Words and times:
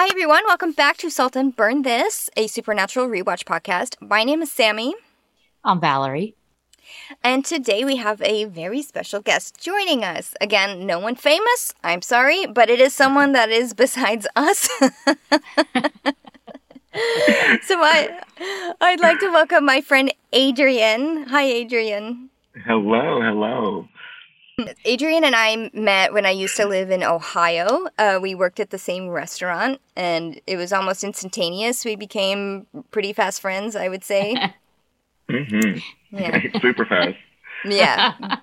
Hi, 0.00 0.08
everyone. 0.08 0.44
Welcome 0.46 0.72
back 0.72 0.96
to 0.96 1.10
Salt 1.10 1.36
and 1.36 1.54
Burn 1.54 1.82
This, 1.82 2.30
a 2.34 2.46
supernatural 2.46 3.06
rewatch 3.06 3.44
podcast. 3.44 3.96
My 4.00 4.24
name 4.24 4.40
is 4.40 4.50
Sammy, 4.50 4.94
I'm 5.62 5.78
Valerie. 5.78 6.34
and 7.22 7.44
today 7.44 7.84
we 7.84 7.96
have 7.96 8.22
a 8.22 8.46
very 8.46 8.80
special 8.80 9.20
guest 9.20 9.60
joining 9.60 10.02
us. 10.02 10.34
Again, 10.40 10.86
no 10.86 10.98
one 10.98 11.16
famous, 11.16 11.74
I'm 11.84 12.00
sorry, 12.00 12.46
but 12.46 12.70
it 12.70 12.80
is 12.80 12.94
someone 12.94 13.32
that 13.32 13.50
is 13.50 13.74
besides 13.74 14.26
us. 14.36 14.70
so 14.80 14.94
I, 17.82 18.22
I'd 18.80 19.00
like 19.00 19.20
to 19.20 19.28
welcome 19.28 19.66
my 19.66 19.82
friend 19.82 20.14
Adrian. 20.32 21.24
Hi, 21.24 21.42
Adrian. 21.42 22.30
Hello, 22.64 23.20
hello. 23.20 23.86
Adrian 24.84 25.24
and 25.24 25.34
I 25.34 25.70
met 25.72 26.12
when 26.12 26.26
I 26.26 26.30
used 26.30 26.56
to 26.56 26.66
live 26.66 26.90
in 26.90 27.02
Ohio. 27.02 27.86
Uh, 27.98 28.18
we 28.20 28.34
worked 28.34 28.60
at 28.60 28.70
the 28.70 28.78
same 28.78 29.08
restaurant, 29.08 29.80
and 29.96 30.40
it 30.46 30.56
was 30.56 30.72
almost 30.72 31.04
instantaneous. 31.04 31.84
We 31.84 31.96
became 31.96 32.66
pretty 32.90 33.12
fast 33.12 33.40
friends, 33.40 33.76
I 33.76 33.88
would 33.88 34.04
say. 34.04 34.34
mm-hmm. 35.30 35.78
Yeah, 36.16 36.40
Super 36.60 36.84
fast. 36.86 37.16
yeah. 37.64 38.38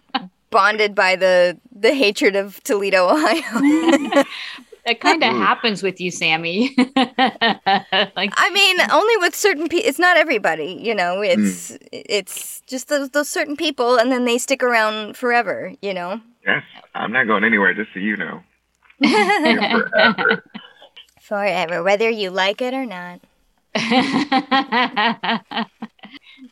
Bonded 0.49 0.95
by 0.95 1.15
the 1.15 1.59
the 1.75 1.93
hatred 1.93 2.35
of 2.35 2.63
Toledo, 2.63 3.09
Ohio. 3.09 4.23
That 4.87 5.01
kind 5.01 5.21
of 5.21 5.35
happens 5.35 5.83
with 5.83 5.99
you, 5.99 6.11
Sammy. 6.11 6.73
like, 6.77 6.95
I 6.95 8.49
mean, 8.53 8.77
only 8.89 9.17
with 9.17 9.35
certain 9.35 9.67
people. 9.67 9.85
It's 9.85 9.99
not 9.99 10.15
everybody, 10.15 10.79
you 10.81 10.95
know. 10.95 11.19
It's 11.19 11.71
mm. 11.71 11.87
it's 11.91 12.61
just 12.67 12.87
those 12.87 13.09
those 13.09 13.27
certain 13.27 13.57
people, 13.57 13.97
and 13.97 14.13
then 14.13 14.23
they 14.23 14.37
stick 14.37 14.63
around 14.63 15.17
forever, 15.17 15.73
you 15.81 15.93
know. 15.93 16.21
Yes, 16.45 16.63
I'm 16.95 17.11
not 17.11 17.27
going 17.27 17.43
anywhere, 17.43 17.73
just 17.73 17.89
so 17.93 17.99
you 17.99 18.15
know. 18.15 18.41
Forever. 19.03 20.43
Forever, 21.19 21.83
whether 21.83 22.09
you 22.09 22.29
like 22.29 22.61
it 22.61 22.73
or 22.73 22.85
not. 22.85 23.19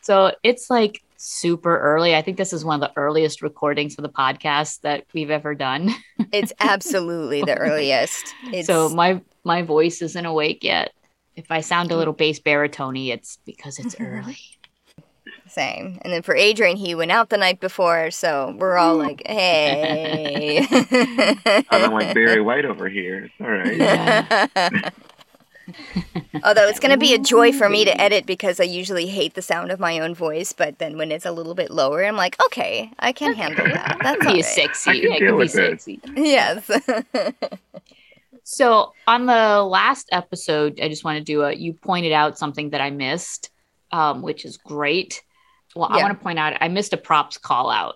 so 0.01 0.33
it's 0.43 0.69
like 0.69 1.04
super 1.25 1.79
early. 1.79 2.15
I 2.15 2.21
think 2.21 2.37
this 2.37 2.53
is 2.53 2.63
one 2.63 2.81
of 2.81 2.87
the 2.87 2.99
earliest 2.99 3.41
recordings 3.41 3.95
for 3.95 4.01
the 4.01 4.09
podcast 4.09 4.81
that 4.81 5.05
we've 5.13 5.31
ever 5.31 5.55
done. 5.55 5.93
It's 6.31 6.53
absolutely 6.59 7.41
the 7.41 7.57
earliest. 7.57 8.33
It's, 8.45 8.67
so 8.67 8.89
my 8.89 9.21
my 9.43 9.63
voice 9.63 10.01
isn't 10.01 10.25
awake 10.25 10.63
yet. 10.63 10.93
If 11.35 11.51
I 11.51 11.61
sound 11.61 11.91
a 11.91 11.97
little 11.97 12.13
bass 12.13 12.39
baritone 12.39 12.95
it's 12.95 13.39
because 13.45 13.79
it's 13.79 13.95
mm-hmm. 13.95 14.05
early. 14.05 14.37
Same. 15.47 15.99
And 16.01 16.13
then 16.13 16.21
for 16.21 16.35
Adrian, 16.35 16.77
he 16.77 16.95
went 16.95 17.11
out 17.11 17.29
the 17.29 17.37
night 17.37 17.59
before, 17.59 18.09
so 18.11 18.55
we're 18.57 18.77
all 18.77 18.95
like, 18.95 19.21
hey. 19.25 20.65
I'm 21.69 21.91
like 21.91 22.13
Barry 22.13 22.41
White 22.41 22.65
over 22.65 22.89
here. 22.89 23.25
It's 23.25 23.33
all 23.41 23.51
right. 23.51 23.77
Yeah. 23.77 24.89
Although 26.44 26.67
it's 26.67 26.80
going 26.80 26.91
to 26.91 26.97
be 26.97 27.13
a 27.13 27.17
joy 27.17 27.52
for 27.52 27.69
me 27.69 27.85
to 27.85 28.02
edit 28.02 28.25
because 28.25 28.59
I 28.59 28.63
usually 28.66 29.08
hate 29.08 29.33
the 29.33 29.41
sound 29.41 29.72
of 29.72 29.80
my 29.80 29.99
own 29.99 30.13
voice, 30.13 30.53
but 30.53 30.80
then 30.80 30.97
when 30.97 31.11
it's 31.11 31.25
a 31.25 31.31
little 31.31 31.55
bit 31.55 31.72
lower, 31.72 32.03
I'm 32.03 32.16
like, 32.16 32.35
okay, 32.45 32.91
I 32.99 33.11
can 33.11 33.33
handle 33.33 33.66
that. 33.66 33.97
That's 34.03 34.19
Be 34.22 34.27
all 34.27 34.33
right. 34.35 34.45
sexy. 34.45 34.89
I 34.91 34.99
can 34.99 35.11
I 35.13 35.19
deal 35.19 35.27
can 35.27 35.27
be 35.27 35.38
with 35.38 35.55
it. 35.55 35.81
sexy. 35.81 35.99
Yes. 36.16 36.69
So 38.47 38.94
on 39.07 39.25
the 39.25 39.63
last 39.63 40.07
episode, 40.11 40.80
I 40.80 40.88
just 40.88 41.03
want 41.03 41.17
to 41.17 41.23
do 41.23 41.41
a. 41.41 41.52
You 41.52 41.73
pointed 41.73 42.11
out 42.11 42.38
something 42.38 42.69
that 42.69 42.79
I 42.81 42.91
missed, 42.91 43.50
um, 43.91 44.22
which 44.22 44.45
is 44.45 44.57
great. 44.57 45.23
Well, 45.75 45.88
I 45.91 45.97
want 45.97 46.16
to 46.18 46.23
point 46.23 46.38
out 46.38 46.56
I 46.62 46.68
missed 46.68 46.94
a 46.94 46.97
props 46.97 47.39
call 47.39 47.72
out 47.72 47.95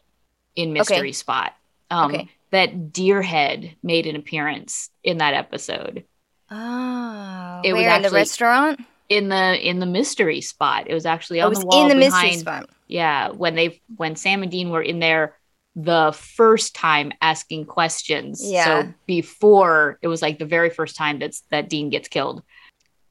in 0.55 0.73
Mystery 0.73 1.13
Spot. 1.13 1.53
Um, 1.91 2.11
Okay. 2.11 2.29
That 2.51 2.91
deer 2.91 3.21
head 3.21 3.75
made 3.83 4.07
an 4.07 4.15
appearance 4.15 4.89
in 5.03 5.19
that 5.19 5.35
episode 5.35 6.03
oh, 6.51 7.61
It 7.63 7.73
was 7.73 7.81
where 7.83 7.95
in 7.95 8.01
the 8.01 8.07
actually- 8.07 8.17
restaurant? 8.17 8.79
in 9.09 9.27
the 9.29 9.67
in 9.67 9.79
the 9.79 9.87
mystery 9.87 10.39
spot. 10.39 10.85
It 10.87 10.93
was 10.93 11.05
actually 11.07 11.41
I 11.41 11.45
on 11.45 11.49
was 11.49 11.59
the 11.61 11.65
wall 11.65 11.81
in 11.81 11.87
the 11.97 12.05
behind. 12.05 12.27
mystery 12.27 12.39
spot. 12.41 12.69
Yeah, 12.87 13.29
when 13.29 13.55
they 13.55 13.81
when 13.95 14.15
Sam 14.15 14.43
and 14.43 14.51
Dean 14.51 14.69
were 14.69 14.83
in 14.83 14.99
there 14.99 15.35
the 15.75 16.11
first 16.15 16.75
time 16.75 17.11
asking 17.21 17.65
questions. 17.65 18.39
Yeah. 18.43 18.65
So 18.83 18.93
before 19.07 19.97
it 20.03 20.07
was 20.07 20.21
like 20.21 20.37
the 20.37 20.45
very 20.45 20.69
first 20.69 20.95
time 20.95 21.17
that's 21.17 21.41
that 21.49 21.69
Dean 21.69 21.89
gets 21.89 22.07
killed. 22.07 22.43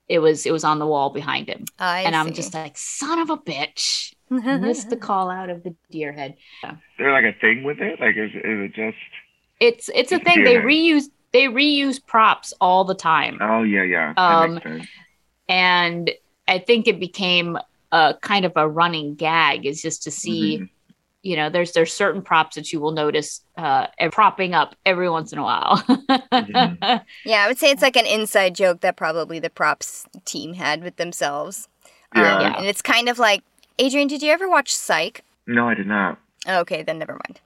It 0.08 0.20
was 0.20 0.46
it 0.46 0.52
was 0.52 0.62
on 0.64 0.78
the 0.78 0.86
wall 0.86 1.10
behind 1.10 1.48
him. 1.48 1.64
I 1.80 2.02
and 2.02 2.14
I'm 2.14 2.32
just 2.32 2.54
like, 2.54 2.78
son 2.78 3.18
of 3.18 3.30
a 3.30 3.36
bitch. 3.36 4.14
Missed 4.30 4.90
the 4.90 4.96
call 4.96 5.30
out 5.30 5.50
of 5.50 5.62
the 5.64 5.74
deer 5.90 6.12
head. 6.12 6.36
Yeah. 6.62 6.72
Is 6.72 6.78
there 6.98 7.12
like 7.12 7.24
a 7.24 7.38
thing 7.40 7.64
with 7.64 7.80
it? 7.80 7.98
Like, 8.00 8.16
is, 8.16 8.30
is 8.30 8.40
it 8.44 8.74
just? 8.74 8.96
It's 9.60 9.90
it's 9.94 10.12
a 10.12 10.18
thing. 10.20 10.44
They 10.44 10.54
head. 10.54 10.64
reuse 10.64 11.04
they 11.32 11.44
reuse 11.44 12.04
props 12.04 12.52
all 12.60 12.84
the 12.84 12.94
time. 12.94 13.38
Oh 13.40 13.62
yeah, 13.62 13.82
yeah. 13.84 14.12
That 14.14 14.22
Um, 14.22 14.54
makes 14.54 14.64
sense. 14.64 14.88
And 15.48 16.10
I 16.46 16.58
think 16.58 16.88
it 16.88 17.00
became 17.00 17.58
a 17.92 18.14
kind 18.20 18.44
of 18.44 18.52
a 18.56 18.68
running 18.68 19.14
gag 19.14 19.64
is 19.66 19.80
just 19.80 20.02
to 20.04 20.10
see 20.10 20.58
Mhm. 20.58 20.68
you 21.22 21.36
know 21.36 21.50
there's 21.50 21.72
there's 21.72 21.92
certain 21.92 22.22
props 22.22 22.54
that 22.56 22.72
you 22.72 22.80
will 22.80 22.92
notice 22.92 23.40
uh 23.56 23.86
and 23.98 24.12
propping 24.12 24.54
up 24.54 24.76
every 24.86 25.08
once 25.10 25.32
in 25.32 25.38
a 25.38 25.42
while 25.42 25.78
Mhm. 25.78 27.02
yeah, 27.24 27.44
I 27.44 27.48
would 27.48 27.58
say 27.58 27.70
it's 27.70 27.82
like 27.82 27.96
an 27.96 28.06
inside 28.06 28.54
joke 28.54 28.80
that 28.82 28.96
probably 28.96 29.38
the 29.38 29.50
props 29.50 30.06
team 30.24 30.54
had 30.54 30.82
with 30.84 30.96
themselves. 30.96 31.68
Yeah. 32.14 32.36
Um, 32.36 32.40
Yeah. 32.42 32.54
And 32.58 32.66
it's 32.66 32.82
kind 32.82 33.08
of 33.08 33.18
like, 33.18 33.42
Adrian, 33.78 34.06
did 34.08 34.22
you 34.22 34.30
ever 34.32 34.48
watch 34.48 34.74
Psych? 34.74 35.24
No, 35.46 35.68
I 35.68 35.74
did 35.74 35.86
not. 35.86 36.18
Okay, 36.46 36.82
then 36.82 36.98
never 36.98 37.14
mind. 37.14 37.40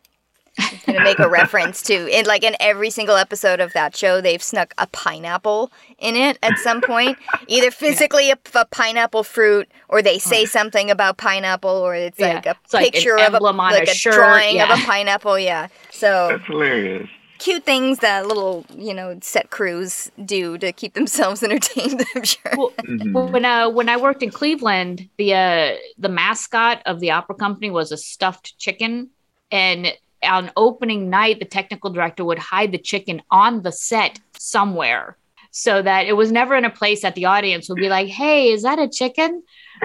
I'm 0.59 0.79
gonna 0.87 1.01
make 1.01 1.21
a 1.21 1.29
reference 1.29 1.83
to 1.85 2.07
in 2.07 2.27
like 2.27 2.45
in 2.45 2.57
every 2.61 2.91
single 2.91 3.17
episode 3.17 3.61
of 3.61 3.73
that 3.73 3.97
show, 3.97 4.21
they've 4.21 4.43
snuck 4.43 4.75
a 4.79 4.87
pineapple 4.87 5.73
in 5.99 6.17
it 6.17 6.39
at 6.43 6.59
some 6.59 6.81
point, 6.83 7.19
either 7.47 7.71
physically 7.73 8.31
a, 8.31 8.39
a 8.55 8.65
pineapple 8.67 9.25
fruit, 9.25 9.71
or 9.89 10.03
they 10.03 10.19
say 10.19 10.45
something 10.47 10.91
about 10.91 11.17
pineapple, 11.19 11.71
or 11.71 11.95
it's 11.95 12.19
Yeah, 12.19 12.35
like 12.35 12.47
a 12.47 12.57
it's 12.65 12.73
like 12.73 12.93
picture 12.93 13.17
of 13.21 13.35
a 13.35 13.37
emblem 13.37 13.61
like 13.69 13.89
a 13.89 13.91
a, 13.91 13.95
shirt, 13.95 14.15
drawing 14.15 14.61
of 14.61 14.71
a 14.71 14.79
pineapple. 14.79 15.39
Yeah, 15.39 15.69
so 15.91 16.29
That's 16.29 16.47
hilarious. 16.47 17.09
cute 17.39 17.65
things 17.65 17.99
that 18.01 18.27
little 18.27 18.67
you 18.77 18.95
know 18.95 19.19
set 19.23 19.51
crews 19.51 20.11
do 20.25 20.59
to 20.59 20.73
keep 20.73 20.95
themselves 20.95 21.43
entertained. 21.47 22.05
I'm 22.15 22.25
sure. 22.25 22.53
well, 22.57 22.75
Mhm. 22.89 23.33
when 23.33 23.45
uh 23.45 23.71
when 23.71 23.89
I 23.89 23.97
worked 23.97 24.23
in 24.23 24.31
Cleveland, 24.33 25.09
the 25.19 25.35
uh 25.35 25.77
the 25.99 26.09
mascot 26.09 26.83
of 26.87 27.01
the 27.01 27.11
opera 27.13 27.35
company 27.37 27.71
was 27.71 27.93
a 27.93 27.97
stuffed 27.97 28.59
chicken, 28.59 29.11
and 29.51 29.93
on 30.23 30.51
opening 30.57 31.11
night, 31.11 31.39
the 31.39 31.45
technical 31.45 31.91
director 31.91 32.25
would 32.25 32.39
hide 32.39 32.73
the 32.73 32.79
chicken 32.79 33.23
on 33.31 33.63
the 33.63 33.73
set 33.73 34.21
somewhere, 34.39 35.17
so 35.51 35.83
that 35.83 36.07
it 36.07 36.15
was 36.15 36.33
never 36.33 36.57
in 36.57 36.65
a 36.65 36.71
place 36.71 37.03
that 37.03 37.15
the 37.15 37.27
audience 37.27 37.69
would 37.69 37.79
be 37.79 37.89
like, 37.89 38.09
"Hey, 38.09 38.51
is 38.51 38.63
that 38.63 38.79
a 38.79 38.89
chicken?" 38.89 39.43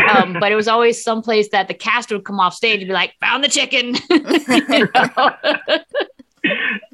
Um, 0.09 0.37
but 0.39 0.51
it 0.51 0.55
was 0.55 0.67
always 0.67 1.03
someplace 1.03 1.49
that 1.49 1.67
the 1.67 1.73
cast 1.73 2.11
would 2.11 2.25
come 2.25 2.39
off 2.39 2.53
stage 2.53 2.81
and 2.81 2.87
be 2.87 2.93
like, 2.93 3.13
"Found 3.19 3.43
the 3.43 3.49
chicken." 3.49 3.95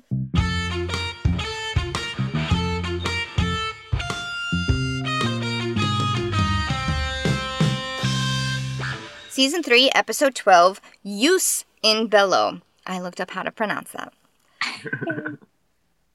Season 9.34 9.64
3, 9.64 9.90
Episode 9.96 10.36
12, 10.36 10.80
Jus 11.04 11.66
in 11.82 12.06
Bello. 12.06 12.62
I 12.86 13.00
looked 13.00 13.22
up 13.22 13.32
how 13.32 13.44
to 13.44 13.52
pronounce 13.52 13.92
that. 13.92 14.14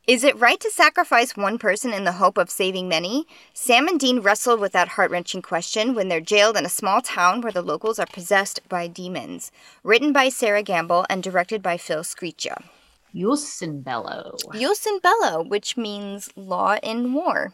Is 0.07 0.25
it 0.25 0.39
right 0.41 0.59
to 0.61 0.71
sacrifice 0.71 1.37
one 1.37 1.59
person 1.59 1.93
in 1.93 2.05
the 2.05 2.13
hope 2.13 2.39
of 2.39 2.49
saving 2.51 2.89
many? 2.89 3.27
Sam 3.53 3.87
and 3.89 4.01
Dean 4.01 4.21
wrestle 4.21 4.57
with 4.57 4.73
that 4.73 4.89
heart 4.89 5.11
wrenching 5.11 5.43
question 5.43 5.95
when 5.95 6.09
they're 6.09 6.21
jailed 6.23 6.57
in 6.57 6.65
a 6.65 6.71
small 6.71 7.03
town 7.03 7.43
where 7.43 7.53
the 7.53 7.61
locals 7.61 7.99
are 7.99 8.07
possessed 8.07 8.67
by 8.71 8.87
demons. 8.87 9.53
Written 9.83 10.11
by 10.15 10.31
Sarah 10.31 10.63
Gamble 10.63 11.05
and 11.11 11.23
directed 11.23 11.63
by 11.63 11.77
Phil 11.77 12.03
Sgriccia. 12.03 12.63
Bello. 13.13 14.37
Use 14.55 14.87
Bello, 15.03 15.43
which 15.43 15.77
means 15.77 16.31
law 16.37 16.79
in 16.83 17.13
war. 17.13 17.53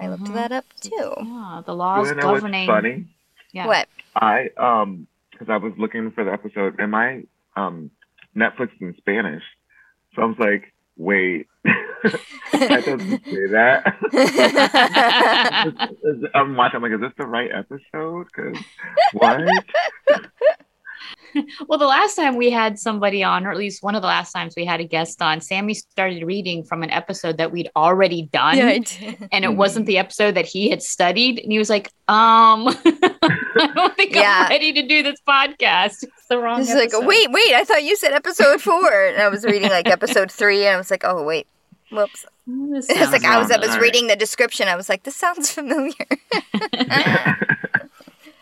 I 0.00 0.08
looked 0.08 0.24
Mhm. 0.24 0.34
that 0.34 0.50
up 0.52 0.64
too. 0.80 0.90
Yeah, 1.18 1.62
the 1.64 1.72
You 1.72 1.78
laws 1.78 2.06
wanna 2.08 2.20
know 2.20 2.26
what's 2.32 2.40
governing. 2.40 2.66
funny? 2.66 3.04
Yeah. 3.52 3.66
What? 3.68 3.88
I 4.16 4.50
um, 4.56 5.06
because 5.30 5.48
I 5.48 5.56
was 5.58 5.72
looking 5.78 6.10
for 6.10 6.24
the 6.24 6.32
episode, 6.32 6.80
and 6.80 6.90
my 6.90 7.22
um 7.54 7.90
Netflix 8.36 8.70
in 8.80 8.94
Spanish, 8.98 9.42
so 10.14 10.22
I 10.22 10.24
was 10.26 10.38
like, 10.38 10.72
wait, 10.96 11.46
that 11.64 12.84
doesn't 12.84 13.24
say 13.24 13.46
that. 13.52 13.84
I'm 16.34 16.56
watching. 16.56 16.76
I'm 16.76 16.82
like, 16.82 16.92
is 16.92 17.00
this 17.00 17.12
the 17.18 17.26
right 17.26 17.50
episode? 17.52 18.26
Because 18.26 18.62
what? 19.12 19.40
Well, 21.68 21.78
the 21.78 21.86
last 21.86 22.14
time 22.14 22.36
we 22.36 22.50
had 22.50 22.78
somebody 22.78 23.22
on, 23.24 23.46
or 23.46 23.50
at 23.50 23.56
least 23.56 23.82
one 23.82 23.94
of 23.94 24.02
the 24.02 24.08
last 24.08 24.32
times 24.32 24.54
we 24.56 24.64
had 24.64 24.80
a 24.80 24.84
guest 24.84 25.20
on, 25.20 25.40
Sammy 25.40 25.74
started 25.74 26.22
reading 26.24 26.62
from 26.62 26.82
an 26.82 26.90
episode 26.90 27.38
that 27.38 27.50
we'd 27.50 27.70
already 27.74 28.22
done. 28.32 28.56
Yeah, 28.58 28.66
I 28.66 29.28
and 29.32 29.44
it 29.44 29.54
wasn't 29.56 29.86
the 29.86 29.98
episode 29.98 30.34
that 30.34 30.46
he 30.46 30.70
had 30.70 30.82
studied. 30.82 31.38
And 31.38 31.50
he 31.50 31.58
was 31.58 31.70
like, 31.70 31.88
um, 32.08 32.68
I 32.84 33.70
don't 33.74 33.96
think 33.96 34.14
Yeah. 34.14 34.44
I'm 34.44 34.50
ready 34.50 34.72
to 34.74 34.82
do 34.86 35.02
this 35.02 35.20
podcast. 35.26 36.02
It's 36.02 36.26
the 36.28 36.38
wrong 36.38 36.60
He's 36.60 36.74
like, 36.74 36.92
wait, 36.92 37.30
wait, 37.30 37.54
I 37.54 37.64
thought 37.64 37.84
you 37.84 37.96
said 37.96 38.12
episode 38.12 38.60
four. 38.60 39.06
And 39.06 39.20
I 39.20 39.28
was 39.28 39.44
reading 39.44 39.70
like 39.70 39.88
episode 39.88 40.30
three, 40.30 40.64
and 40.66 40.74
I 40.74 40.78
was 40.78 40.90
like, 40.90 41.04
oh, 41.04 41.22
wait, 41.22 41.46
Whoops. 41.90 42.26
It's 42.48 43.12
like 43.12 43.24
I 43.24 43.38
was, 43.38 43.50
I 43.50 43.58
was 43.58 43.76
reading 43.78 44.06
the 44.06 44.16
description. 44.16 44.68
I 44.68 44.76
was 44.76 44.88
like, 44.88 45.02
this 45.02 45.16
sounds 45.16 45.50
familiar. 45.50 45.94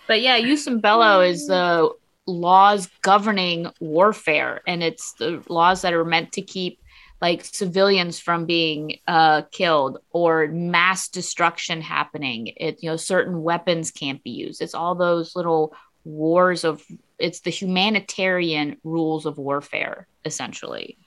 But 0.06 0.20
yeah, 0.20 0.38
Jus 0.40 0.66
in 0.66 0.80
Bello 0.80 1.20
is 1.20 1.46
the 1.46 1.90
laws 2.26 2.88
governing 3.02 3.70
warfare, 3.80 4.62
and 4.66 4.82
it's 4.82 5.12
the 5.14 5.42
laws 5.48 5.82
that 5.82 5.92
are 5.92 6.04
meant 6.04 6.32
to 6.32 6.42
keep 6.42 6.80
like 7.20 7.44
civilians 7.44 8.18
from 8.18 8.44
being 8.44 8.98
uh, 9.06 9.42
killed 9.50 9.98
or 10.10 10.48
mass 10.48 11.08
destruction 11.08 11.80
happening. 11.80 12.48
It 12.56 12.82
you 12.82 12.90
know 12.90 12.96
certain 12.96 13.42
weapons 13.42 13.90
can't 13.90 14.22
be 14.22 14.30
used. 14.30 14.60
It's 14.62 14.74
all 14.74 14.94
those 14.94 15.36
little 15.36 15.74
wars 16.04 16.64
of. 16.64 16.82
It's 17.18 17.40
the 17.40 17.50
humanitarian 17.50 18.76
rules 18.82 19.24
of 19.24 19.38
warfare, 19.38 20.08
essentially. 20.24 20.98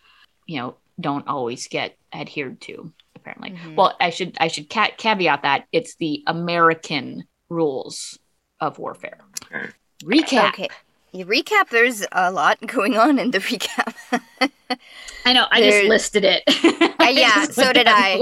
You 0.45 0.59
know, 0.59 0.75
don't 0.99 1.27
always 1.27 1.67
get 1.67 1.97
adhered 2.13 2.61
to. 2.61 2.93
Apparently, 3.15 3.51
Mhm. 3.51 3.75
well, 3.75 3.95
I 3.99 4.09
should 4.09 4.37
I 4.39 4.47
should 4.47 4.69
ca- 4.69 4.91
caveat 4.97 5.41
that 5.43 5.65
it's 5.71 5.95
the 5.95 6.23
American 6.27 7.25
rules 7.49 8.17
of 8.59 8.79
warfare. 8.79 9.19
Okay. 9.51 9.69
Recap. 10.03 10.49
Okay. 10.53 10.69
You 11.17 11.25
recap, 11.25 11.69
there's 11.69 12.05
a 12.11 12.31
lot 12.31 12.59
going 12.67 12.95
on 12.97 13.17
in 13.17 13.31
the 13.31 13.39
recap. 13.39 13.95
I 15.25 15.33
know. 15.33 15.47
I 15.51 15.61
just 15.61 15.83
listed 15.87 16.23
it. 16.23 16.43
I 16.99 17.09
yeah, 17.09 17.45
so 17.45 17.73
did 17.73 17.87
I. 17.87 18.21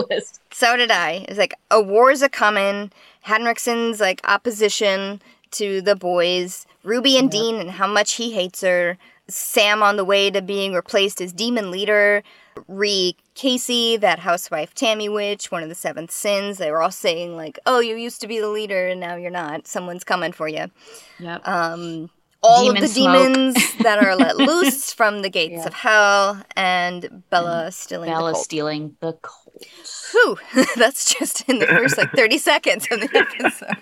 so 0.51 0.77
did 0.77 0.91
I. 0.91 1.25
It's 1.27 1.37
like 1.37 1.53
a 1.69 1.81
war's 1.81 2.21
a 2.21 2.29
coming. 2.29 2.91
Henriksen's 3.25 3.99
like 3.99 4.21
opposition 4.23 5.21
to 5.51 5.81
the 5.81 5.95
boys. 5.95 6.65
Ruby 6.83 7.17
and 7.17 7.25
Yep. 7.25 7.41
Dean 7.41 7.55
and 7.55 7.71
how 7.71 7.87
much 7.87 8.13
he 8.13 8.31
hates 8.31 8.61
her. 8.61 8.97
Sam 9.27 9.81
on 9.81 9.97
the 9.97 10.05
way 10.05 10.29
to 10.29 10.41
being 10.41 10.73
replaced 10.73 11.19
as 11.19 11.33
demon 11.33 11.71
leader. 11.71 12.23
Re 12.67 13.17
Casey, 13.33 13.97
that 13.97 14.19
housewife 14.19 14.73
Tammy 14.73 15.09
witch, 15.09 15.51
one 15.51 15.61
of 15.63 15.67
the 15.67 15.75
seventh 15.75 16.11
sins. 16.11 16.57
They 16.57 16.71
were 16.71 16.81
all 16.81 16.91
saying 16.91 17.35
like, 17.35 17.59
"Oh, 17.65 17.79
you 17.79 17.97
used 17.97 18.21
to 18.21 18.27
be 18.27 18.39
the 18.39 18.47
leader, 18.47 18.87
and 18.87 18.99
now 19.01 19.15
you're 19.15 19.29
not. 19.31 19.67
Someone's 19.67 20.05
coming 20.05 20.31
for 20.31 20.47
you." 20.47 20.71
Yep. 21.19 21.45
Um, 21.45 22.09
all 22.45 22.63
Demon 22.65 22.77
of 22.77 22.81
the 22.83 22.87
smoke. 22.87 23.33
demons 23.33 23.75
that 23.77 24.03
are 24.03 24.15
let 24.15 24.37
loose 24.49 24.93
from 24.93 25.21
the 25.21 25.29
gates 25.29 25.53
Yeah. 25.61 25.67
of 25.67 25.73
hell, 25.73 26.43
and 26.55 27.23
Bella 27.29 27.71
stealing 27.71 28.09
Bella 28.09 28.29
the 28.29 28.33
colt. 28.33 28.43
stealing 28.45 28.95
the 29.01 29.13
colt. 29.21 29.65
Whew, 30.11 30.37
that's 30.75 31.13
just 31.13 31.47
in 31.49 31.59
the 31.59 31.67
first 31.67 31.97
like 31.97 32.11
30 32.13 32.37
seconds 32.37 32.87
of 32.91 32.99
the 33.01 33.09
episode. 33.17 33.77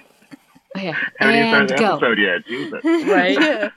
Oh, 0.75 0.79
yeah. 0.79 0.97
Haven't 1.19 1.35
even 1.35 1.53
And 1.53 1.69
started 1.69 1.69
the 1.69 1.75
go. 1.75 1.95
episode 1.95 2.19
yet. 2.19 2.45
Jesus. 2.47 2.83
Right. 3.07 3.39
Yeah. 3.39 3.69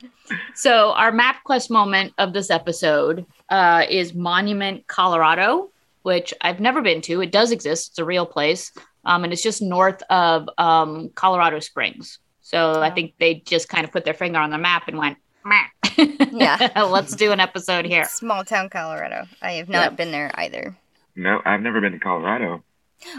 So 0.54 0.92
our 0.92 1.12
map 1.12 1.44
quest 1.44 1.70
moment 1.70 2.12
of 2.18 2.32
this 2.32 2.50
episode 2.50 3.26
uh, 3.50 3.84
is 3.88 4.14
Monument, 4.14 4.86
Colorado, 4.86 5.70
which 6.02 6.32
I've 6.40 6.58
never 6.60 6.80
been 6.82 7.00
to. 7.02 7.20
It 7.20 7.32
does 7.32 7.50
exist. 7.52 7.90
It's 7.90 7.98
a 7.98 8.04
real 8.04 8.24
place, 8.26 8.72
um, 9.04 9.24
and 9.24 9.32
it's 9.32 9.42
just 9.42 9.60
north 9.62 10.02
of 10.08 10.48
um, 10.58 11.10
Colorado 11.14 11.60
Springs. 11.60 12.18
So 12.46 12.74
I 12.80 12.90
Oh. 12.90 12.94
think 12.94 13.14
they 13.18 13.34
just 13.34 13.68
kind 13.68 13.84
of 13.84 13.90
put 13.90 14.04
their 14.04 14.14
finger 14.14 14.38
on 14.38 14.50
the 14.50 14.58
map 14.58 14.86
and 14.86 14.96
went, 14.98 15.18
Meh. 15.44 15.64
Yeah. 16.30 16.84
let's 16.90 17.16
do 17.16 17.32
an 17.32 17.40
episode 17.40 17.84
here. 17.86 18.04
Small 18.04 18.44
town 18.44 18.68
Colorado. 18.68 19.26
I 19.42 19.52
have 19.54 19.68
not 19.68 19.82
Yep. 19.90 19.96
been 19.96 20.12
there 20.12 20.30
either. 20.34 20.76
No, 21.16 21.42
I've 21.44 21.60
never 21.60 21.80
been 21.80 21.90
to 21.92 21.98
Colorado, 21.98 22.62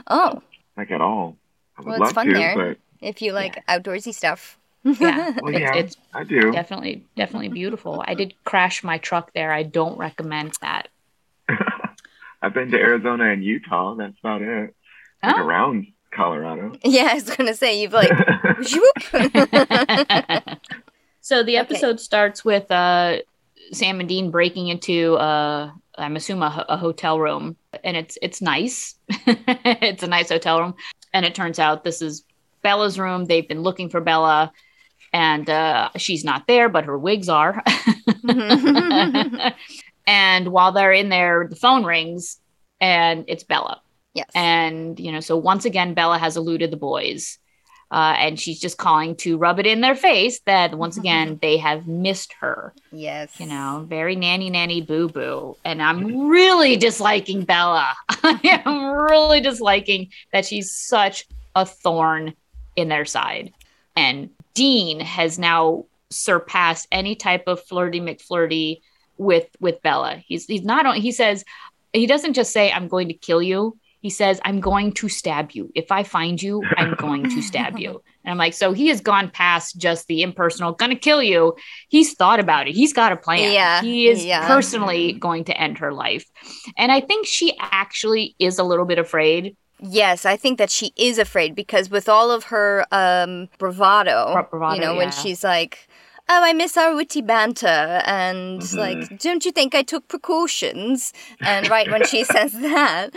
Oh, 0.08 0.42
like 0.78 0.92
at 0.92 1.02
all. 1.02 1.36
I 1.78 1.82
would 1.82 1.88
Well, 1.88 1.96
it's 1.96 2.02
love 2.06 2.14
fun 2.14 2.28
to, 2.28 2.34
there. 2.34 2.76
if 3.02 3.22
you 3.22 3.34
like 3.34 3.66
outdoorsy 3.68 4.14
stuff. 4.14 4.58
Yeah, 4.84 5.32
but 5.36 5.44
well, 5.44 5.54
It's- 5.56 5.62
yeah, 5.76 5.76
it's 5.82 5.98
I 6.14 6.24
do. 6.24 6.52
definitely 6.54 7.04
definitely 7.18 7.50
beautiful. 7.50 8.02
I 8.08 8.14
did 8.14 8.34
crash 8.46 8.82
my 8.82 8.98
truck 8.98 9.34
there. 9.34 9.52
I 9.52 9.64
don't 9.64 9.98
recommend 9.98 10.54
that. 10.62 10.88
I've 12.42 12.54
been 12.54 12.72
to 12.72 12.78
Arizona 12.80 13.32
and 13.32 13.44
Utah. 13.44 13.96
That's 13.96 14.18
about 14.20 14.42
it. 14.42 14.74
Like 15.24 15.36
Oh. 15.36 15.44
around 15.46 15.88
Colorado. 16.18 16.74
yeah, 16.84 17.10
I 17.12 17.14
was 17.14 17.30
gonna 17.30 17.54
say 17.54 17.80
you've 17.82 17.94
like 17.94 18.10
whoop. 18.58 18.98
so 21.22 21.44
the 21.44 21.54
Okay. 21.54 21.58
episode 21.58 22.00
starts 22.00 22.44
with 22.44 22.70
uh, 22.72 23.18
Sam 23.72 24.00
and 24.00 24.10
Dean 24.10 24.32
breaking 24.32 24.68
into 24.70 25.16
uh, 25.16 25.72
I'm 25.98 26.16
assuming 26.16 26.44
a, 26.44 26.66
a 26.70 26.78
hotel 26.78 27.20
room, 27.20 27.56
and 27.84 27.96
it's 27.96 28.18
it's 28.22 28.42
nice. 28.42 28.96
it's 29.10 30.04
a 30.04 30.08
nice 30.08 30.30
hotel 30.30 30.60
room, 30.60 30.76
and 31.14 31.26
it 31.26 31.36
turns 31.36 31.60
out 31.60 31.84
this 31.84 32.02
is 32.02 32.24
Bella's 32.64 32.98
room. 33.00 33.26
They've 33.26 33.48
been 33.48 33.62
looking 33.62 33.90
for 33.90 34.02
Bella, 34.02 34.52
and 35.14 35.50
uh, 35.50 35.90
she's 35.98 36.24
not 36.24 36.48
there, 36.48 36.68
but 36.70 36.86
her 36.86 36.98
wigs 36.98 37.30
are. 37.30 37.64
and 40.08 40.48
while 40.50 40.72
they're 40.72 40.94
in 40.94 41.10
there, 41.10 41.48
the 41.50 41.56
phone 41.56 41.84
rings, 41.84 42.40
and 42.80 43.26
it's 43.28 43.44
Bella. 43.44 43.82
Yes. 44.18 44.30
And, 44.36 45.00
you 45.00 45.12
know, 45.12 45.20
so 45.20 45.38
once 45.38 45.66
again, 45.66 45.94
Bella 45.94 46.18
has 46.18 46.38
eluded 46.38 46.72
the 46.72 46.78
boys. 46.78 47.38
Uh, 47.90 48.16
and 48.18 48.38
she's 48.38 48.60
just 48.60 48.78
calling 48.78 49.16
to 49.16 49.38
rub 49.38 49.60
it 49.60 49.66
in 49.66 49.80
their 49.80 49.96
face 49.96 50.42
that 50.42 50.78
once 50.78 50.98
again, 51.04 51.40
they 51.42 51.56
have 51.58 51.88
missed 51.88 52.34
her. 52.42 52.74
yes. 52.92 53.40
You 53.40 53.46
know, 53.46 53.86
very 53.88 54.16
nanny 54.16 54.50
nanny 54.50 54.82
boo 54.82 55.08
boo. 55.08 55.56
And 55.64 55.82
I'm 55.82 56.28
really 56.28 56.76
disliking 56.76 57.46
Bella. 57.46 57.94
I 58.10 58.62
am 58.66 58.92
really 58.92 59.40
disliking 59.40 60.10
that 60.34 60.46
she's 60.46 60.76
such 60.76 61.26
a 61.56 61.66
thorn 61.66 62.34
in 62.76 62.90
their 62.90 63.06
side. 63.06 63.54
And 63.96 64.30
Dean 64.54 65.00
has 65.00 65.40
now 65.40 65.86
surpassed 66.10 66.88
any 66.92 67.16
type 67.16 67.44
of 67.48 67.64
flirty 67.64 68.00
McFlirty 68.02 68.82
with 69.18 69.48
with 69.60 69.82
Bella. 69.82 70.18
He's 70.28 70.46
he's 70.46 70.64
not 70.64 70.86
on 70.86 70.96
he 70.98 71.12
says 71.12 71.46
he 71.94 72.06
doesn't 72.06 72.34
just 72.34 72.52
say 72.52 72.72
I'm 72.72 72.88
going 72.88 73.08
to 73.08 73.14
kill 73.14 73.42
you. 73.42 73.78
He 74.00 74.10
says 74.10 74.40
I'm 74.46 74.60
going 74.60 74.94
to 74.94 75.10
stab 75.10 75.52
you. 75.52 75.72
If 75.76 75.92
I 75.92 76.04
find 76.04 76.42
you, 76.42 76.64
I'm 76.78 76.94
going 76.96 77.24
to 77.30 77.42
stab 77.50 77.78
you. 77.80 78.02
And 78.24 78.32
I'm 78.32 78.38
like, 78.38 78.54
so 78.54 78.74
he 78.74 78.88
has 78.90 79.02
gone 79.02 79.30
past 79.32 79.78
just 79.80 80.08
the 80.08 80.22
impersonal 80.22 80.74
gonna 80.74 80.96
kill 80.96 81.24
you. 81.24 81.56
He's 81.90 82.14
thought 82.14 82.40
about 82.40 82.68
it. 82.68 82.76
He's 82.76 82.94
got 82.94 83.12
a 83.12 83.18
plan. 83.18 83.52
Yeah, 83.52 83.82
He 83.82 84.08
is 84.08 84.24
yeah. 84.26 84.46
personally 84.48 85.14
going 85.14 85.46
to 85.46 85.58
end 85.60 85.78
her 85.80 85.92
life. 85.94 86.26
And 86.78 86.92
I 86.92 87.00
think 87.02 87.26
she 87.26 87.58
actually 87.60 88.36
is 88.40 88.60
a 88.60 88.64
little 88.64 88.86
bit 88.86 89.00
afraid. 89.00 89.56
Yes, 89.80 90.26
I 90.26 90.38
think 90.38 90.58
that 90.58 90.72
she 90.72 90.92
is 90.98 91.18
afraid 91.20 91.54
because 91.56 91.90
with 91.90 92.10
all 92.10 92.32
of 92.32 92.46
her 92.46 92.86
um, 92.92 93.48
bravado, 93.60 94.34
Bra- 94.34 94.44
bravado, 94.50 94.76
you 94.76 94.82
know, 94.82 94.96
when 94.96 95.12
she's 95.12 95.44
like, 95.44 95.88
"Oh, 96.28 96.44
I 96.44 96.52
miss 96.54 96.76
our 96.78 96.96
witty 96.96 97.22
banter," 97.22 98.02
and 98.06 98.60
Mhm. 98.60 98.76
like, 98.76 99.20
"Don't 99.20 99.46
you 99.46 99.52
think 99.52 99.76
I 99.76 99.84
took 99.84 100.08
precautions?" 100.08 101.14
And 101.42 101.70
right 101.70 101.92
when 101.92 102.04
she 102.08 102.24
says 102.34 102.54
that, 102.54 103.12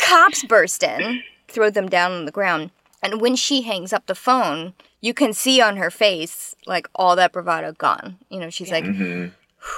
cops 0.00 0.44
burst 0.44 0.82
in, 0.82 1.22
throw 1.48 1.70
them 1.70 1.88
down 1.88 2.12
on 2.12 2.24
the 2.24 2.32
ground, 2.32 2.70
and 3.02 3.20
when 3.20 3.36
she 3.36 3.62
hangs 3.62 3.92
up 3.92 4.06
the 4.06 4.14
phone, 4.14 4.74
you 5.00 5.14
can 5.14 5.32
see 5.32 5.60
on 5.60 5.76
her 5.76 5.90
face 5.90 6.54
like 6.66 6.88
all 6.94 7.16
that 7.16 7.32
bravado 7.32 7.72
gone. 7.72 8.18
You 8.28 8.40
know, 8.40 8.50
she's 8.50 8.70
like, 8.70 8.84
mm-hmm. 8.84 9.28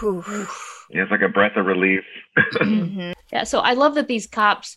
"Whew." 0.00 0.46
Yeah, 0.90 1.02
it's 1.02 1.10
like 1.10 1.22
a 1.22 1.28
breath 1.28 1.56
of 1.56 1.66
relief. 1.66 2.04
Mhm. 2.60 3.12
Yeah, 3.32 3.44
so 3.44 3.60
I 3.60 3.72
love 3.74 3.94
that 3.94 4.08
these 4.08 4.26
cops 4.26 4.76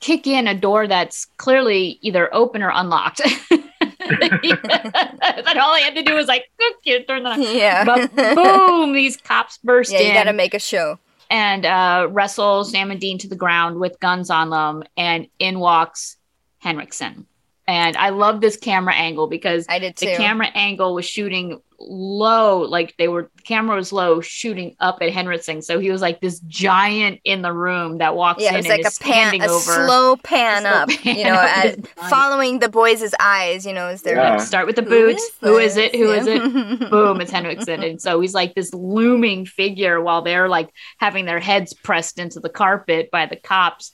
kick 0.00 0.26
in 0.26 0.46
a 0.46 0.54
door 0.54 0.86
that's 0.86 1.26
clearly 1.38 1.98
either 2.02 2.32
open 2.34 2.62
or 2.62 2.70
unlocked. 2.74 3.18
that 3.78 5.56
all 5.58 5.72
I 5.72 5.80
had 5.80 5.94
to 5.94 6.02
do 6.02 6.14
was 6.14 6.26
like, 6.26 6.44
"Click," 6.58 6.76
you 6.84 7.04
turn 7.04 7.22
the 7.22 7.36
yeah, 7.38 7.84
but 7.84 8.14
boom, 8.14 8.92
these 8.92 9.16
cops 9.16 9.58
burst 9.64 9.92
yeah, 9.92 10.00
you 10.00 10.12
gotta 10.12 10.32
make 10.32 10.54
a 10.54 10.58
show. 10.58 10.98
And 11.30 11.64
uh, 11.64 12.08
wrestle 12.10 12.64
Sam 12.64 12.90
and 12.90 13.00
Dean 13.00 13.18
to 13.18 13.28
the 13.28 13.36
ground 13.36 13.78
with 13.78 14.00
guns 14.00 14.30
on 14.30 14.50
them, 14.50 14.84
and 14.96 15.28
in 15.38 15.60
walks 15.60 16.16
Henriksen. 16.58 17.26
And 17.66 17.96
I 17.96 18.10
love 18.10 18.40
this 18.42 18.56
camera 18.58 18.94
angle 18.94 19.26
because 19.26 19.64
I 19.70 19.78
did 19.78 19.96
too. 19.96 20.06
the 20.06 20.16
camera 20.16 20.48
angle 20.54 20.94
was 20.94 21.06
shooting 21.06 21.62
low, 21.80 22.60
like 22.60 22.94
they 22.98 23.08
were 23.08 23.30
the 23.36 23.42
camera 23.42 23.76
was 23.76 23.90
low, 23.92 24.20
shooting 24.20 24.76
up 24.80 24.98
at 25.00 25.10
Henriksen. 25.10 25.62
So 25.62 25.78
he 25.78 25.90
was 25.90 26.02
like 26.02 26.20
this 26.20 26.40
giant 26.40 27.20
in 27.24 27.40
the 27.42 27.52
room 27.54 27.98
that 27.98 28.16
walks 28.16 28.42
Yeah, 28.42 28.50
in 28.50 28.54
it 28.56 28.58
was 28.58 28.66
and 28.66 28.72
like 28.78 28.86
is 28.86 28.98
a 28.98 29.00
pan, 29.02 29.40
a 29.40 29.44
over. 29.46 29.60
slow 29.86 30.16
pan 30.16 30.60
slow 30.62 30.70
up. 30.70 30.88
pan 30.90 31.16
you 31.16 31.24
know, 31.24 31.32
up 31.34 31.56
uh, 31.56 31.68
at, 31.68 31.88
following 32.10 32.58
the 32.58 32.68
boys' 32.68 33.14
eyes. 33.18 33.64
You 33.66 33.72
know, 33.72 33.86
as 33.86 34.02
they're 34.02 34.16
Yeah. 34.16 34.32
like, 34.32 34.40
Start 34.40 34.66
with 34.66 34.76
the 34.76 34.82
boots. 34.82 35.26
Who 35.40 35.56
is 35.56 35.74
this?" 35.74 35.90
it? 35.94 35.96
Who 35.98 36.12
is 36.12 36.26
it? 36.26 36.90
Boom, 36.90 37.20
it's 37.22 37.30
Henriksen. 37.38 37.82
And 37.82 38.00
so 38.00 38.20
he's 38.20 38.34
like 38.34 38.54
this 38.54 38.72
looming 38.74 39.46
figure 39.46 40.02
while 40.02 40.20
they're 40.22 40.48
like 40.50 40.70
having 40.98 41.24
their 41.24 41.40
heads 41.40 41.72
pressed 41.72 42.18
into 42.18 42.40
the 42.40 42.50
carpet 42.50 43.10
by 43.10 43.24
the 43.26 43.36
cops. 43.36 43.92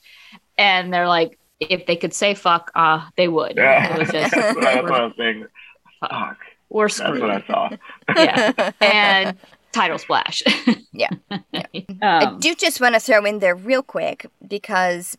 And 0.59 0.93
they're 0.93 1.09
like, 1.09 1.39
if 1.61 1.87
they 1.87 1.97
could 1.97 2.13
say 2.15 2.35
fuck, 2.35 2.71
uh, 2.75 3.09
they 3.17 3.29
would. 3.29 3.55
Yeah, 3.57 3.95
It 3.95 3.99
was 3.99 4.11
just, 4.11 4.31
that's, 4.35 4.57
what, 4.57 4.67
I 4.67 4.81
was 5.05 5.13
saying. 5.17 5.47
Fuck, 6.01 6.39
we're 6.71 6.89
that's 6.89 7.01
what 7.01 7.31
I 7.31 7.41
screwed. 7.41 7.47
saw. 7.47 7.71
Yeah. 8.17 8.73
And 8.81 9.37
title 9.73 9.99
splash. 9.99 10.43
Yeah. 10.93 11.11
Um, 11.31 11.39
I 12.03 12.37
do 12.41 12.55
just 12.55 12.81
want 12.81 12.95
to 12.95 13.01
throw 13.01 13.25
in 13.25 13.39
there 13.39 13.55
real 13.55 13.83
quick 13.83 14.27
because 14.47 15.17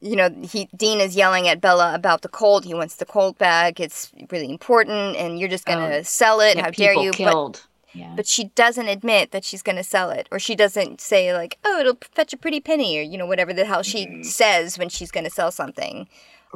you 0.00 0.14
know 0.14 0.28
he 0.42 0.68
Dean 0.76 1.00
is 1.00 1.16
yelling 1.16 1.48
at 1.48 1.60
Bella 1.60 1.94
about 1.94 2.20
the 2.22 2.28
colt. 2.28 2.64
He 2.64 2.74
wants 2.74 2.96
the 2.96 3.06
colt 3.06 3.38
back. 3.38 3.80
It's 3.80 4.12
really 4.30 4.48
important, 4.50 5.16
and 5.16 5.40
you're 5.40 5.48
just 5.48 5.64
gonna 5.64 5.96
Oh, 5.96 6.02
sell 6.02 6.40
it. 6.40 6.58
How 6.58 6.70
dare 6.70 6.90
people 6.90 7.04
you? 7.04 7.10
Killed. 7.12 7.66
Yeah. 7.98 8.12
but 8.16 8.26
she 8.26 8.44
doesn't 8.54 8.88
admit 8.88 9.30
that 9.32 9.44
she's 9.44 9.62
going 9.62 9.76
to 9.76 9.84
sell 9.84 10.10
it 10.10 10.28
or 10.30 10.38
she 10.38 10.54
doesn't 10.54 11.00
say 11.00 11.32
like 11.34 11.58
oh 11.64 11.80
it'll 11.80 11.98
fetch 12.12 12.32
a 12.32 12.36
pretty 12.36 12.60
penny 12.60 12.98
or 12.98 13.02
you 13.02 13.18
know 13.18 13.26
whatever 13.26 13.52
the 13.52 13.64
hell 13.64 13.82
she 13.82 14.06
Mhm. 14.06 14.24
says 14.24 14.78
when 14.78 14.88
she's 14.88 15.10
going 15.10 15.24
to 15.24 15.30
sell 15.30 15.50
something 15.50 16.08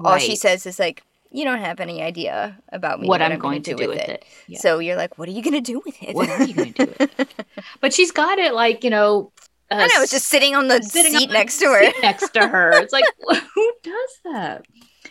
all 0.05 0.19
she 0.19 0.37
says 0.37 0.65
is 0.67 0.79
like 0.79 1.03
you 1.35 1.45
don't 1.45 1.61
have 1.61 1.81
any 1.81 2.03
idea 2.03 2.59
about 2.79 3.01
me 3.01 3.09
what 3.09 3.23
I'm 3.23 3.31
gonna 3.31 3.41
going 3.41 3.63
to 3.63 3.75
do 3.75 3.89
with 3.89 3.99
it. 3.99 4.25
Yeah. 4.47 4.59
so 4.59 4.79
you're 4.79 4.97
like 4.97 5.19
what 5.19 5.29
are 5.29 5.33
you 5.33 5.43
going 5.43 5.55
to 5.63 5.73
do 5.73 5.81
with 5.85 5.97
it 6.03 6.15
what 6.15 6.29
are 6.29 6.45
you 6.45 6.55
going 6.55 6.73
to 6.75 6.87
do 6.87 6.93
with 6.99 7.21
it? 7.21 7.35
But 7.81 7.93
she's 7.93 8.13
got 8.13 8.39
it 8.39 8.53
like, 8.55 8.85
you 8.85 8.91
know, 8.91 9.33
uh, 9.71 9.77
i 9.77 9.87
know 9.87 10.03
it's 10.03 10.13
just 10.13 10.29
sitting 10.29 10.55
on 10.55 10.69
the 10.69 10.83
sitting 10.83 11.13
seat 11.19 11.29
on 11.31 11.33
next 11.35 11.59
to 11.59 11.67
her 11.67 11.85
seat 11.85 11.95
next 12.03 12.31
to 12.35 12.47
her. 12.47 12.71
It's 12.83 12.93
like, 12.93 13.05
who 13.55 13.73
does 13.83 14.13
that? 14.25 14.67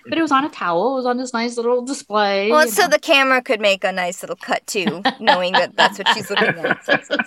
But 0.07 0.17
it 0.17 0.21
was 0.21 0.31
on 0.31 0.45
a 0.45 0.49
towel. 0.49 0.93
It 0.93 0.95
was 0.95 1.05
on 1.05 1.17
this 1.17 1.33
nice 1.33 1.57
little 1.57 1.81
display. 1.83 2.49
well 2.49 2.67
so 2.67 2.83
know. 2.83 2.89
the 2.89 2.99
camera 2.99 3.41
could 3.41 3.61
make 3.61 3.83
a 3.83 3.91
nice 3.91 4.21
little 4.23 4.35
cut 4.35 4.65
too 4.67 5.01
knowing 5.19 5.53
that 5.53 5.75
that's 5.75 5.97
what 5.97 6.07
she's 6.09 6.29
looking 6.29 6.47
at 6.47 6.89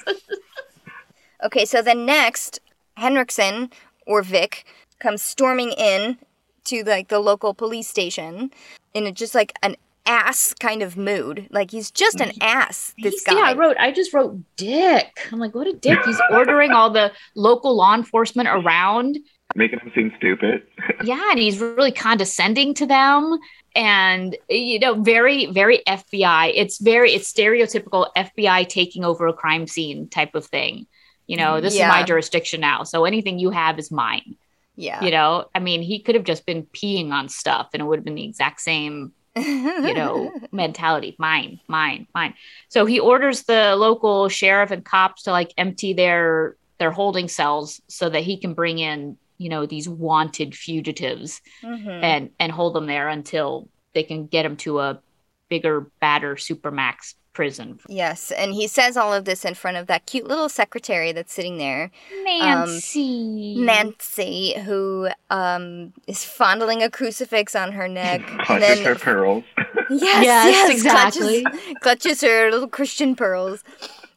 Okay, 1.44 1.64
so 1.66 1.82
then 1.82 2.06
next, 2.06 2.60
Henriksen 2.96 3.70
or 4.06 4.22
Vic 4.22 4.64
comes 4.98 5.20
storming 5.20 5.72
in 5.72 6.16
to 6.64 6.82
like 6.84 7.08
the 7.08 7.18
local 7.18 7.52
police 7.52 7.88
station 7.88 8.50
in 8.94 9.06
a, 9.06 9.12
just 9.12 9.34
like 9.34 9.52
an 9.62 9.76
ass 10.06 10.54
kind 10.58 10.82
of 10.82 10.96
mood. 10.96 11.46
Like 11.50 11.70
he's 11.70 11.90
just 11.90 12.20
an 12.20 12.32
ass. 12.40 12.94
This 13.02 13.14
He's- 13.14 13.24
guy. 13.24 13.34
Yeah, 13.34 13.44
I 13.44 13.54
wrote. 13.54 13.76
I 13.78 13.92
just 13.92 14.14
wrote 14.14 14.38
dick. 14.56 15.28
I'm 15.32 15.38
like, 15.38 15.54
what 15.54 15.66
a 15.66 15.72
dick. 15.74 15.98
He's 16.04 16.20
ordering 16.30 16.72
all 16.72 16.90
the 16.90 17.12
local 17.34 17.76
law 17.76 17.94
enforcement 17.94 18.48
around. 18.48 19.18
Making 19.54 19.80
him 19.80 19.92
seem 19.94 20.12
stupid. 20.16 20.62
Yeah, 21.04 21.22
and 21.30 21.38
he's 21.38 21.58
really 21.58 21.92
condescending 21.92 22.74
to 22.74 22.86
them, 22.86 23.38
and 23.74 24.36
you 24.48 24.78
know, 24.78 24.94
very, 25.02 25.46
very 25.46 25.80
FBI. 25.86 26.52
It's 26.54 26.78
very, 26.78 27.12
it's 27.12 27.30
stereotypical 27.32 28.08
FBI 28.16 28.68
taking 28.68 29.04
over 29.04 29.26
a 29.26 29.32
crime 29.32 29.66
scene 29.66 30.08
type 30.08 30.34
of 30.34 30.46
thing. 30.46 30.86
You 31.26 31.36
know, 31.36 31.60
this 31.60 31.74
is 31.74 31.80
my 31.80 32.02
jurisdiction 32.02 32.60
now, 32.60 32.84
so 32.84 33.04
anything 33.04 33.38
you 33.38 33.50
have 33.50 33.78
is 33.78 33.90
mine. 33.90 34.36
yeah. 34.76 35.02
You 35.04 35.10
know, 35.10 35.46
I 35.54 35.58
mean, 35.58 35.82
he 35.82 36.00
could 36.00 36.14
have 36.14 36.24
just 36.24 36.46
been 36.46 36.64
peeing 36.64 37.10
on 37.10 37.28
stuff, 37.28 37.70
and 37.72 37.80
it 37.82 37.84
would 37.84 37.98
have 37.98 38.04
been 38.04 38.14
the 38.14 38.24
exact 38.24 38.60
same 38.60 39.12
you 39.36 39.94
know, 39.94 40.32
mentality. 40.52 41.16
Mine, 41.18 41.60
mine, 41.66 42.06
mine. 42.14 42.34
So 42.68 42.86
he 42.86 43.00
orders 43.00 43.42
the 43.42 43.74
local 43.76 44.28
sheriff 44.28 44.70
and 44.70 44.84
cops 44.84 45.24
to 45.24 45.32
like 45.32 45.52
empty 45.58 45.92
their 45.92 46.56
their 46.78 46.90
holding 46.92 47.28
cells 47.28 47.80
so 47.88 48.08
that 48.08 48.22
he 48.22 48.36
can 48.36 48.54
bring 48.54 48.78
in, 48.78 49.16
you 49.38 49.48
know, 49.48 49.66
these 49.66 49.88
wanted 49.88 50.54
fugitives 50.54 51.40
Mhm. 51.62 52.02
and 52.02 52.30
and 52.38 52.52
hold 52.52 52.74
them 52.74 52.86
there 52.86 53.08
until 53.08 53.68
they 53.92 54.02
can 54.02 54.26
get 54.26 54.42
them 54.42 54.56
to 54.58 54.80
a 54.80 55.00
bigger, 55.48 55.90
badder 56.00 56.36
supermax 56.36 57.14
prison. 57.32 57.80
Yes, 57.88 58.30
and 58.30 58.52
he 58.54 58.66
says 58.68 58.96
all 58.96 59.12
of 59.12 59.24
this 59.24 59.44
in 59.44 59.54
front 59.54 59.76
of 59.76 59.86
that 59.88 60.06
cute 60.06 60.26
little 60.26 60.48
secretary 60.48 61.10
that's 61.12 61.32
sitting 61.32 61.58
there, 61.58 61.90
Nancy. 62.24 63.54
Nancy, 63.56 64.54
who 64.64 65.08
um, 65.30 65.92
is 66.06 66.24
fondling 66.24 66.82
a 66.82 66.90
crucifix 66.90 67.54
on 67.54 67.72
her 67.72 67.88
neck, 67.88 68.20
and 68.30 68.40
Clutches 68.46 68.80
her 68.80 68.94
pearls. 68.94 69.44
Yes, 69.90 70.24
Yes, 70.24 70.24
yes, 70.24 70.70
exactly. 70.70 71.42
Clutches, 71.44 71.76
clutches 71.80 72.20
her 72.22 72.50
little 72.50 72.68
Christian 72.68 73.14
pearls, 73.14 73.62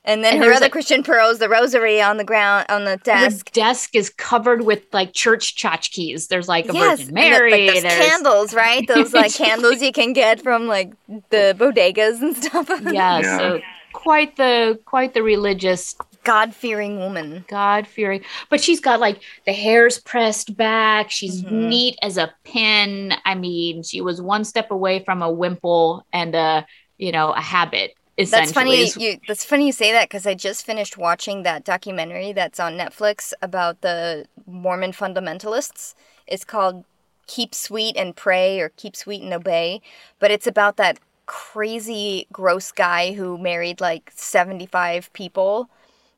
and 0.07 0.23
then 0.23 0.35
And 0.37 0.43
her 0.45 0.53
other 0.53 0.65
a- 0.65 0.69
Christian 0.69 1.03
pearls, 1.03 1.37
the 1.37 1.47
rosary 1.49 2.01
on 2.01 2.17
the 2.17 2.23
ground 2.23 2.65
on 2.69 2.85
the 2.85 2.91
Her 2.91 2.97
desk. 2.97 3.51
desk 3.51 3.93
is 3.93 4.09
covered 4.09 4.63
with 4.65 4.83
like 4.93 5.13
church 5.13 5.55
tchotchkes. 5.55 6.27
There's 6.29 6.47
like 6.47 6.67
a 6.69 6.73
yes, 6.73 7.01
Virgin 7.01 7.07
and 7.09 7.09
the- 7.09 7.13
Mary. 7.13 7.51
like 7.67 7.73
those 7.75 7.83
there's 7.83 8.09
candles, 8.09 8.53
right? 8.55 8.87
Those 8.93 9.13
like 9.13 9.33
candles 9.43 9.81
you 9.81 9.91
can 9.91 10.13
get 10.13 10.41
from 10.41 10.65
like 10.67 10.93
the 11.29 11.55
bodegas 11.59 12.21
and 12.21 12.35
stuff. 12.35 12.69
yeah, 12.81 13.19
Yeah. 13.19 13.37
so 13.37 13.61
quite 13.93 14.35
the 14.37 14.79
quite 14.85 15.13
the 15.13 15.21
religious 15.23 15.95
God 16.23 16.53
fearing 16.53 16.97
woman. 16.99 17.45
God 17.47 17.87
fearing. 17.87 18.21
But 18.49 18.59
she's 18.61 18.79
got 18.81 18.99
like 18.99 19.21
the 19.45 19.53
hair's 19.53 19.97
pressed 19.99 20.57
back. 20.57 21.09
She's 21.09 21.41
Mhm. 21.41 21.51
neat 21.69 21.97
as 22.01 22.17
a 22.17 22.33
pin. 22.43 23.13
I 23.25 23.33
mean, 23.35 23.81
she 23.83 24.01
was 24.01 24.21
one 24.21 24.43
step 24.43 24.69
away 24.71 25.03
from 25.05 25.21
a 25.21 25.31
wimple 25.31 26.05
and 26.13 26.35
a 26.35 26.65
you 26.97 27.11
know 27.11 27.31
a 27.31 27.41
habit. 27.41 27.93
That's 28.17 28.51
funny. 28.51 28.81
is- 28.81 28.97
You 28.97 29.19
that's 29.27 29.45
funny 29.45 29.67
you 29.67 29.71
say 29.71 29.91
that 29.91 30.09
because 30.09 30.25
I 30.25 30.33
just 30.33 30.65
finished 30.65 30.97
watching 30.97 31.43
that 31.43 31.63
documentary 31.63 32.33
that's 32.33 32.59
on 32.59 32.73
Netflix 32.77 33.33
about 33.41 33.81
the 33.81 34.25
Mormon 34.47 34.91
fundamentalists. 34.91 35.93
It's 36.25 36.43
called 36.43 36.83
"Keep 37.27 37.53
Sweet 37.53 37.95
and 37.95 38.15
Pray" 38.15 38.59
or 38.59 38.69
"Keep 38.69 38.95
Sweet 38.95 39.21
and 39.21 39.33
Obey," 39.33 39.81
but 40.19 40.31
it's 40.31 40.47
about 40.47 40.77
that 40.77 40.99
crazy, 41.27 42.25
gross 42.31 42.71
guy 42.71 43.13
who 43.13 43.37
married 43.37 43.79
like 43.81 44.11
seventy-five 44.15 45.11
people, 45.13 45.69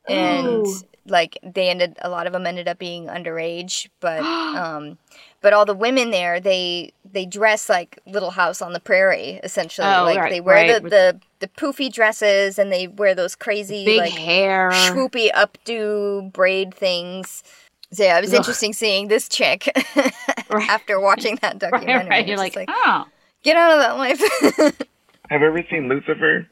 and 0.07 0.65
Ooh. 0.65 0.75
like 1.05 1.37
they 1.43 1.69
ended. 1.69 1.97
A 2.01 2.09
lot 2.09 2.27
of 2.27 2.33
them 2.33 2.47
ended 2.47 2.67
up 2.69 2.79
being 2.79 3.07
underage, 3.07 3.89
but 3.99 4.21
um, 4.55 4.97
but 5.41 5.51
all 5.53 5.65
the 5.65 5.73
women 5.75 6.11
there 6.11 6.39
they 6.39 6.93
they 7.11 7.25
dress 7.25 7.69
like 7.69 7.99
Little 8.05 8.31
House 8.31 8.61
on 8.61 8.73
the 8.73 8.79
Prairie 8.79 9.39
essentially. 9.43 9.87
Oh, 9.87 10.03
like 10.05 10.17
right, 10.17 10.31
they 10.31 10.41
wear 10.41 10.57
right, 10.57 10.81
the, 10.83 10.89
the 10.89 11.19
the 11.39 11.47
poofy 11.47 11.91
dresses 11.91 12.59
and 12.59 12.71
they 12.71 12.87
wear 12.87 13.15
those 13.15 13.35
crazy 13.35 13.85
big 13.85 13.99
like 13.99 14.13
hair. 14.13 14.69
swoopy 14.71 15.31
updo 15.31 16.31
braid 16.33 16.73
things. 16.73 17.43
So 17.91 18.03
yeah, 18.03 18.17
it 18.17 18.21
was 18.21 18.31
Ugh. 18.33 18.37
interesting 18.37 18.73
seeing 18.73 19.07
this 19.07 19.27
chick 19.27 19.71
Right. 19.95 20.13
after 20.69 20.99
watching 20.99 21.37
that 21.41 21.57
documentary. 21.59 22.09
right. 22.09 22.19
It's 22.19 22.29
You're 22.29 22.37
just 22.37 22.55
like, 22.55 22.69
oh, 22.69 23.05
get 23.43 23.57
out 23.57 23.71
of 23.71 23.79
that 23.79 23.97
life. 23.97 24.77
Have 25.29 25.41
you 25.41 25.47
ever 25.47 25.63
seen 25.69 25.87
Lucifer? 25.89 26.47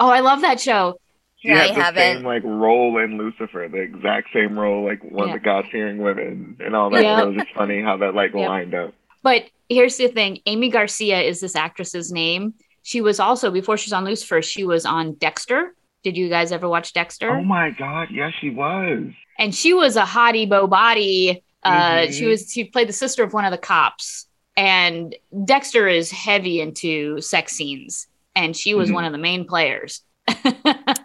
oh, 0.00 0.10
I 0.10 0.20
love 0.20 0.40
that 0.42 0.60
show. 0.60 0.98
She 1.40 1.48
Yeah, 1.48 1.56
had 1.56 1.70
I 1.70 1.72
the 1.72 1.74
haven't. 1.82 2.16
same 2.16 2.24
like 2.24 2.42
role 2.44 2.98
in 2.98 3.18
Lucifer, 3.18 3.68
the 3.70 3.80
exact 3.80 4.28
same 4.34 4.58
role, 4.58 4.84
like 4.84 5.02
one 5.04 5.28
Yeah. 5.28 5.34
of 5.34 5.40
the 5.40 5.44
God 5.44 5.64
fearing 5.70 5.98
women 5.98 6.56
and 6.60 6.74
all 6.74 6.90
that. 6.90 7.02
Yeah. 7.02 7.22
It 7.22 7.26
was 7.26 7.36
just 7.42 7.54
funny 7.54 7.82
how 7.82 7.98
that 7.98 8.14
like 8.14 8.32
Yep. 8.34 8.48
lined 8.48 8.74
up. 8.74 8.94
But 9.22 9.44
here's 9.68 9.96
the 9.96 10.08
thing: 10.08 10.40
Aimee 10.46 10.70
Garcia 10.70 11.20
is 11.20 11.40
this 11.40 11.56
actress's 11.56 12.12
name. 12.12 12.54
She 12.82 13.00
was 13.00 13.18
also 13.20 13.50
before 13.50 13.76
she 13.76 13.88
was 13.88 13.92
on 13.94 14.04
Lucifer. 14.04 14.42
She 14.42 14.64
was 14.64 14.84
on 14.84 15.14
Dexter. 15.14 15.74
Did 16.02 16.16
you 16.18 16.28
guys 16.28 16.52
ever 16.52 16.68
watch 16.68 16.92
Dexter? 16.92 17.30
Oh 17.30 17.42
my 17.42 17.70
god, 17.70 18.08
yes 18.10 18.32
she 18.40 18.50
was. 18.50 19.04
and 19.38 19.54
she 19.54 19.72
was 19.72 19.96
a 19.96 20.02
hottie 20.02 20.48
bo 20.48 20.66
body. 20.66 21.42
Uh, 21.62 21.72
Mhm. 22.06 22.12
She 22.12 22.26
was 22.26 22.52
she 22.52 22.64
played 22.64 22.88
the 22.88 22.92
sister 22.92 23.22
of 23.24 23.32
one 23.32 23.46
of 23.46 23.50
the 23.52 23.58
cops, 23.58 24.28
and 24.56 25.16
Dexter 25.46 25.88
is 25.88 26.10
heavy 26.10 26.60
into 26.60 27.20
sex 27.22 27.52
scenes, 27.56 28.06
and 28.36 28.54
she 28.54 28.74
was 28.74 28.90
Mhm. 28.90 28.94
one 28.94 29.04
of 29.06 29.12
the 29.12 29.18
main 29.18 29.46
players. 29.46 30.02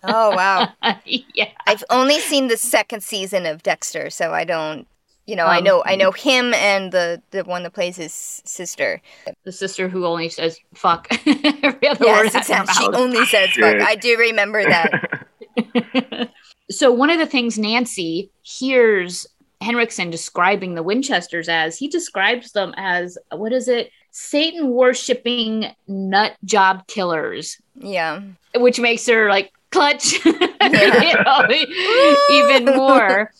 oh 0.04 0.36
wow. 0.36 0.68
yeah, 1.06 1.50
I've 1.66 1.84
only 1.90 2.20
seen 2.20 2.48
the 2.50 2.58
second 2.58 3.04
season 3.04 3.46
of 3.46 3.64
Dexter, 3.64 4.10
so 4.10 4.34
I 4.34 4.44
don't 4.44 4.86
you 5.30 5.36
know, 5.36 5.46
I 5.46 5.58
Um, 5.60 5.64
know 5.64 5.84
I 5.86 5.96
know 5.96 6.12
him 6.12 6.54
and 6.56 6.92
the 6.92 7.22
the 7.32 7.44
one 7.44 7.64
that 7.64 7.74
plays 7.74 7.96
his 7.98 8.14
sister. 8.46 9.02
the 9.44 9.52
sister 9.52 9.88
who 9.90 10.06
only 10.06 10.30
says 10.30 10.58
"fuck" 10.74 11.08
every 11.28 11.88
other 11.88 12.06
word 12.06 12.32
Yes, 12.34 12.36
out 12.36 12.42
of 12.42 12.48
her 12.48 12.64
exactly. 12.64 12.74
She 12.86 12.88
only 13.04 13.26
says 13.26 13.50
fuck. 13.52 13.82
I 13.82 13.96
do 13.96 14.18
remember 14.18 14.64
that. 14.64 14.92
so 16.72 16.92
one 16.92 17.10
of 17.10 17.20
the 17.20 17.26
things 17.28 17.58
Nancy 17.60 18.32
hears 18.42 19.28
Henriksen 19.62 20.10
describing 20.10 20.76
the 20.76 20.84
Winchesters 20.84 21.50
as, 21.50 21.78
he 21.78 21.88
describes 21.90 22.52
them 22.54 22.74
as 22.78 23.18
what 23.32 23.52
is 23.52 23.68
it? 23.68 23.92
Satan 24.12 24.70
worshipping 24.72 25.68
nut 25.88 26.36
job 26.46 26.88
killers, 26.88 27.58
Yeah. 27.76 28.22
which 28.56 28.80
makes 28.80 29.06
her 29.08 29.30
like 29.30 29.52
clutch 29.72 30.14
you 30.26 30.34
know, 30.34 31.46
even 32.32 32.66
more. 32.76 33.32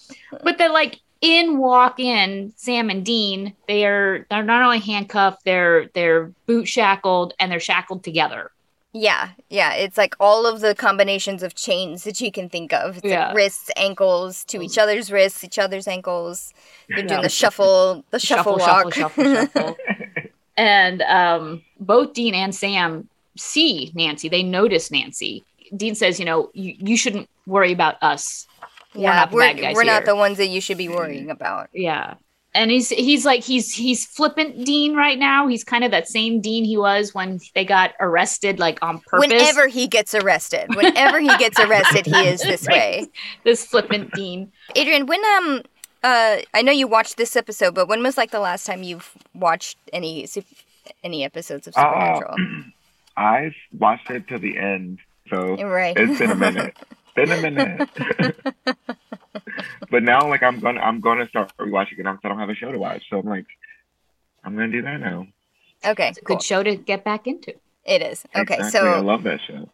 But 0.44 0.58
then 0.60 0.72
like 0.74 1.00
in 1.22 1.58
walk 1.58 2.00
in 2.00 2.54
Sam 2.56 2.90
and 2.90 3.06
Dean, 3.06 3.54
they 3.68 3.86
are 3.86 4.26
they're 4.30 4.44
not 4.44 4.64
only 4.64 4.80
handcuffed, 4.80 5.44
they're 5.46 5.88
they're 5.94 6.32
boot 6.46 6.68
shackled 6.68 7.34
and 7.40 7.52
they're 7.52 7.60
shackled 7.60 8.04
together. 8.04 8.52
Yeah, 8.92 9.30
yeah. 9.50 9.74
It's 9.74 9.98
like 9.98 10.16
all 10.20 10.48
of 10.48 10.62
the 10.62 10.74
combinations 10.74 11.44
of 11.44 11.54
chains 11.54 12.06
that 12.06 12.20
you 12.22 12.32
can 12.32 12.50
think 12.50 12.74
of. 12.74 12.98
It's 12.98 13.06
Yeah. 13.06 13.28
like 13.28 13.36
wrists, 13.36 13.70
ankles, 13.76 14.44
to 14.46 14.62
each 14.64 14.80
other's 14.80 15.12
wrists, 15.12 15.44
each 15.44 15.60
other's 15.60 15.88
ankles. 15.88 16.54
They're 16.88 17.04
doing 17.04 17.10
Yeah. 17.20 17.22
the 17.22 17.30
shuffle, 17.30 18.04
the 18.10 18.20
shuffle, 18.20 18.58
walk. 18.58 18.92
shuffle, 18.96 19.24
shuffle. 19.24 19.78
and 20.58 21.02
um, 21.04 21.62
both 21.80 22.14
Dean 22.14 22.34
and 22.34 22.54
Sam 22.56 23.08
see 23.38 23.92
Nancy. 23.94 24.28
They 24.28 24.42
notice 24.44 24.90
Nancy. 24.90 25.44
Dean 25.76 25.94
says, 25.94 26.18
"You 26.20 26.26
know, 26.26 26.50
you, 26.54 26.76
you 26.80 26.98
shouldn't 26.98 27.30
worry 27.46 27.72
about 27.72 28.02
us. 28.02 28.48
We're 28.96 29.02
yeah, 29.04 29.16
not 29.16 29.30
the 29.30 29.36
we're, 29.36 29.42
bad 29.42 29.60
guys 29.60 29.76
we're 29.76 29.84
not 29.84 30.04
here." 30.04 30.14
the 30.14 30.16
ones 30.16 30.38
that 30.38 30.48
you 30.48 30.62
should 30.62 30.78
be 30.78 30.90
worrying 30.90 31.30
about. 31.30 31.70
Yeah." 31.74 32.16
And 32.56 32.72
he's 32.72 32.90
he's 32.90 33.26
like 33.26 33.44
he's 33.44 33.72
he's 33.72 34.08
flippant 34.08 34.66
Dean 34.66 34.96
right 34.96 35.20
now. 35.20 35.48
He's 35.48 35.64
kind 35.64 35.84
of 35.84 35.92
that 35.92 36.08
same 36.08 36.42
Dean 36.42 36.66
he 36.66 36.78
was 36.78 37.14
when 37.14 37.40
they 37.54 37.64
got 37.64 37.92
arrested, 38.00 38.58
like 38.58 38.80
on 38.82 39.00
purpose. 39.02 39.28
Whenever 39.30 39.68
he 39.68 39.88
gets 39.88 40.16
arrested, 40.16 40.74
whenever 40.76 41.20
he 41.20 41.30
gets 41.38 41.60
arrested, 41.60 42.08
he 42.08 42.28
is 42.28 42.42
this 42.42 42.68
way. 42.72 43.06
this 43.44 43.66
flippant 43.68 44.12
Dean. 44.14 44.52
Adrian, 44.76 45.06
when 45.06 45.22
um, 45.38 45.62
uh, 46.04 46.38
I 46.54 46.64
know 46.64 46.72
you 46.72 46.88
watched 46.88 47.18
this 47.18 47.36
episode, 47.36 47.76
but 47.76 47.88
when 47.88 48.02
was 48.02 48.18
like 48.18 48.32
the 48.32 48.40
last 48.40 48.66
time 48.66 48.82
you've 48.82 49.12
watched 49.36 49.78
any 49.94 50.28
any 51.04 51.24
episodes 51.24 51.68
of 51.68 51.76
Uh, 51.78 51.82
Supernatural? 51.82 52.36
I've 53.18 53.56
watched 53.78 54.10
it 54.10 54.28
to 54.30 54.40
the 54.40 54.58
end, 54.58 55.00
so 55.30 55.56
right. 55.64 55.96
it's 55.96 56.18
been 56.18 56.32
a 56.32 56.36
minute. 56.36 56.76
been 57.26 57.32
a 57.32 57.42
minute. 57.42 57.90
but 59.92 60.04
now, 60.04 60.28
like, 60.30 60.44
I'm 60.44 60.60
gonna 60.60 60.80
I'm 60.82 61.00
gonna 61.02 61.28
start 61.28 61.52
rewatching 61.58 62.00
it 62.00 62.04
now 62.04 62.14
because 62.14 62.26
I 62.26 62.30
don't 62.30 62.40
have 62.40 62.50
a 62.50 62.56
show 62.56 62.72
to 62.72 62.78
watch. 62.78 63.04
So 63.10 63.20
I'm 63.20 63.26
like, 63.28 63.46
I'm 64.44 64.56
gonna 64.56 64.72
do 64.72 64.82
that 64.84 65.00
now. 65.00 65.28
Okay, 65.86 66.14
cool. 66.26 66.36
good 66.38 66.44
show 66.44 66.64
to 66.64 66.76
get 66.76 67.04
back 67.04 67.28
into. 67.28 67.54
It 67.86 68.02
is. 68.02 68.26
Okay, 68.36 68.56
Exactly. 68.56 68.90
I 68.90 68.96
so 68.96 69.02
love 69.02 69.24
that 69.24 69.40
show. 69.48 69.70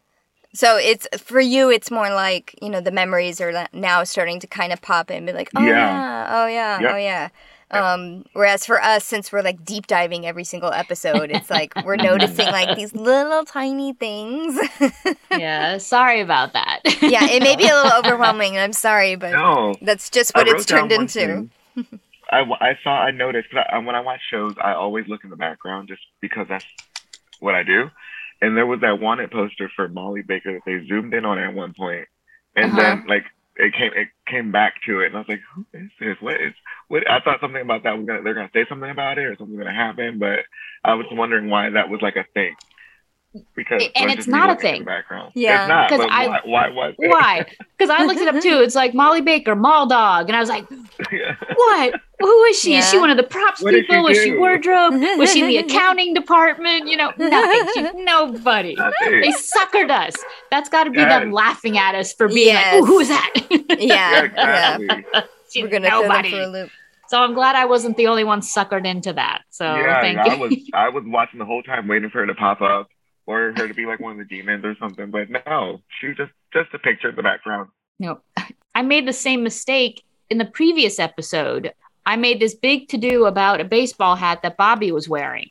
so 0.53 0.77
it's 0.77 1.07
for 1.17 1.39
you. 1.39 1.69
It's 1.71 1.89
more 1.91 2.09
like 2.11 2.57
you 2.61 2.69
know 2.69 2.81
the 2.81 2.91
memories 2.91 3.41
are 3.41 3.67
now 3.73 4.03
starting 4.03 4.39
to 4.41 4.47
kind 4.47 4.71
of 4.71 4.81
pop 4.81 5.09
in, 5.11 5.25
be 5.25 5.33
like, 5.33 5.49
oh 5.55 5.61
yeah, 5.61 5.67
Yeah. 5.67 6.27
oh 6.29 6.47
yeah, 6.47 6.77
oh, 6.79 6.83
Yep. 6.83 6.91
oh 6.93 6.97
yeah. 6.97 7.29
Um, 7.71 8.25
whereas 8.33 8.65
for 8.65 8.81
us, 8.81 9.03
since 9.03 9.31
we're 9.31 9.41
like 9.41 9.65
deep 9.65 9.87
diving 9.87 10.25
every 10.25 10.43
single 10.43 10.71
episode, 10.71 11.31
it's 11.31 11.49
like 11.49 11.73
we're 11.85 11.95
noticing 11.97 12.47
like 12.47 12.75
these 12.75 12.93
little 12.93 13.43
tiny 13.45 13.93
things. 13.93 14.57
Yeah, 15.31 15.79
sorry 15.79 16.21
about 16.21 16.53
that. 16.53 16.79
yeah, 17.01 17.25
it 17.25 17.43
may 17.43 17.57
be 17.57 17.67
a 17.67 17.73
little 17.75 17.91
overwhelming. 17.99 18.57
I'm 18.57 18.71
sorry, 18.71 19.15
but 19.15 19.31
No, 19.33 19.75
that's 19.81 20.09
just 20.09 20.33
what 20.33 20.47
it's 20.47 20.65
turned 20.65 20.93
into. 20.93 21.49
I, 21.77 21.81
I, 22.31 22.39
w- 22.39 22.57
I 22.61 22.77
saw 22.83 22.91
I 22.91 23.11
noticed 23.11 23.49
'cause 23.51 23.65
I, 23.69 23.77
when 23.79 23.95
I 23.95 23.99
watch 23.99 24.21
shows 24.31 24.53
I 24.63 24.73
always 24.73 25.07
look 25.09 25.23
in 25.25 25.29
the 25.29 25.35
background 25.35 25.89
just 25.89 26.01
because 26.21 26.47
that's 26.47 26.65
what 27.41 27.53
I 27.53 27.63
do. 27.63 27.89
And 28.41 28.55
there 28.55 28.65
was 28.65 28.79
that 28.81 28.99
wanted 29.01 29.29
poster 29.31 29.69
for 29.75 29.89
Molly 29.89 30.21
Baker 30.21 30.53
that 30.53 30.61
they 30.65 30.85
zoomed 30.87 31.13
in 31.13 31.25
on 31.25 31.37
at 31.37 31.53
one 31.53 31.73
point, 31.73 32.07
and 32.55 32.71
Uh-huh. 32.71 32.81
then 32.81 33.05
like 33.07 33.25
it 33.57 33.73
came 33.73 33.91
it 33.95 34.09
came 34.27 34.51
back 34.51 34.75
to 34.85 35.01
it, 35.01 35.07
and 35.07 35.15
I 35.15 35.19
was 35.19 35.29
like, 35.29 35.41
who 35.53 35.65
is 35.73 35.89
this? 35.99 36.17
What 36.19 36.35
is 36.35 36.53
what? 36.87 37.09
I 37.09 37.19
thought 37.19 37.39
something 37.41 37.61
about 37.61 37.83
that 37.83 37.97
was 37.97 38.05
gonna 38.05 38.21
they're 38.21 38.33
gonna 38.33 38.49
say 38.53 38.65
something 38.67 38.89
about 38.89 39.17
it 39.17 39.25
or 39.25 39.35
something 39.37 39.57
gonna 39.57 39.73
happen, 39.73 40.19
but 40.19 40.39
I 40.83 40.95
was 40.95 41.05
wondering 41.11 41.49
why 41.49 41.69
that 41.69 41.89
was 41.89 42.01
like 42.01 42.15
a 42.15 42.25
thing. 42.33 42.55
Because 43.55 43.83
And- 43.95 44.09
and 44.09 44.11
it's 44.19 44.27
not 44.27 44.49
a 44.49 44.55
thing. 44.55 44.83
Background. 44.83 45.31
Yeah, 45.35 45.61
it's 45.63 45.69
not. 45.69 45.89
'cause 45.89 45.99
But 45.99 46.11
I- 46.11 46.41
why, 46.45 46.69
why? 46.69 46.93
Why? 46.97 47.45
Because 47.77 47.89
I 47.89 48.05
looked 48.05 48.21
it 48.21 48.27
up 48.33 48.41
too. 48.41 48.61
It's 48.61 48.75
like 48.75 48.93
Molly 48.93 49.19
Baker, 49.21 49.53
Mall 49.55 49.85
Dog, 49.85 50.27
and 50.29 50.35
I 50.35 50.39
was 50.39 50.47
like, 50.47 50.65
Yeah. 51.11 51.35
what? 51.55 51.93
Who 52.21 52.43
is 52.45 52.57
she? 52.57 52.75
Is 52.77 52.89
she 52.89 52.97
one 52.97 53.09
of 53.09 53.17
the 53.17 53.23
props 53.23 53.61
What 53.61 53.71
did 53.71 53.83
she 53.85 53.87
people? 53.91 54.03
Was 54.03 54.17
she 54.23 54.31
wardrobe? 54.37 54.93
Was 55.17 55.33
she 55.33 55.41
in 55.41 55.47
the 55.47 55.57
accounting 55.65 56.13
department? 56.13 56.87
You 56.87 56.95
know, 56.95 57.11
nothing. 57.17 57.69
She's 57.73 57.89
nobody. 57.95 58.75
Nothing. 58.75 59.19
They 59.21 59.31
suckered 59.33 59.91
us. 59.91 60.13
That's 60.51 60.69
got 60.69 60.85
to 60.85 60.89
be 60.91 60.99
Yes. 60.99 61.19
them 61.19 61.31
laughing 61.33 61.77
at 61.77 61.95
us 61.95 62.13
for 62.13 62.29
being 62.29 62.47
Yes. 62.55 62.73
like, 62.75 62.81
"Ooh, 62.83 62.85
who 62.85 62.99
is 63.01 63.09
that?" 63.09 63.31
Yeah, 63.49 63.57
Yeah, 63.69 63.77
yeah. 64.37 64.75
exactly. 64.77 65.21
She's 65.51 65.63
We're 65.63 65.69
gonna 65.69 65.89
throw 65.89 65.99
them 66.03 66.09
nobody. 66.09 66.31
for 66.31 66.41
a 66.41 66.47
loop. 66.47 66.69
So 67.07 67.21
I'm 67.21 67.33
glad 67.33 67.55
I 67.55 67.65
wasn't 67.65 67.97
the 67.97 68.07
only 68.07 68.23
one 68.23 68.39
suckered 68.41 68.85
into 68.85 69.11
that. 69.13 69.41
So 69.49 69.75
yeah, 69.75 69.99
thank 70.01 70.17
I 70.17 70.35
was 70.35 70.55
I 70.73 70.89
was 70.89 71.03
watching 71.05 71.39
the 71.39 71.45
whole 71.45 71.61
time 71.63 71.87
waiting 71.89 72.09
for 72.09 72.19
her 72.21 72.25
to 72.27 72.33
pop 72.33 72.61
up 72.61 72.87
or 73.27 73.53
her 73.57 73.67
to 73.67 73.73
be 73.73 73.85
like 73.85 73.99
one 73.99 74.13
of 74.13 74.17
the 74.17 74.25
demons 74.25 74.63
or 74.65 74.75
something. 74.79 75.11
But 75.11 75.29
no, 75.29 75.81
she 75.99 76.07
was 76.07 76.17
just 76.17 76.31
just 76.53 76.73
a 76.73 76.79
picture 76.79 77.09
in 77.09 77.15
the 77.15 77.23
background. 77.23 77.69
Nope. 77.99 78.23
I 78.75 78.81
made 78.81 79.07
the 79.07 79.13
same 79.13 79.43
mistake 79.43 80.03
in 80.29 80.37
the 80.37 80.45
previous 80.45 80.99
episode. 80.99 81.73
I 82.05 82.17
made 82.17 82.39
this 82.39 82.53
big 82.53 82.89
to 82.89 82.97
do 82.97 83.25
about 83.25 83.61
a 83.61 83.63
baseball 83.63 84.15
hat 84.15 84.41
that 84.43 84.57
Bobby 84.57 84.91
was 84.91 85.07
wearing. 85.09 85.47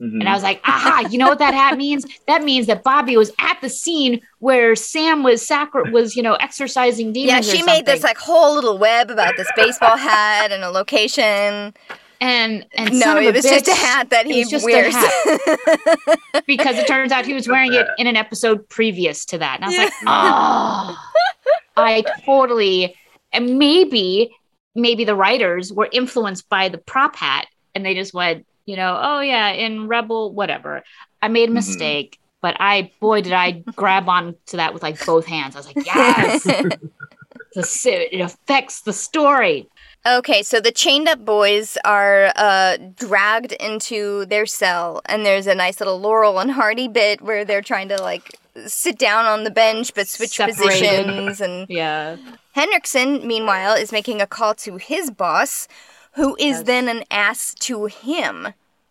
Mhm. 0.00 0.20
And 0.20 0.28
I 0.28 0.34
was 0.34 0.42
like, 0.42 0.60
aha, 0.64 1.08
you 1.10 1.16
know 1.16 1.26
what 1.26 1.38
that 1.38 1.54
hat 1.54 1.78
means? 1.78 2.04
That 2.26 2.44
means 2.44 2.66
that 2.66 2.84
Bobby 2.84 3.16
was 3.16 3.32
at 3.38 3.58
the 3.62 3.70
scene 3.70 4.20
where 4.40 4.76
Sam 4.76 5.22
was 5.22 5.44
sacri- 5.46 5.90
was, 5.90 6.14
you 6.14 6.22
know, 6.22 6.34
exorcising 6.34 7.14
demons. 7.14 7.46
Yeah, 7.48 7.54
or 7.54 7.56
she 7.56 7.62
made 7.62 7.86
this 7.86 8.02
like 8.02 8.18
whole 8.18 8.54
little 8.54 8.76
web 8.76 9.10
about 9.10 9.38
this 9.38 9.50
baseball 9.56 9.96
hat 9.96 10.52
and 10.52 10.62
a 10.62 10.70
location. 10.70 11.72
And 12.20 12.66
and 12.74 12.92
no, 12.94 13.00
son 13.00 13.16
of 13.18 13.24
it 13.24 13.28
a 13.28 13.32
was 13.32 13.44
just 13.44 13.68
a 13.68 13.74
hat 13.74 14.10
that 14.10 14.26
he 14.26 14.40
was 14.40 14.50
just 14.50 14.64
a 14.64 14.66
wears. 14.66 14.94
because 16.46 16.76
it 16.78 16.86
turns 16.86 17.12
out 17.12 17.26
he 17.26 17.34
was 17.34 17.48
wearing 17.48 17.72
it 17.74 17.86
in 17.98 18.06
an 18.06 18.16
episode 18.16 18.68
previous 18.68 19.24
to 19.26 19.38
that. 19.38 19.56
And 19.56 19.64
I 19.64 19.68
was 19.68 19.78
like, 19.78 19.92
oh, 20.06 20.96
I 21.76 22.04
totally, 22.24 22.94
and 23.32 23.58
maybe, 23.58 24.34
maybe 24.74 25.04
the 25.04 25.14
writers 25.14 25.72
were 25.72 25.88
influenced 25.92 26.48
by 26.48 26.68
the 26.68 26.78
prop 26.78 27.16
hat 27.16 27.46
and 27.74 27.84
they 27.84 27.94
just 27.94 28.14
went, 28.14 28.46
you 28.64 28.76
know, 28.76 28.98
oh 29.00 29.20
yeah, 29.20 29.50
in 29.50 29.86
Rebel, 29.88 30.32
whatever. 30.32 30.82
I 31.22 31.28
made 31.28 31.48
a 31.48 31.52
Mhm. 31.52 31.56
mistake, 31.56 32.18
but 32.40 32.56
I, 32.60 32.90
boy, 33.00 33.20
did 33.20 33.32
I 33.32 33.52
grab 33.52 34.08
on 34.08 34.36
to 34.46 34.56
that 34.58 34.72
with 34.74 34.82
like 34.82 35.04
both 35.04 35.26
hands. 35.26 35.54
I 35.54 35.58
was 35.58 35.66
like, 35.66 35.84
yes, 35.86 36.42
the, 37.54 37.62
si- 37.62 37.90
it 37.90 38.20
affects 38.20 38.82
the 38.82 38.92
story. 38.92 39.68
Okay, 40.06 40.42
so 40.44 40.60
the 40.60 40.70
chained 40.70 41.08
up 41.08 41.24
boys 41.24 41.76
are 41.84 42.32
uh, 42.36 42.76
dragged 42.96 43.52
into 43.52 44.24
their 44.26 44.46
cell, 44.46 45.00
and 45.06 45.26
there's 45.26 45.48
a 45.48 45.54
nice 45.54 45.80
little 45.80 45.98
Laurel 45.98 46.38
and 46.38 46.52
Hardy 46.52 46.86
bit 46.86 47.20
where 47.22 47.44
they're 47.44 47.62
trying 47.62 47.88
to 47.88 48.00
like 48.00 48.38
sit 48.66 48.98
down 48.98 49.24
on 49.26 49.42
the 49.44 49.50
bench 49.50 49.92
but 49.94 50.06
switch 50.06 50.36
Separated. 50.36 51.06
positions. 51.06 51.40
And 51.40 51.66
Yeah. 51.68 52.16
Henriksen, 52.52 53.26
meanwhile, 53.26 53.74
is 53.74 53.90
making 53.90 54.20
a 54.22 54.26
call 54.28 54.54
to 54.56 54.76
his 54.76 55.10
boss, 55.10 55.66
who 56.12 56.36
is 56.36 56.58
Yes. 56.58 56.62
then 56.62 56.88
an 56.88 57.02
ass 57.10 57.52
to 57.60 57.86
him. 57.86 58.48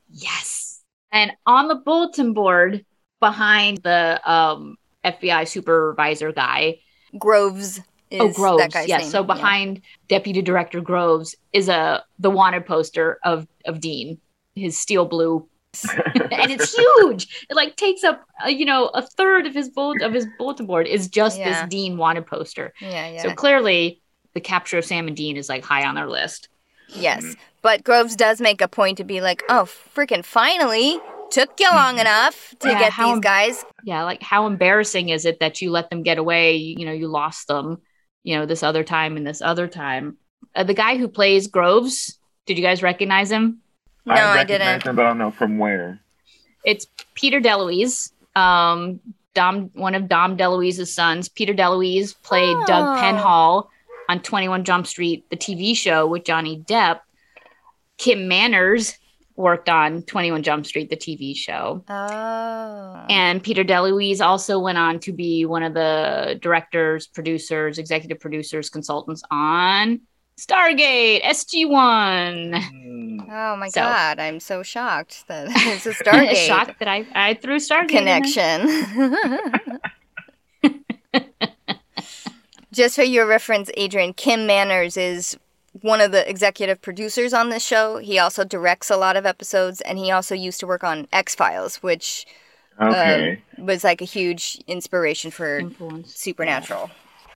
Yes. 0.09 0.81
And 1.13 1.31
on 1.45 1.69
the 1.69 1.75
bulletin 1.75 2.33
board 2.33 2.85
behind 3.21 3.77
the 3.83 4.19
um, 4.29 4.75
FBI 5.05 5.47
supervisor 5.47 6.33
guy, 6.33 6.79
Groves 7.17 7.79
oh 8.21 8.29
Groves, 8.33 8.73
yes. 8.87 9.01
name. 9.03 9.09
So 9.11 9.19
yeah. 9.21 9.25
behind 9.27 9.81
Deputy 10.09 10.41
Director 10.41 10.81
Groves 10.81 11.35
is 11.53 11.69
a 11.69 12.03
the 12.19 12.29
wanted 12.29 12.65
poster 12.65 13.19
of 13.23 13.47
of 13.65 13.79
Dean, 13.79 14.19
his 14.55 14.79
steel 14.79 15.05
blue, 15.05 15.47
and 16.15 16.51
it's 16.51 16.73
huge. 16.75 17.45
It 17.49 17.55
like 17.55 17.75
takes 17.75 18.03
up 18.03 18.23
uh, 18.45 18.49
you 18.49 18.65
know 18.65 18.87
a 18.93 19.01
third 19.01 19.45
of 19.47 19.53
his 19.53 19.69
bullet 19.69 20.01
of 20.01 20.13
his 20.13 20.25
bulletin 20.37 20.65
board 20.65 20.87
is 20.87 21.07
just 21.07 21.37
Yeah. 21.39 21.61
this 21.63 21.69
Dean 21.69 21.97
wanted 21.97 22.25
poster. 22.27 22.73
Yeah, 22.81 23.09
yeah. 23.09 23.21
So 23.23 23.33
clearly, 23.33 24.01
the 24.33 24.41
capture 24.41 24.77
of 24.77 24.85
Sam 24.85 25.07
and 25.07 25.15
Dean 25.17 25.37
is 25.37 25.49
like 25.49 25.63
high 25.65 25.85
on 25.85 25.95
their 25.95 26.07
list. 26.09 26.49
Yes, 26.89 27.35
but 27.63 27.83
Groves 27.83 28.15
does 28.15 28.39
make 28.39 28.61
a 28.61 28.67
point 28.67 28.97
to 28.99 29.03
be 29.03 29.19
like, 29.19 29.43
"Oh, 29.49 29.67
freaking 29.95 30.23
finally! 30.23 30.99
Took 31.31 31.59
you 31.59 31.67
long 31.71 31.97
enough 31.97 32.53
to 32.59 32.69
Yeah, 32.69 32.79
get 32.79 32.93
these 32.97 33.07
em- 33.13 33.21
guys." 33.21 33.65
yeah 33.83 34.03
like 34.03 34.21
how 34.23 34.47
embarrassing 34.47 35.09
is 35.09 35.25
it 35.25 35.39
that 35.39 35.61
you 35.61 35.69
let 35.71 35.89
them 35.91 36.01
get 36.03 36.17
away 36.17 36.55
you 36.55 36.85
know 36.85 36.91
you 36.91 37.07
lost 37.07 37.47
them 37.47 37.79
you 38.25 38.35
know 38.35 38.45
this 38.45 38.61
other 38.63 38.83
time 38.83 39.15
and 39.17 39.25
this 39.25 39.41
other 39.41 39.67
time 39.67 40.17
uh, 40.55 40.63
the 40.63 40.73
guy 40.73 40.97
who 40.97 41.07
plays 41.07 41.47
groves 41.47 42.17
did 42.45 42.57
you 42.57 42.63
guys 42.63 42.81
recognize 42.83 43.31
him 43.31 43.59
No, 44.05 44.13
I, 44.15 44.35
recognize 44.35 44.47
didn't. 44.81 44.83
Him, 44.89 44.95
but 44.97 45.05
I 45.05 45.07
don't 45.09 45.17
know 45.17 45.31
from 45.31 45.57
where. 45.57 45.99
it's 46.65 46.87
peter 47.13 47.39
deluise 47.39 48.11
um 48.35 48.99
dom 49.33 49.69
one 49.73 49.95
of 49.95 50.07
dom 50.09 50.35
deluise's 50.35 50.93
sons 50.93 51.29
peter 51.29 51.53
deluise 51.53 52.13
played 52.23 52.55
Oh. 52.57 52.65
doug 52.67 52.97
penhall 52.99 53.67
on 54.09 54.19
21 54.21 54.63
jump 54.65 54.85
street 54.87 55.29
the 55.29 55.37
tv 55.37 55.75
show 55.77 56.05
with 56.07 56.23
johnny 56.25 56.59
depp 56.67 56.99
kim 57.97 58.27
manners 58.27 58.95
worked 59.37 59.67
on 59.69 60.01
21 60.03 60.43
jump 60.43 60.65
street 60.65 60.89
the 60.89 60.95
tv 60.95 61.35
show 61.35 61.83
Oh. 61.89 63.05
And 63.09 63.43
Peter 63.43 63.63
DeLuise 63.63 64.21
also 64.21 64.59
went 64.59 64.77
on 64.77 64.99
to 65.01 65.11
be 65.11 65.45
one 65.45 65.61
of 65.63 65.73
the 65.73 66.39
directors, 66.41 67.07
producers, 67.07 67.77
executive 67.77 68.19
producers, 68.19 68.69
consultants 68.69 69.21
on 69.31 70.01
Stargate 70.39 71.23
SG1. 71.23 72.61
Hmm. 72.61 73.19
Oh 73.29 73.55
my 73.55 73.69
So- 73.69 73.81
god, 73.81 74.19
I'm 74.19 74.39
so 74.41 74.63
shocked 74.63 75.25
that 75.27 75.47
it's 75.49 75.85
a 75.85 75.91
Stargate 75.93 76.45
Shocked 76.47 76.79
that 76.79 76.87
I, 76.89 77.05
I 77.13 77.33
threw 77.35 77.57
Stargate 77.57 77.89
connection. 77.89 78.69
Just 82.73 82.95
for 82.97 83.03
your 83.03 83.25
reference, 83.25 83.69
Adrian, 83.77 84.13
Kim 84.13 84.45
Manners 84.47 84.97
is 84.97 85.37
one 85.81 86.01
of 86.01 86.11
the 86.11 86.27
executive 86.29 86.81
producers 86.81 87.33
on 87.33 87.49
this 87.49 87.63
show. 87.65 87.97
He 87.97 88.17
also 88.19 88.43
directs 88.43 88.89
a 88.89 88.97
lot 88.97 89.15
of 89.17 89.25
episodes, 89.25 89.81
and 89.81 89.97
he 89.97 90.11
also 90.11 90.33
used 90.35 90.59
to 90.61 90.67
work 90.67 90.83
on 90.83 91.07
X 91.11 91.35
Files, 91.35 91.77
which 91.77 92.25
Okay, 92.81 93.41
um, 93.57 93.65
was 93.65 93.83
like 93.85 94.01
a 94.01 94.05
huge 94.05 94.61
inspiration 94.67 95.31
for 95.31 95.59
Influence. 95.59 96.13
Supernatural. 96.15 96.89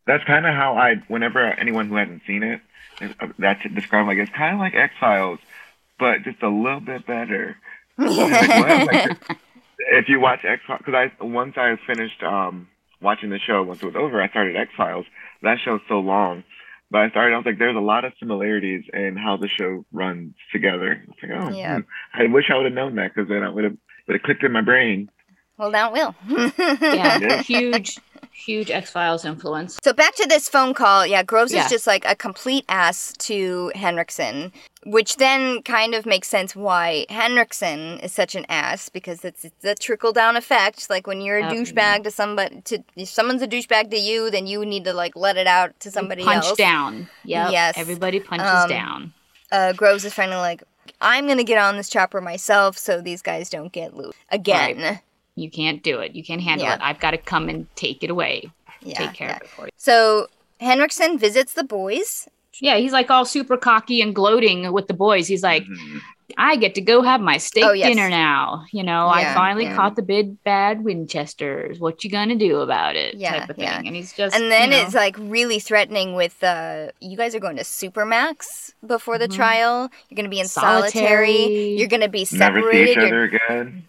that's 0.05 0.23
kind 0.25 0.45
of 0.45 0.53
how 0.53 0.75
I. 0.75 0.95
Whenever 1.07 1.39
anyone 1.39 1.87
who 1.87 1.95
hasn't 1.95 2.23
seen 2.27 2.43
it, 2.43 2.61
uh, 3.01 3.27
that's 3.37 3.61
described 3.73 4.07
like 4.07 4.17
it's 4.17 4.31
kind 4.31 4.53
of 4.55 4.59
like 4.59 4.75
X 4.75 4.93
Files, 4.99 5.39
but 5.97 6.23
just 6.23 6.41
a 6.43 6.49
little 6.49 6.81
bit 6.81 7.05
better. 7.07 7.57
Like, 7.97 9.17
if 9.91 10.09
you 10.09 10.19
watch 10.19 10.43
X 10.45 10.61
Files, 10.67 10.81
because 10.85 10.93
I 11.19 11.23
once 11.23 11.55
I 11.57 11.77
finished 11.87 12.21
um 12.23 12.67
watching 13.01 13.29
the 13.29 13.39
show 13.39 13.63
once 13.63 13.81
it 13.81 13.85
was 13.85 13.95
over, 13.95 14.21
I 14.21 14.27
started 14.29 14.55
X 14.57 14.71
Files. 14.75 15.05
That 15.41 15.57
show's 15.63 15.81
so 15.87 15.99
long, 15.99 16.43
but 16.91 17.01
I 17.01 17.09
started. 17.09 17.33
I 17.33 17.37
was 17.37 17.45
like, 17.45 17.59
there's 17.59 17.75
a 17.75 17.79
lot 17.79 18.05
of 18.05 18.13
similarities 18.19 18.83
in 18.93 19.15
how 19.15 19.37
the 19.37 19.47
show 19.47 19.85
runs 19.91 20.33
together. 20.51 21.03
It's 21.07 21.23
like, 21.23 21.31
oh, 21.39 21.49
Yeah. 21.49 21.75
hmm. 21.77 21.81
I 22.21 22.27
wish 22.27 22.45
I 22.51 22.55
would 22.57 22.65
have 22.65 22.73
known 22.73 22.95
that 22.95 23.13
because 23.13 23.29
then 23.29 23.43
I 23.43 23.49
would 23.49 23.63
have 23.63 23.77
would 24.07 24.15
have 24.15 24.23
clicked 24.23 24.43
in 24.43 24.51
my 24.51 24.61
brain. 24.61 25.09
well, 25.57 25.69
now 25.71 25.93
it 25.93 25.93
will. 25.93 26.15
Yeah, 26.81 27.17
Yeah. 27.19 27.41
huge, 27.41 27.97
huge 28.31 28.71
X 28.71 28.89
Files 28.91 29.25
influence. 29.25 29.77
So 29.83 29.93
back 29.93 30.15
to 30.15 30.25
this 30.27 30.47
phone 30.49 30.73
call. 30.73 31.05
Yeah, 31.05 31.21
Groves 31.21 31.53
Yeah. 31.53 31.65
is 31.65 31.69
just 31.69 31.85
like 31.85 32.05
a 32.05 32.15
complete 32.15 32.65
ass 32.69 33.13
to 33.19 33.71
Henriksen. 33.75 34.51
Which 34.91 35.17
then 35.17 35.61
kind 35.63 35.93
of 35.93 36.05
makes 36.05 36.27
sense 36.27 36.55
why 36.55 37.05
Henriksen 37.09 37.99
is 37.99 38.11
such 38.11 38.35
an 38.35 38.45
ass 38.49 38.89
because 38.89 39.23
it's, 39.23 39.45
it's 39.45 39.63
a 39.63 39.75
trickle 39.75 40.11
down 40.11 40.35
effect. 40.35 40.89
Like 40.89 41.05
when 41.07 41.21
you're 41.21 41.37
a 41.39 41.43
douchebag 41.43 42.03
to 42.03 42.11
somebody, 42.11 42.61
to 42.61 42.83
if 42.95 43.09
someone's 43.09 43.41
a 43.41 43.47
douchebag 43.47 43.91
to 43.91 43.97
you, 43.97 44.29
then 44.31 44.47
you 44.47 44.65
need 44.65 44.83
to 44.85 44.93
like 44.93 45.15
let 45.15 45.37
it 45.37 45.47
out 45.47 45.79
to 45.81 45.91
somebody 45.91 46.21
else. 46.23 46.33
punch 46.33 46.45
else. 46.45 46.57
down. 46.57 47.09
Yeah. 47.23 47.49
Yes. 47.49 47.77
Everybody 47.77 48.19
punches 48.19 48.47
Um, 48.47 48.69
down. 48.69 49.13
Uh, 49.51 49.73
Groves 49.73 50.05
is 50.05 50.13
finally 50.13 50.37
like, 50.37 50.63
I'm 51.01 51.27
gonna 51.27 51.43
get 51.43 51.57
on 51.57 51.77
this 51.77 51.89
chopper 51.89 52.19
myself, 52.21 52.77
so 52.77 53.01
these 53.01 53.21
guys 53.21 53.49
don't 53.49 53.71
get 53.71 53.95
loose 53.95 54.15
again. 54.31 54.99
You 55.35 55.49
can't 55.49 55.81
do 55.81 55.99
it. 55.99 56.13
You 56.15 56.23
can't 56.23 56.41
handle 56.41 56.67
Yeah. 56.67 56.75
it. 56.75 56.81
I've 56.81 56.99
got 56.99 57.11
to 57.11 57.17
come 57.17 57.47
and 57.47 57.73
take 57.75 58.03
it 58.03 58.09
away. 58.09 58.51
Yeah, 58.81 58.97
take 58.97 59.13
care 59.13 59.29
yeah. 59.29 59.35
of 59.37 59.41
it 59.43 59.47
for 59.49 59.65
you. 59.65 59.69
So 59.77 60.27
Henriksen 60.59 61.17
visits 61.17 61.53
the 61.53 61.63
boys. 61.63 62.27
Yeah, 62.61 62.77
he's 62.77 62.91
like 62.91 63.09
all 63.09 63.25
super 63.25 63.57
cocky 63.57 64.01
and 64.01 64.13
gloating 64.13 64.71
with 64.73 64.87
the 64.87 64.93
boys. 64.93 65.27
He's 65.27 65.43
like, 65.43 65.63
Mhm. 65.63 66.01
I 66.37 66.57
get 66.57 66.75
to 66.75 66.81
go 66.81 67.01
have 67.01 67.21
my 67.21 67.37
steak 67.37 67.63
Oh, 67.65 67.71
yes. 67.71 67.87
dinner 67.87 68.07
now. 68.07 68.63
You 68.71 68.83
know, 68.83 69.05
Yeah, 69.07 69.31
I 69.31 69.33
finally 69.33 69.63
yeah. 69.65 69.75
caught 69.75 69.95
the 69.95 70.03
big 70.03 70.43
bad 70.43 70.83
Winchesters. 70.83 71.79
What 71.79 72.03
you 72.03 72.09
gonna 72.11 72.35
do 72.35 72.57
about 72.59 72.95
it? 72.95 73.15
Yeah, 73.15 73.39
type 73.39 73.49
of 73.49 73.55
thing. 73.55 73.65
yeah. 73.65 73.81
And 73.83 73.95
he's 73.95 74.13
just 74.13 74.35
And 74.35 74.51
then 74.51 74.71
you 74.71 74.77
know, 74.77 74.83
it's 74.83 74.93
like 74.93 75.15
really 75.17 75.59
threatening 75.59 76.13
with 76.13 76.43
uh 76.43 76.87
you 76.99 77.17
guys 77.17 77.33
are 77.33 77.39
going 77.39 77.57
to 77.57 77.63
Supermax 77.63 78.73
before 78.85 79.17
the 79.17 79.27
Mhm. 79.27 79.35
trial. 79.37 79.89
You're 80.09 80.17
gonna 80.17 80.29
be 80.29 80.39
in 80.39 80.47
solitary. 80.47 80.91
Solitary. 81.37 81.75
You're 81.77 81.87
gonna 81.87 82.07
be 82.09 82.19
Never 82.19 82.25
see 82.29 82.37
separated. 82.37 82.91
each 82.91 82.97
other 82.97 83.23
again. 83.23 83.83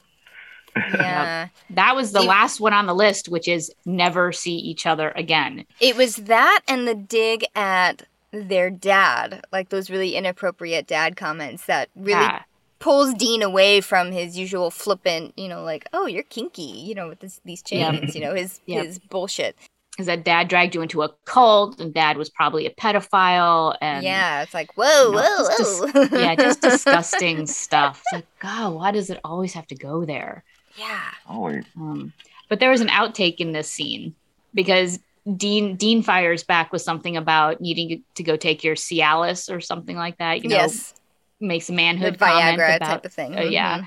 yeah. 0.77 1.49
that 1.71 1.97
was 1.97 2.13
the 2.13 2.21
He- 2.23 2.29
last 2.29 2.61
one 2.61 2.73
on 2.73 2.87
the 2.87 2.95
list, 2.95 3.29
which 3.29 3.49
is 3.49 3.73
never 3.85 4.33
see 4.33 4.55
each 4.55 4.87
other 4.87 5.13
again. 5.17 5.67
It 5.81 5.97
was 5.97 6.17
that 6.17 6.61
and 6.69 6.87
the 6.87 6.95
dig 6.95 7.45
at 7.55 8.03
their 8.33 8.71
dad, 8.71 9.45
like 9.53 9.69
those 9.71 9.90
really 9.90 10.14
inappropriate 10.14 10.87
dad 10.87 11.16
comments 11.16 11.66
that 11.66 11.88
really 11.97 12.21
Yeah. 12.23 12.43
pulls 12.79 13.12
Dean 13.14 13.43
away 13.43 13.81
from 13.81 14.12
his 14.12 14.38
usual 14.38 14.71
flippant, 14.71 15.35
you 15.37 15.49
know, 15.49 15.62
like, 15.62 15.87
oh, 15.93 16.07
you're 16.07 16.23
kinky, 16.23 16.62
you 16.62 16.95
know, 16.95 17.09
with 17.09 17.21
this, 17.21 17.40
these 17.45 17.62
Yep. 17.71 17.93
chains, 17.95 18.14
you 18.14 18.21
know, 18.23 18.35
his 18.35 18.61
Yep. 18.66 18.87
his 18.87 18.99
bullshit. 18.99 19.57
Is 19.99 20.07
that 20.07 20.25
dad 20.25 20.49
dragged 20.49 20.75
you 20.75 20.81
into 20.81 21.03
a 21.03 21.11
cult 21.27 21.79
and 21.81 21.93
dad 21.93 22.16
was 22.16 22.31
probably 22.31 22.64
a 22.64 22.71
pedophile 22.71 23.77
and 23.83 24.03
yeah, 24.05 24.43
it's 24.43 24.55
like, 24.55 24.75
whoa, 24.77 25.11
No, 25.12 25.21
whoa, 25.21 25.49
just 25.59 25.95
whoa. 26.12 26.19
yeah, 26.19 26.37
just 26.37 26.61
disgusting 26.62 27.47
stuff. 27.47 28.01
It's 28.05 28.12
like, 28.12 28.27
God, 28.38 28.73
why 28.75 28.93
does 28.93 29.11
it 29.11 29.21
always 29.25 29.53
have 29.55 29.66
to 29.66 29.75
go 29.75 30.05
there? 30.05 30.45
yeah. 30.77 31.03
Always. 31.27 31.64
Um, 31.77 32.12
but 32.49 32.61
there 32.61 32.71
was 32.71 32.81
an 32.81 32.88
outtake 32.88 33.37
in 33.38 33.53
this 33.53 33.71
scene 33.71 34.14
because 34.55 34.99
Dean 35.37 35.77
Dean 35.77 36.03
fires 36.03 36.43
back 36.45 36.73
with 36.73 36.83
something 36.83 37.17
about 37.17 37.61
needing 37.61 38.03
to 38.15 38.23
go 38.23 38.37
take 38.37 38.65
your 38.65 38.75
Cialis 38.75 39.55
or 39.55 39.61
something 39.61 39.97
like 39.97 40.19
that. 40.19 40.43
You 40.43 40.49
know, 40.51 40.57
yes. 40.57 40.95
makes 41.41 41.69
a 41.69 41.73
The 41.73 41.77
manhood 41.77 42.19
comment 42.19 42.59
Viagra 42.61 42.77
about 42.77 42.87
type 42.89 43.05
of 43.05 43.13
thing. 43.13 43.37
uh, 43.39 43.43
yeah. 43.43 43.79
Mhm. 43.81 43.87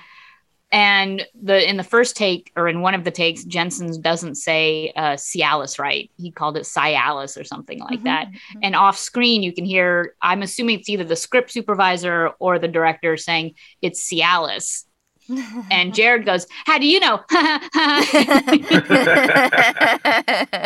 And 0.71 1.27
the 1.39 1.69
in 1.69 1.77
the 1.77 1.83
first 1.83 2.15
take 2.17 2.51
or 2.55 2.67
in 2.67 2.81
one 2.81 2.95
of 2.95 3.03
the 3.03 3.11
takes, 3.11 3.43
Jensen 3.43 4.01
doesn't 4.01 4.35
say 4.35 4.91
uh, 4.95 5.13
Cialis 5.13 5.77
right. 5.77 6.09
He 6.17 6.31
called 6.31 6.57
it 6.57 6.63
Cialis 6.63 7.39
or 7.39 7.43
something 7.43 7.77
like 7.79 7.99
Mhm, 7.99 8.03
that. 8.05 8.27
mhm. 8.31 8.35
And 8.63 8.75
off 8.75 8.97
screen, 8.97 9.43
you 9.43 9.53
can 9.53 9.65
hear. 9.65 10.15
I'm 10.21 10.41
assuming 10.41 10.79
it's 10.79 10.89
either 10.89 11.03
the 11.03 11.15
script 11.15 11.51
supervisor 11.51 12.29
or 12.39 12.57
the 12.57 12.67
director 12.67 13.17
saying 13.17 13.53
it's 13.83 14.09
Cialis. 14.11 14.85
And 15.71 15.93
Jared 15.93 16.25
goes, 16.25 16.47
"How 16.65 16.79
do 16.79 16.87
you 16.87 16.99
know?" 16.99 17.19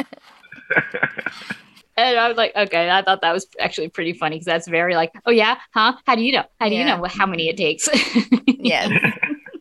And 1.99 2.19
I 2.19 2.27
was 2.27 2.37
like, 2.37 2.55
okay, 2.55 2.91
I 2.91 3.01
thought 3.01 3.21
that 3.21 3.33
was 3.33 3.47
actually 3.59 3.89
pretty 3.89 4.13
funny 4.13 4.35
because 4.35 4.45
that's 4.45 4.67
very 4.67 4.93
like, 4.95 5.11
oh 5.25 5.31
yeah, 5.31 5.57
huh? 5.73 5.93
How 6.05 6.13
do 6.13 6.21
you 6.21 6.31
know? 6.31 6.43
How 6.59 6.69
do 6.69 6.75
Yeah. 6.75 6.81
you 6.81 6.85
know 7.01 7.03
how 7.07 7.25
many 7.25 7.49
it 7.49 7.57
takes? 7.57 7.89
yes. 8.45 8.91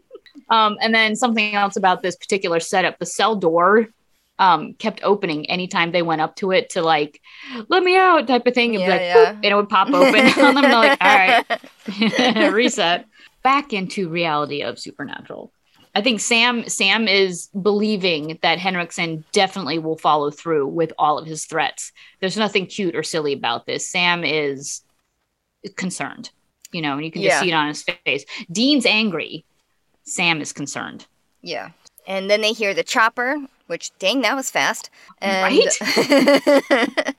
um, 0.51 0.77
and 0.83 0.95
then 0.95 1.17
something 1.17 1.55
else 1.55 1.77
about 1.77 2.03
this 2.03 2.15
particular 2.15 2.61
setup, 2.61 2.99
the 2.99 3.07
cell 3.07 3.37
door 3.37 3.89
um, 4.39 4.75
kept 4.75 5.01
opening 5.03 5.49
anytime 5.49 5.93
they 5.93 6.03
went 6.03 6.21
up 6.21 6.37
to 6.37 6.51
it 6.51 6.69
to 6.71 6.83
like, 6.83 7.23
let 7.69 7.83
me 7.83 7.97
out 7.97 8.27
type 8.29 8.47
of 8.47 8.53
thing. 8.53 8.75
It'd 8.75 8.87
Yeah, 8.87 8.93
like, 8.93 9.01
yeah. 9.01 9.31
And 9.31 9.45
it 9.47 9.55
would 9.55 9.71
pop 9.71 9.89
open 9.89 10.27
on 10.45 10.55
them. 10.57 10.71
Like, 10.71 10.99
all 11.01 11.17
right, 11.17 12.53
reset. 12.53 13.07
Back 13.43 13.73
into 13.73 14.11
reality 14.11 14.61
of 14.63 14.79
supernatural. 14.79 15.53
I 15.97 16.03
think 16.03 16.21
Sam 16.21 16.69
Sam 16.69 17.09
is 17.09 17.49
believing 17.63 18.39
that 18.43 18.59
Henriksen 18.59 19.25
definitely 19.33 19.79
will 19.79 19.97
follow 19.97 20.31
through 20.31 20.67
with 20.67 20.93
all 20.99 21.17
of 21.19 21.27
his 21.27 21.47
threats. 21.47 21.91
There's 22.21 22.37
nothing 22.37 22.67
cute 22.67 22.95
or 22.95 23.03
silly 23.03 23.33
about 23.33 23.65
this. 23.65 23.89
Sam 23.89 24.23
is 24.23 24.83
concerned, 25.77 26.31
you 26.71 26.83
know, 26.83 26.97
and 26.97 27.05
you 27.07 27.11
can 27.11 27.23
Yeah. 27.23 27.31
just 27.31 27.41
see 27.41 27.49
it 27.51 27.55
on 27.55 27.69
his 27.69 27.83
face. 28.05 28.27
Dean's 28.53 28.85
angry. 28.85 29.47
Sam 30.05 30.43
is 30.43 30.53
concerned. 30.53 31.07
Yeah. 31.41 31.71
And 32.07 32.29
then 32.31 32.43
they 32.43 32.53
hear 32.53 32.75
the 32.75 32.85
chopper, 32.85 33.39
which 33.67 33.91
dang, 33.99 34.21
that 34.21 34.37
was 34.37 34.51
fast. 34.51 34.91
And 35.23 35.63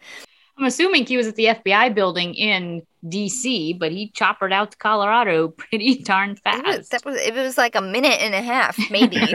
I'm 0.57 0.65
assuming 0.65 1.05
he 1.05 1.17
was 1.17 1.27
at 1.27 1.35
the 1.35 1.45
FBI 1.45 1.93
building 1.93 2.33
in 2.33 2.81
DC, 3.05 3.77
but 3.77 3.91
he 3.91 4.09
choppered 4.09 4.51
out 4.51 4.71
to 4.71 4.77
Colorado 4.77 5.47
pretty 5.57 5.99
darn 5.99 6.31
it 6.31 6.41
was, 6.43 6.63
fast. 6.65 6.91
that 6.91 7.05
was 7.05 7.15
it 7.17 7.33
was 7.33 7.57
like 7.57 7.75
a 7.75 7.81
minute 7.81 8.19
and 8.21 8.33
a 8.33 8.41
half, 8.41 8.77
maybe. 8.89 9.17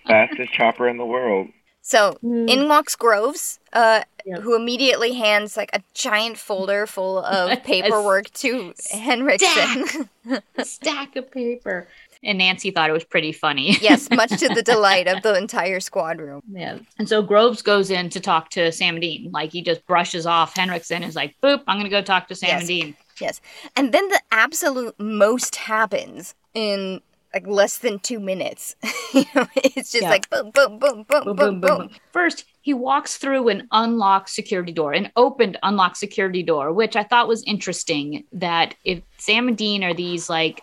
Fastest 0.06 0.52
chopper 0.52 0.88
in 0.88 0.96
the 0.96 1.06
world. 1.06 1.48
so 1.82 2.18
in 2.22 2.68
walks 2.68 2.96
Groves, 2.96 3.58
uh, 3.72 4.02
Yep. 4.26 4.40
who 4.40 4.54
immediately 4.54 5.14
hands 5.14 5.56
like 5.56 5.70
a 5.72 5.80
giant 5.94 6.36
folder 6.36 6.86
full 6.86 7.20
of 7.24 7.62
paperwork 7.64 8.28
to 8.34 8.74
Henriksen. 8.92 10.10
a 10.58 10.64
stack 10.64 11.16
of 11.16 11.30
paper. 11.30 11.88
And 12.22 12.38
Nancy 12.38 12.70
thought 12.70 12.90
it 12.90 12.92
was 12.92 13.04
pretty 13.04 13.32
funny. 13.32 13.76
yes, 13.80 14.08
much 14.10 14.30
to 14.40 14.48
the 14.48 14.62
delight 14.64 15.08
of 15.08 15.22
the 15.22 15.36
entire 15.38 15.80
squad 15.80 16.18
room. 16.20 16.42
Yeah. 16.52 16.78
And 16.98 17.08
so 17.08 17.22
Groves 17.22 17.62
goes 17.62 17.90
in 17.90 18.10
to 18.10 18.20
talk 18.20 18.50
to 18.50 18.70
Sam 18.72 18.96
and 18.96 19.02
Dean. 19.02 19.30
Like 19.32 19.52
he 19.52 19.62
just 19.62 19.86
brushes 19.86 20.26
off 20.26 20.54
Henriksen 20.54 21.02
is 21.02 21.16
like, 21.16 21.34
boop, 21.42 21.62
I'm 21.66 21.76
going 21.78 21.84
to 21.84 21.90
go 21.90 22.02
talk 22.02 22.28
to 22.28 22.34
Sam 22.34 22.48
Yes. 22.50 22.58
and 22.60 22.68
Dean. 22.68 22.96
Yes. 23.20 23.40
And 23.76 23.92
then 23.92 24.06
the 24.08 24.20
absolute 24.32 24.98
most 25.00 25.56
happens 25.56 26.34
in 26.52 27.00
like 27.32 27.46
less 27.46 27.78
than 27.78 27.98
two 28.00 28.18
minutes. 28.20 28.74
you 29.14 29.24
know, 29.34 29.46
it's 29.56 29.92
just 29.92 30.02
Yeah. 30.02 30.10
like 30.10 30.28
boom, 30.30 30.50
boom, 30.50 30.78
boom, 30.78 31.04
boom, 31.08 31.24
boom, 31.24 31.36
boom, 31.36 31.60
boom. 31.60 31.90
First, 32.12 32.44
he 32.60 32.74
walks 32.74 33.16
through 33.16 33.48
an 33.48 33.66
unlocked 33.72 34.28
security 34.28 34.72
door, 34.72 34.92
an 34.92 35.10
opened 35.16 35.56
unlocked 35.62 35.96
security 35.96 36.42
door, 36.42 36.72
which 36.72 36.96
I 36.96 37.04
thought 37.04 37.28
was 37.28 37.42
interesting. 37.44 38.24
That 38.32 38.74
if 38.84 39.00
Sam 39.16 39.48
and 39.48 39.56
Dean 39.56 39.82
are 39.84 39.94
these 39.94 40.28
like, 40.28 40.62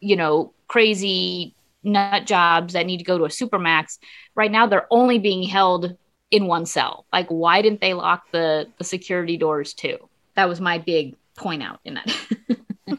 you 0.00 0.16
know, 0.16 0.52
crazy 0.66 1.54
nut 1.82 2.26
jobs 2.26 2.74
that 2.74 2.86
need 2.86 2.98
to 2.98 3.04
go 3.04 3.18
to 3.18 3.24
a 3.24 3.28
supermax, 3.28 3.98
right 4.34 4.50
now 4.50 4.66
they're 4.66 4.86
only 4.90 5.18
being 5.18 5.42
held 5.42 5.96
in 6.30 6.46
one 6.46 6.66
cell. 6.66 7.06
Like, 7.12 7.28
why 7.28 7.62
didn't 7.62 7.80
they 7.80 7.94
lock 7.94 8.24
the 8.32 8.68
the 8.78 8.84
security 8.84 9.36
doors 9.36 9.74
too? 9.74 9.98
That 10.34 10.48
was 10.48 10.60
my 10.60 10.78
big 10.78 11.16
point 11.36 11.62
out 11.62 11.80
in 11.84 11.94
that. 11.94 12.98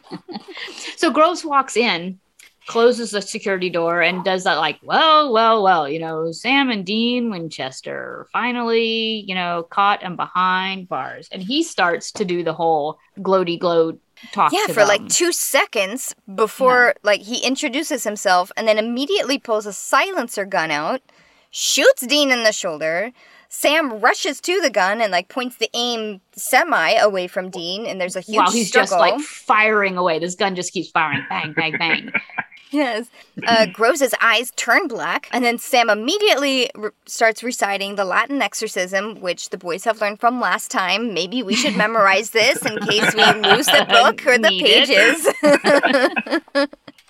so 0.96 1.10
Groves 1.10 1.44
walks 1.44 1.76
in 1.76 2.18
closes 2.66 3.10
the 3.10 3.20
security 3.20 3.68
door 3.68 4.00
and 4.00 4.22
does 4.22 4.44
that 4.44 4.54
like 4.54 4.78
well 4.84 5.32
well 5.32 5.60
well 5.60 5.88
you 5.88 5.98
know 5.98 6.30
sam 6.30 6.70
and 6.70 6.86
dean 6.86 7.28
winchester 7.28 8.28
finally 8.32 9.24
you 9.26 9.34
know 9.34 9.66
caught 9.70 10.04
and 10.04 10.16
behind 10.16 10.88
bars 10.88 11.28
and 11.32 11.42
he 11.42 11.64
starts 11.64 12.12
to 12.12 12.24
do 12.24 12.44
the 12.44 12.52
whole 12.52 12.96
gloaty 13.18 13.58
gloat 13.58 13.98
talk 14.32 14.52
Yeah, 14.52 14.66
for 14.72 14.84
like 14.84 15.08
two 15.08 15.32
seconds 15.32 16.14
before 16.34 16.94
like 17.02 17.22
he 17.22 17.44
introduces 17.44 18.04
himself 18.04 18.50
and 18.56 18.66
then 18.68 18.78
immediately 18.78 19.38
pulls 19.38 19.66
a 19.66 19.72
silencer 19.72 20.44
gun 20.44 20.70
out, 20.70 21.02
shoots 21.50 22.06
Dean 22.06 22.30
in 22.30 22.42
the 22.42 22.52
shoulder. 22.52 23.12
Sam 23.52 23.98
rushes 23.98 24.40
to 24.42 24.60
the 24.60 24.70
gun 24.70 25.00
and 25.00 25.10
like 25.10 25.28
points 25.28 25.56
the 25.56 25.68
aim 25.74 26.20
semi 26.36 26.92
away 26.92 27.26
from 27.26 27.50
Dean, 27.50 27.84
and 27.84 28.00
there's 28.00 28.14
a 28.14 28.20
huge 28.20 28.36
while 28.36 28.50
he's 28.52 28.68
struggle. 28.68 28.90
just 28.90 29.00
like 29.00 29.20
firing 29.20 29.96
away 29.96 30.20
this 30.20 30.36
gun 30.36 30.54
just 30.54 30.72
keeps 30.72 30.90
firing 30.90 31.24
bang 31.28 31.52
bang 31.54 31.76
bang 31.76 32.12
Yes. 32.70 33.08
Uh, 33.46 33.66
Groves' 33.72 34.14
eyes 34.20 34.52
turn 34.56 34.88
black, 34.88 35.28
and 35.32 35.44
then 35.44 35.58
Sam 35.58 35.90
immediately 35.90 36.70
re- 36.74 36.90
starts 37.06 37.42
reciting 37.42 37.96
the 37.96 38.04
Latin 38.04 38.40
exorcism, 38.42 39.20
which 39.20 39.50
the 39.50 39.58
boys 39.58 39.84
have 39.84 40.00
learned 40.00 40.20
from 40.20 40.40
last 40.40 40.70
time. 40.70 41.12
Maybe 41.14 41.42
we 41.42 41.54
should 41.54 41.76
memorize 41.84 42.30
this 42.30 42.64
in 42.64 42.78
case 42.80 43.14
we 43.14 43.24
lose 43.24 43.66
the 43.66 43.86
book 43.90 44.26
or 44.26 44.38
the 44.38 44.50
pages. 44.60 45.26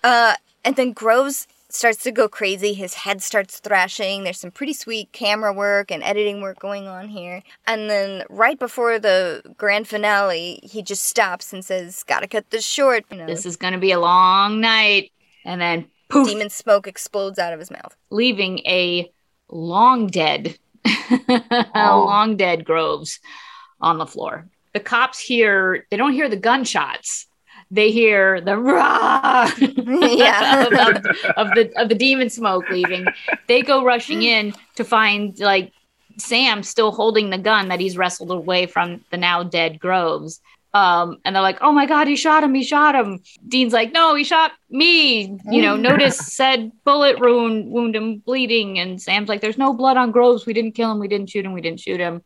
uh, 0.05 0.35
and 0.65 0.77
then 0.77 0.93
Groves 0.93 1.47
starts 1.69 2.03
to 2.03 2.11
go 2.11 2.29
crazy. 2.29 2.75
His 2.75 2.95
head 2.95 3.23
starts 3.23 3.61
thrashing. 3.61 4.25
There's 4.25 4.41
some 4.41 4.51
pretty 4.51 4.73
sweet 4.73 5.13
camera 5.13 5.53
work 5.53 5.91
and 5.91 6.03
editing 6.03 6.41
work 6.41 6.59
going 6.59 6.89
on 6.89 7.09
here. 7.09 7.43
And 7.67 7.89
then 7.89 8.25
right 8.29 8.59
before 8.59 8.99
the 8.99 9.43
grand 9.57 9.87
finale, 9.89 10.59
he 10.63 10.83
just 10.83 11.05
stops 11.05 11.53
and 11.53 11.65
says, 11.65 12.03
"Gotta 12.03 12.27
cut 12.27 12.51
this 12.51 12.65
short." 12.65 13.05
You 13.11 13.19
know, 13.19 13.27
this 13.27 13.47
is 13.47 13.57
going 13.57 13.73
to 13.73 13.79
be 13.79 13.93
a 13.93 14.01
long 14.01 14.61
night 14.61 15.13
and 15.45 15.61
then 15.61 15.87
poof 16.09 16.29
demon 16.29 16.51
smoke 16.51 16.87
explodes 16.87 17.39
out 17.39 17.53
of 17.53 17.59
his 17.59 17.71
mouth. 17.71 17.97
leaving 18.11 18.59
a 18.61 19.11
long 19.49 20.07
dead, 20.07 20.59
long 21.75 22.37
dead 22.37 22.65
Groves 22.65 23.21
on 23.81 23.99
the 23.99 24.07
floor. 24.07 24.47
The 24.73 24.81
cops 24.81 25.19
hear, 25.19 25.87
they 25.91 25.97
don't 25.97 26.13
hear 26.13 26.29
the 26.29 26.37
gunshots, 26.37 27.27
they 27.71 27.91
hear 27.91 28.41
the 28.41 28.57
rah 28.59 29.51
Yeah. 29.59 30.67
of, 30.67 30.73
of, 30.73 31.07
of 31.37 31.55
the 31.55 31.73
of 31.77 31.89
the 31.89 31.95
demon 31.95 32.31
smoke 32.31 32.69
leaving. 32.71 33.07
They 33.47 33.63
go 33.63 33.85
rushing 33.85 34.23
in 34.23 34.55
to 34.77 34.85
find 34.85 35.39
like 35.39 35.73
Sam 36.19 36.63
still 36.63 36.91
holding 36.91 37.31
the 37.31 37.39
gun 37.39 37.69
that 37.69 37.81
he's 37.81 37.97
wrestled 37.97 38.31
away 38.31 38.67
from 38.67 39.05
the 39.11 39.17
now 39.17 39.43
dead 39.43 39.79
Groves. 39.79 40.41
Um, 40.73 41.19
and 41.25 41.35
they're 41.35 41.43
like, 41.43 41.59
"Oh 41.63 41.73
my 41.73 41.87
God, 41.87 42.07
he 42.07 42.17
shot 42.17 42.45
him! 42.45 42.55
He 42.55 42.63
shot 42.63 42.95
him!" 42.95 43.21
Dean's 43.47 43.73
like, 43.73 43.93
"No, 43.93 44.15
he 44.15 44.23
shot 44.23 44.53
me!" 44.69 45.37
You 45.51 45.63
know, 45.63 45.77
notice 45.77 46.19
said 46.19 46.71
bullet 46.85 47.19
wound, 47.21 47.71
wound 47.71 47.97
him, 47.97 48.19
bleeding. 48.19 48.79
And 48.79 49.01
Sam's 49.03 49.29
like, 49.29 49.41
"There's 49.41 49.59
no 49.59 49.75
blood 49.75 49.97
on 49.97 50.13
Groves. 50.13 50.47
We 50.47 50.53
didn't 50.53 50.73
kill 50.73 50.93
him. 50.93 51.01
We 51.01 51.09
didn't 51.09 51.31
shoot 51.31 51.45
him. 51.45 51.53
We 51.53 51.61
didn't 51.61 51.81
shoot 51.81 52.01
him." 52.01 52.23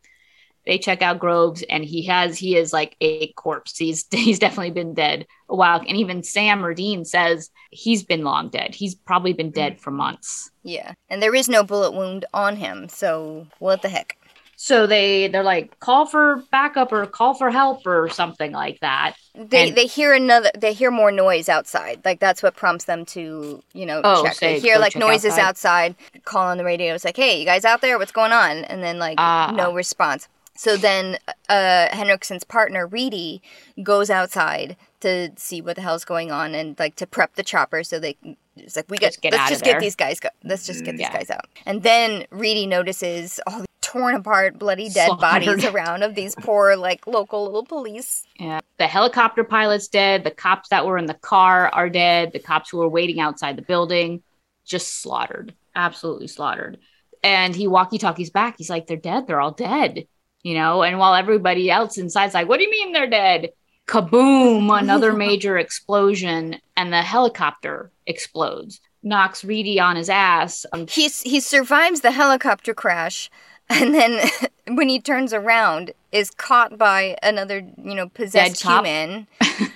They 0.66 0.78
check 0.78 1.02
out 1.02 1.18
Groves, 1.18 1.62
and 1.68 1.84
he 1.84 2.06
has 2.06 2.38
he 2.38 2.56
is 2.56 2.72
like 2.72 2.96
a 3.00 3.32
corpse. 3.32 3.76
He's 3.76 4.06
he's 4.10 4.38
definitely 4.38 4.70
been 4.70 4.94
dead 4.94 5.26
a 5.48 5.56
while. 5.56 5.80
And 5.80 5.96
even 5.96 6.22
Sam 6.22 6.64
or 6.64 6.74
Dean 6.74 7.04
says 7.04 7.50
he's 7.70 8.02
been 8.02 8.24
long 8.24 8.48
dead. 8.48 8.74
He's 8.74 8.94
probably 8.94 9.32
been 9.32 9.50
dead 9.50 9.80
for 9.80 9.90
months. 9.90 10.50
Yeah. 10.62 10.92
And 11.08 11.22
there 11.22 11.34
is 11.34 11.48
no 11.48 11.62
bullet 11.62 11.92
wound 11.92 12.24
on 12.32 12.56
him, 12.56 12.88
so 12.88 13.46
what 13.58 13.82
the 13.82 13.88
heck? 13.88 14.16
So 14.56 14.86
they 14.86 15.28
they're 15.28 15.42
like 15.42 15.78
call 15.80 16.06
for 16.06 16.42
backup 16.50 16.92
or 16.92 17.06
call 17.06 17.34
for 17.34 17.50
help 17.50 17.86
or 17.86 18.08
something 18.08 18.52
like 18.52 18.80
that. 18.80 19.14
They 19.34 19.68
And- 19.68 19.76
they 19.76 19.86
hear 19.86 20.12
another 20.12 20.50
they 20.56 20.72
hear 20.72 20.90
more 20.90 21.10
noise 21.12 21.48
outside. 21.48 22.00
Like 22.04 22.20
that's 22.20 22.42
what 22.42 22.54
prompts 22.56 22.84
them 22.84 23.04
to, 23.06 23.62
you 23.72 23.86
know, 23.86 24.00
Oh, 24.04 24.24
check. 24.24 24.36
They 24.38 24.60
hear 24.60 24.78
like 24.78 24.96
noises 24.96 25.32
outside. 25.38 25.96
outside. 25.96 26.24
call 26.24 26.46
on 26.46 26.58
the 26.58 26.64
radio. 26.64 26.94
It's 26.94 27.04
like, 27.04 27.16
"Hey, 27.16 27.38
you 27.40 27.44
guys 27.44 27.64
out 27.64 27.80
there? 27.80 27.98
What's 27.98 28.12
going 28.12 28.32
on?" 28.32 28.58
And 28.64 28.82
then 28.82 28.98
like 28.98 29.16
Ah. 29.18 29.52
no 29.56 29.72
response. 29.74 30.28
So 30.56 30.76
then 30.76 31.18
uh 31.48 31.88
Henriksen's 31.90 32.44
partner 32.44 32.86
Reedy 32.86 33.42
goes 33.82 34.08
outside 34.08 34.76
to 35.00 35.30
see 35.36 35.60
what 35.60 35.76
the 35.76 35.82
hell's 35.82 36.04
going 36.04 36.30
on 36.30 36.54
and 36.54 36.78
like 36.78 36.94
to 36.96 37.06
prep 37.06 37.34
the 37.34 37.42
chopper 37.42 37.82
so 37.84 37.98
they 37.98 38.16
it's 38.56 38.76
like 38.76 38.86
we 38.88 38.96
got 38.96 39.08
Just 39.08 39.20
get 39.20 39.32
let's 39.32 39.42
out 39.42 39.48
just 39.50 39.64
get 39.64 39.80
these 39.80 39.96
guys 39.96 40.20
go 40.20 40.28
let's 40.44 40.64
just 40.64 40.84
get 40.84 40.92
these 40.92 41.00
Yeah. 41.00 41.12
guys 41.12 41.28
out. 41.28 41.46
And 41.66 41.82
then 41.82 42.24
Reedy 42.30 42.66
notices 42.66 43.40
all 43.48 43.58
the 43.58 43.66
torn 43.94 44.14
apart 44.14 44.58
bloody 44.58 44.88
dead 44.88 45.06
Slaughtered. 45.06 45.20
bodies 45.46 45.64
around 45.64 46.02
of 46.02 46.14
these 46.14 46.34
poor 46.34 46.76
like 46.76 47.06
local 47.06 47.44
little 47.44 47.64
police. 47.64 48.24
Yeah. 48.38 48.60
The 48.78 48.86
helicopter 48.86 49.44
pilot's 49.44 49.88
dead. 49.88 50.24
The 50.24 50.30
cops 50.30 50.68
that 50.70 50.84
were 50.84 50.98
in 50.98 51.06
the 51.06 51.14
car 51.14 51.68
are 51.68 51.88
dead. 51.88 52.32
The 52.32 52.40
cops 52.40 52.70
who 52.70 52.78
were 52.78 52.88
waiting 52.88 53.20
outside 53.20 53.56
the 53.56 53.62
building 53.62 54.22
just 54.64 55.00
slaughtered. 55.00 55.54
Absolutely 55.76 56.26
slaughtered. 56.26 56.78
And 57.22 57.54
he 57.54 57.68
walkie 57.68 57.98
talkies 57.98 58.30
back. 58.30 58.56
He's 58.58 58.70
like, 58.70 58.86
they're 58.86 58.96
dead. 58.96 59.26
They're 59.26 59.40
all 59.40 59.52
dead. 59.52 60.06
You 60.42 60.54
know, 60.54 60.82
and 60.82 60.98
while 60.98 61.14
everybody 61.14 61.70
else 61.70 61.96
inside's 61.96 62.34
like, 62.34 62.48
what 62.48 62.58
do 62.58 62.64
you 62.64 62.70
mean 62.70 62.92
they're 62.92 63.08
dead? 63.08 63.50
Kaboom, 63.86 64.78
another 64.78 65.12
major 65.26 65.56
explosion, 65.56 66.56
and 66.76 66.92
the 66.92 67.00
helicopter 67.00 67.90
explodes. 68.06 68.80
Knocks 69.02 69.44
Reedy 69.44 69.78
on 69.80 69.96
his 69.96 70.10
ass. 70.10 70.66
Um, 70.72 70.86
He's 70.86 71.22
he 71.22 71.40
survives 71.40 72.00
the 72.00 72.10
helicopter 72.10 72.74
crash 72.74 73.30
and 73.70 73.94
then 73.94 74.28
when 74.76 74.88
he 74.88 75.00
turns 75.00 75.32
around 75.32 75.92
is 76.12 76.30
caught 76.30 76.78
by 76.78 77.16
another, 77.22 77.58
you 77.82 77.94
know, 77.94 78.08
possessed 78.08 78.62
human 78.62 79.26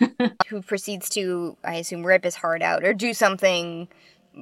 who 0.49 0.63
proceeds 0.63 1.09
to 1.11 1.57
I 1.65 1.77
assume 1.77 2.05
rip 2.07 2.25
his 2.25 2.37
heart 2.37 2.63
out 2.63 2.85
or 2.85 2.95
do 2.95 3.13
something 3.15 3.89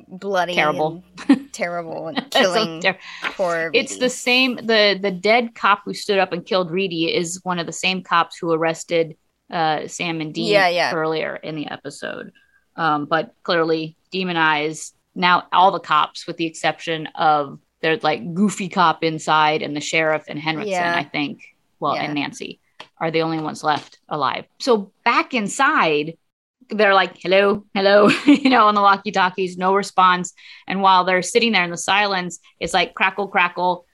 bloody 0.09 0.55
Terrible. 0.63 1.03
and 1.29 1.51
terrible 1.55 2.09
and 2.09 2.31
killing 2.31 2.83
so 2.83 2.93
ter- 2.93 2.99
poor 3.35 3.71
it's 3.73 3.97
the 3.97 4.11
same 4.11 4.57
the 4.57 4.99
the 5.01 5.11
dead 5.11 5.55
cop 5.55 5.81
who 5.87 5.95
stood 5.95 6.19
up 6.19 6.33
and 6.33 6.45
killed 6.45 6.71
Reedy 6.71 7.15
is 7.15 7.41
one 7.45 7.59
of 7.59 7.65
the 7.65 7.73
same 7.73 8.03
cops 8.03 8.37
who 8.37 8.53
arrested 8.53 9.17
uh 9.51 9.87
Sam 9.89 10.21
and 10.21 10.35
Dean 10.35 10.53
Yeah, 10.53 10.69
yeah. 10.69 10.93
earlier 10.93 11.37
in 11.37 11.55
the 11.57 11.69
episode. 11.69 12.33
Um, 12.77 13.07
but 13.07 13.33
clearly 13.43 13.97
demonized 14.11 14.95
now 15.15 15.45
all 15.51 15.71
the 15.71 15.81
cops 15.81 16.27
with 16.27 16.37
the 16.37 16.45
exception 16.45 17.07
of 17.15 17.59
there's 17.87 18.03
like 18.03 18.35
goofy 18.35 18.69
cop 18.69 19.05
inside 19.05 19.63
and 19.63 19.77
the 19.77 19.81
sheriff 19.81 20.25
and 20.29 20.39
Henriksen, 20.39 20.73
Yeah. 20.73 20.97
I 20.97 21.05
think. 21.05 21.43
Well, 21.79 21.95
Yeah. 21.95 22.03
and 22.03 22.15
Nancy 22.15 22.59
are 22.99 23.11
the 23.13 23.23
only 23.23 23.39
ones 23.39 23.63
left 23.63 23.99
alive. 24.09 24.45
So 24.59 24.91
back 25.05 25.33
inside, 25.35 26.17
they're 26.69 26.95
like, 26.95 27.17
hello, 27.19 27.65
hello, 27.75 28.09
you 28.27 28.51
know, 28.51 28.67
on 28.67 28.75
the 28.75 28.81
walkie 28.83 29.13
talkies, 29.13 29.57
no 29.57 29.73
response. 29.75 30.33
And 30.67 30.83
while 30.83 31.05
they're 31.05 31.23
sitting 31.23 31.53
there 31.53 31.63
in 31.63 31.71
the 31.71 31.77
silence, 31.77 32.41
it's 32.59 32.75
like 32.75 32.95
crackle, 32.95 33.29
crackle, 33.29 33.87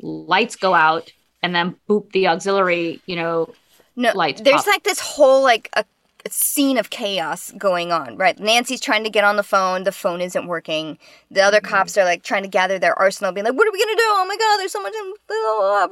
lights 0.00 0.54
go 0.54 0.72
out, 0.72 1.10
and 1.42 1.52
then 1.54 1.74
boop, 1.88 2.12
the 2.12 2.28
auxiliary, 2.28 3.00
you 3.06 3.16
know, 3.16 3.52
no, 3.96 4.12
lights 4.14 4.40
there's 4.42 4.62
pop. 4.62 4.66
like 4.68 4.82
this 4.84 5.00
whole 5.00 5.42
like 5.42 5.68
a, 5.74 5.80
a 5.80 5.84
scene 6.30 6.76
of 6.78 6.90
chaos 6.90 7.52
going 7.56 7.92
on, 7.92 8.16
right? 8.16 8.38
Nancy's 8.38 8.80
trying 8.80 9.04
to 9.04 9.10
get 9.10 9.24
on 9.24 9.36
the 9.36 9.42
phone, 9.42 9.84
the 9.84 9.92
phone 9.92 10.20
isn't 10.20 10.46
working. 10.46 10.98
The 11.30 11.40
other 11.40 11.60
mm-hmm. 11.60 11.70
cops 11.70 11.96
are 11.96 12.04
like 12.04 12.22
trying 12.22 12.42
to 12.42 12.48
gather 12.48 12.78
their 12.78 12.98
arsenal, 12.98 13.32
being 13.32 13.44
like, 13.44 13.54
"What 13.54 13.66
are 13.66 13.72
we 13.72 13.78
gonna 13.78 13.96
do? 13.96 14.02
Oh 14.02 14.26
my 14.26 14.36
god, 14.36 14.58
there's 14.58 14.72
so 14.72 14.82
much, 14.82 14.94
in, 14.94 15.12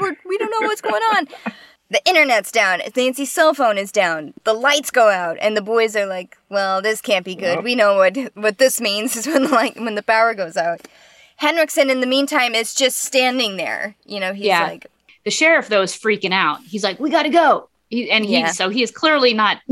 we're, 0.01 0.17
we 0.29 0.39
don't 0.39 0.51
know 0.51 0.67
what's 0.67 0.81
going 0.81 1.03
on." 1.15 1.29
The 1.91 2.07
internet's 2.07 2.53
down. 2.53 2.83
Nancy's 2.95 3.33
cell 3.33 3.55
phone 3.55 3.79
is 3.79 3.91
down. 3.91 4.35
The 4.45 4.53
lights 4.53 4.91
go 4.91 5.09
out, 5.09 5.39
and 5.41 5.57
the 5.57 5.63
boys 5.63 5.97
are 5.97 6.05
like, 6.05 6.37
"Well, 6.51 6.83
this 6.83 7.01
can't 7.01 7.25
be 7.25 7.35
good. 7.35 7.65
We 7.65 7.75
know 7.75 7.97
what 7.97 8.15
what 8.35 8.59
this 8.59 8.79
means 8.79 9.17
is 9.17 9.27
when 9.27 9.45
the 9.45 9.49
light 9.49 9.81
when 9.81 9.95
the 9.95 10.03
power 10.03 10.35
goes 10.35 10.59
out." 10.59 10.87
Henriksen, 11.37 11.89
in 11.89 12.01
the 12.01 12.07
meantime, 12.07 12.55
is 12.55 12.75
just 12.75 12.99
standing 12.99 13.57
there. 13.57 13.95
You 14.05 14.21
know, 14.21 14.35
he's 14.35 14.47
Yeah. 14.47 14.65
like, 14.65 14.89
the 15.25 15.31
sheriff 15.31 15.69
though 15.69 15.83
is 15.83 15.97
freaking 15.97 16.33
out. 16.33 16.61
He's 16.63 16.85
like, 16.85 17.01
"We 17.01 17.09
got 17.09 17.23
to 17.23 17.31
go," 17.31 17.71
he, 17.89 18.11
and 18.11 18.27
Yeah. 18.27 18.49
he 18.49 18.53
so 18.53 18.69
he 18.69 18.83
is 18.83 18.91
clearly 18.91 19.33
not 19.35 19.59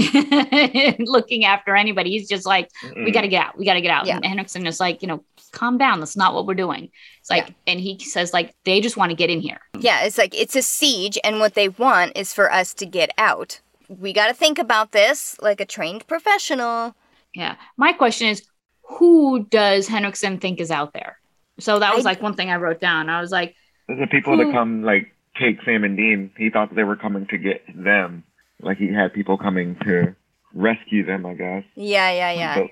looking 0.99 1.45
after 1.45 1.75
anybody. 1.77 2.11
He's 2.11 2.29
just 2.29 2.47
like, 2.47 2.71
"We 2.95 3.11
got 3.11 3.23
to 3.23 3.29
get 3.29 3.47
out. 3.47 3.59
We 3.59 3.65
got 3.65 3.75
to 3.75 3.81
get 3.81 3.91
out." 3.91 4.07
Yeah. 4.07 4.17
And 4.17 4.25
Henriksen 4.25 4.67
is 4.67 4.81
like, 4.81 5.03
"You 5.03 5.09
know, 5.09 5.25
calm 5.53 5.79
down. 5.79 6.01
That's 6.01 6.17
not 6.17 6.35
what 6.35 6.47
we're 6.47 6.55
doing." 6.55 6.91
It's 7.21 7.31
like, 7.31 7.55
and 7.67 7.81
he 7.81 7.99
says 7.99 8.33
like, 8.33 8.55
"They 8.65 8.81
just 8.81 8.97
want 8.97 9.11
to 9.11 9.17
get 9.17 9.31
in 9.31 9.41
here." 9.41 9.61
Yeah, 9.79 10.05
it's 10.05 10.19
like 10.19 10.35
it's 10.39 10.57
a 10.57 10.63
siege, 10.63 11.19
and 11.25 11.41
what 11.41 11.55
they 11.55 11.69
want 11.69 12.13
is 12.17 12.33
for 12.33 12.51
us 12.53 12.75
to 12.75 12.87
get 12.87 13.11
out. 13.19 13.61
We 13.89 14.13
got 14.13 14.29
to 14.29 14.35
think 14.35 14.59
about 14.59 14.93
this 14.93 15.37
like 15.41 15.61
a 15.61 15.67
trained 15.67 16.07
professional. 16.07 16.95
Yeah. 17.35 17.57
My 17.77 17.93
question 17.93 18.29
is, 18.29 18.43
who 18.83 19.45
does 19.45 19.87
Henriksen 19.89 20.39
think 20.39 20.59
is 20.61 20.71
out 20.71 20.93
there? 20.93 21.19
So 21.59 21.79
that 21.79 21.95
was 21.95 22.05
I- 22.07 22.11
like 22.11 22.23
one 22.23 22.35
thing 22.35 22.51
I 22.51 22.57
wrote 22.57 22.81
down. 22.81 23.09
I 23.09 23.21
was 23.21 23.31
like, 23.31 23.55
There's 23.87 24.01
The 24.01 24.07
people 24.07 24.37
Who- 24.37 24.45
that 24.47 24.53
come 24.53 24.83
like 24.83 25.15
take 25.41 25.59
Sam 25.65 25.85
and 25.85 25.97
Dean, 25.97 26.31
he 26.37 26.51
thought 26.51 26.75
they 26.75 26.85
were 26.85 26.97
coming 26.97 27.27
to 27.29 27.39
get 27.39 27.63
them. 27.75 28.25
Like 28.61 28.79
he 28.79 28.93
had 28.93 29.13
people 29.13 29.37
coming 29.39 29.77
to 29.85 30.15
rescue 30.55 31.05
them, 31.05 31.27
I 31.27 31.35
guess. 31.35 31.65
Yeah, 31.75 32.11
yeah, 32.11 32.33
yeah. 32.33 32.67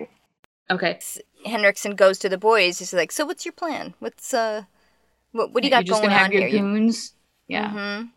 But 0.68 0.74
okay, 0.74 0.98
Henriksen 1.44 1.94
goes 1.94 2.18
to 2.20 2.28
the 2.28 2.38
boys. 2.38 2.78
He's 2.78 2.94
like, 2.94 3.12
"So 3.12 3.26
what's 3.26 3.44
your 3.44 3.52
plan? 3.52 3.94
What's 3.98 4.32
uh, 4.32 4.62
what, 5.32 5.52
what 5.52 5.62
do 5.62 5.68
you 5.68 5.72
you're 5.74 5.80
got 5.82 5.86
just 5.86 6.00
going 6.00 6.08
gonna 6.10 6.18
have 6.18 6.26
on 6.26 6.32
your 6.32 6.40
here?" 6.48 6.50
You- 6.50 6.58
goons. 6.62 7.14
Yeah. 7.48 7.70
Mhm. 7.70 8.10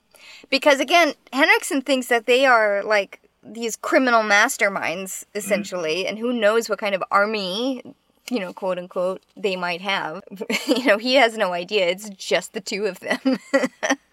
Because 0.49 0.79
again, 0.79 1.13
Henriksen 1.33 1.81
thinks 1.81 2.07
that 2.07 2.25
they 2.25 2.45
are 2.45 2.83
like 2.83 3.19
these 3.43 3.75
criminal 3.75 4.23
masterminds 4.23 5.25
essentially, 5.36 6.07
and 6.07 6.17
who 6.17 6.31
knows 6.33 6.69
what 6.69 6.79
kind 6.79 6.95
of 6.95 7.03
army, 7.12 7.83
you 8.30 8.40
know, 8.40 8.54
quote 8.54 8.78
unquote, 8.78 9.24
they 9.36 9.56
might 9.56 9.82
have. 9.82 10.22
you 10.68 10.86
know, 10.86 10.98
he 10.98 11.16
has 11.16 11.38
no 11.38 11.54
idea. 11.54 11.88
It's 11.88 12.10
just 12.10 12.54
the 12.54 12.62
two 12.62 12.86
of 12.86 13.00
them. 13.00 13.40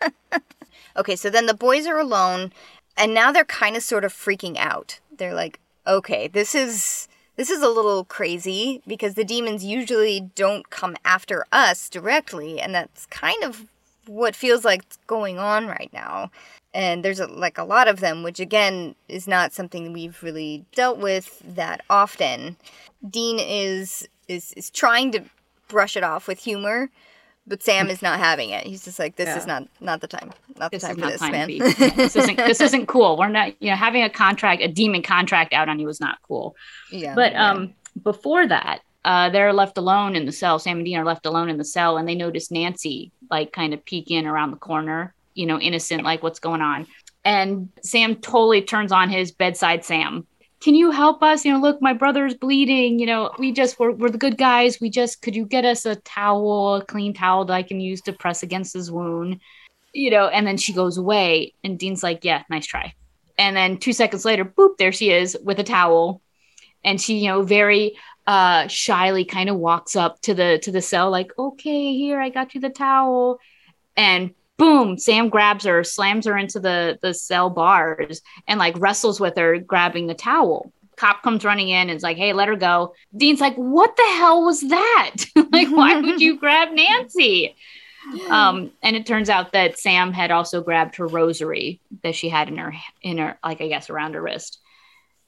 okay, 0.96 1.16
so 1.16 1.30
then 1.30 1.46
the 1.46 1.54
boys 1.54 1.86
are 1.86 1.98
alone, 1.98 2.52
and 2.96 3.14
now 3.14 3.32
they're 3.32 3.44
kind 3.44 3.76
of 3.76 3.82
sort 3.82 4.04
of 4.04 4.12
freaking 4.12 4.56
out. 4.56 5.00
They're 5.16 5.34
like, 5.34 5.60
"Okay, 5.86 6.28
this 6.28 6.54
is." 6.54 7.08
This 7.36 7.50
is 7.50 7.62
a 7.62 7.68
little 7.68 8.04
crazy 8.04 8.80
because 8.86 9.14
the 9.14 9.24
demons 9.24 9.64
usually 9.64 10.30
don't 10.36 10.70
come 10.70 10.94
after 11.04 11.44
us 11.50 11.88
directly, 11.88 12.60
and 12.60 12.72
that's 12.72 13.06
kind 13.06 13.42
of 13.42 13.66
what 14.06 14.36
feels 14.36 14.64
like 14.64 14.84
going 15.08 15.36
on 15.36 15.66
right 15.66 15.90
now. 15.92 16.30
And 16.74 17.04
there's 17.04 17.20
a, 17.20 17.26
like 17.28 17.56
a 17.56 17.64
lot 17.64 17.86
of 17.86 18.00
them, 18.00 18.22
which 18.24 18.40
again 18.40 18.96
is 19.08 19.28
not 19.28 19.52
something 19.52 19.92
we've 19.92 20.20
really 20.22 20.64
dealt 20.74 20.98
with 20.98 21.40
that 21.54 21.82
often. 21.88 22.56
Dean 23.08 23.38
is 23.38 24.08
is 24.28 24.52
is 24.56 24.70
trying 24.70 25.12
to 25.12 25.22
brush 25.68 25.96
it 25.96 26.02
off 26.02 26.26
with 26.26 26.40
humor, 26.40 26.90
but 27.46 27.62
Sam 27.62 27.88
is 27.88 28.02
not 28.02 28.18
having 28.18 28.50
it. 28.50 28.66
He's 28.66 28.84
just 28.84 28.98
like, 28.98 29.14
this 29.16 29.36
is 29.36 29.46
not 29.46 29.68
not 29.80 30.00
the 30.00 30.08
time, 30.08 30.32
not 30.58 30.72
the 30.72 30.76
This 30.78 30.82
time 30.82 30.96
for 30.96 31.06
this, 31.06 31.20
time 31.20 31.32
man. 31.32 31.48
yeah, 31.50 31.90
this 31.94 32.16
isn't 32.16 32.36
this 32.36 32.60
isn't 32.60 32.86
cool. 32.86 33.16
We're 33.16 33.28
not, 33.28 33.54
you 33.62 33.70
know, 33.70 33.76
having 33.76 34.02
a 34.02 34.10
contract, 34.10 34.60
a 34.60 34.68
demon 34.68 35.02
contract 35.02 35.52
out 35.52 35.68
on 35.68 35.78
you 35.78 35.88
is 35.88 36.00
not 36.00 36.18
cool. 36.26 36.56
yeah, 36.90 37.14
But 37.14 37.32
yeah. 37.32 37.50
um, 37.50 37.74
before 38.02 38.48
that, 38.48 38.80
uh, 39.04 39.30
they're 39.30 39.52
left 39.52 39.78
alone 39.78 40.16
in 40.16 40.26
the 40.26 40.32
cell. 40.32 40.58
Sam 40.58 40.78
and 40.78 40.84
Dean 40.86 40.96
are 40.98 41.04
left 41.04 41.24
alone 41.26 41.48
in 41.50 41.58
the 41.58 41.64
cell, 41.64 41.98
and 41.98 42.08
they 42.08 42.16
notice 42.16 42.50
Nancy 42.50 43.12
like 43.30 43.52
kind 43.52 43.72
of 43.74 43.84
peek 43.84 44.10
in 44.10 44.26
around 44.26 44.50
the 44.50 44.56
corner, 44.56 45.13
you 45.34 45.46
know, 45.46 45.58
innocent, 45.58 46.02
like 46.02 46.22
what's 46.22 46.38
going 46.38 46.60
on. 46.60 46.86
And 47.24 47.70
Sam 47.82 48.16
totally 48.16 48.62
turns 48.62 48.92
on 48.92 49.08
his 49.08 49.32
bedside 49.32 49.84
Sam. 49.84 50.26
Can 50.60 50.74
you 50.74 50.90
help 50.90 51.22
us? 51.22 51.44
You 51.44 51.52
know, 51.52 51.60
look, 51.60 51.82
my 51.82 51.92
brother's 51.92 52.34
bleeding. 52.34 52.98
You 52.98 53.06
know, 53.06 53.30
we 53.38 53.52
just 53.52 53.78
we're, 53.78 53.92
we're 53.92 54.08
the 54.08 54.18
good 54.18 54.38
guys. 54.38 54.80
We 54.80 54.90
just 54.90 55.20
could 55.20 55.36
you 55.36 55.44
get 55.44 55.64
us 55.64 55.84
a 55.84 55.96
towel, 55.96 56.76
a 56.76 56.84
clean 56.84 57.12
towel 57.12 57.44
that 57.46 57.52
I 57.52 57.62
can 57.62 57.80
use 57.80 58.00
to 58.02 58.12
press 58.12 58.42
against 58.42 58.72
his 58.72 58.90
wound? 58.90 59.40
You 59.92 60.10
know, 60.10 60.28
and 60.28 60.46
then 60.46 60.56
she 60.56 60.72
goes 60.72 60.96
away, 60.96 61.54
and 61.62 61.78
Dean's 61.78 62.02
like, 62.02 62.24
"Yeah, 62.24 62.44
nice 62.48 62.66
try." 62.66 62.94
And 63.36 63.56
then 63.56 63.78
two 63.78 63.92
seconds 63.92 64.24
later, 64.24 64.44
boop, 64.44 64.76
there 64.78 64.92
she 64.92 65.10
is 65.10 65.36
with 65.42 65.58
a 65.58 65.64
towel. 65.64 66.22
And 66.84 67.00
she, 67.00 67.18
you 67.18 67.28
know, 67.28 67.42
very 67.42 67.96
uh 68.26 68.66
shyly 68.68 69.26
kind 69.26 69.50
of 69.50 69.56
walks 69.56 69.96
up 69.96 70.20
to 70.22 70.34
the 70.34 70.58
to 70.62 70.72
the 70.72 70.80
cell, 70.80 71.10
like, 71.10 71.30
okay, 71.38 71.94
here, 71.94 72.18
I 72.20 72.30
got 72.30 72.54
you 72.54 72.60
the 72.60 72.70
towel. 72.70 73.38
And 73.96 74.34
boom, 74.56 74.98
Sam 74.98 75.28
grabs 75.28 75.64
her, 75.64 75.84
slams 75.84 76.26
her 76.26 76.36
into 76.36 76.60
the 76.60 76.98
the 77.02 77.14
cell 77.14 77.50
bars, 77.50 78.22
and 78.46 78.58
like 78.58 78.74
wrestles 78.78 79.20
with 79.20 79.36
her, 79.36 79.58
grabbing 79.58 80.06
the 80.06 80.14
towel. 80.14 80.72
Cop 80.96 81.22
comes 81.22 81.44
running 81.44 81.68
in 81.70 81.88
and 81.90 81.96
is 81.96 82.04
like, 82.04 82.16
hey, 82.16 82.32
let 82.32 82.46
her 82.46 82.54
go. 82.56 82.94
Dean's 83.16 83.40
like, 83.40 83.56
what 83.56 83.96
the 83.96 84.14
hell 84.16 84.44
was 84.44 84.60
that? 84.60 85.16
like, 85.52 85.68
why 85.68 86.00
would 86.00 86.20
you 86.20 86.38
grab 86.38 86.70
Nancy? 86.70 87.56
Um, 88.28 88.70
and 88.82 88.94
it 88.94 89.06
turns 89.06 89.28
out 89.28 89.52
that 89.52 89.78
Sam 89.78 90.12
had 90.12 90.30
also 90.30 90.62
grabbed 90.62 90.96
her 90.96 91.06
rosary 91.06 91.80
that 92.02 92.14
she 92.14 92.28
had 92.28 92.48
in 92.48 92.58
her 92.58 92.74
in 93.02 93.18
her 93.18 93.38
like 93.42 93.60
I 93.60 93.68
guess 93.68 93.90
around 93.90 94.14
her 94.14 94.22
wrist. 94.22 94.60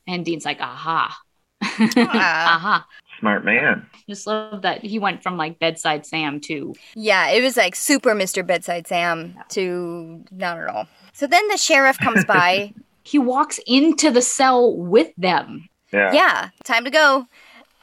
And 0.07 0.25
Dean's 0.25 0.45
like, 0.45 0.61
aha. 0.61 1.19
aha. 1.63 2.87
Smart 3.21 3.45
man. 3.45 3.87
Just 4.09 4.27
love 4.27 4.63
that 4.63 4.85
he 4.85 4.99
went 4.99 5.23
from 5.23 5.37
like 5.37 5.59
bedside 5.59 6.05
Sam 6.05 6.41
to 6.43 6.75
Yeah, 6.95 7.29
it 7.31 7.43
was 7.43 7.57
like 7.57 7.75
super 7.75 8.15
Mr. 8.15 8.47
Bedside 8.47 8.87
Sam 8.87 9.35
to 9.51 10.25
not 10.31 10.59
at 10.59 10.69
all. 10.69 10.87
So 11.13 11.27
then 11.27 11.47
the 11.49 11.57
sheriff 11.57 11.99
comes 11.99 12.25
by. 12.27 12.75
he 13.05 13.19
walks 13.19 13.59
into 13.67 14.11
the 14.11 14.23
cell 14.23 14.77
with 14.77 15.13
them. 15.17 15.69
Yeah. 15.93 16.13
yeah, 16.13 16.49
time 16.65 16.85
to 16.85 16.91
go. 16.91 17.27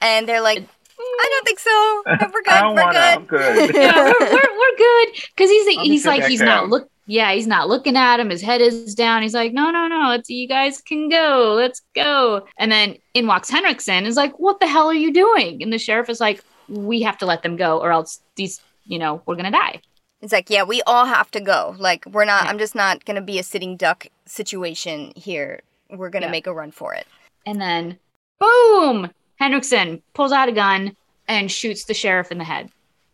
And 0.01 0.27
they're 0.27 0.41
like, 0.41 0.59
I 0.99 1.27
don't 1.29 1.45
think 1.45 1.59
so. 1.59 2.03
No, 2.07 2.29
we're 2.33 2.41
good. 2.43 2.53
I 2.53 2.61
don't 2.61 2.75
we're 2.75 2.83
wanna, 2.83 2.99
I'm 2.99 3.25
good. 3.25 3.71
good. 3.71 3.75
yeah, 3.81 3.95
we're, 4.03 4.13
we're, 4.19 4.59
we're 4.59 4.77
good 4.77 5.07
because 5.35 5.49
he's 5.49 5.77
I'll 5.77 5.83
he's 5.83 6.03
just 6.03 6.05
like 6.05 6.23
he's 6.25 6.39
down. 6.39 6.47
not 6.47 6.69
look 6.69 6.89
yeah 7.05 7.31
he's 7.33 7.47
not 7.47 7.67
looking 7.67 7.95
at 7.97 8.19
him 8.19 8.29
his 8.29 8.41
head 8.41 8.61
is 8.61 8.95
down 8.95 9.21
he's 9.21 9.33
like 9.33 9.53
no 9.53 9.71
no 9.71 9.87
no 9.87 10.11
it's 10.11 10.29
you 10.29 10.47
guys 10.47 10.81
can 10.81 11.09
go 11.09 11.53
let's 11.57 11.81
go 11.95 12.45
and 12.57 12.71
then 12.71 12.95
in 13.13 13.27
walks 13.27 13.49
Henriksen 13.49 14.05
is 14.05 14.15
like 14.15 14.37
what 14.39 14.59
the 14.59 14.67
hell 14.67 14.87
are 14.87 14.93
you 14.93 15.11
doing 15.11 15.61
and 15.61 15.71
the 15.73 15.77
sheriff 15.77 16.09
is 16.09 16.19
like 16.21 16.41
we 16.69 17.01
have 17.01 17.17
to 17.17 17.25
let 17.25 17.43
them 17.43 17.55
go 17.57 17.79
or 17.79 17.91
else 17.91 18.21
these 18.35 18.61
you 18.85 18.97
know 18.97 19.21
we're 19.25 19.35
gonna 19.35 19.51
die 19.51 19.81
It's 20.21 20.31
like, 20.31 20.49
yeah, 20.49 20.63
we 20.63 20.81
all 20.87 21.03
have 21.05 21.29
to 21.31 21.41
go. 21.41 21.75
Like, 21.77 22.05
we're 22.05 22.23
not, 22.23 22.43
Yeah. 22.45 22.49
I'm 22.49 22.57
just 22.57 22.75
not 22.75 23.03
going 23.03 23.17
to 23.17 23.21
be 23.21 23.39
a 23.39 23.43
sitting 23.43 23.75
duck 23.75 24.07
situation 24.25 25.11
here. 25.17 25.59
We're 25.89 26.09
going 26.09 26.21
to 26.21 26.27
Yeah. 26.31 26.37
make 26.37 26.47
a 26.47 26.53
run 26.53 26.71
for 26.71 26.93
it. 26.93 27.05
and 27.45 27.59
then 27.59 27.99
boom 28.39 29.11
Henriksen 29.41 30.01
pulls 30.13 30.31
out 30.31 30.47
a 30.47 30.53
gun 30.53 30.95
and 31.27 31.51
shoots 31.51 31.83
the 31.83 31.93
sheriff 31.93 32.31
in 32.31 32.37
the 32.37 32.45
head 32.53 32.69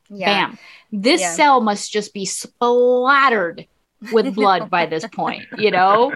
Yeah. 0.08 0.28
bam 0.30 0.58
this 0.92 1.22
Yeah. 1.22 1.34
cell 1.34 1.62
must 1.62 1.92
just 1.92 2.14
be 2.14 2.26
splattered 2.26 3.66
with 4.12 4.34
blood 4.36 4.70
by 4.70 4.86
this 4.86 5.06
point 5.08 5.44
you 5.58 5.72
know 5.72 6.14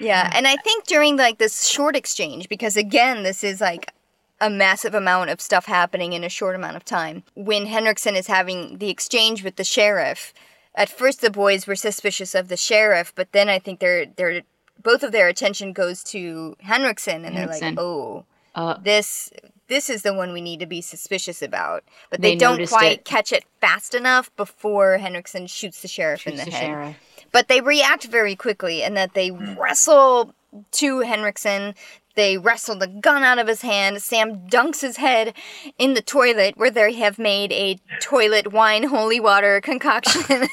Yeah, 0.00 0.30
and 0.34 0.46
I 0.46 0.56
think 0.56 0.86
during 0.86 1.16
like 1.16 1.38
this 1.38 1.66
short 1.66 1.96
exchange, 1.96 2.48
because 2.48 2.76
again, 2.76 3.22
this 3.22 3.44
is 3.44 3.60
like 3.60 3.92
a 4.40 4.50
massive 4.50 4.94
amount 4.94 5.30
of 5.30 5.40
stuff 5.40 5.66
happening 5.66 6.12
in 6.12 6.24
a 6.24 6.28
short 6.28 6.56
amount 6.56 6.76
of 6.76 6.84
time. 6.84 7.22
When 7.34 7.66
Henriksen 7.66 8.16
is 8.16 8.26
having 8.26 8.78
the 8.78 8.90
exchange 8.90 9.44
with 9.44 9.56
the 9.56 9.64
sheriff, 9.64 10.34
at 10.74 10.88
first 10.88 11.20
the 11.20 11.30
boys 11.30 11.66
were 11.66 11.76
suspicious 11.76 12.34
of 12.34 12.48
the 12.48 12.56
sheriff, 12.56 13.12
but 13.14 13.30
then 13.32 13.48
I 13.48 13.58
think 13.58 13.78
they're 13.78 14.06
they're 14.06 14.42
both 14.82 15.04
of 15.04 15.12
their 15.12 15.28
attention 15.28 15.72
goes 15.72 16.02
to 16.04 16.56
Henriksen, 16.60 17.24
and 17.24 17.36
they're 17.36 17.46
like, 17.46 17.78
oh, 17.78 18.24
uh, 18.56 18.78
this 18.78 19.30
this 19.72 19.88
is 19.88 20.02
the 20.02 20.12
one 20.14 20.32
we 20.32 20.40
need 20.40 20.60
to 20.60 20.66
be 20.66 20.80
suspicious 20.80 21.42
about. 21.42 21.82
But 22.10 22.20
They 22.20 22.32
they, 22.32 22.36
don't 22.36 22.68
quite 22.68 22.98
it. 22.98 23.04
catch 23.04 23.32
it 23.32 23.44
fast 23.60 23.94
enough 23.94 24.34
before 24.36 24.98
Henriksen 24.98 25.46
shoots 25.46 25.82
the 25.82 25.88
sheriff 25.88 26.26
in 26.26 26.36
the, 26.36 26.44
the 26.44 26.50
head 26.50 26.60
sheriff 26.66 26.96
but 27.32 27.48
they 27.48 27.60
react 27.60 28.04
very 28.04 28.36
quickly 28.36 28.82
and 28.82 28.96
that 28.96 29.14
they 29.14 29.30
wrestle 29.30 30.34
to 30.72 31.00
Henriksen. 31.00 31.74
They 32.14 32.36
wrestle 32.38 32.76
the 32.76 32.86
gun 32.88 33.22
out 33.22 33.38
of 33.38 33.48
his 33.48 33.62
hand. 33.62 34.02
Sam 34.02 34.46
dunks 34.48 34.80
his 34.82 34.96
head 34.98 35.34
in 35.78 35.94
the 35.94 36.02
toilet 36.02 36.56
where 36.56 36.70
they 36.70 36.92
have 36.94 37.18
made 37.18 37.52
a 37.52 37.78
toilet 38.00 38.52
wine 38.52 38.84
holy 38.84 39.18
water 39.20 39.60
concoction. 39.60 40.22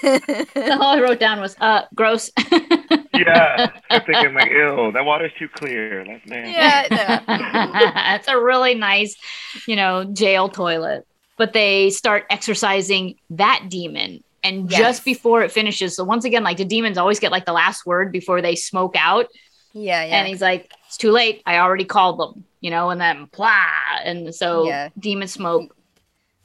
all 0.55 0.83
I 0.83 0.99
wrote 1.01 1.19
down 1.19 1.39
was 1.41 1.55
uh 1.59 1.81
gross. 1.95 2.31
yeah. 3.13 3.71
I'm 3.89 4.01
thinking 4.03 4.33
like, 4.33 4.51
ew, 4.51 4.91
that 4.93 5.03
water's 5.05 5.31
too 5.37 5.49
clear. 5.49 6.05
That's 6.05 6.25
nasty. 6.27 6.51
yeah, 6.51 6.87
no. 7.27 8.15
it's 8.15 8.27
a 8.27 8.39
really 8.39 8.75
nice, 8.75 9.15
you 9.67 9.75
know, 9.75 10.03
jail 10.05 10.49
toilet. 10.49 11.05
But 11.37 11.53
they 11.53 11.89
start 11.89 12.25
exorcising 12.29 13.15
that 13.31 13.65
demon. 13.69 14.23
And 14.43 14.69
Yes. 14.71 14.79
just 14.79 15.05
before 15.05 15.41
it 15.43 15.51
finishes, 15.51 15.95
so 15.95 16.03
once 16.05 16.23
again, 16.23 16.43
like 16.43 16.57
the 16.57 16.65
demons 16.65 16.97
always 16.97 17.19
get 17.19 17.31
like 17.31 17.45
the 17.45 17.51
last 17.53 17.85
word 17.85 18.11
before 18.11 18.41
they 18.41 18.55
smoke 18.55 18.95
out. 18.97 19.27
yeah, 19.73 20.03
yeah. 20.05 20.15
And 20.17 20.27
he's 20.27 20.41
like, 20.41 20.71
It's 20.89 20.97
too 20.97 21.11
late. 21.11 21.43
I 21.45 21.57
already 21.59 21.85
called 21.85 22.19
them, 22.19 22.43
you 22.61 22.71
know, 22.71 22.89
and 22.89 22.99
then 22.99 23.29
blah. 23.31 23.63
And 24.03 24.33
so 24.33 24.65
Yeah. 24.67 24.89
demon 24.97 25.27
smoke. 25.27 25.75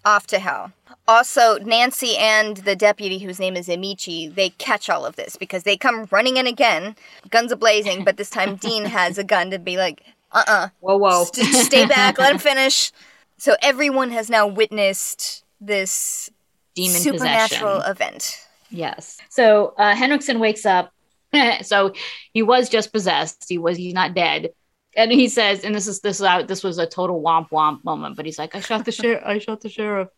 off 0.07 0.27
to 0.27 0.39
hell. 0.39 0.71
Also, 1.09 1.59
Nancy 1.61 2.15
and 2.19 2.59
the 2.59 2.77
deputy, 2.77 3.19
whose 3.21 3.41
name 3.41 3.57
is 3.57 3.71
Amici, 3.71 4.29
they 4.29 4.51
catch 4.51 4.91
all 4.91 5.07
of 5.07 5.17
this 5.17 5.35
because 5.35 5.63
they 5.63 5.79
come 5.79 6.07
running 6.11 6.37
in 6.37 6.47
again, 6.47 6.95
guns 7.31 7.51
a 7.51 7.57
blazing, 7.57 8.05
but 8.05 8.19
this 8.19 8.29
time 8.29 8.57
Dean 8.57 8.85
has 8.99 9.17
a 9.17 9.25
gun 9.25 9.51
to 9.51 9.59
be 9.59 9.79
like, 9.79 10.03
uh 10.31 10.45
uh 10.47 10.69
Whoa, 10.81 10.99
whoa. 10.99 11.25
St- 11.25 11.47
stay 11.55 11.87
back, 11.87 12.19
let 12.19 12.33
him 12.33 12.39
finish. 12.51 12.93
So 13.39 13.57
everyone 13.63 14.11
has 14.11 14.29
now 14.29 14.47
witnessed 14.47 15.43
this 15.59 16.29
demon 16.75 17.01
supernatural 17.01 17.77
possession. 17.77 17.91
event. 17.91 18.39
Yes. 18.69 19.17
So 19.31 19.73
uh, 19.79 19.95
Henriksen 19.95 20.39
wakes 20.39 20.67
up. 20.67 20.93
so 21.63 21.93
he 22.33 22.43
was 22.43 22.69
just 22.69 22.93
possessed. 22.93 23.47
He 23.49 23.59
was. 23.59 23.77
He's 23.77 23.95
not 23.95 24.15
dead. 24.15 24.51
And 24.97 25.11
he 25.11 25.29
says, 25.29 25.65
and 25.65 25.75
this 25.75 25.89
is 25.89 26.01
this 26.01 26.21
is 26.21 26.23
out. 26.27 26.47
This 26.47 26.63
was 26.63 26.79
a 26.79 26.87
total 26.87 27.21
womp 27.23 27.51
womp 27.51 27.83
moment. 27.85 28.17
But 28.17 28.27
he's 28.27 28.39
like, 28.39 28.55
I 28.55 28.61
shot 28.61 28.85
the 28.85 28.93
sheriff. 28.93 29.23
I 29.25 29.39
shot 29.39 29.61
the 29.61 29.69
sheriff. 29.69 30.09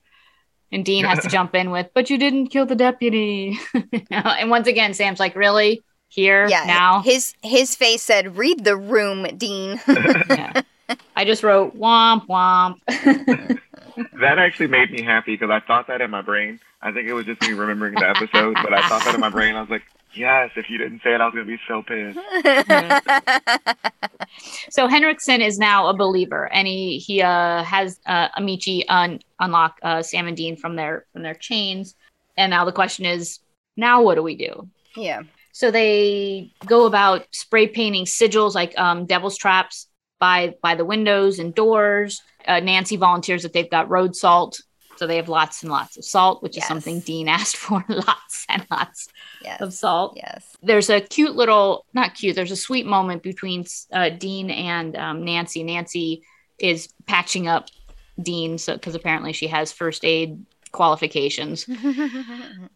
And 0.72 0.84
Dean 0.84 1.04
has 1.04 1.22
to 1.22 1.28
jump 1.36 1.54
in 1.54 1.70
with, 1.70 1.88
but 1.94 2.10
you 2.10 2.18
didn't 2.18 2.48
kill 2.48 2.66
the 2.66 2.74
deputy. 2.74 3.58
And 4.10 4.50
once 4.50 4.66
again, 4.66 4.94
Sam's 4.94 5.20
like, 5.20 5.34
really 5.36 5.82
here 6.08 6.46
Yeah, 6.48 6.64
now. 6.66 7.00
his 7.02 7.34
his 7.42 7.74
face 7.74 8.02
said, 8.02 8.36
"Read 8.36 8.64
the 8.64 8.76
room, 8.76 9.24
Dean." 9.38 9.80
yeah. 9.86 10.62
I 11.16 11.24
just 11.24 11.42
wrote 11.42 11.76
womp 11.76 12.26
womp. 12.28 12.80
That 14.20 14.38
actually 14.38 14.66
made 14.66 14.90
me 14.90 15.02
happy 15.02 15.34
because 15.34 15.50
I 15.50 15.60
thought 15.60 15.86
that 15.88 16.00
in 16.00 16.10
my 16.10 16.20
brain. 16.22 16.60
I 16.82 16.92
think 16.92 17.08
it 17.08 17.14
was 17.14 17.24
just 17.24 17.40
me 17.42 17.52
remembering 17.54 17.94
the 17.94 18.08
episode, 18.08 18.54
but 18.62 18.72
I 18.74 18.86
thought 18.88 19.04
that 19.04 19.14
in 19.14 19.20
my 19.20 19.30
brain. 19.30 19.54
I 19.56 19.60
was 19.62 19.70
like, 19.70 19.82
yes, 20.16 20.50
if 20.56 20.66
you 20.68 20.78
didn't 20.78 21.00
say 21.02 21.14
it, 21.14 21.20
I 21.20 21.26
was 21.26 21.34
going 21.34 21.46
to 21.46 21.52
be 21.52 21.60
so 21.68 21.82
pissed. 21.82 22.18
So 24.70 24.86
Henriksen 24.88 25.40
is 25.40 25.58
now 25.58 25.86
a 25.88 25.94
believer, 25.96 26.52
and 26.52 26.66
he 26.66 26.98
he 26.98 27.22
uh, 27.22 27.62
has 27.62 28.00
uh, 28.06 28.28
Amici 28.36 28.86
un- 28.88 29.20
unlock 29.40 29.78
uh, 29.82 30.02
Sam 30.02 30.26
and 30.26 30.36
Dean 30.36 30.56
from 30.56 30.76
their 30.76 31.06
from 31.12 31.22
their 31.22 31.34
chains, 31.34 31.94
and 32.36 32.50
now 32.50 32.64
the 32.64 32.72
question 32.72 33.06
is, 33.06 33.38
now 33.76 34.02
what 34.02 34.16
do 34.16 34.22
we 34.22 34.36
do? 34.36 34.68
yeah, 34.96 35.22
So 35.52 35.70
they 35.70 36.50
go 36.66 36.86
about 36.86 37.26
spray 37.32 37.68
painting 37.68 38.04
sigils 38.04 38.54
like 38.54 38.76
um, 38.78 39.06
devil's 39.06 39.36
traps 39.38 39.86
by 40.18 40.54
by 40.62 40.74
the 40.74 40.84
windows 40.84 41.38
and 41.38 41.54
doors. 41.54 42.20
Uh, 42.46 42.60
Nancy 42.60 42.96
volunteers 42.96 43.42
that 43.42 43.52
they've 43.52 43.70
got 43.70 43.90
road 43.90 44.14
salt, 44.14 44.60
so 44.98 45.06
they 45.06 45.16
have 45.16 45.28
lots 45.28 45.62
and 45.62 45.70
lots 45.70 45.96
of 45.96 46.04
salt, 46.04 46.42
which 46.42 46.56
is 46.56 46.64
something 46.66 47.00
Dean 47.00 47.28
asked 47.28 47.56
for, 47.66 47.84
lots 47.88 48.46
and 48.48 48.66
lots 48.70 49.08
yes, 49.42 49.60
of 49.60 49.72
salt. 49.72 50.14
Yes. 50.16 50.56
there's 50.62 50.90
a 50.90 51.00
cute 51.00 51.36
little 51.36 51.84
not 51.92 52.14
cute 52.14 52.36
there's 52.36 52.50
a 52.50 52.56
sweet 52.56 52.86
moment 52.86 53.22
between 53.22 53.64
uh, 53.92 54.10
dean 54.10 54.50
and 54.50 54.96
um, 54.96 55.24
nancy. 55.24 55.62
Nancy 55.62 56.22
is 56.58 56.88
patching 57.06 57.48
up 57.48 57.68
dean 58.20 58.56
so 58.56 58.74
because 58.74 58.94
apparently 58.94 59.32
she 59.32 59.46
has 59.46 59.72
first 59.72 60.04
aid 60.04 60.44
qualifications. 60.72 61.68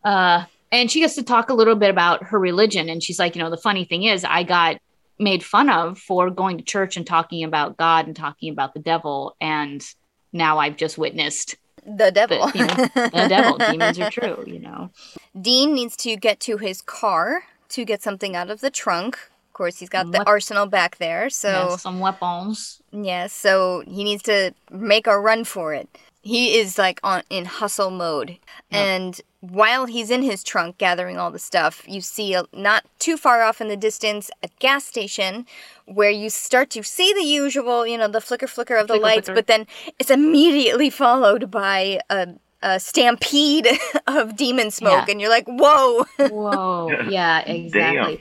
Uh, 0.04 0.44
and 0.72 0.90
she 0.90 1.00
gets 1.00 1.14
to 1.14 1.22
talk 1.22 1.50
a 1.50 1.54
little 1.54 1.74
bit 1.74 1.90
about 1.90 2.24
her 2.24 2.38
religion 2.38 2.88
and 2.88 3.02
she's 3.02 3.18
like 3.18 3.34
you 3.34 3.42
know 3.42 3.50
the 3.50 3.56
funny 3.56 3.84
thing 3.84 4.04
is 4.04 4.24
i 4.24 4.42
got 4.42 4.78
made 5.18 5.44
fun 5.44 5.68
of 5.68 5.98
for 5.98 6.30
going 6.30 6.56
to 6.56 6.64
church 6.64 6.96
and 6.96 7.06
talking 7.06 7.44
about 7.44 7.76
god 7.76 8.06
and 8.06 8.16
talking 8.16 8.50
about 8.52 8.72
the 8.74 8.80
devil 8.80 9.36
and 9.40 9.84
now 10.32 10.58
i've 10.58 10.76
just 10.76 10.96
witnessed 10.96 11.56
the 11.96 12.10
devil. 12.10 12.46
the, 12.48 12.58
you 12.58 12.66
know, 12.66 13.10
the 13.22 13.28
devil 13.28 13.58
demons 13.58 13.98
are 13.98 14.10
true 14.10 14.44
you 14.46 14.58
know 14.58 14.90
Dean 15.40 15.74
needs 15.74 15.96
to 15.98 16.16
get 16.16 16.40
to 16.40 16.56
his 16.58 16.80
car 16.82 17.44
to 17.70 17.84
get 17.84 18.02
something 18.02 18.34
out 18.34 18.50
of 18.50 18.60
the 18.60 18.70
trunk. 18.70 19.14
Of 19.48 19.52
course, 19.54 19.78
he's 19.78 19.88
got 19.90 20.10
the 20.10 20.18
What- 20.18 20.28
arsenal 20.28 20.66
back 20.66 20.96
there, 20.98 21.24
Yeah, 21.24 21.28
so 21.28 21.76
some 21.78 22.00
weapons 22.00 22.80
yes, 22.92 23.32
so 23.32 23.82
he 23.86 24.04
needs 24.04 24.22
to 24.24 24.52
make 24.70 25.06
a 25.06 25.18
run 25.20 25.44
for 25.44 25.74
it. 25.74 25.88
He 26.22 26.58
is 26.58 26.78
like 26.78 26.98
on 27.04 27.22
in 27.30 27.44
hustle 27.44 27.90
mode, 27.90 28.38
and 28.70 29.20
while 29.40 29.86
he's 29.86 30.10
in 30.10 30.22
his 30.22 30.42
trunk 30.44 30.76
gathering 30.78 31.16
all 31.18 31.30
the 31.30 31.38
stuff, 31.38 31.82
you 31.88 32.00
see 32.00 32.34
a, 32.34 32.44
not 32.52 32.84
too 32.98 33.16
far 33.16 33.42
off 33.42 33.60
in 33.60 33.68
the 33.68 33.76
distance 33.76 34.30
a 34.42 34.48
gas 34.58 34.84
station 34.84 35.46
where 35.86 36.10
you 36.10 36.28
start 36.30 36.70
to 36.70 36.82
see 36.82 37.12
the 37.14 37.22
usual, 37.24 37.86
you 37.86 37.96
know, 37.98 38.06
the 38.08 38.20
flicker 38.20 38.46
flicker 38.46 38.76
of 38.76 38.86
the 38.86 38.94
Flicker, 38.94 39.02
lights, 39.02 39.26
flicker. 39.28 39.34
but 39.34 39.46
then 39.46 39.66
it's 39.98 40.10
immediately 40.10 40.90
followed 40.90 41.50
by 41.50 42.00
a, 42.10 42.28
a 42.62 42.78
stampede 42.78 43.66
of 44.06 44.36
demon 44.36 44.70
smoke, 44.70 45.06
Yeah. 45.06 45.12
and 45.12 45.20
you're 45.20 45.30
like, 45.30 45.46
whoa. 45.46 46.04
Whoa. 46.18 46.90
Yeah, 47.08 47.40
exactly. 47.46 48.20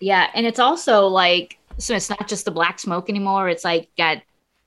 Yeah, 0.00 0.28
and 0.34 0.46
it's 0.46 0.58
also 0.58 1.06
like 1.06 1.58
so 1.78 1.94
it's 1.94 2.08
not 2.08 2.26
just 2.28 2.44
the 2.46 2.50
black 2.50 2.78
smoke 2.78 3.08
anymore. 3.10 3.48
It's 3.48 3.64
like 3.64 3.88
got 3.98 4.18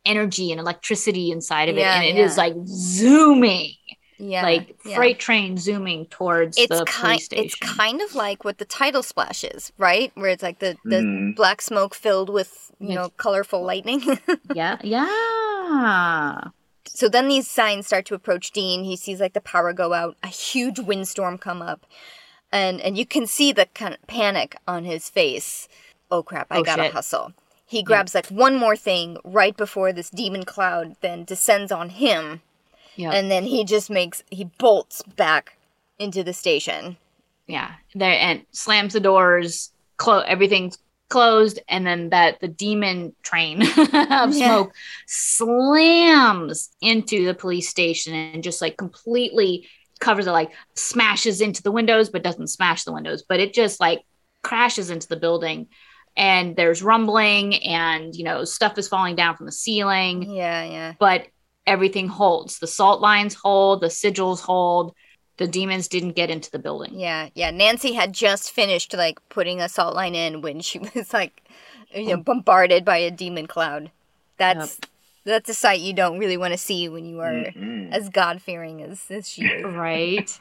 energy 0.06 0.52
and 0.52 0.60
electricity 0.60 1.32
inside 1.32 1.70
of 1.70 1.76
it, 1.78 1.82
Yeah, 1.82 1.96
and 2.02 2.06
it 2.06 2.16
yeah. 2.20 2.26
is 2.26 2.38
like 2.38 2.54
zooming, 2.66 3.74
Yeah. 4.20 4.42
like 4.44 4.76
yeah. 4.86 4.96
freight 4.96 5.20
train 5.20 5.58
zooming 5.58 6.06
towards 6.08 6.58
It's 6.58 6.70
the 6.70 6.86
kind 6.86 7.12
police 7.20 7.26
station. 7.26 7.46
it's 7.46 7.56
kind 7.56 8.02
of 8.02 8.16
like 8.16 8.44
what 8.44 8.58
the 8.58 8.66
title 8.66 9.04
splash 9.04 9.44
is, 9.44 9.72
right? 9.78 10.12
Where 10.16 10.30
it's 10.32 10.42
like 10.44 10.60
the, 10.60 10.76
the 10.84 10.98
Mhm. 10.98 11.36
black 11.36 11.62
smoke 11.62 11.94
filled 11.94 12.30
with, 12.30 12.72
you 12.80 12.90
Yes. 12.90 12.96
know, 12.96 13.10
colorful 13.18 13.62
lightning. 13.64 14.02
yeah, 14.56 14.78
yeah. 14.84 16.42
so 16.86 17.08
then 17.10 17.28
these 17.28 17.48
signs 17.50 17.86
start 17.88 18.06
to 18.08 18.16
approach 18.16 18.52
Dean. 18.52 18.84
He 18.84 18.96
sees 18.96 19.20
like 19.20 19.34
the 19.34 19.42
power 19.42 19.74
go 19.74 19.94
out, 19.94 20.18
a 20.24 20.28
huge 20.28 20.80
windstorm 20.80 21.38
come 21.38 21.62
up, 21.62 21.86
and 22.52 22.80
and 22.82 22.98
you 22.98 23.06
can 23.06 23.28
see 23.28 23.52
the 23.52 23.68
kind 23.74 23.94
of 23.94 24.06
panic 24.08 24.56
on 24.68 24.86
his 24.86 25.10
face. 25.10 25.68
Oh 26.10 26.24
crap! 26.24 26.48
I 26.50 26.58
Oh, 26.60 26.64
gotta 26.64 26.84
shit. 26.84 26.94
hustle. 26.94 27.34
He 27.66 27.84
grabs 27.84 28.16
like 28.16 28.28
one 28.28 28.56
more 28.56 28.78
thing 28.78 29.18
right 29.26 29.56
before 29.56 29.92
this 29.92 30.10
demon 30.10 30.46
cloud 30.46 30.96
then 31.02 31.26
descends 31.26 31.72
on 31.72 31.90
him, 31.90 32.42
Yeah. 32.98 33.12
and 33.12 33.32
then 33.32 33.44
he 33.46 33.64
just 33.64 33.90
makes 33.90 34.24
he 34.30 34.44
bolts 34.58 35.02
back 35.16 35.58
into 36.00 36.24
the 36.24 36.34
station. 36.34 36.98
yeah 37.48 37.72
there 37.96 38.20
and 38.20 38.46
slams 38.52 38.94
the 38.94 39.00
doors 39.00 39.72
close 39.98 40.24
everything's 40.28 40.78
closed 41.10 41.60
and 41.70 41.88
then 41.88 42.10
that 42.10 42.40
the 42.42 42.50
demon 42.50 43.16
train 43.24 43.62
of 43.78 43.88
Yeah. 43.88 44.30
smoke 44.32 44.74
slams 45.42 46.70
into 46.82 47.26
the 47.26 47.34
police 47.34 47.70
station 47.70 48.14
and 48.14 48.44
just 48.44 48.62
like 48.62 48.78
completely 48.78 49.68
covers 50.00 50.28
it 50.28 50.32
like 50.32 50.52
smashes 50.76 51.42
into 51.42 51.64
the 51.64 51.72
windows 51.72 52.10
but 52.10 52.24
doesn't 52.24 52.48
smash 52.48 52.84
the 52.84 52.92
windows 52.94 53.24
but 53.28 53.40
it 53.40 53.54
just 53.54 53.80
like 53.80 54.04
crashes 54.44 54.90
into 54.90 55.08
the 55.08 55.16
building 55.16 55.68
and 56.16 56.56
there's 56.56 56.84
rumbling 56.84 57.56
and 57.64 58.16
you 58.16 58.24
know 58.24 58.44
stuff 58.44 58.78
is 58.78 58.88
falling 58.88 59.16
down 59.16 59.36
from 59.36 59.46
the 59.46 59.52
ceiling 59.52 60.24
Yeah, 60.30 60.64
yeah. 60.64 60.94
but 61.00 61.28
everything 61.68 62.08
holds 62.08 62.60
the 62.60 62.68
salt 62.68 63.02
lines 63.02 63.36
hold 63.36 63.82
the 63.82 63.88
sigils 63.88 64.42
hold 64.42 64.94
the 65.38 65.48
demons 65.48 65.88
didn't 65.88 66.16
get 66.16 66.30
into 66.30 66.50
the 66.52 66.60
building 66.60 67.00
Yeah, 67.00 67.30
yeah. 67.36 67.52
Nancy 67.52 67.94
had 67.94 68.14
just 68.14 68.52
finished 68.52 68.94
like 68.94 69.20
putting 69.30 69.62
a 69.62 69.70
salt 69.70 69.96
line 69.96 70.16
in 70.16 70.42
when 70.42 70.62
she 70.62 70.80
was 70.96 71.14
like, 71.14 71.42
you 71.94 72.08
know, 72.08 72.18
bombarded 72.18 72.86
by 72.86 72.98
a 72.98 73.12
demon 73.12 73.48
cloud. 73.48 73.92
That's 74.38 74.80
that's 75.26 75.50
a 75.50 75.54
sight 75.54 75.82
you 75.82 75.94
don't 75.94 76.20
really 76.20 76.38
want 76.38 76.54
to 76.54 76.58
see 76.58 76.88
when 76.88 77.06
you 77.06 77.20
are 77.20 77.34
Mm-mm. 77.34 77.92
as 77.92 78.10
God 78.10 78.42
fearing 78.42 78.82
as, 78.82 79.12
as 79.12 79.30
she 79.30 79.44
is. 79.44 79.64
right 79.76 80.38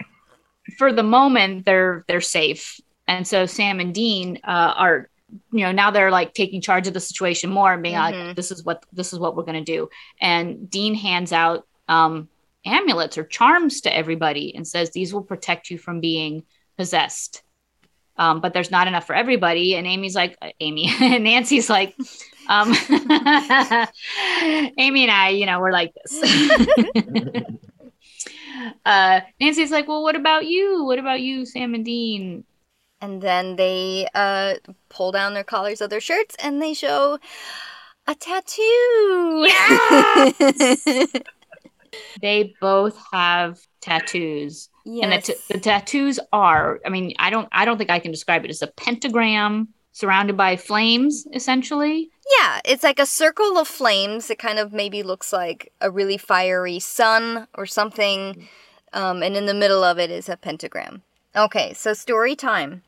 for 0.78 0.92
the 0.92 1.02
moment 1.02 1.64
they're 1.64 2.04
they're 2.08 2.20
safe 2.20 2.80
and 3.06 3.26
so 3.26 3.46
sam 3.46 3.80
and 3.80 3.94
dean 3.94 4.38
uh, 4.44 4.74
are 4.76 5.08
you 5.52 5.60
know 5.64 5.72
now 5.72 5.90
they're 5.90 6.10
like 6.10 6.34
taking 6.34 6.60
charge 6.60 6.86
of 6.86 6.94
the 6.94 7.00
situation 7.00 7.50
more 7.50 7.72
and 7.72 7.82
being 7.82 7.94
Mhm. 7.96 8.26
like 8.26 8.36
this 8.36 8.50
is 8.52 8.64
what 8.64 8.84
this 8.92 9.12
is 9.12 9.18
what 9.18 9.34
we're 9.36 9.42
going 9.44 9.64
to 9.64 9.72
do 9.72 9.88
and 10.20 10.70
dean 10.70 10.94
hands 10.94 11.32
out 11.32 11.66
um 11.88 12.28
amulets 12.64 13.18
or 13.18 13.24
charms 13.24 13.80
to 13.82 13.94
everybody 13.94 14.54
and 14.54 14.66
says 14.66 14.90
these 14.90 15.12
will 15.12 15.22
protect 15.22 15.70
you 15.70 15.78
from 15.78 16.00
being 16.00 16.44
possessed 16.78 17.42
um, 18.18 18.40
but 18.40 18.54
there's 18.54 18.70
not 18.70 18.86
enough 18.88 19.06
for 19.06 19.14
everybody 19.14 19.74
and 19.76 19.86
amy's 19.86 20.14
like 20.14 20.36
uh, 20.42 20.50
amy 20.60 20.86
nancy's 21.00 21.68
like 21.68 21.94
um, 22.48 22.72
amy 24.78 25.02
and 25.02 25.10
i 25.10 25.30
you 25.30 25.46
know 25.46 25.58
we're 25.60 25.72
like 25.72 25.92
this 25.94 26.22
uh, 28.86 29.20
Nancy's 29.40 29.70
like, 29.70 29.86
well, 29.86 30.02
what 30.02 30.16
about 30.16 30.46
you? 30.46 30.84
What 30.84 30.98
about 30.98 31.20
you, 31.20 31.44
Sam 31.44 31.74
and 31.74 31.84
Dean? 31.84 32.44
And 33.00 33.22
then 33.22 33.56
they 33.56 34.08
uh, 34.14 34.54
pull 34.88 35.12
down 35.12 35.34
their 35.34 35.44
collars 35.44 35.80
of 35.80 35.90
their 35.90 36.00
shirts 36.00 36.34
and 36.42 36.62
they 36.62 36.74
show 36.74 37.18
a 38.06 38.14
tattoo. 38.14 39.48
They 42.20 42.54
both 42.60 42.98
have 43.12 43.58
tattoos, 43.80 44.68
and 44.84 45.12
the, 45.12 45.20
t- 45.20 45.34
the 45.48 45.58
tattoos 45.58 46.18
are. 46.32 46.80
I 46.84 46.88
mean, 46.88 47.14
I 47.18 47.30
don't. 47.30 47.48
I 47.52 47.64
don't 47.64 47.78
think 47.78 47.90
I 47.90 47.98
can 47.98 48.10
describe 48.10 48.44
it 48.44 48.50
as 48.50 48.62
a 48.62 48.66
pentagram 48.66 49.68
surrounded 49.92 50.36
by 50.36 50.56
flames, 50.56 51.26
essentially. 51.32 52.10
Yeah, 52.38 52.60
it's 52.64 52.82
like 52.82 52.98
a 52.98 53.06
circle 53.06 53.58
of 53.58 53.68
flames. 53.68 54.30
It 54.30 54.38
kind 54.38 54.58
of 54.58 54.72
maybe 54.72 55.02
looks 55.02 55.32
like 55.32 55.72
a 55.80 55.90
really 55.90 56.18
fiery 56.18 56.78
sun 56.78 57.46
or 57.54 57.66
something. 57.66 58.48
Um, 58.92 59.22
and 59.22 59.36
in 59.36 59.46
the 59.46 59.54
middle 59.54 59.84
of 59.84 59.98
it 59.98 60.10
is 60.10 60.28
a 60.28 60.36
pentagram. 60.36 61.02
Okay, 61.34 61.72
so 61.74 61.92
story 61.92 62.34
time. 62.34 62.82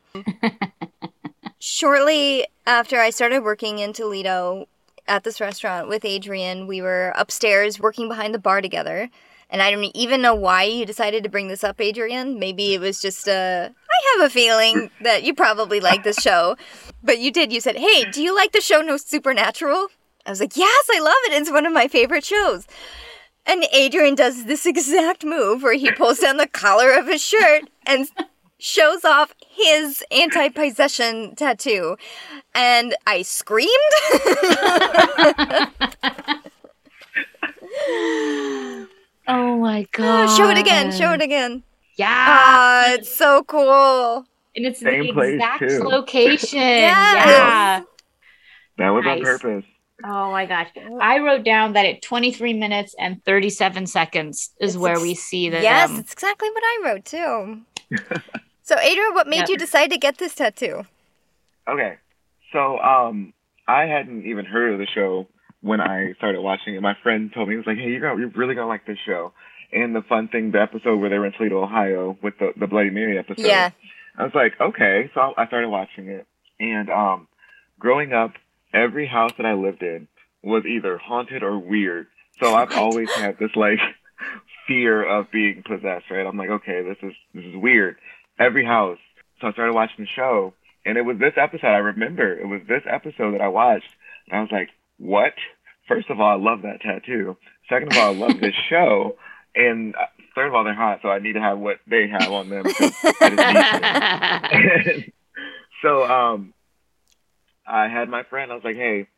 Shortly 1.58 2.46
after 2.66 3.00
I 3.00 3.10
started 3.10 3.40
working 3.42 3.78
in 3.78 3.92
Toledo 3.92 4.68
at 5.06 5.24
this 5.24 5.40
restaurant 5.40 5.88
with 5.88 6.04
Adrian, 6.04 6.66
we 6.66 6.82
were 6.82 7.12
upstairs 7.16 7.80
working 7.80 8.08
behind 8.08 8.34
the 8.34 8.38
bar 8.38 8.60
together. 8.60 9.08
And 9.50 9.62
I 9.62 9.70
don't 9.70 9.84
even 9.96 10.20
know 10.20 10.34
why 10.34 10.64
you 10.64 10.84
decided 10.84 11.22
to 11.24 11.30
bring 11.30 11.48
this 11.48 11.64
up, 11.64 11.80
Adrian. 11.80 12.38
Maybe 12.38 12.74
it 12.74 12.80
was 12.80 13.00
just 13.00 13.28
uh, 13.28 13.70
I 13.70 14.18
have 14.18 14.26
a 14.26 14.30
feeling 14.30 14.90
that 15.00 15.22
you 15.22 15.34
probably 15.34 15.80
like 15.80 16.04
this 16.04 16.18
show. 16.18 16.56
But 17.02 17.18
you 17.18 17.30
did. 17.30 17.52
You 17.52 17.60
said, 17.60 17.76
"Hey, 17.76 18.04
do 18.10 18.22
you 18.22 18.34
like 18.34 18.52
the 18.52 18.60
show 18.60 18.82
No 18.82 18.98
Supernatural?" 18.98 19.88
I 20.26 20.30
was 20.30 20.40
like, 20.40 20.56
"Yes, 20.56 20.88
I 20.92 21.00
love 21.00 21.14
it. 21.26 21.40
It's 21.40 21.50
one 21.50 21.64
of 21.64 21.72
my 21.72 21.88
favorite 21.88 22.24
shows." 22.24 22.66
And 23.46 23.64
Adrian 23.72 24.14
does 24.14 24.44
this 24.44 24.66
exact 24.66 25.24
move 25.24 25.62
where 25.62 25.72
he 25.72 25.90
pulls 25.92 26.18
down 26.18 26.36
the 26.36 26.46
collar 26.46 26.92
of 26.92 27.06
his 27.06 27.24
shirt 27.24 27.62
and 27.86 28.06
shows 28.58 29.04
off 29.04 29.34
his 29.48 30.02
anti-possession 30.10 31.36
tattoo. 31.36 31.96
And 32.54 32.94
I 33.06 33.22
screamed. 33.22 33.70
Oh 39.30 39.58
my 39.58 39.86
god! 39.92 40.26
show 40.36 40.48
it 40.48 40.58
again. 40.58 40.90
Show 40.92 41.12
it 41.12 41.20
again. 41.22 41.62
Yeah, 41.96 42.06
Ah, 42.10 42.92
it's 42.94 43.14
so 43.14 43.42
cool. 43.44 44.24
and 44.56 44.64
it's 44.66 44.80
Same 44.80 45.08
the 45.08 45.12
place, 45.12 45.34
exact 45.34 45.60
too. 45.68 45.80
location. 45.84 46.58
Yes. 46.60 47.26
Yeah. 47.26 47.82
That 48.78 48.90
was 48.90 49.04
on 49.06 49.20
purpose. 49.20 49.64
Oh 50.04 50.30
my 50.30 50.46
gosh! 50.46 50.68
I 51.00 51.18
wrote 51.18 51.44
down 51.44 51.74
that 51.74 51.84
at 51.84 52.02
23 52.02 52.54
minutes 52.54 52.94
and 52.98 53.22
37 53.24 53.86
seconds 53.86 54.50
is 54.60 54.74
It's 54.74 54.80
where 54.80 54.92
ex- 54.92 55.02
we 55.02 55.14
see 55.14 55.50
that. 55.50 55.62
Yes, 55.62 55.90
um, 55.90 55.98
it's 55.98 56.12
exactly 56.12 56.48
what 56.50 56.62
I 56.64 56.80
wrote 56.84 57.04
too. 57.04 57.60
so, 58.68 58.78
Adrian, 58.78 59.14
what 59.14 59.26
made 59.26 59.40
Yep. 59.40 59.48
you 59.48 59.56
decide 59.56 59.90
to 59.90 59.98
get 59.98 60.18
this 60.18 60.34
tattoo? 60.34 60.84
Okay. 61.66 61.96
So, 62.52 62.78
um, 62.78 63.32
I 63.66 63.84
hadn't 63.86 64.26
even 64.26 64.44
heard 64.44 64.74
of 64.74 64.78
the 64.78 64.86
show 64.94 65.26
when 65.62 65.80
I 65.80 66.12
started 66.18 66.42
watching 66.42 66.74
it. 66.74 66.82
My 66.82 66.94
friend 67.02 67.30
told 67.32 67.48
me, 67.48 67.54
he 67.54 67.56
was 67.56 67.66
like, 67.66 67.78
hey, 67.78 67.88
you're, 67.90 68.00
gonna, 68.00 68.20
you're 68.20 68.30
really 68.30 68.54
going 68.54 68.66
to 68.66 68.68
like 68.68 68.86
this 68.86 68.98
show. 69.06 69.32
And 69.72 69.94
the 69.94 70.02
fun 70.02 70.28
thing, 70.28 70.50
the 70.52 70.60
episode 70.60 70.96
where 70.98 71.08
they 71.08 71.18
were 71.18 71.26
in 71.26 71.32
Toledo, 71.32 71.62
Ohio 71.62 72.18
with 72.22 72.34
the, 72.38 72.52
the 72.58 72.66
Bloody 72.66 72.90
Mary 72.90 73.18
episode. 73.18 73.46
Yeah. 73.46 73.70
I 74.18 74.24
was 74.24 74.32
like, 74.34 74.52
okay. 74.60 75.10
So 75.14 75.32
I 75.36 75.46
started 75.46 75.68
watching 75.68 76.08
it. 76.08 76.26
And 76.60 76.90
um, 76.90 77.28
growing 77.78 78.12
up, 78.12 78.32
every 78.74 79.06
house 79.06 79.32
that 79.38 79.46
I 79.46 79.54
lived 79.54 79.82
in 79.82 80.08
was 80.42 80.64
either 80.66 80.98
haunted 80.98 81.42
or 81.42 81.58
weird. 81.58 82.06
So 82.40 82.54
I've 82.54 82.72
always 82.72 83.10
had 83.10 83.38
this 83.38 83.50
like 83.56 83.78
fear 84.66 85.02
of 85.04 85.30
being 85.30 85.62
possessed, 85.66 86.10
right? 86.10 86.26
I'm 86.26 86.36
like, 86.36 86.50
okay, 86.50 86.82
this 86.82 86.96
is 87.02 87.14
this 87.34 87.44
is 87.44 87.56
weird. 87.56 87.96
Every 88.38 88.64
house. 88.64 88.98
So 89.40 89.48
I 89.48 89.52
started 89.52 89.72
watching 89.72 90.04
the 90.04 90.10
show, 90.14 90.54
and 90.84 90.98
it 90.98 91.02
was 91.02 91.18
this 91.18 91.34
episode 91.36 91.68
I 91.68 91.78
remember. 91.78 92.38
It 92.38 92.46
was 92.46 92.60
this 92.68 92.82
episode 92.88 93.34
that 93.34 93.40
I 93.40 93.48
watched, 93.48 93.88
and 94.28 94.38
I 94.38 94.42
was 94.42 94.50
like, 94.52 94.68
what? 94.98 95.32
First 95.86 96.10
of 96.10 96.20
all, 96.20 96.30
I 96.30 96.36
love 96.36 96.62
that 96.62 96.80
tattoo. 96.80 97.36
Second 97.68 97.92
of 97.92 97.98
all, 97.98 98.14
I 98.14 98.16
love 98.16 98.40
this 98.40 98.54
show. 98.68 99.16
And 99.54 99.94
uh, 99.94 100.06
third 100.34 100.48
of 100.48 100.54
all, 100.54 100.64
they're 100.64 100.74
hot, 100.74 101.00
so 101.02 101.08
I 101.08 101.18
need 101.18 101.34
to 101.34 101.40
have 101.40 101.58
what 101.58 101.78
they 101.88 102.08
have 102.08 102.30
on 102.30 102.48
them. 102.48 102.64
I 102.66 102.70
just 102.70 103.04
need 104.86 105.04
to. 105.04 105.12
so 105.82 106.04
um 106.04 106.54
I 107.66 107.88
had 107.88 108.08
my 108.08 108.22
friend, 108.24 108.50
I 108.50 108.54
was 108.54 108.64
like, 108.64 108.76
Hey, 108.76 109.08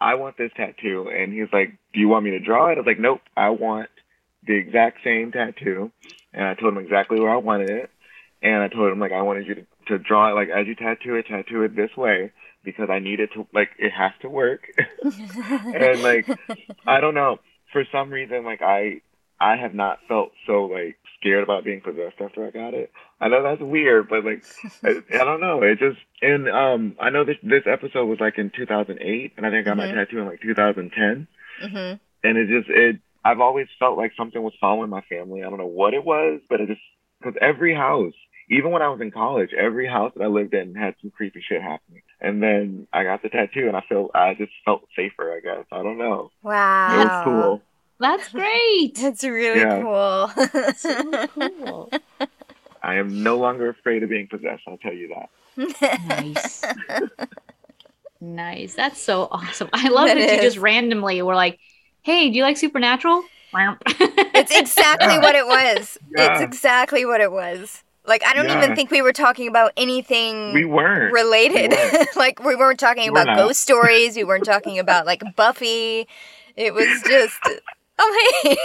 I 0.00 0.14
want 0.14 0.36
this 0.36 0.50
tattoo 0.56 1.08
and 1.10 1.32
he's 1.32 1.48
like, 1.52 1.76
Do 1.92 2.00
you 2.00 2.08
want 2.08 2.24
me 2.24 2.32
to 2.32 2.40
draw 2.40 2.68
it? 2.68 2.74
I 2.74 2.76
was 2.76 2.86
like, 2.86 2.98
Nope, 2.98 3.20
I 3.36 3.50
want 3.50 3.88
the 4.46 4.54
exact 4.54 4.98
same 5.04 5.32
tattoo 5.32 5.90
and 6.32 6.44
I 6.44 6.54
told 6.54 6.76
him 6.76 6.82
exactly 6.82 7.20
where 7.20 7.30
I 7.30 7.36
wanted 7.36 7.70
it 7.70 7.90
and 8.42 8.62
I 8.62 8.68
told 8.68 8.90
him 8.92 8.98
like 9.00 9.12
I 9.12 9.22
wanted 9.22 9.46
you 9.46 9.54
to, 9.56 9.66
to 9.88 9.98
draw 9.98 10.30
it 10.30 10.34
like 10.34 10.48
as 10.48 10.66
you 10.66 10.74
tattoo 10.74 11.14
it, 11.16 11.26
tattoo 11.28 11.62
it 11.62 11.76
this 11.76 11.96
way 11.96 12.32
because 12.64 12.88
I 12.90 12.98
need 12.98 13.20
it 13.20 13.30
to 13.34 13.46
like 13.52 13.70
it 13.78 13.90
has 13.90 14.12
to 14.22 14.28
work. 14.28 14.62
and 15.74 16.02
like 16.02 16.26
I 16.86 17.00
don't 17.00 17.14
know. 17.14 17.38
For 17.72 17.84
some 17.90 18.10
reason 18.10 18.44
like 18.44 18.62
I 18.62 19.00
I 19.40 19.56
have 19.56 19.74
not 19.74 19.98
felt 20.08 20.30
so 20.46 20.64
like 20.66 20.96
scared 21.18 21.42
about 21.42 21.64
being 21.64 21.80
possessed 21.80 22.20
after 22.20 22.46
I 22.46 22.50
got 22.50 22.74
it. 22.74 22.92
I 23.20 23.28
know 23.28 23.42
that's 23.42 23.62
weird, 23.62 24.08
but 24.08 24.24
like 24.24 24.44
I, 24.84 24.90
I 25.20 25.24
don't 25.24 25.40
know. 25.40 25.62
It 25.62 25.78
just 25.78 25.98
and 26.20 26.48
um 26.48 26.96
I 27.00 27.10
know 27.10 27.24
this 27.24 27.36
this 27.42 27.64
episode 27.66 28.06
was 28.06 28.18
like 28.20 28.38
in 28.38 28.50
2008, 28.56 29.32
and 29.36 29.46
I 29.46 29.50
think 29.50 29.66
I 29.66 29.70
got 29.70 29.76
my 29.76 29.86
Mhm. 29.86 29.94
tattoo 30.06 30.18
in 30.18 30.26
like 30.26 30.42
2010, 30.42 31.26
hmm 31.60 31.92
and 32.24 32.38
it 32.38 32.48
just 32.48 32.68
it 32.70 32.96
I've 33.24 33.40
always 33.40 33.68
felt 33.78 33.96
like 33.96 34.12
something 34.16 34.42
was 34.42 34.54
following 34.60 34.90
my 34.90 35.02
family. 35.02 35.42
I 35.42 35.48
don't 35.48 35.58
know 35.58 35.66
what 35.66 35.94
it 35.94 36.04
was, 36.04 36.40
but 36.48 36.60
it 36.60 36.68
just 36.68 36.80
because 37.20 37.34
every 37.40 37.74
house, 37.74 38.14
even 38.52 38.70
when 38.70 38.82
I 38.82 38.88
was 38.88 39.00
in 39.00 39.10
college, 39.10 39.50
every 39.58 39.86
house 39.88 40.12
that 40.16 40.22
I 40.24 40.28
lived 40.28 40.54
in 40.54 40.74
had 40.74 40.94
some 41.00 41.10
creepy 41.10 41.42
shit 41.46 41.62
happening. 41.62 42.02
And 42.20 42.42
then 42.42 42.86
I 42.92 43.04
got 43.04 43.22
the 43.22 43.28
tattoo, 43.30 43.68
and 43.68 43.76
I 43.76 43.82
feel 43.88 44.10
I 44.14 44.34
just 44.34 44.52
felt 44.64 44.82
safer. 44.96 45.32
I 45.32 45.40
guess 45.40 45.66
I 45.72 45.82
don't 45.82 45.98
know. 45.98 46.30
Wow, 46.42 46.86
It 46.86 46.96
Wow. 46.96 47.04
was 47.04 47.16
cool. 47.24 47.62
That's 48.00 48.28
great. 48.30 48.94
That's 49.00 49.24
really 49.24 49.60
Yeah. 49.60 49.80
cool. 49.80 50.28
so 50.76 51.20
cool. 51.34 51.92
I 52.82 52.96
am 52.96 53.22
no 53.22 53.38
longer 53.38 53.68
afraid 53.70 54.02
of 54.02 54.10
being 54.10 54.28
possessed. 54.28 54.62
I'll 54.66 54.78
tell 54.78 54.92
you 54.92 55.08
that. 55.08 55.28
Nice. 56.04 56.66
nice. 58.20 58.74
That's 58.74 59.00
so 59.00 59.28
awesome. 59.30 59.68
I 59.72 59.88
love 59.88 60.06
That 60.06 60.18
that, 60.18 60.32
you 60.32 60.40
just 60.40 60.58
randomly 60.58 61.22
were 61.22 61.34
like, 61.34 61.58
hey, 62.02 62.30
do 62.30 62.36
you 62.36 62.42
like 62.42 62.56
Supernatural? 62.56 63.24
it's 64.34 64.50
exactly 64.56 65.18
what 65.18 65.34
it 65.34 65.46
was. 65.46 65.98
It's 66.16 66.40
exactly 66.40 67.04
what 67.04 67.20
it 67.20 67.30
was. 67.30 67.82
Like 68.04 68.24
I 68.26 68.34
don't 68.34 68.50
even 68.50 68.74
think 68.74 68.90
we 68.90 69.00
were 69.02 69.12
talking 69.12 69.46
about 69.48 69.72
anything 69.76 70.52
We 70.52 70.64
weren't. 70.64 71.12
related. 71.12 71.70
We 71.70 71.76
weren't. 71.76 72.08
like 72.16 72.42
we 72.42 72.56
weren't 72.56 72.80
talking 72.80 73.04
We 73.04 73.10
were 73.10 73.22
about 73.22 73.36
not. 73.36 73.46
ghost 73.46 73.60
stories. 73.60 74.16
We 74.16 74.24
weren't 74.24 74.44
talking 74.44 74.78
about 74.78 75.06
like 75.06 75.22
Buffy. 75.36 76.08
It 76.56 76.74
was 76.74 76.86
just 77.06 77.38
oh 77.98 78.40
hey. 78.42 78.56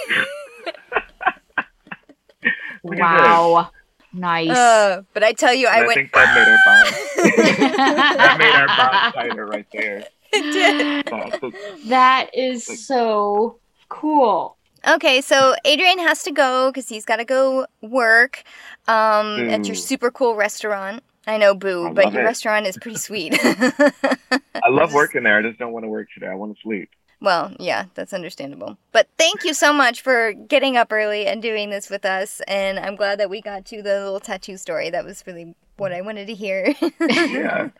Wow. 2.83 3.71
Nice. 4.13 4.49
Uh, 4.49 5.01
but 5.13 5.23
I 5.23 5.33
tell 5.33 5.53
you, 5.53 5.67
this. 5.67 5.75
I 5.75 5.79
I 5.79 5.85
went. 5.87 5.93
think 5.95 6.13
that 6.13 6.35
made 6.35 6.47
our 6.47 6.57
bond. 6.65 7.77
that 8.17 8.35
made 8.39 8.51
our 8.55 8.67
bond 8.67 9.13
tighter 9.13 9.45
right 9.45 9.65
there. 9.73 10.05
It 10.33 10.53
did. 10.53 11.89
That 11.89 12.29
is 12.33 12.65
so 12.87 13.59
cool. 13.89 14.57
Okay, 14.87 15.21
so 15.21 15.55
Adrian 15.65 15.99
has 15.99 16.23
to 16.23 16.31
go 16.31 16.69
because 16.71 16.89
he's 16.89 17.05
got 17.05 17.17
to 17.17 17.25
go 17.25 17.65
work 17.81 18.43
um, 18.87 19.49
at 19.49 19.65
your 19.67 19.75
super 19.75 20.11
cool 20.11 20.35
restaurant. 20.35 21.03
I 21.25 21.37
know, 21.37 21.53
boo, 21.55 21.87
I 21.87 21.93
but 21.93 22.13
your 22.13 22.21
it. 22.21 22.25
restaurant 22.25 22.67
is 22.67 22.77
pretty 22.77 22.97
sweet. 22.97 23.37
I 23.43 24.69
love 24.69 24.93
working 24.93 25.23
there. 25.23 25.37
I 25.37 25.41
just 25.41 25.59
don't 25.59 25.73
want 25.73 25.83
to 25.83 25.89
work 25.89 26.07
today. 26.13 26.27
I 26.27 26.35
want 26.35 26.55
to 26.55 26.61
sleep. 26.61 26.89
well, 27.19 27.53
yeah, 27.59 27.85
that's 27.95 28.13
understandable. 28.13 28.77
But 28.91 29.09
thank 29.17 29.43
you 29.43 29.53
so 29.53 29.73
much 29.73 30.01
for 30.01 30.33
getting 30.33 30.77
up 30.77 30.91
early 30.91 31.27
and 31.27 31.41
doing 31.41 31.69
this 31.69 31.89
with 31.89 32.05
us. 32.05 32.41
And 32.47 32.79
I'm 32.79 32.95
glad 32.95 33.19
that 33.19 33.29
we 33.29 33.41
got 33.41 33.65
to 33.65 33.81
the 33.81 34.03
little 34.03 34.19
tattoo 34.19 34.55
story. 34.57 34.89
That 34.89 35.03
was 35.03 35.23
really 35.27 35.53
what 35.77 35.91
I 35.91 36.01
wanted 36.01 36.27
to 36.27 36.33
hear. 36.33 36.73
Yeah. 36.99 37.69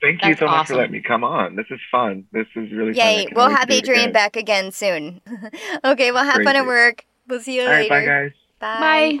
Thank 0.00 0.22
you 0.22 0.30
That's 0.30 0.40
so 0.40 0.46
much 0.46 0.66
for 0.68 0.76
letting 0.76 0.92
me 0.92 1.00
come 1.00 1.24
on. 1.24 1.56
This 1.56 1.66
is 1.70 1.80
fun. 1.90 2.26
This 2.32 2.46
is 2.54 2.70
really 2.72 2.92
fun. 2.92 3.06
Yay, 3.06 3.26
we'll 3.34 3.50
have 3.50 3.68
do 3.68 3.74
Adrian 3.74 4.02
again. 4.02 4.12
back 4.12 4.36
again 4.36 4.70
soon. 4.72 5.20
okay, 5.84 6.12
well, 6.12 6.24
have 6.24 6.42
fun 6.42 6.56
at 6.56 6.66
work. 6.66 7.04
We'll 7.26 7.40
see 7.40 7.56
you 7.56 7.62
All 7.62 7.68
right, 7.68 7.90
later. 7.90 8.32
bye 8.60 8.74
guys. 8.76 9.20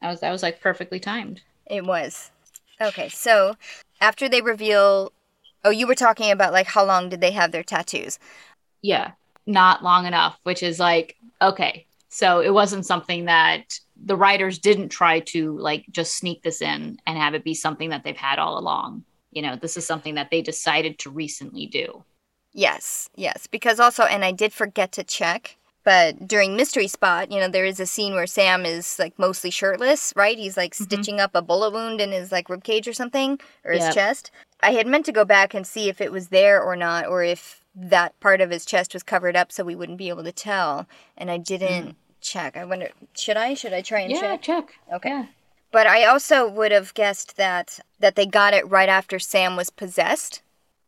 That 0.00 0.10
was 0.10 0.20
that 0.20 0.30
was 0.30 0.42
like 0.42 0.60
perfectly 0.60 1.00
timed. 1.00 1.42
It 1.66 1.84
was. 1.84 2.30
Okay, 2.80 3.08
so 3.08 3.56
after 4.00 4.28
they 4.28 4.40
reveal. 4.40 5.12
Oh, 5.64 5.70
you 5.70 5.88
were 5.88 5.96
talking 5.96 6.30
about 6.30 6.52
like 6.52 6.66
how 6.68 6.84
long 6.84 7.08
did 7.08 7.20
they 7.20 7.32
have 7.32 7.50
their 7.50 7.64
tattoos? 7.64 8.18
Yeah. 8.82 9.12
Not 9.46 9.82
long 9.82 10.06
enough, 10.06 10.38
which 10.44 10.62
is 10.62 10.78
like, 10.78 11.16
okay. 11.42 11.86
So 12.08 12.40
it 12.40 12.54
wasn't 12.54 12.86
something 12.86 13.24
that 13.24 13.78
the 14.04 14.16
writers 14.16 14.58
didn't 14.58 14.90
try 14.90 15.20
to 15.20 15.58
like 15.58 15.86
just 15.90 16.16
sneak 16.16 16.42
this 16.42 16.62
in 16.62 17.00
and 17.06 17.18
have 17.18 17.34
it 17.34 17.42
be 17.44 17.54
something 17.54 17.90
that 17.90 18.04
they've 18.04 18.16
had 18.16 18.38
all 18.38 18.58
along. 18.58 19.04
You 19.32 19.42
know, 19.42 19.56
this 19.56 19.76
is 19.76 19.86
something 19.86 20.14
that 20.14 20.30
they 20.30 20.42
decided 20.42 20.98
to 21.00 21.10
recently 21.10 21.66
do. 21.66 22.04
Yes, 22.52 23.10
yes. 23.14 23.46
Because 23.46 23.78
also, 23.78 24.04
and 24.04 24.24
I 24.24 24.32
did 24.32 24.52
forget 24.52 24.92
to 24.92 25.04
check, 25.04 25.56
but 25.84 26.26
during 26.26 26.56
Mystery 26.56 26.88
Spot, 26.88 27.30
you 27.30 27.38
know, 27.38 27.48
there 27.48 27.66
is 27.66 27.78
a 27.78 27.86
scene 27.86 28.14
where 28.14 28.26
Sam 28.26 28.64
is 28.64 28.98
like 28.98 29.18
mostly 29.18 29.50
shirtless, 29.50 30.12
right? 30.16 30.38
He's 30.38 30.56
like 30.56 30.74
Mhm. 30.74 30.84
stitching 30.84 31.20
up 31.20 31.34
a 31.34 31.42
bullet 31.42 31.72
wound 31.72 32.00
in 32.00 32.12
his 32.12 32.32
like 32.32 32.48
rib 32.48 32.64
cage 32.64 32.88
or 32.88 32.92
something, 32.94 33.38
or 33.64 33.72
his 33.72 33.94
chest. 33.94 34.30
I 34.62 34.72
had 34.72 34.86
meant 34.86 35.04
to 35.06 35.12
go 35.12 35.24
back 35.24 35.52
and 35.52 35.66
see 35.66 35.88
if 35.88 36.00
it 36.00 36.10
was 36.10 36.28
there 36.28 36.62
or 36.62 36.76
not, 36.76 37.06
or 37.06 37.22
if 37.22 37.60
that 37.74 38.18
part 38.20 38.40
of 38.40 38.50
his 38.50 38.64
chest 38.64 38.94
was 38.94 39.02
covered 39.02 39.36
up 39.36 39.52
so 39.52 39.62
we 39.62 39.74
wouldn't 39.74 39.98
be 39.98 40.08
able 40.08 40.24
to 40.24 40.32
tell. 40.32 40.86
And 41.16 41.30
I 41.30 41.36
didn't 41.36 41.94
check. 42.22 42.56
I 42.56 42.64
wonder, 42.64 42.88
should 43.14 43.36
I? 43.36 43.52
Should 43.52 43.74
I 43.74 43.82
try 43.82 44.00
and 44.00 44.14
check? 44.14 44.22
yeah, 44.22 44.36
check? 44.38 44.68
check. 44.68 44.94
Okay. 44.94 45.08
Yeah. 45.10 45.26
But 45.72 45.86
I 45.86 46.04
also 46.04 46.48
would 46.48 46.72
have 46.72 46.94
guessed 46.94 47.36
that 47.36 47.80
that 48.00 48.14
they 48.16 48.26
got 48.26 48.54
it 48.54 48.68
right 48.68 48.88
after 48.88 49.18
Sam 49.18 49.56
was 49.56 49.70
possessed. 49.70 50.42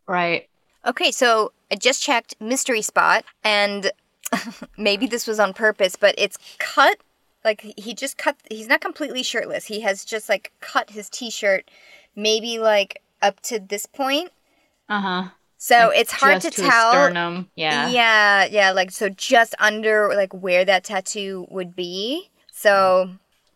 Right. 0.06 0.48
Okay, 0.86 1.10
so 1.10 1.52
I 1.70 1.74
just 1.74 2.02
checked 2.02 2.34
Mystery 2.40 2.82
Spot, 2.82 3.24
and 3.44 3.90
maybe 4.78 5.06
this 5.06 5.26
was 5.26 5.38
on 5.40 5.52
purpose, 5.52 5.96
but 5.96 6.14
it's 6.16 6.38
cut. 6.58 6.98
Like 7.44 7.60
he 7.76 7.94
just 7.94 8.18
cut. 8.18 8.36
He's 8.50 8.68
not 8.68 8.80
completely 8.80 9.22
shirtless. 9.22 9.66
He 9.66 9.80
has 9.80 10.04
just 10.04 10.28
like 10.28 10.52
cut 10.60 10.90
his 10.90 11.08
t-shirt, 11.08 11.70
maybe 12.16 12.58
like 12.58 13.02
up 13.22 13.40
to 13.42 13.58
this 13.58 13.86
point. 13.86 14.30
Uh 14.88 15.00
huh. 15.00 15.24
So 15.58 15.90
it's 15.90 16.12
hard 16.12 16.40
Just 16.40 16.56
to 16.56 16.62
his 16.62 16.70
tell. 16.70 16.92
Sternum. 16.92 17.50
Yeah. 17.56 17.88
yeah, 17.88 18.44
yeah, 18.46 18.70
like 18.70 18.92
so 18.92 19.08
just 19.08 19.56
under 19.58 20.08
like 20.14 20.32
where 20.32 20.64
that 20.64 20.84
tattoo 20.84 21.46
would 21.50 21.74
be. 21.74 22.30
So 22.52 23.10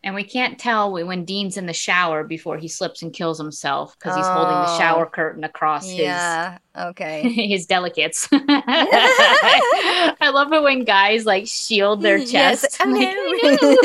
And 0.05 0.16
we 0.16 0.24
can't 0.24 0.59
tell 0.59 0.90
when 0.92 1.24
Dean's 1.24 1.57
in 1.57 1.66
the 1.66 1.72
shower 1.72 2.24
before 2.24 2.59
he 2.59 2.66
slips 2.66 3.03
and 3.03 3.12
kills 3.12 3.38
himself 3.38 3.96
because 3.96 4.16
he's 4.16 4.26
holding 4.26 4.50
the 4.55 4.66
Oh. 4.74 4.78
shower 4.78 5.07
curtain 5.07 5.44
across 5.44 5.88
yeah, 5.92 6.59
okay. 6.76 7.22
his 7.22 7.50
his 7.62 7.66
delicates. 7.66 8.28
I 8.32 10.30
love 10.32 10.53
it 10.53 10.62
when 10.62 10.84
guys 10.84 11.24
like 11.24 11.46
shield 11.46 12.03
their 12.03 12.24
chest. 12.26 12.78
oh, 12.80 12.88
Like, 12.90 13.62
no. 13.62 13.76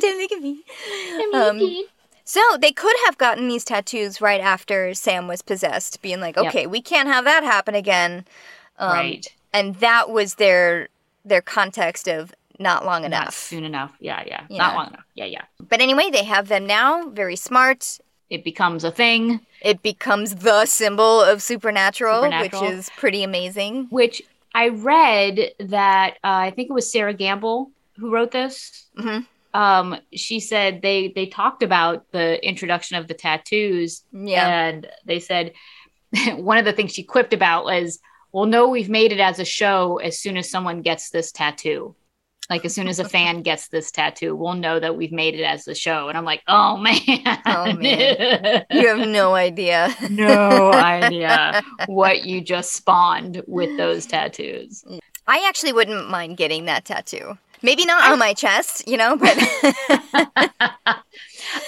Don't 0.00 0.20
look 0.20 0.32
at 0.32 0.42
me. 0.42 0.62
Um, 1.34 1.84
So 2.24 2.40
they 2.60 2.72
could 2.72 2.96
have 3.06 3.16
gotten 3.18 3.46
these 3.48 3.64
tattoos 3.64 4.20
right 4.20 4.40
after 4.40 4.94
Sam 4.94 5.28
was 5.28 5.42
possessed, 5.42 6.02
being 6.02 6.20
like, 6.20 6.36
Yep. 6.36 6.46
"Okay, 6.46 6.66
we 6.66 6.82
can't 6.82 7.08
have 7.08 7.24
that 7.24 7.44
happen 7.44 7.74
again." 7.76 8.24
Um, 8.78 8.90
right. 8.92 9.26
And 9.52 9.76
that 9.76 10.10
was 10.10 10.34
their 10.34 10.88
their 11.24 11.40
context 11.40 12.08
of 12.08 12.34
not 12.58 12.84
long 12.84 13.02
Not 13.02 13.06
enough. 13.06 13.34
soon 13.36 13.64
enough. 13.64 13.92
Yeah, 14.00 14.22
yeah, 14.26 14.44
Yeah. 14.48 14.58
Not 14.58 14.74
long 14.76 14.86
enough. 14.88 15.04
Yeah, 15.14 15.24
yeah. 15.26 15.42
But 15.60 15.80
anyway, 15.80 16.10
they 16.10 16.24
have 16.24 16.48
them 16.48 16.66
now. 16.66 17.08
Very 17.10 17.36
smart. 17.36 17.98
It 18.30 18.42
becomes 18.44 18.82
a 18.84 18.90
thing, 18.90 19.40
It 19.62 19.82
becomes 19.82 20.34
the 20.36 20.66
symbol 20.66 21.20
of 21.22 21.42
supernatural, 21.42 22.22
Supernatural. 22.24 22.62
which 22.62 22.70
is 22.72 22.90
pretty 22.96 23.22
amazing. 23.22 23.86
which 23.90 24.20
I 24.54 24.68
read 24.68 25.52
that 25.60 26.14
uh, 26.24 26.46
I 26.46 26.50
think 26.50 26.70
it 26.70 26.72
was 26.72 26.90
Sera 26.90 27.14
Gamble 27.14 27.70
who 27.98 28.10
wrote 28.10 28.30
this. 28.32 28.86
Mhm. 28.98 29.26
Um, 29.54 29.96
she 30.12 30.40
said 30.40 30.82
they 30.82 31.12
they 31.14 31.26
talked 31.26 31.62
about 31.62 32.10
the 32.12 32.44
introduction 32.46 32.96
of 32.96 33.06
the 33.08 33.14
tattoos 33.14 34.02
Yeah. 34.12 34.46
And 34.48 34.88
they 35.04 35.20
said 35.20 35.52
one 36.34 36.58
of 36.58 36.64
the 36.64 36.72
things 36.72 36.92
she 36.94 37.02
quipped 37.02 37.32
about 37.32 37.64
was, 37.64 37.98
"Well, 38.32 38.46
no, 38.46 38.68
we've 38.68 38.88
made 38.90 39.12
it 39.12 39.20
as 39.20 39.38
a 39.38 39.44
show. 39.44 39.98
As 39.98 40.18
soon 40.18 40.36
as 40.36 40.50
someone 40.50 40.82
gets 40.82 41.10
this 41.10 41.32
tattoo, 41.32 41.94
like 42.50 42.64
as 42.64 42.74
soon 42.74 42.88
as 42.88 42.98
a 42.98 43.08
fan 43.08 43.42
gets 43.42 43.68
this 43.68 43.90
tattoo, 43.90 44.34
we'll 44.36 44.54
know 44.54 44.78
that 44.80 44.96
we've 44.96 45.12
made 45.12 45.34
it 45.34 45.42
as 45.42 45.66
a 45.68 45.74
show." 45.74 46.08
And 46.08 46.16
I'm 46.18 46.24
like, 46.24 46.42
"Oh, 46.48 46.74
oh 46.74 46.76
man, 46.78 47.38
Oh, 47.46 47.72
man. 47.72 48.64
you 48.70 48.86
have 48.88 49.06
no 49.08 49.34
idea. 49.34 49.94
no 50.10 50.72
idea 50.72 51.62
what 51.86 52.24
you 52.24 52.40
just 52.40 52.72
spawned 52.72 53.42
with 53.46 53.76
those 53.76 54.06
tattoos." 54.06 54.84
I 55.26 55.44
actually 55.48 55.72
wouldn't 55.72 56.08
mind 56.08 56.36
getting 56.36 56.66
that 56.66 56.84
tattoo. 56.84 57.38
Maybe 57.62 57.84
not 57.86 58.12
on 58.12 58.18
my 58.18 58.32
chest, 58.34 58.86
you 58.86 58.96
know, 58.96 59.16
but 59.16 59.34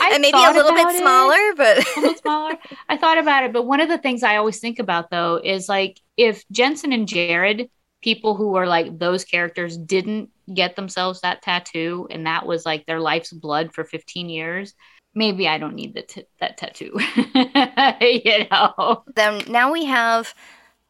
I 0.01 0.11
and 0.13 0.23
maybe 0.23 0.39
a 0.39 0.51
little 0.53 0.73
bit 0.73 0.87
it. 0.89 1.01
smaller, 1.01 1.55
but 1.57 1.79
a 1.97 2.01
little 2.01 2.17
smaller. 2.17 2.55
I 2.89 2.97
thought 2.97 3.19
about 3.19 3.45
it, 3.45 3.53
but 3.53 3.65
one 3.67 3.81
of 3.81 3.89
the 3.89 3.99
things 3.99 4.23
I 4.23 4.37
always 4.37 4.61
think 4.61 4.79
about 4.79 5.11
though 5.11 5.41
is 5.43 5.69
like 5.69 6.01
if 6.17 6.45
Jensen 6.51 6.93
and 6.93 7.09
Jared, 7.09 7.71
people 8.03 8.35
who 8.35 8.49
were 8.49 8.67
like 8.67 8.99
those 8.99 9.25
characters, 9.25 9.77
didn't 9.77 10.31
get 10.55 10.77
themselves 10.77 11.21
that 11.21 11.43
tattoo, 11.43 12.07
and 12.11 12.27
that 12.27 12.47
was 12.47 12.65
like 12.65 12.87
their 12.87 13.01
life's 13.01 13.33
blood 13.33 13.73
for 13.73 13.85
15 13.85 14.29
years. 14.29 14.75
Maybe 15.15 15.49
I 15.49 15.59
don't 15.59 15.75
need 15.75 15.95
the 15.95 16.03
t- 16.03 16.27
that 16.41 16.57
tattoo, 16.57 16.99
you 18.01 18.47
know. 18.51 19.05
then 19.17 19.43
now 19.49 19.73
we 19.73 19.85
have 19.87 20.35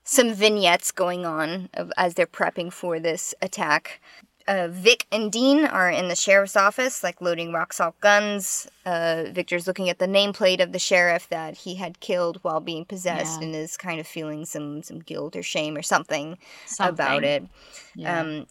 some 0.04 0.32
vignettes 0.32 0.90
going 0.90 1.26
on 1.26 1.68
as 1.96 2.14
they're 2.14 2.26
prepping 2.26 2.72
for 2.72 2.98
this 2.98 3.34
attack. 3.42 4.00
Uh, 4.48 4.66
Vic 4.68 5.06
and 5.12 5.30
Dean 5.30 5.66
are 5.66 5.90
in 5.90 6.08
the 6.08 6.16
sheriff's 6.16 6.56
office, 6.56 7.02
like 7.04 7.20
loading 7.20 7.52
rock 7.52 7.72
salt 7.74 7.94
guns. 8.00 8.66
Uh, 8.86 9.24
Victor's 9.30 9.66
looking 9.66 9.90
at 9.90 9.98
the 9.98 10.06
nameplate 10.06 10.62
of 10.62 10.72
the 10.72 10.78
sheriff 10.78 11.28
that 11.28 11.54
he 11.58 11.74
had 11.74 12.00
killed 12.00 12.38
while 12.42 12.58
being 12.60 12.86
possessed, 12.86 13.40
Yeah. 13.40 13.46
and 13.48 13.54
is 13.54 13.76
kind 13.76 14.00
of 14.00 14.06
feeling 14.06 14.46
some 14.46 14.82
some 14.82 15.00
guilt 15.00 15.36
or 15.36 15.42
shame 15.42 15.76
or 15.76 15.82
something, 15.82 16.38
Something. 16.66 16.92
about 16.94 17.24
it. 17.24 17.44
Yeah. 17.94 18.20
Um, 18.20 18.46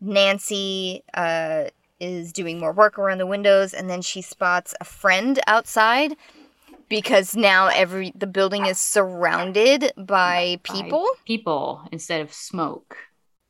Nancy 0.00 1.02
uh, 1.14 1.64
is 2.00 2.32
doing 2.32 2.58
more 2.58 2.72
work 2.72 2.98
around 2.98 3.18
the 3.18 3.26
windows, 3.26 3.72
and 3.74 3.88
then 3.88 4.02
she 4.02 4.22
spots 4.22 4.74
a 4.80 4.84
friend 4.84 5.40
outside 5.46 6.16
because 6.88 7.34
now 7.36 7.68
every 7.68 8.12
the 8.14 8.26
building 8.26 8.66
is 8.66 8.78
surrounded 8.78 9.92
by 9.96 10.58
people 10.62 11.06
people 11.26 11.86
instead 11.92 12.20
of 12.20 12.32
smoke 12.32 12.96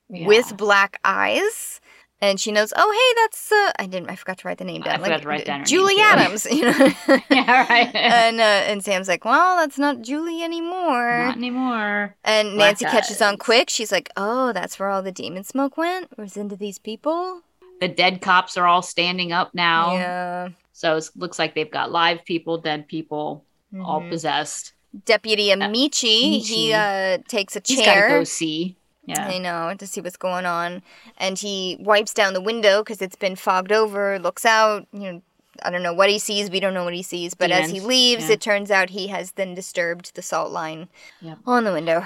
Yeah. 0.09 0.27
with 0.27 0.57
black 0.57 1.01
eyes. 1.05 1.81
And 2.29 2.41
she 2.41 2.53
knows. 2.53 2.73
Oh, 2.77 2.91
hey, 2.93 3.23
that's 3.23 3.53
uh, 3.53 3.73
I 3.79 3.87
didn't. 3.87 4.11
I 4.11 4.17
forgot 4.17 4.39
to 4.39 4.49
write 4.49 4.59
the 4.59 4.65
name 4.65 4.83
down. 4.83 4.95
I 4.95 4.99
forgot 4.99 5.23
to 5.23 5.29
write 5.29 5.45
down 5.45 5.61
her 5.61 5.67
Julie. 5.67 5.97
Adams. 6.01 6.47
You 6.47 6.63
know. 6.65 6.91
yeah, 7.31 7.67
right. 7.69 7.91
and 7.95 8.41
uh, 8.41 8.43
and 8.71 8.85
Sam's 8.85 9.09
like, 9.09 9.25
well, 9.25 9.57
that's 9.57 9.79
not 9.79 10.03
Julie 10.03 10.43
anymore. 10.43 11.25
Not 11.27 11.37
anymore. 11.37 12.15
and 12.25 12.55
Black 12.57 12.81
Nancy 12.81 12.85
catches 12.87 13.21
on 13.23 13.37
quick. 13.37 13.71
She's 13.71 13.93
like, 13.93 14.11
oh, 14.17 14.53
that's 14.53 14.79
where 14.79 14.89
all 14.91 15.03
the 15.03 15.13
demon 15.13 15.45
smoke 15.45 15.77
went. 15.77 16.17
Was 16.19 16.37
into 16.37 16.57
these 16.57 16.79
people. 16.79 17.41
The 17.81 17.89
dead 17.89 18.21
cops 18.21 18.57
are 18.57 18.67
all 18.67 18.83
standing 18.83 19.33
up 19.33 19.55
now. 19.55 19.93
Yeah. 19.95 20.49
So 20.73 20.97
it 20.97 21.09
looks 21.17 21.39
like 21.39 21.55
they've 21.55 21.71
got 21.71 21.91
live 21.93 22.25
people, 22.25 22.59
dead 22.59 22.89
people, 22.89 23.45
all 23.85 24.01
Mhm. 24.01 24.11
possessed. 24.11 24.73
Deputy 25.05 25.51
Amici, 25.51 26.39
he 26.39 26.73
Amici. 26.73 26.75
uh, 26.75 27.19
takes 27.29 27.57
a 27.57 27.61
chair. 27.61 27.77
He's 27.77 27.85
got 27.87 27.95
to 28.03 28.09
go 28.09 28.25
see. 28.25 28.77
Yeah. 29.07 29.27
I 29.27 29.39
know 29.39 29.75
to 29.79 29.87
see 29.87 30.01
what's 30.01 30.17
going 30.17 30.47
on, 30.47 30.83
and 31.19 31.39
he 31.39 31.77
wipes 31.81 32.15
down 32.15 32.33
the 32.33 32.41
window 32.41 32.83
because 32.83 33.03
it's 33.03 33.17
been 33.17 33.37
fogged 33.37 33.73
over. 33.73 34.19
Looks 34.19 34.45
out, 34.45 34.87
you 34.93 35.13
know. 35.13 35.23
I 35.63 35.71
don't 35.71 35.85
know 35.85 35.95
what 35.95 36.11
he 36.11 36.19
sees. 36.19 36.51
We 36.51 36.59
don't 36.59 36.75
know 36.75 36.83
what 36.83 36.95
he 36.95 37.03
sees. 37.05 37.33
But 37.35 37.53
as 37.53 37.71
he 37.71 37.79
leaves, 37.79 38.27
yeah. 38.27 38.33
it 38.33 38.41
turns 38.41 38.73
out 38.73 38.91
he 38.91 39.07
has 39.07 39.31
then 39.33 39.55
disturbed 39.55 40.17
the 40.17 40.21
salt 40.23 40.51
line 40.51 40.89
Yep. 41.21 41.39
on 41.47 41.63
the 41.63 41.73
window. 41.73 42.03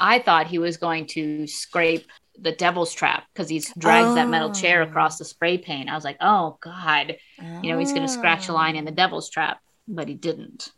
I 0.00 0.18
thought 0.18 0.48
he 0.48 0.58
was 0.58 0.76
going 0.78 1.06
to 1.08 1.46
scrape 1.46 2.08
the 2.40 2.50
devil's 2.50 2.92
trap 2.92 3.22
because 3.32 3.48
he's 3.48 3.72
drags 3.78 4.16
that 4.16 4.28
metal 4.28 4.52
chair 4.52 4.82
Oh. 4.82 4.86
across 4.88 5.16
the 5.18 5.24
spray 5.24 5.58
paint. 5.58 5.88
I 5.88 5.94
was 5.94 6.02
like, 6.02 6.16
oh 6.20 6.58
God, 6.60 7.16
you 7.62 7.70
know, 7.72 7.78
he's 7.78 7.92
going 7.92 8.02
to 8.06 8.12
scratch 8.12 8.48
a 8.48 8.52
line 8.52 8.74
in 8.74 8.84
the 8.84 8.90
devil's 8.90 9.30
trap, 9.30 9.60
but 9.86 10.08
he 10.08 10.14
didn't. 10.14 10.70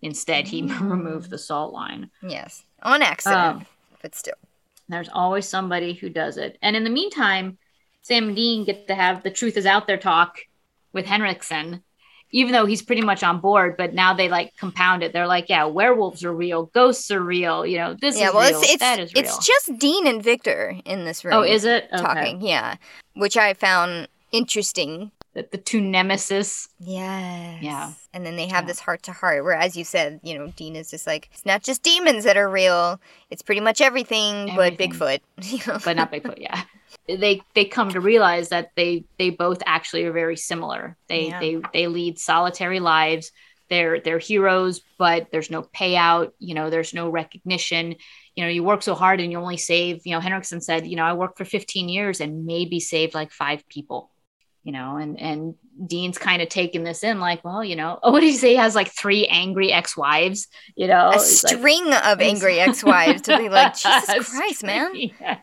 Instead, 0.00 0.48
he 0.48 0.62
removed 0.80 1.28
the 1.28 1.38
salt 1.38 1.74
line. 1.74 2.10
Yes, 2.26 2.64
on 2.82 3.02
accident, 3.02 3.38
Um, 3.56 3.66
but 4.00 4.14
still. 4.14 4.34
There's 4.90 5.08
always 5.08 5.46
somebody 5.48 5.94
who 5.94 6.08
does 6.10 6.36
it. 6.36 6.58
And 6.62 6.76
in 6.76 6.84
the 6.84 6.90
meantime, 6.90 7.58
Sam 8.02 8.28
and 8.28 8.36
Dean 8.36 8.64
get 8.64 8.86
to 8.88 8.94
have 8.94 9.22
the 9.22 9.30
truth 9.30 9.56
is 9.56 9.66
out 9.66 9.86
there 9.86 9.98
talk 9.98 10.38
with 10.92 11.06
Henriksen, 11.06 11.82
even 12.32 12.52
though 12.52 12.66
he's 12.66 12.82
pretty 12.82 13.02
much 13.02 13.22
on 13.22 13.40
board. 13.40 13.76
But 13.76 13.94
now 13.94 14.14
they 14.14 14.28
like 14.28 14.56
compound 14.56 15.02
it. 15.02 15.12
They're 15.12 15.26
like, 15.26 15.48
yeah, 15.48 15.64
werewolves 15.66 16.24
are 16.24 16.32
real, 16.34 16.66
ghosts 16.66 17.10
are 17.10 17.22
real. 17.22 17.64
You 17.66 17.78
know, 17.78 17.96
this 18.00 18.18
Yeah, 18.18 18.28
is 18.28 18.34
well, 18.34 18.50
real, 18.50 18.60
it's 18.60 18.70
it's 18.72 18.80
that 18.80 18.98
is 18.98 19.14
real. 19.14 19.24
it's 19.24 19.46
just 19.46 19.78
Dean 19.78 20.06
and 20.06 20.22
Victor 20.22 20.76
in 20.84 21.04
this 21.04 21.24
oh, 21.24 21.28
room. 21.28 21.38
oh, 21.38 21.42
is 21.42 21.64
it 21.64 21.84
Okay. 21.92 22.02
talking? 22.02 22.40
Yeah, 22.42 22.76
which 23.14 23.36
I 23.36 23.54
found 23.54 24.08
interesting. 24.32 25.12
The, 25.34 25.46
the 25.52 25.58
two 25.58 25.80
nemesis. 25.80 26.68
Yes. 26.80 27.62
Yeah. 27.62 27.92
And 28.12 28.26
then 28.26 28.34
they 28.36 28.46
have 28.48 28.64
Yeah. 28.64 28.68
this 28.68 28.80
heart 28.80 29.04
to 29.04 29.12
heart 29.12 29.44
where, 29.44 29.54
as 29.54 29.76
you 29.76 29.84
said, 29.84 30.18
you 30.24 30.36
know, 30.36 30.48
Dean 30.56 30.74
is 30.74 30.90
just 30.90 31.06
like, 31.06 31.28
it's 31.32 31.46
not 31.46 31.62
just 31.62 31.84
demons 31.84 32.24
that 32.24 32.36
are 32.36 32.50
real. 32.50 33.00
It's 33.30 33.42
pretty 33.42 33.60
much 33.60 33.80
everything, 33.80 34.50
but 34.56 34.76
Bigfoot. 34.76 35.20
But 35.84 35.96
not 35.96 36.10
Bigfoot. 36.10 36.38
Yeah, 36.40 36.62
they 37.06 37.42
they 37.54 37.64
come 37.64 37.90
to 37.90 38.00
realize 38.00 38.48
that 38.48 38.72
they 38.74 39.04
they 39.18 39.30
both 39.30 39.62
actually 39.66 40.04
are 40.04 40.12
very 40.12 40.36
similar. 40.36 40.96
They 41.08 41.28
Yeah. 41.28 41.38
they 41.40 41.60
they 41.72 41.86
lead 41.86 42.18
solitary 42.18 42.80
lives. 42.80 43.30
They're 43.68 44.00
they're 44.00 44.18
heroes, 44.18 44.80
but 44.98 45.28
there's 45.30 45.48
no 45.48 45.62
payout. 45.62 46.32
You 46.40 46.54
know, 46.56 46.70
there's 46.70 46.92
no 46.92 47.08
recognition. 47.08 47.94
You 48.34 48.42
know, 48.44 48.50
you 48.50 48.64
work 48.64 48.82
so 48.82 48.96
hard 48.96 49.20
and 49.20 49.30
you 49.30 49.38
only 49.38 49.58
save. 49.58 50.00
You 50.04 50.14
know, 50.14 50.20
Henriksen 50.20 50.60
said, 50.60 50.88
you 50.88 50.96
know, 50.96 51.04
I 51.04 51.12
worked 51.12 51.38
for 51.38 51.44
15 51.44 51.88
years 51.88 52.20
and 52.20 52.46
maybe 52.46 52.80
saved 52.80 53.14
like 53.14 53.30
five 53.30 53.68
people. 53.68 54.09
You 54.62 54.72
know, 54.72 54.96
and 54.96 55.18
and 55.18 55.54
Dean's 55.86 56.18
kind 56.18 56.42
of 56.42 56.50
taking 56.50 56.84
this 56.84 57.02
in, 57.02 57.18
like, 57.18 57.42
well, 57.44 57.64
you 57.64 57.76
know, 57.76 57.98
oh, 58.02 58.12
what 58.12 58.20
did 58.20 58.26
he 58.26 58.36
say? 58.36 58.50
He 58.50 58.56
has 58.56 58.74
like 58.74 58.88
three 58.92 59.26
angry 59.26 59.72
ex-wives. 59.72 60.48
You 60.76 60.86
know, 60.86 61.08
a 61.08 61.14
It's 61.14 61.42
like- 61.42 61.56
string 61.56 61.92
of 61.92 62.20
angry 62.20 62.60
ex-wives 62.66 63.22
to 63.22 63.38
be 63.38 63.48
like, 63.48 63.74
Jesus 63.78 64.28
Christ, 64.30 64.62
man. 64.62 64.92
Yeah. 65.20 65.38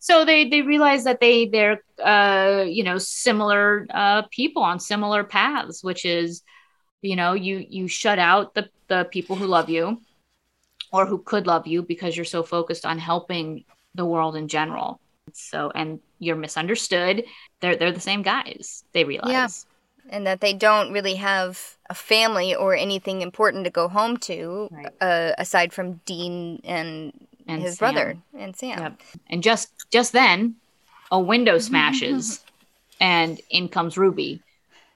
So 0.00 0.24
they 0.24 0.48
they 0.48 0.62
realize 0.62 1.04
that 1.04 1.20
they 1.20 1.46
they're 1.46 1.82
uh 2.02 2.64
you 2.66 2.82
know 2.82 2.96
similar 2.98 3.86
uh 3.92 4.22
people 4.30 4.62
on 4.62 4.80
similar 4.80 5.22
paths, 5.24 5.84
which 5.84 6.04
is 6.06 6.42
you 7.02 7.16
know 7.16 7.34
you 7.34 7.64
you 7.68 7.86
shut 7.88 8.18
out 8.18 8.54
the 8.54 8.70
the 8.88 9.06
people 9.10 9.36
who 9.36 9.46
love 9.46 9.68
you 9.68 10.00
or 10.92 11.04
who 11.04 11.18
could 11.18 11.46
love 11.46 11.66
you 11.66 11.82
because 11.82 12.16
you're 12.16 12.24
so 12.24 12.42
focused 12.42 12.86
on 12.86 12.98
helping 12.98 13.64
the 13.94 14.06
world 14.06 14.34
in 14.36 14.48
general. 14.48 14.98
So 15.34 15.70
and 15.74 16.00
you're 16.18 16.36
misunderstood. 16.36 17.24
They're 17.66 17.76
they're 17.76 17.92
the 17.92 18.00
same 18.00 18.22
guys. 18.22 18.84
They 18.92 19.02
realize. 19.04 19.32
Yeah. 19.32 19.48
And 20.16 20.24
that 20.28 20.40
they 20.40 20.52
don't 20.52 20.92
really 20.92 21.16
have 21.16 21.76
a 21.90 21.94
family 21.94 22.54
or 22.54 22.76
anything 22.76 23.22
important 23.22 23.64
to 23.64 23.70
go 23.70 23.88
home 23.88 24.16
to, 24.18 24.68
Right. 24.70 24.86
uh, 25.00 25.32
aside 25.36 25.72
from 25.72 25.94
Dean 26.06 26.60
and, 26.62 27.12
And 27.48 27.60
his 27.60 27.78
Sam. 27.78 27.92
brother 27.92 28.16
and 28.38 28.54
Sam. 28.54 28.78
Yep. 28.78 29.00
And 29.30 29.42
just 29.42 29.72
just 29.90 30.12
then, 30.12 30.54
a 31.10 31.18
window 31.18 31.58
smashes, 31.68 32.44
and 33.00 33.40
in 33.50 33.68
comes 33.68 33.98
Ruby. 33.98 34.42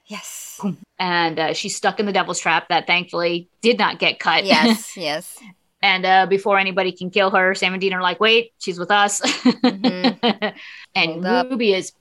Yes. 0.07 0.59
and 0.97 1.39
uh, 1.39 1.53
she's 1.53 1.75
stuck 1.75 1.99
in 1.99 2.05
the 2.05 2.13
devil's 2.13 2.39
trap 2.39 2.67
that 2.69 2.87
thankfully 2.87 3.49
did 3.61 3.77
not 3.77 3.99
get 3.99 4.19
cut. 4.19 4.45
Yes, 4.45 4.95
yes. 5.09 5.37
and 5.81 6.05
uh, 6.05 6.25
before 6.25 6.57
anybody 6.57 6.91
can 6.93 7.09
kill 7.09 7.31
her, 7.31 7.53
Sam 7.53 7.73
and 7.73 7.81
Dean 7.81 7.93
are 7.93 8.01
like, 8.01 8.19
"Wait, 8.21 8.51
she's 8.59 8.79
with 8.79 8.91
us." 8.91 9.19
and 9.63 10.55
Hold 10.95 11.25
up. 11.25 11.49
Ruby 11.49 11.73
is 11.73 11.91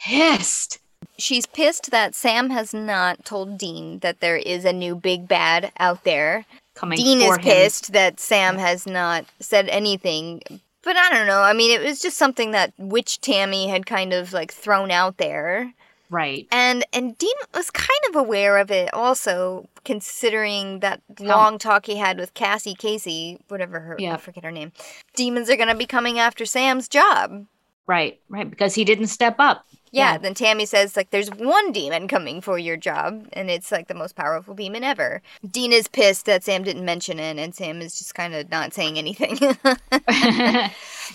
pissed. 0.00 0.78
She's 1.18 1.46
pissed 1.46 1.90
that 1.90 2.14
Sam 2.14 2.50
has 2.50 2.74
not 2.74 3.24
told 3.24 3.58
Dean 3.58 4.00
that 4.00 4.20
there 4.20 4.36
is 4.36 4.64
a 4.64 4.72
new 4.72 4.94
big 4.94 5.28
bad 5.28 5.72
out 5.78 6.04
there. 6.04 6.44
Coming 6.74 6.98
Dean 6.98 7.20
is 7.20 7.36
him. 7.36 7.42
pissed 7.42 7.92
that 7.92 8.20
Sam 8.20 8.58
has 8.58 8.86
not 8.86 9.24
said 9.40 9.68
anything. 9.68 10.42
But 10.82 10.96
I 10.96 11.10
don't 11.10 11.26
know. 11.26 11.40
I 11.40 11.52
mean, 11.52 11.70
it 11.70 11.82
was 11.82 12.00
just 12.00 12.16
something 12.16 12.50
that 12.52 12.72
Witch 12.78 13.20
Tammy 13.20 13.68
had 13.68 13.86
kind 13.86 14.12
of 14.12 14.32
like 14.32 14.52
thrown 14.52 14.90
out 14.90 15.16
there. 15.16 15.72
Right. 16.10 16.46
And 16.52 16.84
and 16.92 17.18
Dean 17.18 17.34
was 17.54 17.70
kind 17.70 17.90
of 18.10 18.16
aware 18.16 18.58
of 18.58 18.70
it 18.70 18.92
also, 18.94 19.68
considering 19.84 20.80
that 20.80 21.00
long 21.18 21.58
talk 21.58 21.86
he 21.86 21.96
had 21.96 22.18
with 22.18 22.34
Cassie 22.34 22.74
Casey, 22.74 23.38
whatever 23.48 23.80
her 23.80 23.96
Yeah. 23.98 24.14
I 24.14 24.16
forget 24.18 24.44
her 24.44 24.52
name. 24.52 24.72
Demons 25.14 25.50
are 25.50 25.56
gonna 25.56 25.74
be 25.74 25.86
coming 25.86 26.18
after 26.18 26.44
Sam's 26.44 26.88
job. 26.88 27.46
Right. 27.86 28.20
Right. 28.28 28.48
Because 28.48 28.74
he 28.74 28.84
didn't 28.84 29.06
step 29.08 29.36
up. 29.38 29.64
Yeah, 29.92 30.12
Yeah. 30.12 30.18
then 30.18 30.34
Tammy 30.34 30.66
says 30.66 30.96
like 30.96 31.10
there's 31.10 31.30
one 31.30 31.70
demon 31.72 32.08
coming 32.08 32.40
for 32.40 32.58
your 32.58 32.76
job 32.76 33.28
and 33.32 33.48
it's 33.50 33.70
like 33.70 33.86
the 33.88 33.94
most 33.94 34.16
powerful 34.16 34.54
demon 34.54 34.82
ever. 34.82 35.22
Dean 35.48 35.72
is 35.72 35.86
pissed 35.88 36.26
that 36.26 36.42
Sam 36.44 36.64
didn't 36.64 36.84
mention 36.84 37.18
it 37.20 37.38
and 37.38 37.54
Sam 37.54 37.80
is 37.80 37.96
just 37.96 38.14
kind 38.14 38.34
of 38.34 38.50
not 38.50 38.74
saying 38.74 38.98
anything. 38.98 39.38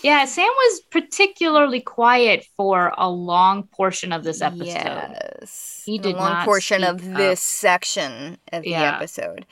yeah. 0.04 0.26
Sam 0.26 0.48
was 0.48 0.80
particularly 0.90 1.82
quiet 1.82 2.46
for 2.56 2.94
a 2.98 3.10
long 3.10 3.64
portion 3.64 4.14
of 4.14 4.24
this 4.24 4.42
episode. 4.42 4.66
Yes. 4.66 5.84
He 5.86 5.98
a 5.98 6.02
did 6.02 6.16
long 6.16 6.32
not 6.32 6.46
portion 6.46 6.84
of 6.84 7.02
speak 7.02 7.14
this 7.18 7.42
section 7.42 8.38
of 8.54 8.64
the 8.64 8.76
episode. 8.76 9.46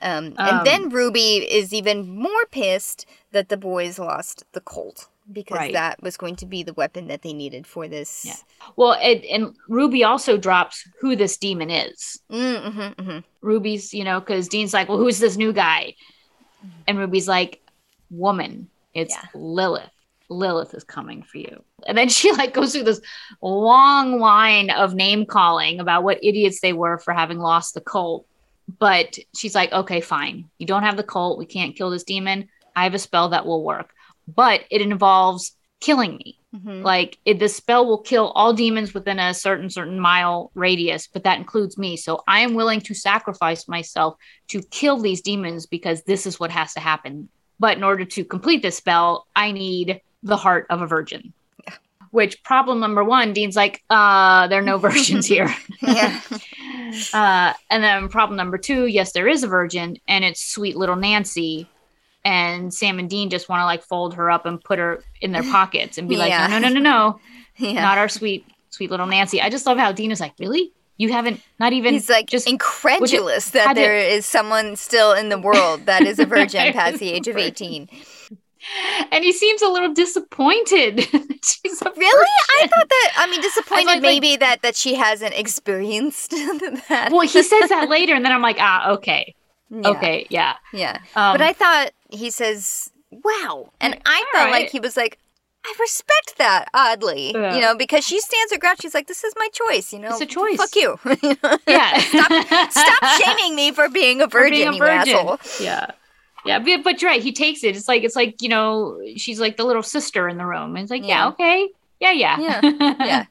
Um, 0.00 0.34
Um, 0.36 0.48
and 0.48 0.66
then 0.66 0.88
Ruby 0.88 1.36
is 1.48 1.72
even 1.72 2.08
more 2.08 2.46
pissed 2.50 3.06
that 3.30 3.48
the 3.50 3.56
boys 3.56 3.98
lost 4.00 4.44
the 4.52 4.60
Colt 4.60 5.08
because 5.32 5.58
Right. 5.58 5.72
that 5.72 6.02
was 6.02 6.16
going 6.16 6.36
to 6.36 6.46
be 6.46 6.62
the 6.62 6.72
weapon 6.74 7.08
that 7.08 7.22
they 7.22 7.32
needed 7.32 7.66
for 7.66 7.88
this. 7.88 8.24
Yeah. 8.24 8.36
Well, 8.76 8.96
it, 9.00 9.24
and 9.30 9.54
Ruby 9.68 10.04
also 10.04 10.36
drops 10.36 10.86
who 11.00 11.16
this 11.16 11.36
demon 11.36 11.70
is. 11.70 12.20
Mm, 12.30 12.72
hmm 12.96 13.02
hmm 13.02 13.18
Ruby's, 13.40 13.92
you 13.92 14.04
know, 14.04 14.20
because 14.20 14.48
Dean's 14.48 14.72
like, 14.72 14.88
well, 14.88 14.98
who's 14.98 15.18
this 15.18 15.36
new 15.36 15.52
guy? 15.52 15.94
And 16.86 16.98
Ruby's 16.98 17.26
like, 17.28 17.60
woman, 18.10 18.68
it's 18.94 19.14
Yeah. 19.14 19.28
Lilith. 19.34 19.90
Lilith 20.28 20.74
is 20.74 20.84
coming 20.84 21.22
for 21.22 21.38
you. 21.38 21.62
And 21.86 21.96
then 21.98 22.08
she 22.16 22.32
like 22.32 22.54
goes 22.54 22.72
through 22.72 22.84
this 22.84 23.00
long 23.42 24.18
line 24.20 24.70
of 24.70 24.94
name 24.94 25.26
calling 25.26 25.80
about 25.80 26.04
what 26.04 26.22
idiots 26.22 26.60
they 26.60 26.72
were 26.72 26.98
for 26.98 27.12
having 27.12 27.38
lost 27.38 27.74
the 27.74 27.80
Colt. 27.80 28.26
But 28.78 29.18
she's 29.34 29.54
like, 29.54 29.72
okay, 29.72 30.00
fine. 30.00 30.48
You 30.58 30.66
don't 30.66 30.84
have 30.84 30.96
the 30.96 31.02
Colt. 31.02 31.38
We 31.38 31.46
can't 31.46 31.76
kill 31.76 31.90
this 31.90 32.04
demon. 32.04 32.48
I 32.74 32.84
have 32.84 32.94
a 32.94 32.98
spell 32.98 33.30
that 33.30 33.44
will 33.44 33.62
work, 33.64 33.92
but 34.26 34.62
it 34.70 34.80
involves 34.80 35.56
killing 35.80 36.16
me. 36.16 36.38
hmm 36.54 36.82
Like 36.82 37.18
it, 37.24 37.38
the 37.38 37.48
spell 37.48 37.86
will 37.86 38.02
kill 38.02 38.30
all 38.30 38.52
demons 38.52 38.94
within 38.94 39.18
a 39.18 39.34
certain 39.34 39.68
certain 39.70 39.98
mile 39.98 40.50
radius, 40.54 41.08
but 41.08 41.24
that 41.24 41.38
includes 41.38 41.76
me. 41.76 41.96
So 41.96 42.22
I 42.26 42.40
am 42.40 42.54
willing 42.54 42.80
to 42.82 42.94
sacrifice 42.94 43.68
myself 43.68 44.16
to 44.48 44.62
kill 44.62 44.98
these 44.98 45.20
demons 45.20 45.66
because 45.66 46.02
this 46.02 46.26
is 46.26 46.38
what 46.40 46.50
has 46.50 46.74
to 46.74 46.80
happen. 46.80 47.28
But 47.58 47.76
in 47.76 47.84
order 47.84 48.04
to 48.04 48.24
complete 48.24 48.62
this 48.62 48.76
spell, 48.76 49.26
I 49.36 49.52
need 49.52 50.00
the 50.22 50.36
heart 50.36 50.66
of 50.70 50.82
a 50.82 50.86
virgin. 50.86 51.32
Which 52.10 52.42
problem 52.42 52.78
number 52.80 53.02
one, 53.02 53.32
Dean's 53.32 53.56
like, 53.56 53.82
uh, 53.88 54.46
there 54.48 54.58
are 54.58 54.64
no 54.64 54.78
virgins 54.88 55.26
here. 55.26 55.52
Yeah. 55.80 56.20
uh, 57.14 57.54
and 57.70 57.82
then 57.82 58.08
problem 58.08 58.36
number 58.36 58.58
two, 58.58 58.86
yes, 58.86 59.12
there 59.12 59.28
is 59.28 59.42
a 59.44 59.48
virgin, 59.48 59.96
and 60.06 60.22
it's 60.22 60.44
sweet 60.44 60.76
little 60.76 60.96
Nancy. 60.96 61.66
And 62.24 62.72
Sam 62.72 62.98
and 62.98 63.10
Dean 63.10 63.30
just 63.30 63.48
want 63.48 63.60
to 63.60 63.64
like 63.64 63.82
fold 63.82 64.14
her 64.14 64.30
up 64.30 64.46
and 64.46 64.62
put 64.62 64.78
her 64.78 65.02
in 65.20 65.32
their 65.32 65.42
pockets 65.50 65.98
and 65.98 66.08
be 66.08 66.16
like, 66.16 66.30
Yeah. 66.30 66.46
no, 66.46 66.58
no, 66.58 66.68
no, 66.68 66.74
no, 66.74 66.80
no, 66.80 67.20
yeah. 67.68 67.82
not 67.82 67.98
our 67.98 68.08
sweet, 68.08 68.46
sweet 68.70 68.90
little 68.90 69.06
Nancy. 69.06 69.40
I 69.40 69.50
just 69.50 69.66
love 69.66 69.78
how 69.78 69.92
Dean 69.92 70.10
is 70.12 70.20
like, 70.20 70.34
really? 70.38 70.72
You 70.98 71.10
haven't, 71.10 71.40
not 71.58 71.72
even, 71.72 71.94
He's 71.94 72.08
like 72.08 72.26
just 72.28 72.46
incredulous 72.46 73.50
that 73.50 73.66
had 73.68 73.74
to- 73.74 73.80
there 73.80 73.96
is 73.96 74.24
someone 74.26 74.76
still 74.76 75.12
in 75.12 75.30
the 75.30 75.38
world 75.38 75.86
that 75.86 76.02
is 76.02 76.18
a 76.20 76.26
virgin 76.26 76.72
past 76.74 76.98
the 77.00 77.10
age 77.10 77.26
of 77.26 77.36
18. 77.36 77.88
and 79.10 79.24
he 79.24 79.32
seems 79.32 79.62
a 79.62 79.68
little 79.68 79.92
disappointed. 79.92 81.00
She's 81.44 81.82
Really? 81.96 82.26
I 82.60 82.68
thought 82.68 82.88
that. 82.88 83.12
I 83.16 83.26
mean, 83.28 83.40
disappointed 83.40 83.86
like- 83.86 84.02
maybe 84.02 84.36
that 84.36 84.62
that 84.62 84.76
she 84.76 84.94
hasn't 84.94 85.34
experienced 85.36 86.30
that. 86.30 87.08
Well, 87.10 87.22
he 87.22 87.42
says 87.42 87.68
that 87.70 87.88
later, 87.88 88.14
and 88.14 88.24
then 88.24 88.30
I'm 88.30 88.42
like, 88.42 88.58
ah, 88.60 88.90
okay, 88.92 89.34
Yeah, 89.72 89.88
okay, 89.88 90.26
yeah. 90.30 90.54
yeah. 90.72 90.98
Um, 91.16 91.34
but 91.34 91.40
I 91.40 91.52
thought 91.54 91.92
he 92.10 92.30
says, 92.30 92.90
"Wow," 93.10 93.70
and 93.80 93.98
I 94.06 94.24
felt 94.32 94.44
right. 94.50 94.62
like 94.62 94.70
he 94.70 94.78
was 94.80 94.96
like. 94.96 95.18
I 95.64 95.72
respect 95.78 96.38
that 96.38 96.68
oddly, 96.74 97.30
Yeah. 97.32 97.54
you 97.54 97.60
know, 97.60 97.76
because 97.76 98.04
she 98.04 98.18
stands 98.18 98.52
her 98.52 98.58
ground. 98.58 98.78
She's 98.82 98.94
like, 98.94 99.06
"This 99.06 99.22
is 99.22 99.32
my 99.38 99.48
choice," 99.52 99.92
you 99.92 100.00
know. 100.00 100.08
It's 100.08 100.20
a 100.20 100.26
choice. 100.26 100.56
Fuck 100.56 100.74
you. 100.74 100.98
yeah, 101.68 101.98
stop, 102.00 102.72
stop 102.72 103.20
shaming 103.22 103.54
me 103.54 103.70
for 103.70 103.88
being 103.88 104.20
a 104.20 104.26
virgin, 104.26 104.50
being 104.50 104.68
a 104.68 104.72
you 104.72 104.78
virgin. 104.80 105.14
asshole. 105.16 105.38
Yeah. 105.64 105.86
Yeah, 106.44 106.58
but, 106.58 106.82
but 106.82 107.00
you're 107.00 107.12
right. 107.12 107.22
He 107.22 107.30
takes 107.30 107.62
it. 107.62 107.76
It's 107.76 107.86
like 107.86 108.02
it's 108.02 108.16
like 108.16 108.42
you 108.42 108.48
know 108.48 109.00
she's 109.16 109.38
like 109.38 109.56
the 109.56 109.62
little 109.62 109.84
sister 109.84 110.28
in 110.28 110.36
the 110.36 110.44
room. 110.44 110.74
And 110.74 110.82
it's 110.82 110.90
like 110.90 111.02
yeah, 111.02 111.26
Yeah. 111.26 111.28
okay, 111.28 111.68
yeah, 112.00 112.10
yeah, 112.10 112.40
Yeah, 112.40 112.60
yeah. 112.98 113.24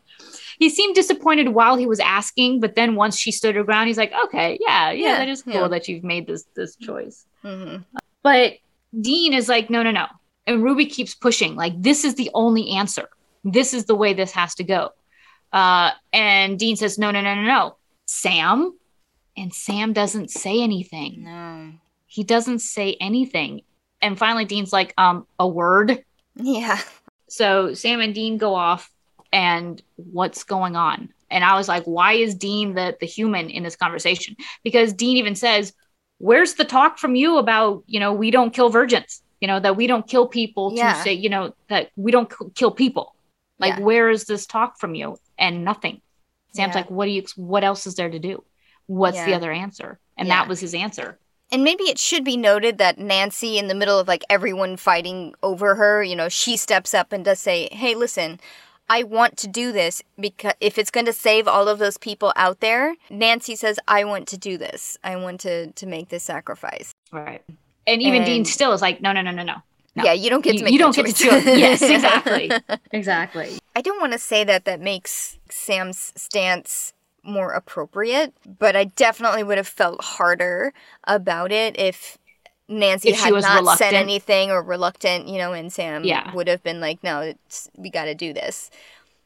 He 0.62 0.70
seemed 0.70 0.94
disappointed 0.94 1.50
while 1.50 1.76
he 1.76 1.88
was 1.88 2.00
asking, 2.00 2.60
but 2.60 2.76
then 2.76 2.96
once 2.96 3.18
she 3.18 3.32
stood 3.32 3.56
her 3.56 3.64
ground, 3.64 3.88
he's 3.88 3.98
like, 3.98 4.14
okay, 4.26 4.60
yeah, 4.62 4.92
yeah, 4.92 5.08
Yeah, 5.08 5.18
that 5.18 5.28
is 5.28 5.42
cool 5.42 5.54
yeah. 5.54 5.68
that 5.70 5.88
you've 5.88 6.04
made 6.04 6.28
this 6.28 6.46
this 6.56 6.76
choice. 6.76 7.26
hmm 7.42 7.78
But 8.22 8.54
Dean 9.08 9.34
is 9.34 9.50
like, 9.50 9.72
no, 9.72 9.82
no, 9.82 9.90
no. 9.90 10.06
And 10.46 10.64
Ruby 10.64 10.86
keeps 10.86 11.16
pushing, 11.16 11.56
like, 11.56 11.74
this 11.82 12.06
is 12.06 12.14
the 12.14 12.30
only 12.36 12.72
answer. 12.72 13.10
This 13.44 13.74
is 13.74 13.86
the 13.86 13.96
way 13.96 14.14
this 14.14 14.32
has 14.34 14.54
to 14.56 14.64
go. 14.64 14.90
Uh, 15.52 15.90
and 16.14 16.60
Dean 16.60 16.76
says, 16.76 17.00
no, 17.00 17.10
no, 17.10 17.22
no, 17.22 17.34
no, 17.34 17.42
no. 17.42 17.78
Sam. 18.06 18.78
And 19.36 19.52
Sam 19.54 19.94
doesn't 19.94 20.30
say 20.30 20.62
anything. 20.62 21.24
No. 21.24 21.72
He 22.06 22.24
doesn't 22.24 22.60
say 22.60 22.98
anything. 23.02 23.62
And 24.02 24.18
finally, 24.18 24.46
Dean's 24.46 24.74
like, 24.74 24.94
um, 24.98 25.26
a 25.40 25.48
word. 25.48 26.04
Yeah. 26.36 26.80
So 27.30 27.74
Sam 27.74 28.00
and 28.02 28.14
Dean 28.14 28.38
go 28.38 28.54
off, 28.54 28.92
and 29.32 29.82
what's 29.96 30.44
going 30.44 30.76
on? 30.76 31.10
And 31.30 31.44
I 31.44 31.56
was 31.56 31.68
like, 31.68 31.84
why 31.84 32.14
is 32.14 32.36
Dean 32.36 32.74
the 32.74 32.98
the 33.00 33.06
human 33.06 33.50
in 33.50 33.64
this 33.64 33.76
conversation? 33.76 34.36
Because 34.64 34.94
Dean 34.94 35.18
even 35.18 35.36
says, 35.36 35.74
"Where's 36.18 36.56
the 36.56 36.66
talk 36.66 36.98
from 36.98 37.16
you 37.16 37.38
about 37.38 37.84
you 37.88 38.00
know 38.00 38.14
we 38.14 38.32
don't 38.32 38.54
kill 38.54 38.70
virgins? 38.70 39.22
You 39.40 39.48
know 39.48 39.60
that 39.60 39.76
we 39.78 39.88
don't 39.88 40.08
kill 40.08 40.28
people 40.28 40.74
Yeah. 40.76 40.94
to 40.94 41.02
say 41.02 41.14
you 41.14 41.30
know 41.30 41.56
that 41.70 41.90
we 41.96 42.12
don't 42.12 42.32
kill 42.56 42.72
people. 42.72 43.16
Like 43.60 43.78
Yeah. 43.78 43.84
where 43.84 44.10
is 44.10 44.26
this 44.26 44.46
talk 44.46 44.78
from 44.80 44.94
you? 44.96 45.18
And 45.38 45.64
nothing. 45.64 46.02
Sam's 46.54 46.74
Yeah. 46.76 46.82
like, 46.82 46.92
what 46.92 47.06
do 47.06 47.12
you? 47.12 47.24
What 47.38 47.64
else 47.64 47.88
is 47.88 47.96
there 47.96 48.10
to 48.10 48.20
do? 48.20 48.44
What's 48.88 49.24
the 49.24 49.34
other 49.34 49.52
answer? 49.52 50.00
And 50.18 50.30
that 50.30 50.48
was 50.50 50.60
his 50.60 50.74
answer. 50.76 51.18
And 51.54 51.64
maybe 51.64 51.86
it 51.86 52.00
should 52.00 52.24
be 52.24 52.38
noted 52.38 52.78
that 52.78 52.98
Nancy, 52.98 53.58
in 53.58 53.68
the 53.68 53.76
middle 53.76 54.00
of 54.00 54.08
like 54.08 54.24
everyone 54.30 54.78
fighting 54.78 55.34
over 55.44 55.76
her, 55.76 56.04
you 56.04 56.16
know, 56.16 56.30
she 56.30 56.56
steps 56.58 56.94
up 56.94 57.12
and 57.12 57.26
does 57.26 57.40
say, 57.40 57.68
"Hey, 57.72 57.96
listen, 57.96 58.40
I 58.96 59.04
want 59.04 59.38
to 59.38 59.48
do 59.48 59.72
this 59.72 60.04
because 60.20 60.54
if 60.60 60.78
it's 60.78 60.92
going 60.92 61.06
to 61.06 61.14
save 61.14 61.48
all 61.48 61.68
of 61.68 61.78
those 61.80 61.98
people 61.98 62.32
out 62.36 62.60
there." 62.60 62.96
Nancy 63.10 63.56
says, 63.56 63.80
"I 63.88 64.04
want 64.04 64.28
to 64.30 64.38
do 64.38 64.58
this. 64.58 64.98
I 65.04 65.16
want 65.16 65.40
to 65.42 65.72
to 65.72 65.86
make 65.86 66.10
this 66.10 66.24
sacrifice." 66.24 66.94
Right. 67.12 67.44
And 67.88 68.02
even 68.02 68.24
Dean 68.24 68.46
still 68.46 68.74
is 68.74 68.82
like, 68.82 69.02
no, 69.02 69.12
no, 69.12 69.22
no, 69.22 69.32
no, 69.32 69.44
no. 69.44 69.56
No. 69.94 70.06
Yeah, 70.06 70.14
you 70.14 70.30
don't 70.30 70.44
get 70.44 70.58
to 70.58 70.64
make. 70.64 70.72
you 70.72 70.80
don't 70.80 70.96
get 70.96 71.06
to 71.08 71.14
choose. 71.14 71.46
yes, 71.46 71.82
exactly. 71.82 72.50
exactly. 72.92 73.60
I 73.76 73.82
don't 73.82 74.00
want 74.00 74.14
to 74.14 74.20
say 74.20 74.46
that 74.46 74.64
that 74.64 74.80
makes 74.80 75.38
Sam's 75.50 76.14
stance 76.16 76.94
more 77.24 77.52
appropriate, 77.52 78.34
but 78.60 78.76
I 78.76 78.86
definitely 78.86 79.44
would 79.44 79.58
have 79.58 79.68
felt 79.68 80.02
harder 80.02 80.74
about 81.04 81.52
it 81.52 81.78
if 81.78 82.18
Nancy 82.72 83.10
If 83.10 83.20
had 83.20 83.34
not 83.34 83.60
reluctant. 83.60 83.78
said 83.78 83.94
anything 83.94 84.50
or 84.52 84.64
reluctant, 84.64 85.28
you 85.28 85.38
know, 85.38 85.54
and 85.54 85.72
Sam 85.72 86.04
Yeah. 86.04 86.34
would 86.34 86.48
have 86.48 86.64
been 86.64 86.80
like, 86.80 87.04
"No, 87.04 87.20
it's, 87.22 87.70
we 87.78 87.90
got 87.90 88.06
to 88.06 88.16
do 88.16 88.34
this." 88.34 88.72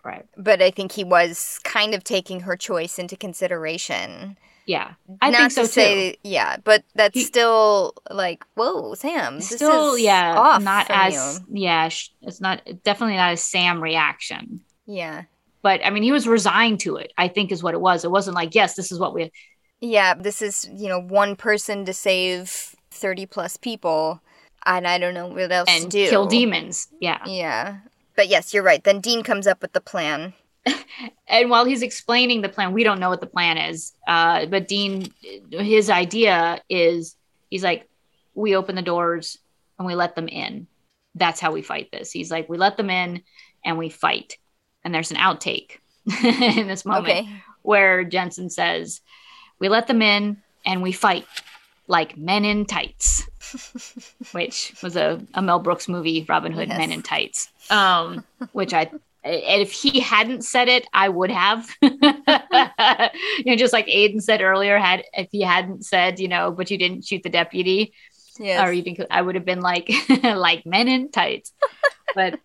Right. 0.03 0.25
But 0.37 0.61
I 0.61 0.71
think 0.71 0.91
he 0.91 1.03
was 1.03 1.59
kind 1.63 1.93
of 1.95 2.03
taking 2.03 2.41
her 2.41 2.55
choice 2.57 2.99
into 2.99 3.15
consideration. 3.15 4.37
Yeah. 4.67 4.93
I 5.21 5.29
not 5.29 5.37
think 5.39 5.51
so 5.51 5.61
to 5.63 5.67
say, 5.67 6.11
too. 6.13 6.17
yeah, 6.23 6.57
but 6.63 6.83
that's 6.95 7.13
He- 7.13 7.23
still 7.23 7.93
like, 8.09 8.43
whoa, 8.55 8.95
Sam, 8.95 9.35
this 9.37 9.49
Still, 9.49 9.93
is 9.93 10.01
yeah, 10.01 10.57
not 10.61 10.87
as 10.89 11.41
you. 11.49 11.61
yeah, 11.61 11.85
it's 12.23 12.41
not 12.41 12.61
definitely 12.83 13.15
not 13.17 13.33
a 13.33 13.37
Sam 13.37 13.81
reaction. 13.81 14.61
yeah. 14.85 15.23
But 15.61 15.83
I 15.83 15.89
mean, 15.89 16.03
he 16.03 16.11
was 16.11 16.27
resigned 16.27 16.79
to 16.81 16.97
it. 16.97 17.11
I 17.17 17.27
think 17.27 17.51
is 17.51 17.63
what 17.63 17.73
it 17.73 17.81
was. 17.81 18.05
It 18.05 18.11
wasn't 18.11 18.35
like, 18.35 18.53
yes, 18.53 18.75
this 18.75 18.91
is 18.91 18.99
what 18.99 19.15
we. 19.15 19.31
Yeah, 19.81 20.13
this 20.13 20.43
is, 20.43 20.69
you 20.71 20.87
know, 20.87 20.99
one 21.01 21.35
person 21.35 21.85
to 21.85 21.93
save 21.93 22.74
30 22.95 23.25
plus 23.27 23.57
people, 23.57 24.21
and 24.65 24.87
I 24.87 24.97
don't 24.97 25.13
know 25.13 25.27
what 25.27 25.51
else 25.51 25.69
to 25.69 25.75
and 25.83 25.91
do. 25.91 26.09
kill 26.09 26.25
demons. 26.25 26.87
Yeah. 26.99 27.19
Yeah. 27.25 27.77
But 28.15 28.27
yes, 28.29 28.53
you're 28.53 28.63
right. 28.63 28.83
Then 28.83 29.01
Dean 29.01 29.23
comes 29.23 29.45
up 29.47 29.61
with 29.61 29.73
the 29.73 29.81
plan. 29.81 30.33
And 31.27 31.49
while 31.49 31.65
he's 31.65 31.81
explaining 31.81 32.41
the 32.41 32.49
plan, 32.49 32.71
we 32.71 32.83
don't 32.83 32.99
know 32.99 33.09
what 33.09 33.19
the 33.19 33.25
plan 33.27 33.57
is. 33.57 33.93
Uh, 34.07 34.45
but 34.45 34.67
Dean, 34.67 35.11
his 35.51 35.89
idea 35.89 36.61
is 36.69 37.15
he's 37.49 37.63
like, 37.63 37.89
we 38.35 38.55
open 38.55 38.75
the 38.75 38.81
doors 38.83 39.37
and 39.77 39.85
we 39.87 39.95
let 39.95 40.15
them 40.15 40.27
in. 40.27 40.67
That's 41.15 41.39
how 41.39 41.51
we 41.51 41.61
fight 41.63 41.91
this. 41.91 42.11
He's 42.11 42.29
like, 42.31 42.47
we 42.47 42.57
let 42.57 42.77
them 42.77 42.89
in 42.91 43.23
and 43.65 43.77
we 43.77 43.89
fight. 43.89 44.37
And 44.83 44.93
there's 44.93 45.11
an 45.11 45.17
outtake 45.17 45.79
in 46.23 46.67
this 46.67 46.85
moment 46.85 47.09
Okay. 47.09 47.29
where 47.63 48.03
Jensen 48.03 48.49
says, 48.51 49.01
we 49.59 49.67
let 49.67 49.87
them 49.87 50.01
in 50.03 50.37
and 50.65 50.81
we 50.83 50.91
fight 50.91 51.25
like 51.87 52.17
men 52.17 52.45
in 52.45 52.65
tights, 52.65 53.27
which 54.31 54.73
was 54.81 54.95
a, 54.95 55.21
a 55.33 55.41
Mel 55.41 55.59
Brooks 55.59 55.87
movie, 55.87 56.25
Robin 56.27 56.51
Hood, 56.51 56.69
Yes. 56.69 56.77
Men 56.77 56.91
in 56.91 57.01
Tights. 57.03 57.49
Um, 57.69 58.23
which 58.53 58.73
I, 58.73 58.89
and 59.23 59.61
if 59.61 59.71
he 59.71 59.99
hadn't 59.99 60.43
said 60.43 60.67
it, 60.67 60.85
I 60.93 61.09
would 61.09 61.31
have. 61.31 61.67
you 61.81 61.91
know, 63.45 63.55
just 63.55 63.73
like 63.73 63.87
Aiden 63.87 64.21
said 64.21 64.41
earlier, 64.41 64.77
had 64.77 65.03
if 65.13 65.29
he 65.31 65.41
hadn't 65.41 65.85
said, 65.85 66.19
you 66.19 66.27
know, 66.27 66.51
but 66.51 66.69
you 66.71 66.77
didn't 66.77 67.05
shoot 67.05 67.23
the 67.23 67.29
deputy, 67.29 67.93
Yes. 68.37 68.67
or 68.67 68.71
you 68.73 68.81
didn't, 68.81 69.07
I 69.09 69.21
would 69.21 69.35
have 69.35 69.45
been 69.45 69.61
like, 69.61 69.89
like 70.23 70.65
men 70.65 70.87
in 70.87 71.09
tights. 71.11 71.53
but 72.13 72.39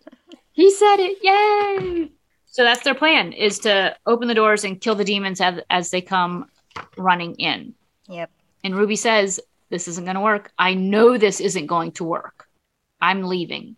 he 0.53 0.71
said 0.71 0.95
it, 0.99 1.17
yay! 1.21 2.11
So 2.47 2.63
that's 2.63 2.83
their 2.83 2.95
plan: 2.95 3.31
is 3.33 3.59
to 3.59 3.95
open 4.05 4.27
the 4.27 4.33
doors 4.33 4.63
and 4.63 4.79
kill 4.79 4.95
the 4.95 5.05
demons 5.05 5.39
as, 5.41 5.59
as 5.69 5.89
they 5.91 6.01
come 6.01 6.49
running 6.97 7.35
in. 7.35 7.73
Yep. 8.09 8.29
And 8.63 8.75
Ruby 8.75 8.95
says, 8.95 9.39
"This 9.69 9.87
isn't 9.87 10.05
going 10.05 10.15
to 10.15 10.21
work. 10.21 10.51
I 10.57 10.73
know 10.73 11.17
this 11.17 11.39
isn't 11.39 11.67
going 11.67 11.91
to 11.93 12.03
work. 12.03 12.47
I'm 13.01 13.23
leaving. 13.23 13.75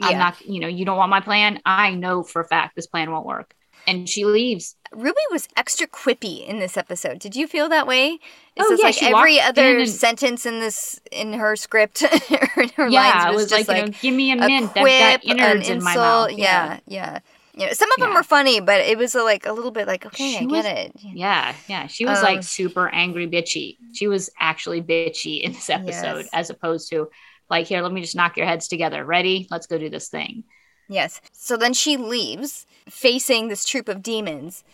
I'm 0.00 0.18
not. 0.18 0.40
You 0.46 0.60
know, 0.60 0.68
you 0.68 0.84
don't 0.84 0.96
want 0.98 1.10
my 1.10 1.20
plan. 1.20 1.60
I 1.66 1.94
know 1.94 2.22
for 2.22 2.40
a 2.42 2.44
fact 2.44 2.76
this 2.76 2.86
plan 2.86 3.10
won't 3.10 3.26
work." 3.26 3.54
And 3.86 4.06
she 4.06 4.26
leaves. 4.26 4.76
Ruby 4.92 5.20
was 5.30 5.48
extra 5.56 5.86
quippy 5.86 6.46
in 6.46 6.58
this 6.58 6.76
episode. 6.76 7.18
Did 7.20 7.34
you 7.34 7.46
feel 7.46 7.70
that 7.70 7.86
way? 7.86 8.08
Is 8.10 8.18
Oh, 8.58 8.68
this 8.68 8.80
yeah, 8.80 8.86
like 8.86 9.02
every 9.02 9.40
other 9.40 9.78
and- 9.78 9.88
sentence 9.88 10.44
in 10.44 10.60
this 10.60 11.00
in 11.10 11.32
her 11.32 11.56
script 11.56 12.02
or 12.02 12.08
in 12.62 12.68
her 12.76 12.86
yeah, 12.88 13.22
lines 13.22 13.24
it 13.24 13.28
was, 13.28 13.34
was 13.44 13.50
just 13.50 13.68
like, 13.68 13.68
like, 13.68 13.76
you 13.78 13.86
know, 13.92 13.98
give 14.02 14.14
me 14.14 14.30
a 14.32 14.34
a 14.34 14.46
mint. 14.46 14.72
quip, 14.72 15.22
got 15.22 15.24
an 15.24 15.38
innards 15.38 15.68
in 15.70 15.82
my 15.82 15.94
mouth. 15.94 16.28
insult. 16.30 16.38
Yeah, 16.38 16.80
yeah. 16.86 17.18
You 17.58 17.66
know, 17.66 17.72
some 17.72 17.90
of 17.92 17.96
them 17.98 18.10
Yeah. 18.10 18.16
were 18.16 18.22
funny, 18.22 18.60
but 18.60 18.80
it 18.80 18.96
was 18.96 19.14
uh, 19.16 19.24
like 19.24 19.44
a 19.44 19.52
little 19.52 19.70
bit 19.72 19.86
like, 19.86 20.06
okay, 20.06 20.36
I 20.36 20.38
She 20.40 20.46
get 20.46 20.64
it. 20.64 20.92
Yeah, 21.02 21.54
yeah. 21.68 21.86
She 21.88 22.06
was 22.06 22.18
Um, 22.18 22.24
like 22.24 22.42
super 22.44 22.88
angry 22.88 23.26
bitchy. 23.26 23.76
She 23.94 24.06
was 24.06 24.30
actually 24.38 24.80
bitchy 24.80 25.40
in 25.42 25.52
this 25.52 25.68
episode 25.68 26.18
Yes. 26.18 26.28
as 26.32 26.50
opposed 26.50 26.88
to 26.90 27.08
like, 27.50 27.66
here, 27.66 27.82
let 27.82 27.92
me 27.92 28.00
just 28.00 28.14
knock 28.14 28.36
your 28.36 28.46
heads 28.46 28.68
together. 28.68 29.04
Ready? 29.04 29.48
Let's 29.50 29.66
go 29.66 29.76
do 29.78 29.88
this 29.90 30.08
thing. 30.08 30.44
Yes. 30.88 31.20
So 31.32 31.56
then 31.56 31.74
she 31.74 31.96
leaves, 31.96 32.66
facing 32.88 33.48
this 33.48 33.64
troop 33.64 33.88
of 33.88 34.02
demons. 34.02 34.64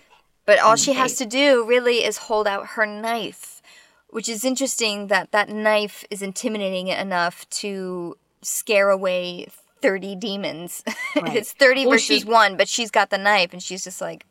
But 0.46 0.58
all 0.58 0.76
she 0.76 0.92
has 0.92 1.16
to 1.16 1.24
do 1.26 1.64
really 1.66 2.04
is 2.04 2.18
hold 2.18 2.46
out 2.46 2.66
her 2.76 2.84
knife, 2.84 3.62
which 4.10 4.28
is 4.28 4.44
interesting 4.44 5.06
that 5.06 5.32
that 5.32 5.48
knife 5.48 6.04
is 6.10 6.20
intimidating 6.20 6.88
enough 6.88 7.48
to 7.50 8.16
scare 8.42 8.90
away 8.90 9.46
30 9.84 10.16
demons. 10.16 10.82
Right. 11.16 11.36
it's 11.36 11.52
30 11.52 11.82
Well, 11.86 11.92
versus 11.92 12.22
she- 12.22 12.24
1, 12.28 12.56
but 12.56 12.68
she's 12.68 12.90
got 12.90 13.10
the 13.10 13.18
knife 13.18 13.52
and 13.52 13.62
she's 13.62 13.84
just 13.84 14.00
like, 14.00 14.24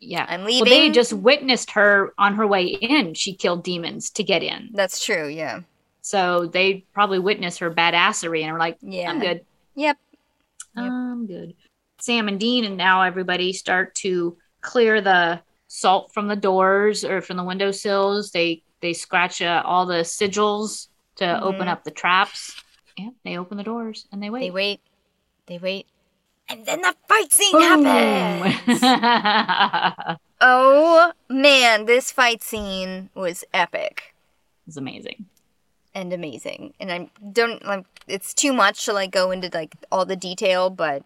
Yeah. 0.00 0.26
I'm 0.28 0.42
Well, 0.44 0.64
they 0.64 0.90
just 0.90 1.12
witnessed 1.12 1.70
her 1.72 2.12
on 2.18 2.34
her 2.34 2.44
way 2.46 2.64
in. 2.64 3.14
She 3.14 3.34
killed 3.34 3.62
demons 3.62 4.10
to 4.10 4.24
get 4.24 4.42
in. 4.42 4.70
That's 4.72 5.04
true, 5.04 5.28
yeah. 5.28 5.60
So 6.02 6.46
they 6.46 6.84
probably 6.94 7.20
witnessed 7.20 7.60
her 7.60 7.70
badassery 7.70 8.42
and 8.42 8.50
are 8.50 8.58
like, 8.58 8.78
Yeah. 8.82 9.10
I'm 9.10 9.20
good. 9.20 9.44
Yep. 9.76 9.96
Yep. 10.76 10.84
I'm 10.84 11.26
good. 11.26 11.54
Sam 12.00 12.26
and 12.28 12.40
Dean 12.40 12.64
and 12.64 12.76
now 12.76 13.02
everybody 13.02 13.52
start 13.52 13.94
to 13.96 14.36
clear 14.60 15.00
the 15.00 15.40
salt 15.68 16.12
from 16.12 16.26
the 16.28 16.36
doors 16.36 17.04
or 17.04 17.20
from 17.20 17.36
the 17.36 17.44
windowsills. 17.44 18.30
They 18.32 18.62
they 18.80 18.92
scratch 18.92 19.40
uh, 19.42 19.62
all 19.64 19.86
the 19.86 20.02
sigils 20.02 20.88
to 21.16 21.40
open 21.42 21.66
Mhm. 21.68 21.72
up 21.72 21.84
the 21.84 21.90
traps. 21.92 22.56
Yep, 22.98 23.14
they 23.24 23.38
open 23.38 23.56
the 23.56 23.64
doors 23.64 24.06
and 24.12 24.22
they 24.22 24.28
wait. 24.30 24.40
They 24.40 24.50
wait. 24.50 24.80
They 25.46 25.58
wait. 25.58 25.86
And 26.48 26.64
then 26.66 26.82
the 26.82 26.94
fight 27.08 27.32
scene 27.32 27.52
Boom! 27.52 27.84
happens. 27.84 30.18
Oh 30.40 31.12
man, 31.28 31.86
this 31.86 32.12
fight 32.12 32.44
scene 32.44 33.10
was 33.14 33.42
epic. 33.52 34.14
It 34.62 34.66
was 34.68 34.76
amazing. 34.76 35.26
and 35.94 36.12
amazing. 36.12 36.74
And 36.78 36.92
I 36.92 37.10
don't 37.32 37.64
like 37.64 37.84
it's 38.06 38.32
too 38.34 38.52
much 38.52 38.84
to 38.84 38.92
like 38.92 39.10
go 39.10 39.32
into 39.32 39.50
like 39.52 39.74
all 39.90 40.04
the 40.06 40.14
detail, 40.14 40.70
but 40.70 41.02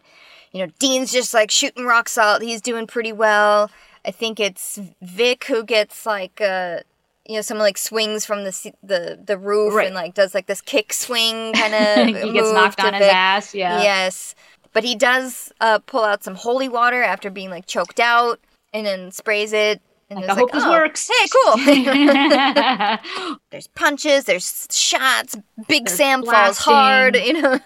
you 0.52 0.60
know, 0.60 0.70
Dean's 0.78 1.12
just 1.12 1.32
like 1.32 1.50
shooting 1.50 1.86
rock 1.86 2.10
salt. 2.10 2.42
He's 2.42 2.60
doing 2.60 2.86
pretty 2.86 3.12
well. 3.12 3.70
I 4.04 4.10
think 4.10 4.38
it's 4.38 4.78
Vic 5.00 5.44
who 5.44 5.64
gets 5.64 6.04
like 6.04 6.42
uh 6.42 6.80
you 7.26 7.36
know, 7.36 7.40
someone 7.40 7.64
like 7.64 7.78
swings 7.78 8.24
from 8.26 8.44
the 8.44 8.72
the 8.82 9.18
the 9.24 9.38
roof 9.38 9.74
Right. 9.74 9.86
and 9.86 9.94
like 9.94 10.14
does 10.14 10.34
like 10.34 10.46
this 10.46 10.60
kick 10.60 10.92
swing 10.92 11.52
kind 11.54 11.74
of. 11.74 12.06
he 12.24 12.32
gets 12.32 12.52
knocked 12.52 12.82
on 12.82 12.94
his 12.94 13.02
ass. 13.02 13.54
Yeah. 13.54 13.82
Yes, 13.82 14.34
but 14.72 14.84
he 14.84 14.94
does 14.94 15.52
uh, 15.60 15.78
pull 15.86 16.02
out 16.04 16.24
some 16.24 16.34
holy 16.34 16.68
water 16.68 17.02
after 17.02 17.30
being 17.30 17.50
like 17.50 17.66
choked 17.66 18.00
out, 18.00 18.40
and 18.72 18.84
then 18.86 19.10
sprays 19.12 19.52
it. 19.52 19.80
And 20.10 20.20
Like, 20.20 20.30
I 20.30 20.34
hope 20.34 20.52
this 20.52 20.64
"Oh, 20.66 20.70
works." 20.70 21.08
Hey, 21.08 21.28
cool. 21.32 21.56
there's 23.50 23.66
punches, 23.68 24.24
there's 24.24 24.66
shots. 24.70 25.36
Big 25.68 25.86
There's 25.86 25.96
Sam 25.96 26.22
falls 26.24 26.58
hard. 26.58 27.16
You 27.16 27.40
know. 27.40 27.58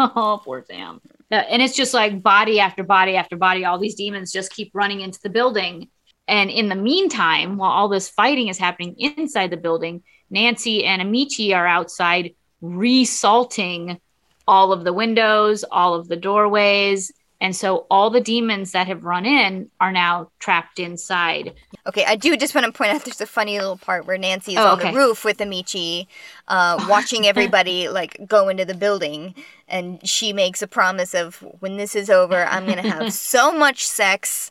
oh, 0.00 0.40
poor 0.44 0.64
Sam. 0.68 1.00
Yeah, 1.30 1.40
and 1.48 1.62
it's 1.62 1.74
just 1.74 1.94
like 1.94 2.22
body 2.22 2.60
after 2.60 2.82
body 2.84 3.16
after 3.16 3.36
body. 3.36 3.64
All 3.64 3.78
these 3.78 3.94
demons 3.94 4.32
just 4.32 4.52
keep 4.52 4.70
running 4.74 5.00
into 5.00 5.18
the 5.22 5.30
building. 5.30 5.88
And 6.28 6.50
in 6.50 6.68
the 6.68 6.74
meantime, 6.74 7.56
while 7.56 7.70
all 7.70 7.88
this 7.88 8.08
fighting 8.08 8.48
is 8.48 8.58
happening 8.58 8.96
inside 8.98 9.50
the 9.50 9.56
building, 9.56 10.02
Nancy 10.30 10.84
and 10.84 11.00
Amici 11.00 11.54
are 11.54 11.66
outside 11.66 12.34
resalting 12.60 14.00
all 14.48 14.72
of 14.72 14.84
the 14.84 14.92
windows, 14.92 15.64
all 15.70 15.94
of 15.94 16.08
the 16.08 16.16
doorways. 16.16 17.12
And 17.40 17.54
so 17.54 17.86
all 17.90 18.08
the 18.08 18.20
demons 18.20 18.72
that 18.72 18.86
have 18.86 19.04
run 19.04 19.26
in 19.26 19.70
are 19.78 19.92
now 19.92 20.30
trapped 20.38 20.78
inside. 20.78 21.52
Okay, 21.86 22.04
I 22.06 22.16
do 22.16 22.34
just 22.36 22.54
want 22.54 22.64
to 22.64 22.72
point 22.72 22.92
out 22.92 23.04
there's 23.04 23.20
a 23.20 23.26
funny 23.26 23.58
little 23.58 23.76
part 23.76 24.06
where 24.06 24.16
Nancy 24.16 24.52
is 24.52 24.58
Oh, 24.58 24.68
on 24.68 24.78
okay. 24.80 24.90
the 24.90 24.96
roof 24.96 25.22
with 25.24 25.40
Amici, 25.40 26.08
uh, 26.48 26.84
watching 26.88 27.26
everybody 27.32 27.88
like 27.88 28.18
go 28.26 28.48
into 28.48 28.64
the 28.64 28.74
building, 28.74 29.34
and 29.68 30.00
she 30.08 30.32
makes 30.32 30.62
a 30.62 30.66
promise 30.66 31.14
of 31.14 31.36
when 31.60 31.76
this 31.76 31.94
is 31.94 32.08
over, 32.08 32.46
I'm 32.46 32.66
gonna 32.66 32.88
have 32.90 33.12
so 33.32 33.52
much 33.52 33.86
sex, 33.86 34.50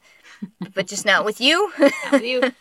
but 0.74 0.88
just 0.88 1.06
not 1.06 1.26
with 1.26 1.40
you. 1.42 1.72
Not 1.80 2.12
with 2.12 2.24
you. 2.24 2.52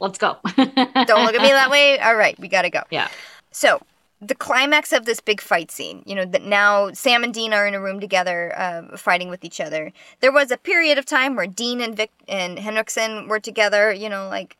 Let's 0.00 0.18
go. 0.18 0.36
Don't 0.56 1.24
look 1.24 1.34
at 1.34 1.42
me 1.42 1.48
that 1.48 1.70
way. 1.70 1.98
All 1.98 2.14
right, 2.16 2.38
we 2.38 2.48
gotta 2.48 2.70
go. 2.70 2.82
Yeah. 2.90 3.08
So 3.50 3.80
the 4.20 4.34
climax 4.34 4.92
of 4.92 5.04
this 5.04 5.20
big 5.20 5.40
fight 5.40 5.70
scene, 5.70 6.02
you 6.06 6.14
know, 6.14 6.24
that 6.24 6.42
now 6.44 6.92
Sam 6.92 7.24
and 7.24 7.34
Dean 7.34 7.52
are 7.52 7.66
in 7.66 7.74
a 7.74 7.80
room 7.80 7.98
together, 8.00 8.52
uh, 8.56 8.96
fighting 8.96 9.28
with 9.28 9.44
each 9.44 9.60
other. 9.60 9.92
There 10.20 10.30
was 10.32 10.50
a 10.50 10.56
period 10.56 10.96
of 10.98 11.04
time 11.06 11.34
where 11.34 11.46
Dean 11.48 11.80
and 11.80 11.96
Vic 11.96 12.10
and 12.28 12.58
Henriksen 12.58 13.26
were 13.28 13.40
together, 13.40 13.92
you 13.92 14.08
know, 14.08 14.28
like 14.28 14.56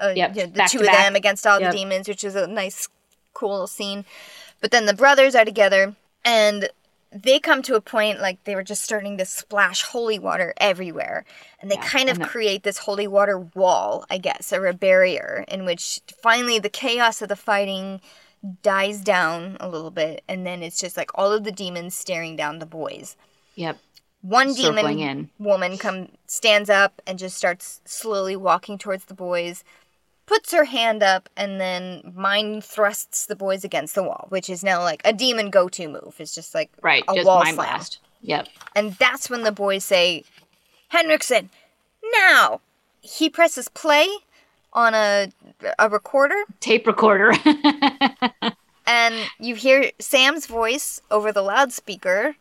uh, 0.00 0.12
Yep, 0.14 0.36
you 0.36 0.42
know, 0.42 0.46
the 0.48 0.52
back 0.52 0.70
two 0.70 0.80
of 0.80 0.86
back. 0.86 0.96
them 0.98 1.16
against 1.16 1.46
all 1.46 1.58
Yep. 1.60 1.72
the 1.72 1.78
demons, 1.78 2.06
which 2.08 2.22
is 2.22 2.34
a 2.34 2.46
nice, 2.46 2.88
cool 3.34 3.66
scene. 3.66 4.04
But 4.60 4.70
then 4.72 4.86
the 4.86 4.94
brothers 4.94 5.34
are 5.34 5.44
together, 5.44 5.94
and 6.24 6.68
they 7.12 7.40
come 7.40 7.62
to 7.62 7.74
a 7.74 7.80
point 7.80 8.20
like 8.20 8.44
they 8.44 8.54
were 8.54 8.62
just 8.62 8.84
starting 8.84 9.16
to 9.18 9.24
splash 9.24 9.82
holy 9.82 10.18
water 10.18 10.54
everywhere, 10.58 11.24
and 11.60 11.70
they 11.70 11.76
Yeah, 11.76 11.78
kind 11.78 12.08
of 12.10 12.20
create 12.20 12.62
this 12.64 12.78
holy 12.78 13.06
water 13.06 13.38
wall, 13.38 14.04
I 14.10 14.18
guess, 14.18 14.52
or 14.52 14.66
a 14.66 14.74
barrier 14.74 15.44
in 15.48 15.64
which 15.64 16.00
finally 16.22 16.58
the 16.58 16.68
chaos 16.70 17.22
of 17.22 17.28
the 17.28 17.36
fighting 17.36 18.00
dies 18.62 19.00
down 19.02 19.56
a 19.60 19.68
little 19.68 19.90
bit, 19.90 20.22
and 20.28 20.46
then 20.46 20.62
it's 20.62 20.80
just 20.80 20.96
like 20.96 21.10
all 21.14 21.32
of 21.32 21.44
the 21.44 21.52
demons 21.52 21.94
staring 21.94 22.36
down 22.36 22.58
the 22.58 22.66
boys. 22.66 23.16
Yep. 23.56 23.80
One 24.22 24.54
Circling 24.54 24.98
demon 24.98 25.00
in. 25.00 25.30
woman 25.38 25.78
come 25.78 26.08
stands 26.26 26.68
up 26.70 27.00
and 27.06 27.18
just 27.18 27.36
starts 27.36 27.80
slowly 27.84 28.36
walking 28.36 28.78
towards 28.78 29.04
the 29.06 29.14
boys, 29.14 29.64
puts 30.28 30.52
her 30.52 30.64
hand 30.64 31.02
up, 31.02 31.28
and 31.36 31.58
then 31.58 32.12
mind 32.14 32.62
thrusts 32.62 33.24
the 33.26 33.34
boys 33.34 33.64
against 33.64 33.94
the 33.94 34.02
wall, 34.02 34.26
which 34.28 34.50
is 34.50 34.62
now 34.62 34.82
like 34.82 35.00
a 35.04 35.12
demon 35.12 35.48
go-to 35.48 35.88
move. 35.88 36.14
It's 36.18 36.34
just 36.34 36.54
like 36.54 36.70
Right. 36.82 37.02
a 37.08 37.14
just 37.14 37.26
wall 37.26 37.42
mind 37.42 37.54
slam. 37.54 37.66
blast. 37.68 37.98
Yep. 38.20 38.48
And 38.76 38.92
that's 38.94 39.30
when 39.30 39.42
the 39.42 39.52
boys 39.52 39.84
say, 39.84 40.24
Henriksen, 40.88 41.48
now! 42.14 42.60
He 43.00 43.30
presses 43.30 43.68
play 43.70 44.06
on 44.74 44.92
a, 44.94 45.28
a 45.78 45.88
recorder, 45.88 46.36
Tape 46.60 46.86
recorder. 46.86 47.32
and 48.86 49.14
you 49.40 49.54
hear 49.54 49.90
Sam's 49.98 50.46
voice 50.46 51.00
over 51.10 51.32
the 51.32 51.42
loudspeaker 51.42 52.36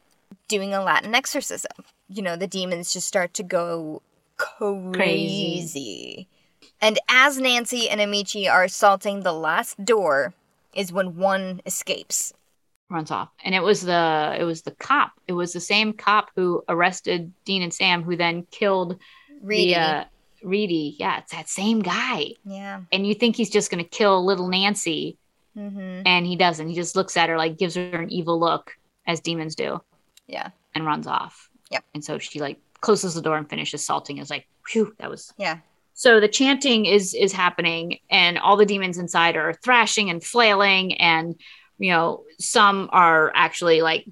doing 0.49 0.73
a 0.73 0.83
Latin 0.83 1.15
exorcism. 1.15 1.71
You 2.09 2.21
know, 2.21 2.35
the 2.35 2.47
demons 2.47 2.91
just 2.91 3.07
start 3.07 3.33
to 3.35 3.43
go 3.43 4.01
crazy. 4.37 6.27
And 6.81 6.99
as 7.09 7.37
Nancy 7.39 7.89
and 7.89 7.99
Amici 8.01 8.47
are 8.47 8.63
assaulting 8.63 9.21
the 9.21 9.33
last 9.33 9.83
door, 9.83 10.33
is 10.73 10.91
when 10.93 11.17
one 11.17 11.59
escapes. 11.65 12.33
runs 12.89 13.09
off 13.09 13.29
and 13.43 13.55
it 13.55 13.61
was 13.63 13.81
the 13.81 14.35
it 14.39 14.43
was 14.43 14.61
the 14.61 14.71
cop 14.71 15.11
it 15.27 15.33
was 15.33 15.51
the 15.53 15.59
same 15.59 15.91
cop 15.91 16.29
who 16.35 16.63
arrested 16.69 17.33
dean 17.45 17.61
and 17.63 17.73
sam 17.73 18.01
who 18.03 18.15
then 18.15 18.45
killed 18.51 18.97
Reedy. 19.41 19.73
the 19.73 19.79
uh, 19.79 20.03
reedy 20.43 20.95
yeah 20.99 21.17
it's 21.19 21.31
that 21.33 21.49
same 21.49 21.79
guy 21.81 22.27
yeah. 22.45 22.79
and 22.93 23.05
you 23.07 23.13
think 23.15 23.35
he's 23.35 23.49
just 23.49 23.69
going 23.71 23.83
to 23.83 23.89
kill 23.89 24.23
little 24.25 24.47
nancy 24.47 25.17
Mm-hmm. 25.57 26.03
and 26.05 26.25
he 26.27 26.35
doesn't 26.35 26.67
he 26.69 26.75
just 26.75 26.95
looks 26.95 27.17
at 27.17 27.27
her 27.29 27.37
like 27.37 27.57
gives 27.57 27.73
her 27.75 27.99
an 28.01 28.11
evil 28.11 28.39
look 28.39 28.77
as 29.07 29.19
demons 29.19 29.55
do 29.55 29.81
Yeah. 30.27 30.49
and 30.75 30.85
runs 30.85 31.07
off 31.07 31.49
Yep. 31.71 31.83
and 31.95 32.05
so 32.05 32.19
she 32.19 32.39
like 32.39 32.57
closes 32.81 33.15
the 33.15 33.21
door 33.23 33.35
and 33.37 33.49
finishes 33.49 33.83
salting 33.83 34.19
is 34.19 34.29
like 34.29 34.45
phew 34.67 34.93
that 34.99 35.09
was 35.09 35.33
Yeah. 35.37 35.57
So 35.97 36.19
the 36.19 36.27
chanting 36.27 36.85
is 36.85 37.15
is 37.15 37.33
happening 37.33 37.97
and 38.09 38.37
all 38.37 38.55
the 38.55 38.67
demons 38.67 38.99
inside 38.99 39.35
are 39.35 39.53
thrashing 39.53 40.09
and 40.11 40.23
flailing 40.23 40.93
and 41.01 41.35
you 41.79 41.91
know 41.91 42.23
some 42.39 42.87
are 42.93 43.31
actually 43.35 43.81
like 43.81 44.05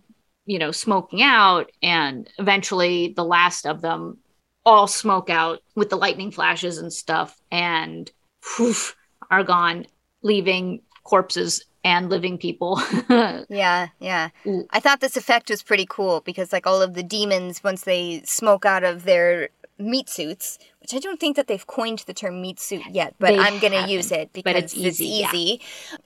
you 0.46 0.60
know 0.60 0.72
smoking 0.72 1.22
out 1.22 1.72
and 1.82 2.28
eventually 2.40 3.14
the 3.16 3.24
last 3.24 3.66
of 3.66 3.82
them 3.82 4.18
all 4.66 4.88
smoke 4.88 5.30
out 5.30 5.62
with 5.76 5.92
the 5.92 5.96
lightning 5.96 6.32
flashes 6.32 6.80
and 6.80 6.92
stuff 6.92 7.40
and 7.52 8.12
poof, 8.58 8.96
are 9.30 9.44
gone 9.44 9.86
leaving 10.24 10.82
corpses 11.04 11.66
and 11.84 12.10
living 12.10 12.36
people 12.36 12.82
Yeah, 13.48 13.90
yeah. 14.00 14.30
I 14.72 14.80
thought 14.80 15.02
this 15.02 15.18
effect 15.18 15.52
was 15.52 15.62
pretty 15.62 15.86
cool 15.88 16.22
because 16.22 16.52
like 16.52 16.66
all 16.66 16.82
of 16.82 16.96
the 16.96 17.04
demons 17.04 17.64
once 17.64 17.84
they 17.84 18.24
smoke 18.26 18.66
out 18.66 18.84
of 18.84 19.04
their 19.04 19.50
meat 19.78 20.10
suits, 20.10 20.58
which 20.80 20.94
I 20.94 21.00
don't 21.00 21.20
think 21.20 21.36
that 21.36 21.48
they've 21.48 21.66
coined 21.68 22.00
the 22.08 22.14
term 22.14 22.42
meat 22.42 22.60
suit 22.60 22.86
yet, 22.90 23.16
but 23.20 23.30
They 23.32 23.40
I'm 23.40 23.60
going 23.60 23.74
to 23.74 23.88
use 23.90 24.12
it 24.12 24.32
because 24.34 24.56
it's 24.56 24.76
easy, 24.76 25.06
yeah. 25.06 25.30
easy. 25.34 25.62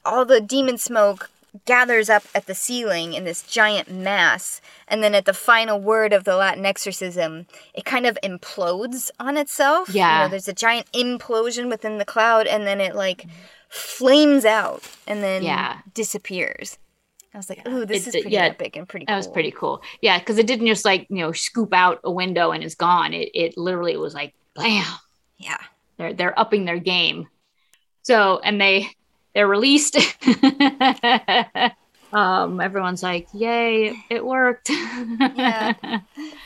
All 0.05 0.25
the 0.25 0.41
demon 0.41 0.77
smoke 0.77 1.29
gathers 1.65 2.09
up 2.09 2.23
at 2.35 2.45
the 2.45 2.53
ceiling 2.53 3.13
in 3.13 3.23
this 3.23 3.41
giant 3.41 3.91
mass 3.91 4.61
and 4.87 5.03
then 5.03 5.15
at 5.15 5.25
the 5.25 5.33
final 5.33 5.79
word 5.79 6.13
of 6.13 6.23
the 6.23 6.35
Latin 6.35 6.65
exorcism, 6.65 7.47
it 7.73 7.85
kind 7.85 8.05
of 8.05 8.17
implodes 8.23 9.09
on 9.19 9.35
itself. 9.37 9.89
You 9.89 9.95
Yeah. 9.95 10.23
know, 10.23 10.29
there's 10.29 10.47
a 10.47 10.53
giant 10.53 10.91
implosion 10.91 11.67
within 11.69 11.97
the 11.97 12.05
cloud 12.05 12.45
and 12.47 12.67
then 12.67 12.79
it 12.79 12.95
like 12.95 13.25
flames 13.67 14.45
out 14.45 14.83
and 15.07 15.23
then 15.23 15.43
Yeah. 15.43 15.79
disappears. 15.93 16.77
I 17.33 17.37
was 17.37 17.49
like, 17.49 17.67
ooh, 17.67 17.85
this 17.85 18.07
It 18.07 18.15
is 18.15 18.21
pretty 18.23 18.35
yeah, 18.35 18.37
epic 18.37 18.75
and 18.75 18.87
pretty 18.87 19.05
cool. 19.05 19.15
that 19.15 19.17
cool. 19.17 19.17
was 19.17 19.27
pretty 19.33 19.51
cool 19.51 19.81
yeah 20.01 20.19
because 20.19 20.37
it 20.37 20.47
didn't 20.47 20.67
just 20.67 20.85
like 20.85 21.07
you 21.09 21.17
know 21.19 21.31
scoop 21.31 21.73
out 21.73 21.99
a 22.03 22.11
window 22.11 22.51
and 22.51 22.63
it's 22.63 22.75
gone 22.75 23.13
it, 23.13 23.29
it 23.33 23.57
literally 23.57 23.97
was 23.97 24.13
like 24.13 24.33
bam. 24.55 24.85
Yeah. 25.37 25.57
they're 25.97 26.13
they're 26.13 26.39
upping 26.39 26.65
their 26.65 26.79
game 26.79 27.27
so 28.03 28.39
and 28.39 28.59
they 28.59 28.87
they're 29.35 29.47
released 29.47 29.95
um 32.13 32.59
everyone's 32.59 33.03
like 33.03 33.27
yay 33.33 33.95
it 34.09 34.25
worked 34.25 34.69
Yeah. 34.69 35.73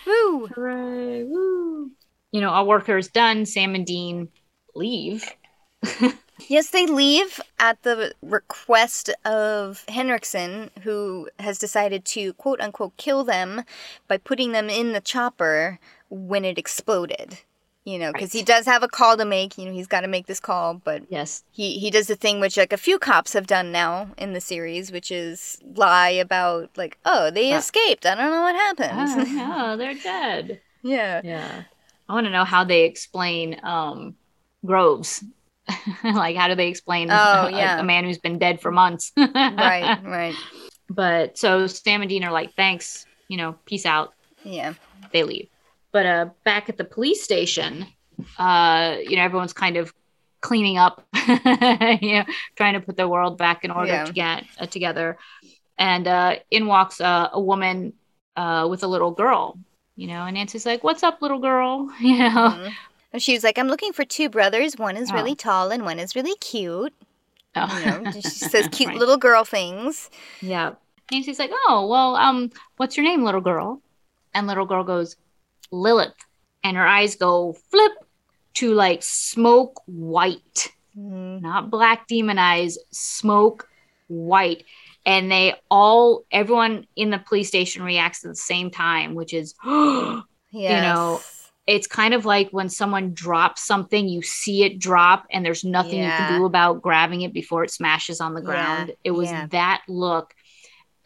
Woo! 0.05 0.47
Hooray, 0.47 1.23
woo. 1.23 1.91
you 2.31 2.41
know 2.41 2.49
our 2.49 2.65
work 2.65 2.87
is 2.89 3.07
done 3.07 3.45
sam 3.45 3.75
and 3.75 3.85
dean 3.85 4.27
leave 4.75 5.23
Yes, 6.47 6.69
they 6.69 6.85
leave 6.85 7.39
at 7.59 7.81
the 7.83 8.13
request 8.21 9.09
of 9.25 9.83
Henriksen, 9.87 10.69
who 10.83 11.29
has 11.39 11.57
decided 11.59 12.05
to 12.05 12.33
quote 12.33 12.59
unquote 12.61 12.97
kill 12.97 13.23
them 13.23 13.63
by 14.07 14.17
putting 14.17 14.51
them 14.51 14.69
in 14.69 14.93
the 14.93 15.01
chopper 15.01 15.79
when 16.09 16.45
it 16.45 16.57
exploded. 16.57 17.39
You 17.85 17.99
know, 17.99 18.13
because 18.13 18.31
he 18.31 18.43
does 18.43 18.65
have 18.65 18.81
a 18.81 18.87
call 18.87 19.17
to 19.17 19.25
make. 19.25 19.57
You 19.57 19.65
know, 19.65 19.73
he's 19.73 19.87
got 19.87 20.01
to 20.01 20.07
make 20.07 20.25
this 20.25 20.39
call, 20.39 20.75
but 20.75 21.03
yes 21.09 21.43
he 21.51 21.79
he 21.79 21.91
does 21.91 22.07
the 22.07 22.15
thing 22.15 22.39
which 22.39 22.55
like 22.55 22.71
a 22.71 22.77
few 22.77 22.97
cops 22.97 23.33
have 23.33 23.45
done 23.45 23.73
now 23.73 24.11
in 24.17 24.31
the 24.31 24.39
series, 24.39 24.89
which 24.91 25.11
is 25.11 25.59
lie 25.75 26.09
about 26.11 26.69
like, 26.77 26.97
oh, 27.03 27.29
they 27.29 27.51
Uh. 27.51 27.57
escaped. 27.57 28.05
I 28.05 28.15
don't 28.15 28.31
know 28.31 28.41
what 28.41 28.55
happened. 28.55 28.91
oh, 29.29 29.33
no, 29.33 29.77
they're 29.77 29.95
dead 29.95 30.61
yeah. 30.83 31.21
Yeah. 31.23 31.63
I 32.07 32.13
want 32.13 32.25
to 32.27 32.31
know 32.31 32.43
how 32.43 32.63
they 32.63 32.83
explain 32.83 33.59
um 33.63 34.15
Groves. 34.65 35.23
like 36.03 36.35
how 36.35 36.47
do 36.47 36.55
they 36.55 36.67
explain 36.67 37.09
Oh, 37.11 37.13
a, 37.47 37.51
yeah. 37.51 37.79
a 37.79 37.83
man 37.83 38.03
who's 38.03 38.17
been 38.17 38.37
dead 38.39 38.61
for 38.61 38.71
months? 38.71 39.11
Right. 39.17 39.99
Right. 40.03 40.35
But 40.89 41.37
so 41.37 41.67
Sam 41.67 42.01
and 42.01 42.09
Dean 42.09 42.23
are 42.23 42.31
like, 42.31 42.53
thanks, 42.55 43.05
you 43.29 43.37
know, 43.37 43.55
peace 43.65 43.85
out. 43.85 44.13
Yeah. 44.43 44.73
They 45.11 45.23
leave. 45.23 45.47
But 45.91 46.05
uh 46.05 46.25
back 46.43 46.69
at 46.69 46.77
the 46.77 46.83
police 46.83 47.23
station, 47.23 47.85
uh, 48.37 48.97
you 49.01 49.15
know, 49.15 49.23
everyone's 49.23 49.53
kind 49.53 49.77
of 49.77 49.93
cleaning 50.41 50.77
up, 50.77 51.05
you 51.27 52.13
know, 52.19 52.25
trying 52.57 52.73
to 52.73 52.81
put 52.81 52.97
the 52.97 53.07
world 53.07 53.37
back 53.37 53.63
in 53.63 53.71
order 53.71 53.93
Yeah. 53.93 54.03
to 54.05 54.11
get 54.13 54.43
uh, 54.59 54.65
together. 54.65 55.17
And 55.77 56.07
uh, 56.07 56.35
in 56.51 56.67
walks 56.67 56.99
uh, 56.99 57.29
a 57.31 57.39
woman 57.41 57.93
uh, 58.35 58.67
with 58.69 58.83
a 58.83 58.87
little 58.87 59.11
girl, 59.11 59.57
you 59.95 60.07
know, 60.07 60.25
and 60.25 60.35
Nancy's 60.35 60.65
like, 60.65 60.83
"What's 60.83 61.01
up, 61.03 61.21
little 61.21 61.39
girl?" 61.39 61.89
You 61.99 62.17
know, 62.19 62.29
Mhm. 62.57 62.71
And 63.13 63.21
she 63.21 63.33
was 63.33 63.43
like, 63.43 63.57
I'm 63.59 63.67
looking 63.67 63.93
for 63.93 64.03
two 64.03 64.27
brothers. 64.27 64.75
One 64.77 64.97
is 64.97 65.11
Oh. 65.11 65.13
really 65.13 65.35
tall 65.35 65.69
and 65.71 65.85
one 65.85 65.99
is 65.99 66.15
really 66.15 66.35
cute. 66.37 66.93
Oh. 67.55 67.79
You 67.79 67.85
know, 68.03 68.11
she 68.11 68.21
says 68.21 68.67
cute 68.71 68.89
Right. 68.89 68.97
little 68.97 69.17
girl 69.17 69.43
things. 69.45 70.09
Yeah. 70.41 70.73
Nancy's 71.11 71.37
like, 71.37 71.51
"Oh, 71.67 71.85
well, 71.87 72.15
um, 72.15 72.49
what's 72.77 72.97
your 72.97 73.03
name, 73.05 73.23
little 73.23 73.41
girl?" 73.41 73.81
And 74.33 74.47
little 74.47 74.65
girl 74.65 74.83
goes, 74.83 75.15
"Lilith," 75.69 76.15
and 76.63 76.75
her 76.75 76.87
eyes 76.87 77.15
go 77.15 77.53
flip 77.69 77.91
to 78.55 78.73
like 78.73 79.03
smoke 79.03 79.81
white, 79.85 80.71
Mhm. 80.97 81.41
not 81.41 81.69
black 81.69 82.07
demon 82.07 82.39
eyes, 82.39 82.79
smoke 82.89 83.69
white, 84.07 84.63
and 85.05 85.29
they 85.31 85.53
all, 85.69 86.23
everyone 86.31 86.87
in 86.95 87.11
the 87.11 87.19
police 87.19 87.49
station 87.49 87.83
reacts 87.83 88.23
at 88.25 88.29
the 88.29 88.35
same 88.35 88.71
time, 88.71 89.13
which 89.13 89.33
is, 89.33 89.53
yes. 89.63 90.23
you 90.51 90.69
know. 90.69 91.19
It's 91.65 91.87
kind 91.87 92.13
of 92.13 92.25
like 92.25 92.49
when 92.49 92.67
someone 92.67 93.13
drops 93.13 93.65
something, 93.65 94.09
you 94.09 94.21
see 94.21 94.63
it 94.63 94.79
drop, 94.79 95.25
and 95.31 95.45
there's 95.45 95.63
nothing 95.63 95.99
you 95.99 96.09
can 96.09 96.39
do 96.39 96.45
about 96.45 96.81
grabbing 96.81 97.21
it 97.21 97.31
before 97.33 97.63
it 97.63 97.71
smashes 97.71 98.19
on 98.19 98.33
the 98.33 98.41
Yeah, 98.41 98.45
ground. 98.45 98.91
It 99.03 99.11
was 99.11 99.29
yeah. 99.29 99.47
that 99.47 99.83
look. 99.87 100.33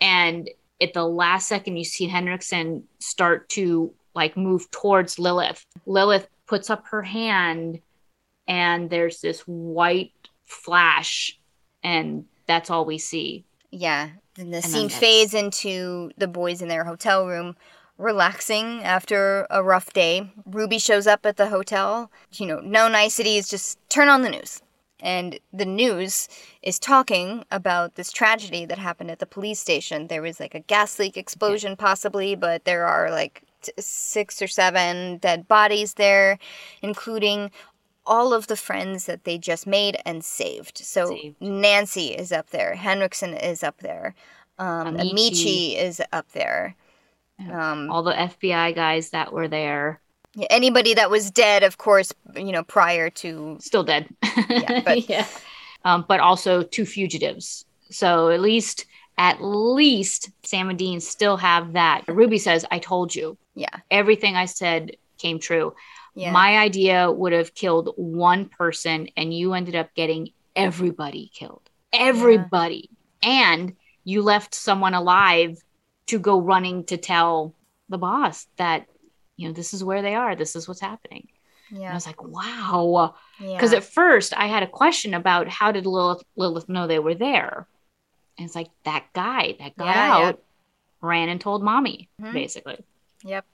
And 0.01 0.49
at 0.81 0.93
the 0.93 1.05
last 1.05 1.47
second, 1.47 1.77
you 1.77 1.83
see 1.85 2.07
Henricksen 2.07 2.83
start 2.99 3.49
to 3.49 3.93
like 4.15 4.35
move 4.35 4.69
towards 4.71 5.19
Lilith. 5.19 5.63
Lilith 5.85 6.27
puts 6.47 6.71
up 6.71 6.87
her 6.87 7.03
hand, 7.03 7.79
and 8.47 8.89
there's 8.89 9.21
this 9.21 9.41
white 9.41 10.13
flash, 10.45 11.39
and 11.83 12.25
that's 12.47 12.71
all 12.71 12.85
we 12.85 12.97
see. 12.97 13.45
Yeah. 13.69 14.09
Then 14.35 14.47
the 14.51 14.61
then 14.61 14.63
scene 14.63 14.89
fades 14.89 15.33
into 15.33 16.11
the 16.17 16.27
boys 16.27 16.61
in 16.61 16.67
their 16.67 16.83
hotel 16.83 17.27
room 17.27 17.55
relaxing 17.97 18.83
after 18.83 19.47
a 19.49 19.63
rough 19.63 19.91
day. 19.93 20.31
Ruby 20.45 20.79
shows 20.79 21.07
up 21.07 21.25
at 21.25 21.37
the 21.37 21.49
hotel. 21.49 22.11
You 22.33 22.47
know, 22.47 22.59
no 22.59 22.87
niceties, 22.87 23.49
just 23.49 23.79
turn 23.89 24.07
on 24.07 24.21
the 24.21 24.29
news. 24.29 24.61
And 24.99 25.39
the 25.53 25.65
news 25.65 26.27
is 26.63 26.79
talking 26.79 27.45
about 27.51 27.95
this 27.95 28.11
tragedy 28.11 28.65
that 28.65 28.79
happened 28.79 29.11
at 29.11 29.19
the 29.19 29.27
police 29.27 29.59
station. 29.59 30.07
There 30.07 30.23
was 30.23 30.39
like 30.39 30.55
a 30.55 30.59
gas 30.59 30.97
leak 30.97 31.17
explosion, 31.17 31.75
possibly, 31.75 32.35
but 32.35 32.65
there 32.65 32.85
are 32.85 33.11
like 33.11 33.43
t- 33.61 33.71
six 33.77 34.41
or 34.41 34.47
seven 34.47 35.17
dead 35.17 35.47
bodies 35.47 35.95
there, 35.95 36.39
including 36.81 37.51
all 38.07 38.33
of 38.33 38.47
the 38.47 38.55
friends 38.55 39.05
that 39.05 39.23
they 39.23 39.37
just 39.37 39.67
made 39.67 39.97
and 40.05 40.23
saved. 40.23 40.79
So 40.79 41.09
Saved. 41.09 41.41
Nancy 41.41 42.07
is 42.07 42.31
up 42.31 42.49
there, 42.49 42.73
Henricksen 42.73 43.35
is 43.35 43.63
up 43.63 43.79
there, 43.81 44.15
um, 44.57 44.87
Amici. 44.87 45.11
Amici 45.11 45.75
is 45.77 46.01
up 46.11 46.31
there. 46.31 46.75
Um, 47.39 47.89
All 47.91 48.03
the 48.03 48.13
FBI 48.13 48.73
guys 48.75 49.11
that 49.11 49.31
were 49.31 49.47
there, 49.47 50.01
yeah, 50.33 50.47
anybody 50.49 50.93
that 50.95 51.09
was 51.09 51.31
dead, 51.31 51.63
of 51.63 51.77
course, 51.77 52.11
you 52.35 52.51
know, 52.51 52.63
prior 52.63 53.09
to 53.11 53.57
still 53.61 53.83
dead. 53.83 54.07
Yeah, 54.49 54.81
but- 54.83 55.09
yeah. 55.09 55.25
Um, 55.85 56.05
but 56.07 56.19
also 56.19 56.63
two 56.63 56.85
fugitives. 56.85 57.65
So 57.91 58.29
at 58.29 58.41
least, 58.41 58.85
at 59.17 59.41
least 59.41 60.29
Sam 60.43 60.69
and 60.69 60.77
Dean 60.77 60.99
still 60.99 61.37
have 61.37 61.73
that. 61.73 62.03
Ruby 62.07 62.37
says, 62.39 62.65
"I 62.71 62.79
told 62.79 63.15
you 63.15 63.37
yeah, 63.55 63.69
everything 63.89 64.35
I 64.35 64.45
said 64.45 64.97
came 65.17 65.39
true. 65.39 65.73
yeah, 66.15 66.31
My 66.31 66.57
idea 66.57 67.09
would 67.11 67.33
have 67.33 67.53
killed 67.55 67.93
one 67.95 68.49
person, 68.49 69.07
and 69.15 69.33
you 69.33 69.53
ended 69.53 69.75
up 69.75 69.93
getting 69.95 70.29
everybody 70.55 71.31
killed. 71.33 71.61
Everybody, 71.93 72.89
and 73.23 73.75
you 74.03 74.21
left 74.21 74.53
someone 74.53 74.93
alive 74.93 75.57
to 76.07 76.19
go 76.19 76.39
running 76.39 76.83
to 76.85 76.97
tell 76.97 77.53
the 77.89 77.97
boss 77.97 78.47
that." 78.57 78.87
You 79.39 79.47
know, 79.47 79.53
this 79.53 79.71
is 79.75 79.83
where 79.83 80.01
they 80.01 80.15
are. 80.15 80.35
This 80.35 80.55
is 80.55 80.67
what's 80.67 80.81
happening. 80.81 81.27
And 81.69 81.85
I 81.85 81.93
was 81.93 82.07
like, 82.07 82.23
wow. 82.23 83.13
yeah. 83.39 83.53
Because 83.53 83.71
at 83.73 83.83
first 83.83 84.33
I 84.35 84.47
had 84.47 84.63
a 84.63 84.67
question 84.67 85.13
about 85.13 85.47
how 85.47 85.71
did 85.71 85.85
Lilith, 85.85 86.23
Lilith 86.35 86.67
know 86.69 86.87
they 86.87 86.97
were 86.97 87.13
there? 87.13 87.67
And 88.39 88.45
it's 88.47 88.55
like 88.55 88.69
that 88.85 89.05
guy 89.13 89.55
that 89.59 89.77
got 89.77 89.85
Yeah, 89.85 90.19
yeah. 90.19 90.25
out 90.29 90.43
ran 91.01 91.29
and 91.29 91.39
told 91.39 91.61
mommy, 91.63 92.09
Mhm. 92.19 92.33
basically. 92.33 92.83
Yep. 93.23 93.45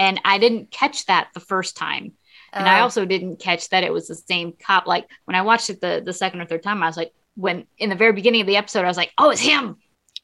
And 0.00 0.20
I 0.24 0.38
didn't 0.38 0.72
catch 0.72 1.06
that 1.06 1.28
the 1.32 1.38
first 1.38 1.76
time. 1.76 2.14
And 2.52 2.68
I 2.68 2.80
Uh, 2.80 2.82
also 2.82 3.04
didn't 3.04 3.36
catch 3.36 3.68
that 3.68 3.84
it 3.84 3.92
was 3.92 4.08
the 4.08 4.16
same 4.16 4.52
cop. 4.52 4.88
Like 4.88 5.08
when 5.26 5.36
I 5.36 5.42
watched 5.42 5.70
it 5.70 5.80
the, 5.80 6.02
the 6.04 6.12
second 6.12 6.40
or 6.40 6.46
third 6.46 6.64
time, 6.64 6.82
I 6.82 6.86
was 6.86 6.96
like, 6.96 7.12
when 7.36 7.68
in 7.78 7.88
the 7.90 7.94
very 7.94 8.12
beginning 8.12 8.40
of 8.40 8.48
the 8.48 8.56
episode, 8.56 8.84
I 8.84 8.88
was 8.88 8.96
like, 8.96 9.12
oh, 9.18 9.30
it's 9.30 9.40
him. 9.40 9.76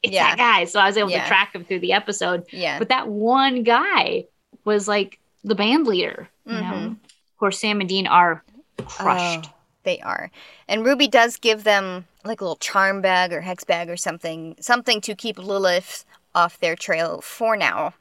It's 0.03 0.13
Yeah. 0.13 0.29
that 0.29 0.37
guy. 0.37 0.65
So 0.65 0.79
I 0.79 0.87
was 0.87 0.97
able 0.97 1.11
Yeah. 1.11 1.21
to 1.23 1.27
track 1.27 1.53
him 1.53 1.63
through 1.63 1.79
the 1.79 1.93
episode. 1.93 2.45
yeah, 2.51 2.79
But 2.79 2.89
that 2.89 3.07
one 3.07 3.63
guy 3.63 4.25
was 4.65 4.87
like 4.87 5.19
the 5.43 5.55
band 5.55 5.87
leader. 5.87 6.29
You 6.45 6.53
know, 6.53 6.61
Mhm. 6.61 6.87
of 6.91 7.37
course, 7.39 7.59
Sam 7.59 7.79
and 7.81 7.89
Dean 7.89 8.07
are 8.07 8.43
crushed. 8.85 9.45
Oh, 9.47 9.53
they 9.83 9.99
are. 10.01 10.31
And 10.67 10.85
Ruby 10.85 11.07
does 11.07 11.37
give 11.37 11.63
them 11.63 12.07
like 12.23 12.41
a 12.41 12.43
little 12.43 12.55
charm 12.57 13.01
bag 13.01 13.31
or 13.33 13.41
hex 13.41 13.63
bag 13.63 13.89
or 13.89 13.97
something, 13.97 14.55
something 14.59 15.01
to 15.01 15.15
keep 15.15 15.37
Lilith 15.37 16.05
off 16.35 16.59
their 16.59 16.75
trail 16.75 17.21
for 17.21 17.55
now. 17.57 17.93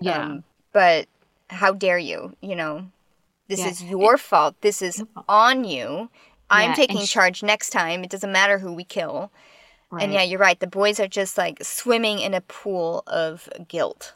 yeah. 0.00 0.22
Um, 0.22 0.44
but 0.72 1.06
how 1.50 1.72
dare 1.72 1.98
you? 1.98 2.36
You 2.40 2.54
know, 2.56 2.86
this 3.48 3.60
Yeah. 3.60 3.68
is 3.68 3.82
your 3.84 4.16
fault. 4.18 4.54
This 4.60 4.80
is 4.82 5.02
on 5.28 5.64
you. 5.64 6.10
I'm 6.50 6.70
Yeah, 6.70 6.74
taking 6.76 7.00
sh- 7.04 7.10
charge 7.10 7.42
next 7.42 7.70
time. 7.70 8.04
It 8.04 8.10
doesn't 8.10 8.32
matter 8.32 8.58
who 8.58 8.72
we 8.72 8.84
kill. 8.84 9.30
Right. 9.90 10.02
And 10.04 10.12
yeah, 10.12 10.22
you're 10.22 10.38
right. 10.38 10.58
The 10.60 10.66
boys 10.66 11.00
are 11.00 11.08
just 11.08 11.38
like 11.38 11.64
swimming 11.64 12.18
in 12.18 12.34
a 12.34 12.40
pool 12.42 13.02
of 13.06 13.48
guilt. 13.68 14.14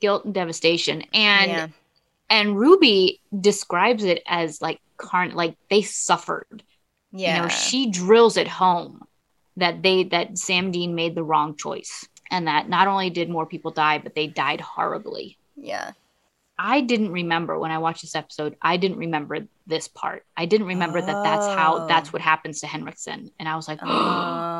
guilt 0.00 0.24
and 0.24 0.34
devastation 0.34 1.02
and 1.12 1.50
yeah. 1.50 1.66
and 2.30 2.56
ruby 2.58 3.20
describes 3.40 4.02
it 4.02 4.22
as 4.26 4.60
like 4.62 4.80
carn 4.96 5.34
like 5.34 5.56
they 5.70 5.82
suffered 5.82 6.62
Yeah. 7.12 7.36
you 7.36 7.42
know 7.42 7.48
she 7.48 7.90
drills 7.90 8.36
it 8.36 8.48
home 8.48 9.02
that 9.58 9.82
they 9.82 10.04
that 10.04 10.38
sam 10.38 10.70
dean 10.72 10.94
made 10.94 11.14
the 11.14 11.22
wrong 11.22 11.54
choice 11.56 12.08
and 12.30 12.46
that 12.48 12.68
not 12.68 12.88
only 12.88 13.10
did 13.10 13.28
more 13.28 13.46
people 13.46 13.70
die 13.70 13.98
but 13.98 14.14
they 14.14 14.26
died 14.26 14.60
horribly 14.62 15.36
yeah. 15.54 15.92
i 16.58 16.80
didn't 16.80 17.12
remember 17.12 17.58
when 17.58 17.70
i 17.70 17.78
watched 17.78 18.02
this 18.02 18.16
episode 18.16 18.56
i 18.62 18.76
didn't 18.78 18.98
remember 18.98 19.46
this 19.66 19.86
part 19.88 20.24
i 20.36 20.46
didn't 20.46 20.66
remember 20.66 21.00
that 21.00 21.22
that's 21.22 21.46
how 21.46 21.70
Oh. 21.84 21.86
that's 21.86 22.10
what 22.12 22.22
happens 22.22 22.60
to 22.60 22.66
henricksen 22.66 23.30
and 23.38 23.48
i 23.48 23.54
was 23.54 23.68
like 23.68 23.80
Oh. 23.86 24.53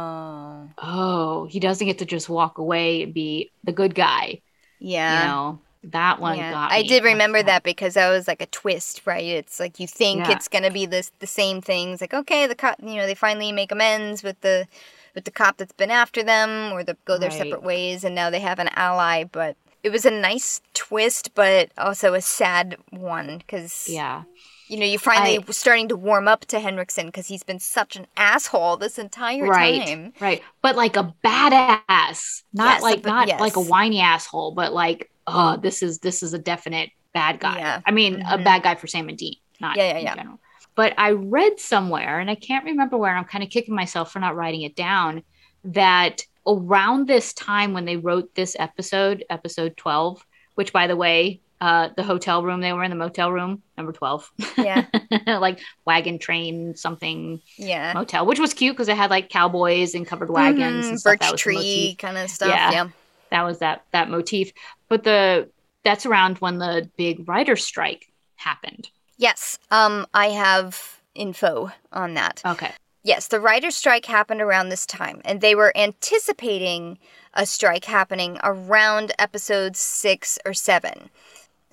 Oh 0.78 1.46
he 1.46 1.60
doesn't 1.60 1.86
get 1.86 1.98
to 1.98 2.04
just 2.06 2.28
walk 2.28 2.58
away 2.58 3.02
and 3.02 3.14
be 3.14 3.52
the 3.64 3.72
good 3.72 3.94
guy 3.94 4.40
Yeah. 4.78 5.04
you 5.06 5.20
know 5.20 5.62
that 5.84 6.20
one 6.20 6.44
Yeah, 6.44 6.44
got 6.44 6.74
I 6.74 6.82
me. 6.82 6.84
did 6.84 7.04
remember 7.04 7.42
that 7.42 7.64
because 7.64 7.94
that 7.94 8.10
was 8.10 8.28
like 8.28 8.42
a 8.42 8.46
twist, 8.46 9.02
right? 9.06 9.24
It's 9.24 9.60
like 9.60 9.80
you 9.80 9.88
think 9.88 10.28
Yeah. 10.28 10.30
it's 10.30 10.48
gonna 10.48 10.70
be 10.70 10.86
this 10.86 11.12
the 11.20 11.26
same 11.26 11.60
things. 11.62 12.00
Like 12.00 12.14
okay, 12.14 12.46
the 12.46 12.54
cop, 12.54 12.76
you 12.82 12.96
know, 12.96 13.06
they 13.06 13.14
finally 13.16 13.52
make 13.52 13.72
amends 13.72 14.22
with 14.22 14.40
the 14.42 14.66
with 15.14 15.24
the 15.24 15.30
cop 15.32 15.58
that's 15.58 15.72
been 15.72 15.90
after 15.90 16.22
them, 16.22 16.72
or 16.72 16.84
they 16.84 16.94
go 17.06 17.18
their 17.18 17.30
Right. 17.30 17.32
separate 17.32 17.62
ways, 17.64 18.04
and 18.04 18.14
now 18.14 18.30
they 18.30 18.40
have 18.40 18.58
an 18.60 18.68
ally. 18.74 19.24
But 19.24 19.56
it 19.82 19.90
was 19.90 20.06
a 20.06 20.10
nice 20.10 20.60
twist, 20.74 21.34
but 21.34 21.72
also 21.78 22.14
a 22.14 22.22
sad 22.22 22.76
one 22.90 23.38
because 23.38 23.86
yeah 23.86 24.24
you 24.68 24.78
know 24.78 24.86
you're 24.86 24.98
finally 24.98 25.38
I- 25.38 25.50
starting 25.52 25.88
to 25.88 25.96
warm 25.96 26.26
up 26.28 26.44
to 26.46 26.58
Henricksen 26.60 27.06
because 27.06 27.26
he's 27.26 27.42
been 27.42 27.58
such 27.60 27.96
an 27.96 28.06
asshole 28.16 28.76
this 28.76 28.98
entire 28.98 29.46
right 29.46 29.86
time. 29.86 30.12
right 30.20 30.42
but 30.62 30.76
like 30.76 30.96
a 30.96 31.14
badass 31.24 32.42
not 32.52 32.74
Yes, 32.74 32.82
like 32.82 33.02
but- 33.02 33.08
not 33.10 33.28
yes. 33.28 33.40
like 33.40 33.56
a 33.56 33.60
whiny 33.60 34.00
asshole 34.00 34.52
but 34.52 34.72
like 34.72 35.10
oh 35.26 35.56
this 35.56 35.82
is 35.82 35.98
this 35.98 36.22
is 36.22 36.34
a 36.34 36.38
definite 36.38 36.90
bad 37.12 37.40
guy 37.40 37.58
Yeah. 37.58 37.80
i 37.86 37.90
mean 37.90 38.22
a 38.22 38.38
Mhm. 38.38 38.44
bad 38.44 38.62
guy 38.62 38.74
for 38.74 38.86
sam 38.86 39.08
and 39.08 39.18
dean 39.18 39.36
not 39.60 39.76
Yeah, 39.76 39.88
yeah, 39.92 39.98
in 39.98 40.04
yeah. 40.04 40.14
general 40.16 40.40
but 40.74 40.94
i 40.98 41.10
read 41.10 41.60
somewhere 41.60 42.18
and 42.18 42.30
i 42.30 42.34
can't 42.34 42.64
remember 42.64 42.96
where 42.96 43.10
and 43.10 43.18
i'm 43.18 43.24
kind 43.24 43.44
of 43.44 43.50
kicking 43.50 43.74
myself 43.74 44.12
for 44.12 44.18
not 44.18 44.34
writing 44.36 44.62
it 44.62 44.74
down 44.76 45.22
that 45.64 46.22
around 46.46 47.06
this 47.06 47.32
time 47.32 47.72
when 47.72 47.84
they 47.84 47.96
wrote 47.96 48.34
this 48.34 48.54
episode 48.58 49.24
episode 49.30 49.76
12 49.76 50.24
which 50.56 50.72
by 50.72 50.86
the 50.86 50.96
way 50.96 51.40
uh, 51.64 51.88
the 51.96 52.02
hotel 52.02 52.42
room 52.42 52.60
they 52.60 52.72
were 52.74 52.84
in 52.84 52.90
the 52.90 52.96
motel 52.96 53.32
room 53.32 53.62
number 53.78 53.92
12 53.92 54.30
Yeah, 54.58 54.84
like 55.26 55.60
wagon 55.86 56.18
train 56.18 56.76
something 56.76 57.40
yeah. 57.56 57.92
motel, 57.94 58.26
which 58.26 58.38
was 58.38 58.52
cute 58.52 58.74
because 58.76 58.88
it 58.88 58.96
had 58.98 59.08
like 59.08 59.30
cowboys 59.30 59.94
and 59.94 60.06
covered 60.06 60.30
wagons 60.30 60.84
Mhm, 60.86 60.90
and 60.90 61.00
stuff. 61.00 61.12
birch 61.12 61.20
That 61.30 61.36
tree 61.38 61.96
kind 61.98 62.18
of 62.18 62.28
stuff. 62.28 62.48
Yeah. 62.50 62.70
yeah. 62.70 62.88
That 63.30 63.42
was 63.44 63.58
that 63.60 63.84
that 63.92 64.10
motif. 64.10 64.52
But 64.90 65.04
the 65.04 65.48
that's 65.84 66.04
around 66.04 66.38
when 66.38 66.58
the 66.58 66.90
big 66.98 67.26
writer 67.28 67.56
strike 67.56 68.12
happened. 68.36 68.90
Yes, 69.16 69.58
um, 69.70 70.06
I 70.12 70.26
have 70.28 71.00
info 71.14 71.70
on 71.92 72.14
that. 72.14 72.42
Okay. 72.44 72.72
Yes, 73.06 73.28
the 73.28 73.40
writer's 73.40 73.76
strike 73.76 74.06
happened 74.06 74.40
around 74.40 74.68
this 74.68 74.86
time, 74.86 75.20
and 75.24 75.40
they 75.40 75.54
were 75.54 75.72
anticipating 75.76 76.98
a 77.34 77.44
strike 77.46 77.84
happening 77.84 78.38
around 78.42 79.12
episode 79.18 79.76
six 79.76 80.38
or 80.46 80.54
seven. 80.54 81.10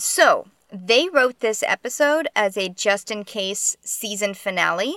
So, 0.01 0.47
they 0.71 1.09
wrote 1.09 1.39
this 1.39 1.63
episode 1.63 2.27
as 2.35 2.57
a 2.57 2.69
just 2.69 3.11
in 3.11 3.23
case 3.23 3.77
season 3.81 4.33
finale. 4.33 4.95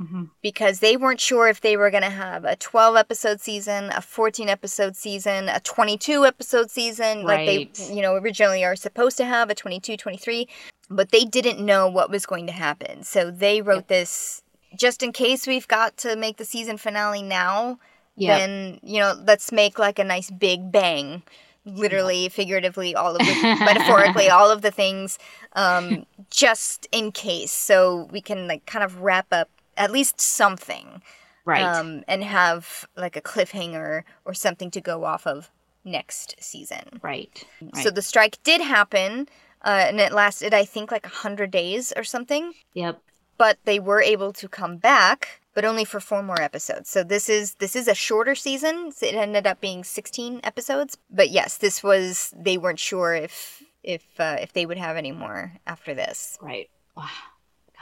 Mhm. 0.00 0.30
because 0.42 0.80
they 0.80 0.96
weren't 0.96 1.20
sure 1.20 1.46
if 1.46 1.60
they 1.60 1.76
were 1.76 1.88
going 1.90 2.02
to 2.02 2.10
have 2.10 2.44
a 2.44 2.56
12 2.56 2.96
episode 2.96 3.40
season, 3.40 3.90
a 3.94 4.00
14 4.00 4.48
episode 4.48 4.96
season, 4.96 5.48
a 5.48 5.60
22 5.60 6.26
episode 6.26 6.72
season, 6.72 7.22
like 7.22 7.46
they, 7.46 7.70
you 7.94 8.02
know, 8.02 8.14
originally 8.14 8.64
are 8.64 8.74
supposed 8.74 9.16
to 9.18 9.24
have 9.24 9.48
a 9.48 9.54
22, 9.54 9.96
23, 9.96 10.48
but 10.90 11.10
they 11.12 11.24
didn't 11.24 11.64
know 11.64 11.86
what 11.88 12.10
was 12.10 12.26
going 12.26 12.46
to 12.48 12.52
happen. 12.52 13.04
So 13.04 13.30
they 13.30 13.62
wrote 13.62 13.86
this 13.86 14.42
just 14.74 15.04
in 15.04 15.12
case 15.12 15.46
we've 15.46 15.68
got 15.68 15.96
to 15.98 16.16
make 16.16 16.36
the 16.38 16.44
season 16.46 16.78
finale 16.78 17.22
now, 17.22 17.78
Yeah. 18.16 18.38
then, 18.38 18.80
you 18.82 18.98
know, 18.98 19.14
let's 19.24 19.52
make 19.52 19.78
like 19.78 20.00
a 20.00 20.04
nice 20.04 20.30
big 20.32 20.72
bang. 20.72 21.22
Literally, 21.64 22.28
figuratively, 22.28 22.94
all 22.94 23.14
of 23.14 23.18
the 23.18 23.56
metaphorically, 23.60 24.28
all 24.28 24.50
of 24.50 24.62
the 24.62 24.70
things, 24.70 25.18
um, 25.52 26.06
just 26.30 26.88
in 26.90 27.12
case, 27.12 27.52
so 27.52 28.08
we 28.10 28.20
can 28.20 28.48
like 28.48 28.66
kind 28.66 28.84
of 28.84 29.00
wrap 29.00 29.26
up 29.30 29.48
at 29.76 29.92
least 29.92 30.20
something, 30.20 31.02
right. 31.44 31.62
um, 31.62 32.02
and 32.08 32.24
have 32.24 32.86
like 32.96 33.16
a 33.16 33.20
cliffhanger 33.20 34.02
or 34.24 34.34
something 34.34 34.70
to 34.72 34.80
go 34.80 35.04
off 35.04 35.26
of 35.26 35.50
next 35.84 36.34
season. 36.40 37.00
right. 37.02 37.44
Right. 37.60 37.76
So 37.76 37.90
the 37.90 38.02
strike 38.02 38.42
did 38.42 38.60
happen, 38.60 39.28
uh, 39.64 39.86
and 39.88 40.00
it 40.00 40.12
lasted, 40.12 40.52
I 40.52 40.64
think, 40.64 40.90
like 40.90 41.06
a 41.06 41.10
hundred 41.10 41.50
days 41.50 41.92
or 41.96 42.02
something 42.04 42.54
yep. 42.74 43.00
but 43.38 43.58
they 43.64 43.78
were 43.78 44.02
able 44.02 44.32
to 44.32 44.48
come 44.48 44.78
back 44.78 45.41
but 45.54 45.64
only 45.64 45.84
for 45.84 46.00
four 46.00 46.22
more 46.22 46.40
episodes 46.40 46.88
so 46.88 47.02
this 47.02 47.28
is 47.28 47.54
this 47.56 47.76
is 47.76 47.88
a 47.88 47.94
shorter 47.94 48.34
season 48.34 48.90
it 49.02 49.14
ended 49.14 49.46
up 49.46 49.60
being 49.60 49.84
16 49.84 50.40
episodes 50.44 50.96
but 51.10 51.30
yes 51.30 51.58
this 51.58 51.82
was 51.82 52.32
they 52.36 52.56
weren't 52.58 52.78
sure 52.78 53.14
if 53.14 53.62
if 53.82 54.04
uh, 54.20 54.36
if 54.40 54.52
they 54.52 54.64
would 54.66 54.78
have 54.78 54.96
any 54.96 55.12
more 55.12 55.52
after 55.66 55.92
this 55.94 56.38
Right. 56.40 56.70
Wow. 56.96 57.08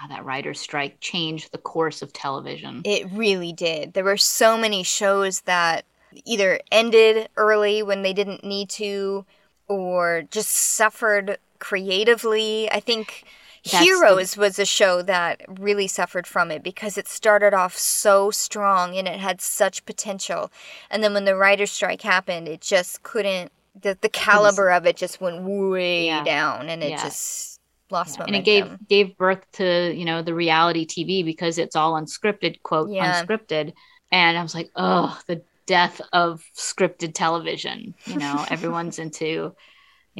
God, 0.00 0.10
that 0.10 0.24
writer's 0.24 0.58
strike 0.58 0.98
changed 1.00 1.52
the 1.52 1.58
course 1.58 2.00
of 2.00 2.12
television. 2.12 2.80
it 2.84 3.06
really 3.12 3.52
did 3.52 3.92
there 3.92 4.04
were 4.04 4.16
so 4.16 4.56
many 4.56 4.82
shows 4.82 5.42
that 5.42 5.84
either 6.24 6.58
ended 6.72 7.28
early 7.36 7.82
when 7.82 8.02
they 8.02 8.12
didn't 8.14 8.42
need 8.42 8.68
to 8.70 9.24
or 9.68 10.22
just 10.30 10.48
suffered 10.50 11.36
creatively 11.58 12.70
i 12.72 12.80
think 12.80 13.24
That's 13.64 13.78
the- 13.78 13.84
Heroes 13.84 14.36
was 14.36 14.58
a 14.58 14.64
show 14.64 15.02
that 15.02 15.42
really 15.48 15.86
suffered 15.86 16.26
from 16.26 16.50
it 16.50 16.62
because 16.62 16.96
it 16.96 17.08
started 17.08 17.52
off 17.54 17.76
so 17.76 18.30
strong 18.30 18.96
and 18.96 19.06
it 19.06 19.20
had 19.20 19.40
such 19.40 19.84
potential. 19.84 20.50
And 20.90 21.02
then 21.04 21.12
when 21.14 21.24
the 21.26 21.36
writer's 21.36 21.70
strike 21.70 22.02
happened, 22.02 22.48
it 22.48 22.60
just 22.60 23.02
couldn't, 23.02 23.52
the, 23.80 23.96
the 24.00 24.08
caliber 24.08 24.70
of 24.70 24.86
it 24.86 24.96
just 24.96 25.20
went 25.20 25.42
way 25.42 26.06
Yeah. 26.06 26.24
down 26.24 26.68
and 26.68 26.82
it 26.82 26.90
Yeah. 26.90 27.02
just 27.02 27.60
lost 27.90 28.18
and 28.18 28.30
momentum. 28.30 28.34
And 28.34 28.42
it 28.42 28.44
gave 28.44 28.88
gave 28.88 29.16
birth 29.18 29.44
to 29.52 29.92
you 29.96 30.04
know 30.04 30.22
the 30.22 30.32
reality 30.34 30.86
TV 30.86 31.24
because 31.24 31.58
it's 31.58 31.74
all 31.76 31.94
unscripted 31.94 32.62
quote 32.62 32.88
Yeah. 32.90 33.22
unscripted 33.24 33.72
and 34.12 34.38
I 34.38 34.42
was 34.42 34.54
like 34.54 34.70
oh 34.76 35.18
the 35.26 35.42
death 35.66 36.00
of 36.12 36.42
scripted 36.56 37.14
television 37.14 37.94
you 38.06 38.16
know 38.16 38.44
everyone's 38.48 38.98
into 39.00 39.54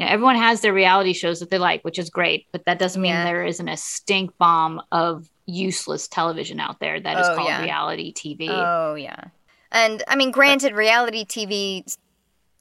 you 0.01 0.07
know 0.07 0.13
everyone 0.13 0.37
has 0.37 0.63
their 0.63 0.73
reality 0.73 1.13
shows 1.13 1.41
that 1.41 1.51
they 1.51 1.59
like 1.59 1.83
which 1.85 1.99
is 1.99 2.09
great 2.09 2.47
but 2.53 2.65
that 2.65 2.79
doesn't 2.79 3.03
mean 3.03 3.13
Yeah. 3.13 3.25
there 3.25 3.45
isn't 3.45 3.69
a 3.69 3.77
stink 3.77 4.31
bomb 4.39 4.81
of 4.91 5.29
useless 5.47 6.09
television 6.09 6.59
out 6.59 6.81
there 6.81 6.99
that 6.99 7.19
is 7.21 7.27
Oh, 7.29 7.35
called 7.37 7.49
yeah. 7.49 7.63
reality 7.63 8.13
TV 8.15 8.49
Oh, 8.49 8.95
yeah. 8.95 9.25
And 9.73 10.03
I 10.09 10.17
mean, 10.17 10.31
granted, 10.31 10.73
reality 10.75 11.25
TV 11.25 11.85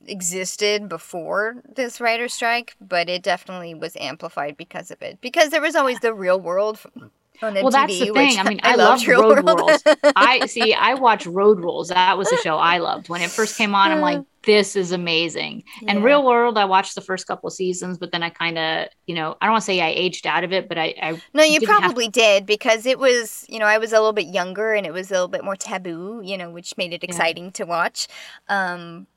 existed 0.06 0.88
before 0.90 1.62
this 1.76 2.00
writer's 2.02 2.34
strike, 2.34 2.76
but 2.80 3.10
it 3.10 3.24
definitely 3.24 3.74
was 3.74 3.96
amplified 4.00 4.58
because 4.58 4.92
of 4.92 5.02
it. 5.02 5.20
Because 5.22 5.50
there 5.50 5.62
was 5.62 5.76
always 5.76 6.00
the 6.02 6.14
real 6.14 6.40
world 6.40 6.80
f- 7.42 7.44
on 7.44 7.56
MTV. 7.56 7.62
well 7.62 7.72
that's 7.72 8.00
the 8.00 8.08
thing 8.08 8.40
I 8.40 8.44
mean 8.44 8.60
I, 8.64 8.76
loved 8.76 9.06
Real 9.08 9.22
Road 9.22 9.44
World. 9.44 9.60
Rules 9.60 9.84
I 10.16 10.46
see 10.48 10.74
I 10.74 10.94
watched 10.96 11.26
Road 11.26 11.60
Rules 11.60 11.90
that 11.90 12.18
was 12.18 12.30
the 12.30 12.38
show 12.38 12.58
I 12.58 12.78
loved 12.80 13.10
when 13.10 13.22
it 13.22 13.32
first 13.32 13.58
came 13.58 13.76
on 13.76 13.92
I'm 13.92 14.02
like 14.02 14.24
this 14.44 14.76
is 14.76 14.92
amazing 14.92 15.64
And 15.88 16.04
Real 16.04 16.26
World, 16.26 16.58
I 16.58 16.66
watched 16.66 16.96
the 16.96 17.02
first 17.02 17.28
couple 17.28 17.50
seasons, 17.50 17.98
but 17.98 18.12
then 18.12 18.24
I 18.24 18.30
kind 18.30 18.58
of, 18.58 18.88
you 19.06 19.14
know, 19.14 19.36
I 19.42 19.46
don't 19.46 19.54
want 19.54 19.62
to 19.62 19.66
say 19.66 19.82
I 19.82 19.90
aged 19.90 20.26
out 20.26 20.44
of 20.44 20.54
it, 20.54 20.70
but 20.70 20.78
I, 20.78 20.96
I 21.02 21.22
No, 21.34 21.44
you 21.44 21.60
probably 21.62 22.08
did 22.08 22.46
because 22.46 22.86
it 22.86 22.98
was, 23.00 23.46
you 23.50 23.60
know, 23.60 23.66
I 23.66 23.78
was 23.78 23.92
a 23.92 23.98
little 23.98 24.14
bit 24.14 24.28
younger 24.28 24.74
and 24.74 24.86
it 24.86 24.94
was 24.94 25.12
a 25.12 25.14
little 25.14 25.28
bit 25.28 25.44
more 25.44 25.56
taboo, 25.56 26.22
you 26.24 26.38
know, 26.38 26.50
which 26.50 26.78
made 26.78 26.94
it 26.94 27.04
exciting 27.04 27.52
to 27.54 27.66
watch. 27.66 28.08
Um, 28.48 29.08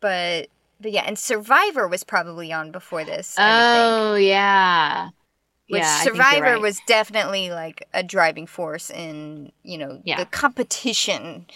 but 0.00 0.48
but 0.80 0.92
yeah, 0.92 1.04
and 1.06 1.18
Survivor 1.18 1.88
was 1.88 2.04
probably 2.04 2.52
on 2.52 2.70
before 2.70 3.04
this. 3.04 3.36
I 3.38 3.42
oh 3.42 4.14
yeah, 4.16 5.08
Which 5.68 5.86
yeah, 5.86 5.98
I 5.98 6.08
think 6.08 6.30
you're 6.30 6.40
Survivor 6.40 6.40
right. 6.40 6.62
was 6.62 6.80
definitely 6.80 7.50
like 7.50 7.88
a 7.94 8.02
driving 8.02 8.46
force 8.46 8.90
in, 8.90 9.50
you 9.62 9.78
know, 9.78 10.02
Yeah. 10.04 10.14
the 10.14 10.26
competition 10.26 11.46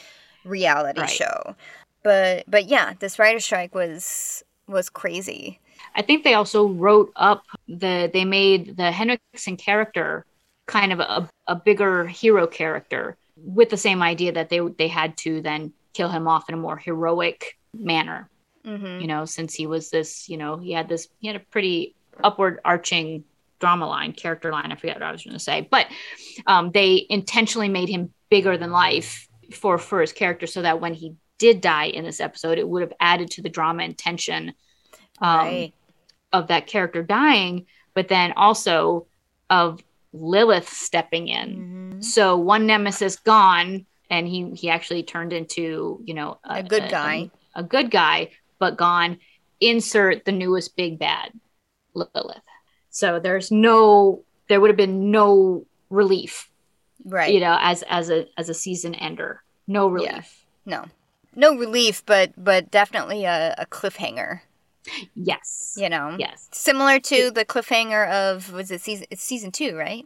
reality 0.44 1.06
Right. 1.06 1.06
show. 1.06 1.56
But 2.02 2.44
but 2.48 2.66
yeah, 2.66 2.94
this 2.98 3.18
writer 3.18 3.40
strike 3.40 3.74
was 3.74 4.42
was 4.66 4.88
crazy. 4.88 5.60
I 5.94 6.02
think 6.02 6.24
they 6.24 6.34
also 6.34 6.68
wrote 6.68 7.12
up 7.16 7.42
the 7.66 8.10
they 8.12 8.24
made 8.24 8.76
the 8.76 8.90
Henricksen 8.92 9.56
character 9.56 10.26
kind 10.66 10.92
of 10.92 11.00
a, 11.00 11.28
a 11.46 11.56
bigger 11.56 12.06
hero 12.06 12.46
character 12.46 13.16
with 13.36 13.70
the 13.70 13.76
same 13.76 14.02
idea 14.02 14.32
that 14.32 14.48
they 14.48 14.60
they 14.78 14.88
had 14.88 15.16
to 15.18 15.40
then 15.40 15.72
kill 15.94 16.08
him 16.08 16.28
off 16.28 16.48
in 16.48 16.54
a 16.54 16.58
more 16.58 16.76
heroic 16.76 17.54
manner. 17.74 18.30
hmm 18.64 19.00
You 19.00 19.08
know, 19.08 19.24
since 19.26 19.54
he 19.54 19.66
was 19.66 19.90
this, 19.90 20.28
you 20.28 20.36
know, 20.38 20.58
he 20.58 20.72
had 20.72 20.88
this 20.88 21.08
he 21.20 21.28
had 21.28 21.36
a 21.36 21.46
pretty 21.52 21.96
upward 22.22 22.60
arching 22.64 23.24
drama 23.58 23.86
line, 23.86 24.12
character 24.12 24.52
line. 24.52 24.72
I 24.72 24.76
forget 24.76 24.96
what 24.96 25.02
I 25.02 25.12
was 25.12 25.24
going 25.24 25.34
to 25.34 25.40
say, 25.40 25.66
but 25.70 25.86
um, 26.46 26.70
they 26.72 27.06
intentionally 27.08 27.68
made 27.68 27.88
him 27.88 28.12
bigger 28.30 28.56
than 28.56 28.70
life 28.70 29.28
for 29.52 29.78
for 29.78 30.00
his 30.00 30.12
character, 30.12 30.46
so 30.46 30.62
that 30.62 30.80
when 30.80 30.94
he 30.94 31.14
did 31.38 31.60
die 31.60 31.86
in 31.86 32.04
this 32.04 32.20
episode, 32.20 32.58
it 32.58 32.68
would 32.68 32.82
have 32.82 32.92
added 33.00 33.30
to 33.30 33.42
the 33.42 33.48
drama 33.48 33.84
and 33.84 33.96
tension 33.96 34.52
um, 35.20 35.38
right. 35.38 35.74
of 36.32 36.48
that 36.48 36.66
character 36.66 37.02
dying, 37.02 37.66
but 37.94 38.08
then 38.08 38.32
also 38.36 39.06
of 39.48 39.82
Lilith 40.12 40.68
stepping 40.68 41.28
in. 41.28 41.98
Mhm. 41.98 42.04
So 42.04 42.36
one 42.36 42.66
nemesis 42.66 43.16
gone, 43.16 43.86
and 44.10 44.26
he 44.26 44.50
he 44.54 44.70
actually 44.70 45.02
turned 45.02 45.32
into 45.32 46.00
you 46.04 46.14
know 46.14 46.38
A 46.44 46.62
good 46.62 46.90
guy. 46.90 47.30
a, 47.54 47.62
good 47.62 47.90
guy, 47.90 48.30
but 48.58 48.76
gone. 48.76 49.18
Insert 49.60 50.24
the 50.24 50.32
newest 50.32 50.76
big 50.76 50.98
bad, 50.98 51.32
Lilith. 51.94 52.42
So 52.98 53.20
there's 53.20 53.52
no, 53.52 54.24
there 54.48 54.60
would 54.60 54.70
have 54.70 54.76
been 54.76 55.12
no 55.12 55.64
relief, 55.88 56.50
Right. 57.04 57.32
you 57.32 57.38
know, 57.38 57.56
as 57.60 57.84
as 57.88 58.10
a 58.10 58.26
as 58.36 58.48
a 58.48 58.54
season 58.54 58.92
ender, 58.96 59.40
no 59.68 59.86
relief. 59.86 60.44
No. 60.66 60.84
No 61.36 61.56
relief, 61.56 62.04
but 62.06 62.32
but 62.36 62.72
definitely 62.72 63.24
a, 63.24 63.54
a 63.56 63.66
cliffhanger, 63.66 64.40
Yes, 65.14 65.76
you 65.78 65.88
know. 65.88 66.16
yes. 66.18 66.48
Similar 66.50 66.98
to 66.98 67.30
the 67.30 67.44
cliffhanger 67.44 68.10
of 68.10 68.52
was 68.52 68.72
it 68.72 68.80
season 68.80 69.06
it's 69.10 69.22
season 69.22 69.52
2, 69.52 69.76
right? 69.76 70.04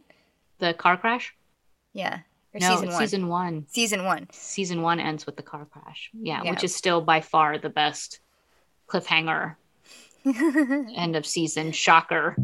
The 0.59 0.75
car 0.75 0.95
crash. 0.95 1.33
Yeah. 1.93 2.19
Or 2.53 2.59
no, 2.59 2.69
season 2.75 2.89
1. 2.89 2.97
season 2.99 3.27
one. 3.27 3.65
season 3.69 4.03
1. 4.05 4.27
season 4.31 4.81
one 4.83 4.99
ends 4.99 5.25
with 5.25 5.35
the 5.35 5.41
car 5.41 5.65
crash. 5.65 6.11
Yeah, 6.13 6.43
Yeah. 6.43 6.51
which 6.51 6.63
is 6.63 6.75
still 6.75 7.01
by 7.01 7.21
far 7.21 7.57
the 7.57 7.69
best 7.69 8.19
cliffhanger 8.87 9.55
end 10.95 11.15
of 11.15 11.25
season. 11.25 11.71
Shocker. 11.71 12.35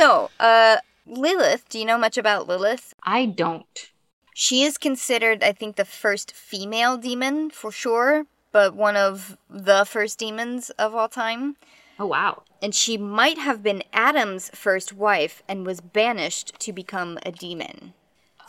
So, 0.00 0.30
uh 0.40 0.78
Lilith, 1.06 1.68
do 1.68 1.78
you 1.78 1.84
know 1.84 1.98
much 1.98 2.16
about 2.16 2.48
Lilith? 2.48 2.94
I 3.02 3.26
don't. 3.26 3.90
She 4.32 4.62
is 4.62 4.78
considered, 4.78 5.44
I 5.44 5.52
think, 5.52 5.76
the 5.76 5.84
first 5.84 6.32
female 6.32 6.96
demon 6.96 7.50
for 7.50 7.70
sure, 7.70 8.24
but 8.50 8.74
one 8.74 8.96
of 8.96 9.36
the 9.50 9.84
first 9.84 10.18
demons 10.18 10.70
of 10.70 10.94
all 10.94 11.10
time. 11.10 11.56
Oh 11.98 12.06
wow. 12.06 12.44
And 12.62 12.74
she 12.74 12.96
might 12.96 13.36
have 13.36 13.62
been 13.62 13.82
Adam's 13.92 14.48
first 14.54 14.94
wife 14.94 15.42
and 15.46 15.66
was 15.66 15.82
banished 15.82 16.58
to 16.60 16.72
become 16.72 17.18
a 17.26 17.30
demon. 17.30 17.92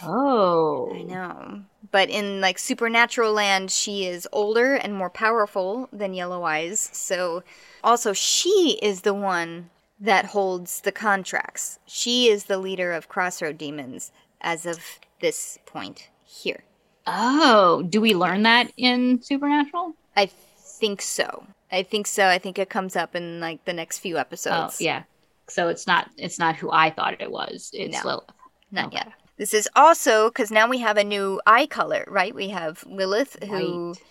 Oh. 0.02 0.94
I 0.96 1.02
know. 1.02 1.64
But 1.92 2.10
in 2.10 2.40
like 2.40 2.60
supernatural 2.60 3.34
land, 3.34 3.72
she 3.72 4.06
is 4.06 4.26
older 4.32 4.76
and 4.76 4.94
more 4.94 5.10
powerful 5.10 5.90
than 5.92 6.14
Yellow 6.14 6.44
Eyes. 6.44 6.90
So 6.94 7.44
also 7.84 8.14
she 8.14 8.80
is 8.82 9.02
the 9.02 9.14
one 9.14 9.70
that 10.02 10.26
holds 10.26 10.82
the 10.82 10.92
contracts. 10.92 11.80
She 11.86 12.28
is 12.28 12.46
the 12.46 12.58
leader 12.58 12.92
of 12.92 13.08
Crossroad 13.08 13.58
Demons 13.58 14.12
as 14.42 14.66
of 14.66 14.80
this 15.22 15.60
point 15.66 16.10
here. 16.26 16.64
Oh, 17.08 17.84
do 17.88 18.02
we 18.02 18.14
learn 18.16 18.44
that 18.44 18.72
in 18.78 19.22
Supernatural? 19.22 19.94
I 20.18 20.26
think 20.26 21.02
so. 21.02 21.46
I 21.72 21.84
think 21.84 22.08
so. 22.08 22.28
I 22.28 22.38
think 22.40 22.60
it 22.60 22.70
comes 22.70 22.96
up 22.96 23.16
in 23.16 23.40
like 23.40 23.64
the 23.66 23.74
next 23.74 24.00
few 24.00 24.18
episodes. 24.18 24.78
Oh, 24.82 24.84
yeah. 24.84 25.04
So 25.48 25.68
it's 25.70 25.88
not 25.88 26.10
it's 26.18 26.40
not 26.40 26.56
who 26.56 26.72
I 26.72 26.90
thought 26.90 27.22
it 27.22 27.32
was. 27.32 27.70
It's 27.74 28.04
No. 28.04 28.10
Lilith. 28.10 28.30
Not 28.72 28.88
Okay. 28.88 28.98
yet. 28.98 29.14
This 29.38 29.54
is 29.54 29.70
also 29.76 30.30
because 30.30 30.52
now 30.52 30.68
we 30.68 30.80
have 30.80 30.98
a 30.98 31.04
new 31.04 31.42
eye 31.46 31.66
color, 31.66 32.06
right? 32.08 32.34
We 32.34 32.50
have 32.50 32.84
Lilith, 32.88 33.38
who 33.44 33.90
Right. 33.90 34.02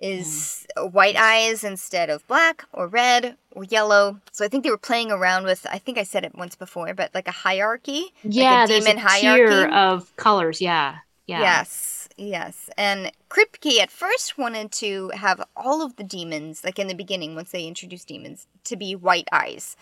Is 0.00 0.66
white 0.78 1.16
eyes 1.16 1.62
instead 1.62 2.08
of 2.08 2.26
black 2.26 2.64
or 2.72 2.86
red 2.86 3.36
or 3.52 3.64
yellow. 3.64 4.18
So 4.32 4.46
I 4.46 4.48
think 4.48 4.64
they 4.64 4.70
were 4.70 4.78
playing 4.78 5.10
around 5.10 5.44
with. 5.44 5.66
I 5.70 5.76
think 5.76 5.98
I 5.98 6.04
said 6.04 6.24
it 6.24 6.34
once 6.34 6.54
before, 6.54 6.94
but 6.94 7.14
like 7.14 7.28
a 7.28 7.32
hierarchy. 7.32 8.14
Yeah, 8.22 8.60
like 8.60 8.64
a 8.64 8.72
there's 8.72 8.84
demon 8.86 8.96
a 8.96 9.08
hierarchy. 9.08 9.54
tier 9.54 9.68
of 9.68 10.16
colors. 10.16 10.60
Yeah, 10.60 10.98
yeah. 11.26 11.40
Yes, 11.40 12.08
yes. 12.16 12.70
And 12.78 13.12
Kripke 13.28 13.78
at 13.78 13.90
first 13.90 14.38
wanted 14.38 14.72
to 14.72 15.10
have 15.10 15.44
all 15.54 15.82
of 15.84 15.96
the 15.96 16.04
demons, 16.04 16.64
like 16.64 16.78
in 16.78 16.86
the 16.86 16.94
beginning, 16.94 17.34
once 17.34 17.50
they 17.50 17.66
introduced 17.66 18.08
demons, 18.08 18.46
to 18.64 18.76
be 18.76 18.94
white 18.94 19.28
eyes. 19.32 19.76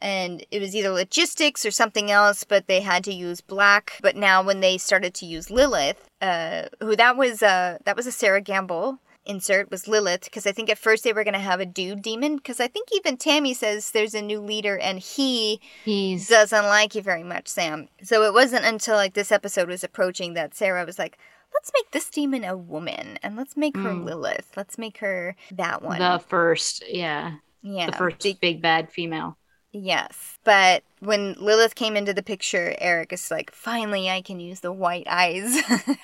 And 0.00 0.46
it 0.52 0.60
was 0.60 0.76
either 0.76 0.90
logistics 0.90 1.66
or 1.66 1.72
something 1.72 2.12
else, 2.12 2.44
but 2.44 2.68
they 2.68 2.82
had 2.82 3.02
to 3.04 3.12
use 3.12 3.40
black. 3.40 3.94
But 4.00 4.14
now, 4.14 4.40
when 4.40 4.60
they 4.60 4.78
started 4.78 5.14
to 5.14 5.26
use 5.26 5.50
Lilith, 5.50 6.08
uh, 6.22 6.66
who 6.80 6.94
that 6.94 7.16
was, 7.16 7.42
uh, 7.42 7.78
that 7.84 7.96
was 7.96 8.06
a 8.06 8.12
Sera 8.12 8.40
Gamble 8.40 9.00
insert 9.28 9.70
was 9.70 9.86
Lilith, 9.86 10.24
because 10.24 10.46
I 10.46 10.52
think 10.52 10.70
at 10.70 10.78
first 10.78 11.04
they 11.04 11.12
were 11.12 11.22
going 11.22 11.34
to 11.34 11.40
have 11.40 11.60
a 11.60 11.66
dude 11.66 12.02
demon, 12.02 12.36
because 12.36 12.58
I 12.58 12.66
think 12.66 12.88
even 12.92 13.16
Tammy 13.16 13.54
says 13.54 13.90
there's 13.90 14.14
a 14.14 14.22
new 14.22 14.40
leader 14.40 14.78
and 14.78 14.98
he 14.98 15.60
He's 15.84 16.28
doesn't 16.28 16.64
like 16.64 16.94
you 16.94 17.02
very 17.02 17.22
much, 17.22 17.46
Sam. 17.46 17.88
So 18.02 18.24
it 18.24 18.32
wasn't 18.32 18.64
until 18.64 18.96
like 18.96 19.14
this 19.14 19.30
episode 19.30 19.68
was 19.68 19.84
approaching 19.84 20.34
that 20.34 20.54
Sera 20.54 20.84
was 20.84 20.98
like, 20.98 21.18
let's 21.54 21.70
make 21.74 21.90
this 21.90 22.10
demon 22.10 22.44
a 22.44 22.56
woman 22.56 23.18
and 23.22 23.36
let's 23.36 23.56
make 23.56 23.76
her 23.76 23.90
Mm. 23.90 24.04
Lilith. 24.04 24.52
Let's 24.56 24.78
make 24.78 24.98
her 24.98 25.36
that 25.52 25.82
one. 25.82 25.98
the 25.98 26.18
first, 26.18 26.84
yeah, 26.88 27.36
yeah. 27.62 27.86
the 27.86 27.96
first 27.96 28.40
big 28.40 28.62
bad 28.62 28.90
female. 28.90 29.36
Yes. 29.84 30.38
But 30.44 30.82
when 31.00 31.34
Lilith 31.38 31.74
came 31.74 31.96
into 31.96 32.12
the 32.14 32.22
picture, 32.22 32.74
Eric 32.78 33.12
is 33.12 33.30
like, 33.30 33.50
finally 33.52 34.08
I 34.10 34.22
can 34.22 34.40
use 34.40 34.60
the 34.60 34.72
white 34.72 35.06
eyes. 35.08 35.44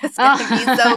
it's 0.02 0.16
going 0.16 0.38
to 0.38 0.48
be 0.48 0.64
so 0.76 0.96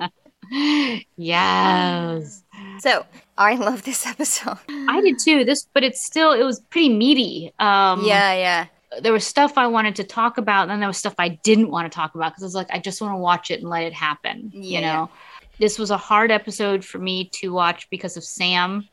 cool. 0.00 0.08
yes, 1.16 2.42
so 2.80 3.04
I 3.36 3.54
love 3.56 3.82
this 3.82 4.06
episode. 4.06 4.58
I 4.68 5.00
did 5.00 5.18
too. 5.18 5.44
This, 5.44 5.66
but 5.72 5.84
it's 5.84 6.04
still 6.04 6.32
it 6.32 6.44
was 6.44 6.60
pretty 6.70 6.88
meaty. 6.88 7.52
Um, 7.58 8.04
yeah, 8.04 8.32
yeah. 8.34 8.66
there 9.00 9.12
was 9.12 9.26
stuff 9.26 9.58
I 9.58 9.66
wanted 9.66 9.96
to 9.96 10.04
talk 10.04 10.38
about, 10.38 10.62
and 10.62 10.70
then 10.70 10.80
there 10.80 10.88
was 10.88 10.98
stuff 10.98 11.14
I 11.18 11.28
didn't 11.28 11.70
want 11.70 11.90
to 11.90 11.94
talk 11.94 12.14
about 12.14 12.32
because 12.32 12.42
I 12.42 12.46
was 12.46 12.54
like, 12.54 12.70
I 12.70 12.78
just 12.78 13.00
want 13.00 13.14
to 13.14 13.18
watch 13.18 13.50
it 13.50 13.60
and 13.60 13.68
let 13.68 13.84
it 13.84 13.92
happen. 13.92 14.50
Yeah. 14.52 14.78
You 14.78 14.86
know, 14.86 15.10
this 15.58 15.78
was 15.78 15.90
a 15.90 15.96
hard 15.96 16.30
episode 16.30 16.84
for 16.84 16.98
me 16.98 17.28
to 17.34 17.52
watch 17.52 17.88
because 17.90 18.16
of 18.16 18.24
Sam, 18.24 18.88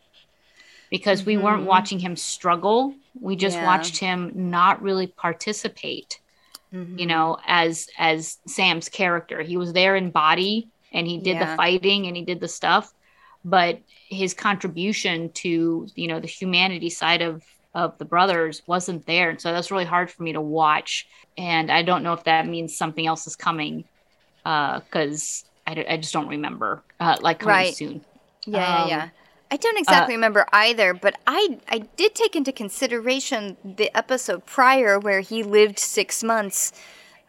because 0.91 1.25
we 1.25 1.37
weren't 1.37 1.63
Mhm. 1.63 1.67
watching 1.67 1.99
him 1.99 2.15
struggle. 2.15 2.93
We 3.19 3.35
just 3.35 3.57
Yeah. 3.57 3.65
watched 3.65 3.97
him 3.97 4.31
not 4.35 4.81
really 4.81 5.07
participate. 5.07 6.19
Mhm. 6.73 6.99
You 6.99 7.05
know, 7.05 7.37
as 7.45 7.87
as 7.97 8.37
Sam's 8.47 8.89
character, 8.89 9.41
he 9.41 9.57
was 9.57 9.73
there 9.73 9.95
in 9.95 10.11
body 10.11 10.69
and 10.91 11.07
he 11.07 11.17
did 11.17 11.35
Yeah. 11.37 11.51
the 11.51 11.57
fighting 11.57 12.07
and 12.07 12.15
he 12.15 12.23
did 12.23 12.39
the 12.39 12.47
stuff, 12.47 12.91
but 13.43 13.79
his 14.09 14.33
contribution 14.33 15.31
to 15.33 15.87
you 15.95 16.07
know 16.07 16.19
the 16.19 16.27
humanity 16.27 16.89
side 16.89 17.21
of 17.21 17.43
of 17.73 17.97
the 17.97 18.05
brothers 18.05 18.61
wasn't 18.67 19.05
there 19.05 19.29
and 19.29 19.41
so 19.41 19.51
that's 19.51 19.69
really 19.71 19.83
hard 19.85 20.09
for 20.09 20.23
me 20.23 20.31
to 20.31 20.39
watch 20.39 21.07
and 21.37 21.69
i 21.69 21.81
don't 21.81 22.03
know 22.03 22.13
if 22.13 22.23
that 22.23 22.47
means 22.47 22.77
something 22.77 23.05
else 23.05 23.27
is 23.27 23.35
coming 23.35 23.83
because 24.43 25.43
I, 25.67 25.73
d- 25.73 25.87
I 25.87 25.97
just 25.97 26.13
don't 26.13 26.27
remember 26.27 26.83
uh, 26.99 27.17
like 27.21 27.39
coming 27.39 27.55
Right. 27.55 27.75
soon 27.75 28.05
Yeah, 28.45 28.59
yeah, 28.59 28.83
Um, 28.83 28.89
yeah. 28.89 29.09
I 29.51 29.57
don't 29.57 29.77
uh, 29.77 29.79
exactly 29.81 30.15
remember 30.15 30.45
either, 30.51 30.93
but 30.93 31.15
I 31.27 31.59
I 31.69 31.79
did 31.97 32.15
take 32.15 32.35
into 32.35 32.51
consideration 32.51 33.57
the 33.63 33.95
episode 33.95 34.45
prior 34.45 34.99
where 34.99 35.21
he 35.21 35.43
lived 35.43 35.79
six 35.79 36.23
months 36.23 36.71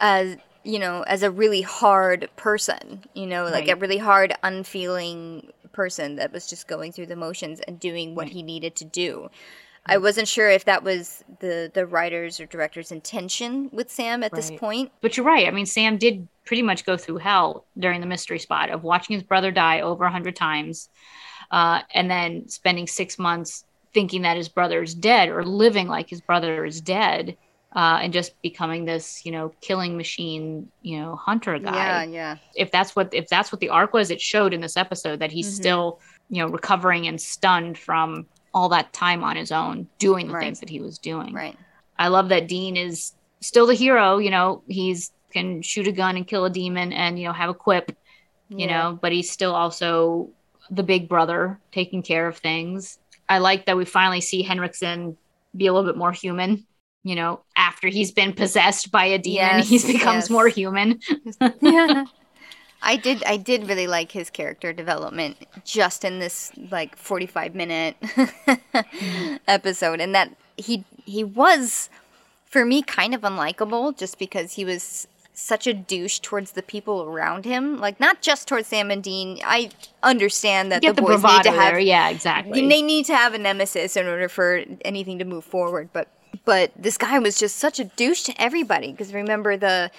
as 0.00 0.36
you 0.64 0.78
know 0.78 1.02
as 1.02 1.22
a 1.22 1.30
really 1.30 1.62
hard 1.62 2.28
person, 2.36 3.04
you 3.14 3.26
know, 3.26 3.44
like 3.44 3.68
a 3.68 3.76
really 3.76 3.98
hard, 3.98 4.34
unfeeling 4.42 5.52
person 5.72 6.16
that 6.16 6.32
was 6.32 6.46
just 6.48 6.66
going 6.68 6.90
through 6.90 7.06
the 7.06 7.16
motions 7.16 7.60
and 7.60 7.78
doing 7.78 8.14
what 8.14 8.24
Right. 8.24 8.32
he 8.32 8.42
needed 8.42 8.74
to 8.76 8.84
do. 8.84 9.28
I 9.88 9.98
wasn't 9.98 10.26
sure 10.26 10.50
if 10.50 10.64
that 10.64 10.82
was 10.82 11.22
the 11.38 11.70
the 11.72 11.86
writers 11.86 12.40
or 12.40 12.46
director's 12.46 12.90
intention 12.90 13.68
with 13.72 13.88
Sam 13.90 14.24
at 14.24 14.32
this 14.34 14.50
point. 14.50 14.90
but 15.00 15.16
you're 15.16 15.24
right 15.26 15.46
i 15.46 15.50
mean 15.52 15.66
sam 15.66 15.96
did 15.96 16.26
pretty 16.44 16.62
much 16.62 16.84
go 16.84 16.96
through 16.96 17.18
hell 17.18 17.66
during 17.78 18.00
the 18.00 18.06
mystery 18.06 18.38
spot 18.40 18.70
of 18.70 18.82
watching 18.82 19.14
his 19.14 19.22
brother 19.22 19.52
die 19.52 19.80
over 19.82 20.04
a 20.04 20.10
hundred 20.10 20.34
times 20.34 20.88
uh, 21.50 21.80
and 21.94 22.10
then 22.10 22.48
spending 22.48 22.86
six 22.86 23.18
months 23.18 23.64
thinking 23.94 24.22
that 24.22 24.36
his 24.36 24.48
brother 24.48 24.82
is 24.82 24.94
dead 24.94 25.28
or 25.28 25.44
living 25.44 25.88
like 25.88 26.08
his 26.10 26.20
brother 26.20 26.64
is 26.64 26.80
dead 26.80 27.36
uh, 27.74 27.98
and 28.02 28.12
just 28.12 28.32
becoming 28.42 28.84
this 28.84 29.24
you 29.24 29.32
know 29.32 29.54
killing 29.60 29.96
machine 29.96 30.70
you 30.82 30.98
know 31.00 31.16
hunter 31.16 31.58
guy 31.58 31.72
Yeah, 31.74 32.04
yeah. 32.04 32.36
if 32.54 32.70
that's 32.70 32.94
what 32.96 33.12
if 33.14 33.28
that's 33.28 33.50
what 33.52 33.60
the 33.60 33.70
arc 33.70 33.92
was 33.92 34.10
it 34.10 34.20
showed 34.20 34.52
in 34.54 34.60
this 34.60 34.76
episode 34.76 35.20
that 35.20 35.32
he's 35.32 35.48
Mhm. 35.48 35.54
still 35.54 36.00
you 36.28 36.42
know 36.42 36.48
recovering 36.48 37.06
and 37.06 37.20
stunned 37.20 37.78
from 37.78 38.26
all 38.52 38.68
that 38.70 38.92
time 38.92 39.22
on 39.24 39.36
his 39.36 39.52
own 39.52 39.88
doing 39.98 40.28
the 40.28 40.34
Right. 40.34 40.44
things 40.44 40.60
that 40.60 40.68
he 40.70 40.80
was 40.80 40.98
doing 40.98 41.32
Right. 41.34 41.56
I 41.98 42.08
love 42.08 42.28
that 42.28 42.48
Dean 42.48 42.76
is 42.76 43.12
still 43.40 43.66
the 43.66 43.74
hero. 43.74 44.18
You 44.18 44.30
know, 44.30 44.62
he's 44.68 45.10
can 45.32 45.62
shoot 45.62 45.86
a 45.86 45.92
gun 45.92 46.16
and 46.16 46.26
kill 46.26 46.44
a 46.44 46.50
demon 46.50 46.92
and 46.92 47.18
you 47.18 47.26
know 47.26 47.32
have 47.32 47.50
a 47.50 47.54
quip. 47.54 47.90
You 48.48 48.66
Yeah. 48.66 48.90
know, 48.90 48.98
but 49.00 49.12
he's 49.12 49.30
still 49.30 49.54
also 49.54 50.30
the 50.70 50.82
big 50.82 51.08
brother 51.08 51.58
taking 51.72 52.02
care 52.02 52.26
of 52.26 52.36
things. 52.38 52.98
I 53.28 53.38
like 53.38 53.66
that 53.66 53.76
we 53.76 53.84
finally 53.84 54.20
see 54.20 54.42
Henricksen 54.42 55.16
be 55.56 55.66
a 55.66 55.72
little 55.72 55.88
bit 55.90 55.98
more 55.98 56.12
human. 56.12 56.66
You 57.02 57.14
know, 57.14 57.40
after 57.56 57.88
he's 57.88 58.10
been 58.10 58.32
possessed 58.32 58.90
by 58.90 59.04
a 59.04 59.18
demon, 59.18 59.64
Yes, 59.64 59.68
he 59.68 59.78
becomes 59.92 60.24
yes. 60.24 60.30
more 60.30 60.48
human. 60.48 61.00
yeah. 61.60 62.04
I 62.82 62.96
did 62.96 63.24
I 63.24 63.36
did 63.38 63.68
really 63.68 63.86
like 63.86 64.12
his 64.12 64.28
character 64.30 64.72
development 64.72 65.38
just 65.64 66.04
in 66.04 66.18
this 66.18 66.52
like 66.70 66.96
45 66.96 67.54
minute 67.54 67.96
episode 69.48 70.00
and 70.00 70.14
that 70.14 70.36
he 70.56 70.84
he 71.04 71.24
was 71.24 71.88
for 72.44 72.64
me 72.64 72.82
kind 72.82 73.14
of 73.14 73.22
unlikable 73.22 73.96
just 73.96 74.18
because 74.18 74.52
he 74.52 74.64
was 74.64 75.08
such 75.38 75.66
a 75.66 75.74
douche 75.74 76.18
towards 76.18 76.52
the 76.52 76.62
people 76.62 77.02
around 77.02 77.44
him 77.44 77.78
like 77.78 78.00
not 78.00 78.22
just 78.22 78.48
towards 78.48 78.68
Sam 78.68 78.90
and 78.90 79.02
Dean 79.02 79.38
I 79.44 79.70
understand 80.02 80.72
that 80.72 80.80
the 80.80 80.92
the 80.92 81.02
boys 81.02 81.22
need 81.22 81.42
to 81.42 81.50
have 81.50 81.74
there, 81.74 81.78
yeah, 81.78 82.08
exactly. 82.08 82.66
they 82.66 82.80
need 82.80 83.04
to 83.06 83.14
have 83.14 83.34
a 83.34 83.38
nemesis 83.38 83.96
in 83.96 84.06
order 84.06 84.30
for 84.30 84.64
anything 84.82 85.18
to 85.18 85.26
move 85.26 85.44
forward. 85.44 85.90
But 85.92 86.08
but 86.46 86.72
this 86.74 86.96
guy 86.96 87.18
was 87.18 87.38
just 87.38 87.56
such 87.56 87.78
a 87.78 87.84
douche 87.84 88.22
to 88.22 88.40
everybody. 88.40 88.92
Because 88.92 89.12
remember 89.12 89.58
the 89.58 89.90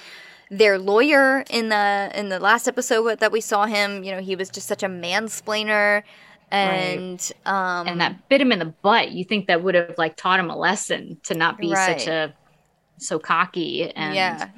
their 0.50 0.80
lawyer 0.80 1.44
in 1.52 1.70
the 1.70 2.12
in 2.16 2.30
the 2.30 2.40
last 2.40 2.68
episode 2.68 3.20
that 3.20 3.32
we 3.32 3.42
saw 3.42 3.68
him. 3.68 4.04
You 4.04 4.14
know 4.14 4.22
he 4.22 4.36
was 4.36 4.50
just 4.50 4.68
such 4.68 4.82
a 4.82 4.88
mansplainer, 4.88 6.02
and 6.50 7.32
um 7.46 7.88
and 7.88 8.02
that 8.02 8.28
bit 8.30 8.42
him 8.42 8.52
in 8.52 8.58
the 8.58 8.66
butt. 8.66 9.12
You 9.12 9.24
think 9.24 9.48
that 9.48 9.64
would 9.64 9.76
have 9.76 9.96
like 10.00 10.16
taught 10.16 10.40
him 10.40 10.50
a 10.50 10.58
lesson 10.58 11.20
to 11.26 11.36
not 11.36 11.60
be 11.60 11.76
such 11.76 12.08
a 12.08 12.34
so 12.98 13.20
cocky 13.20 13.92
and 13.92 14.16
yeah 14.16 14.50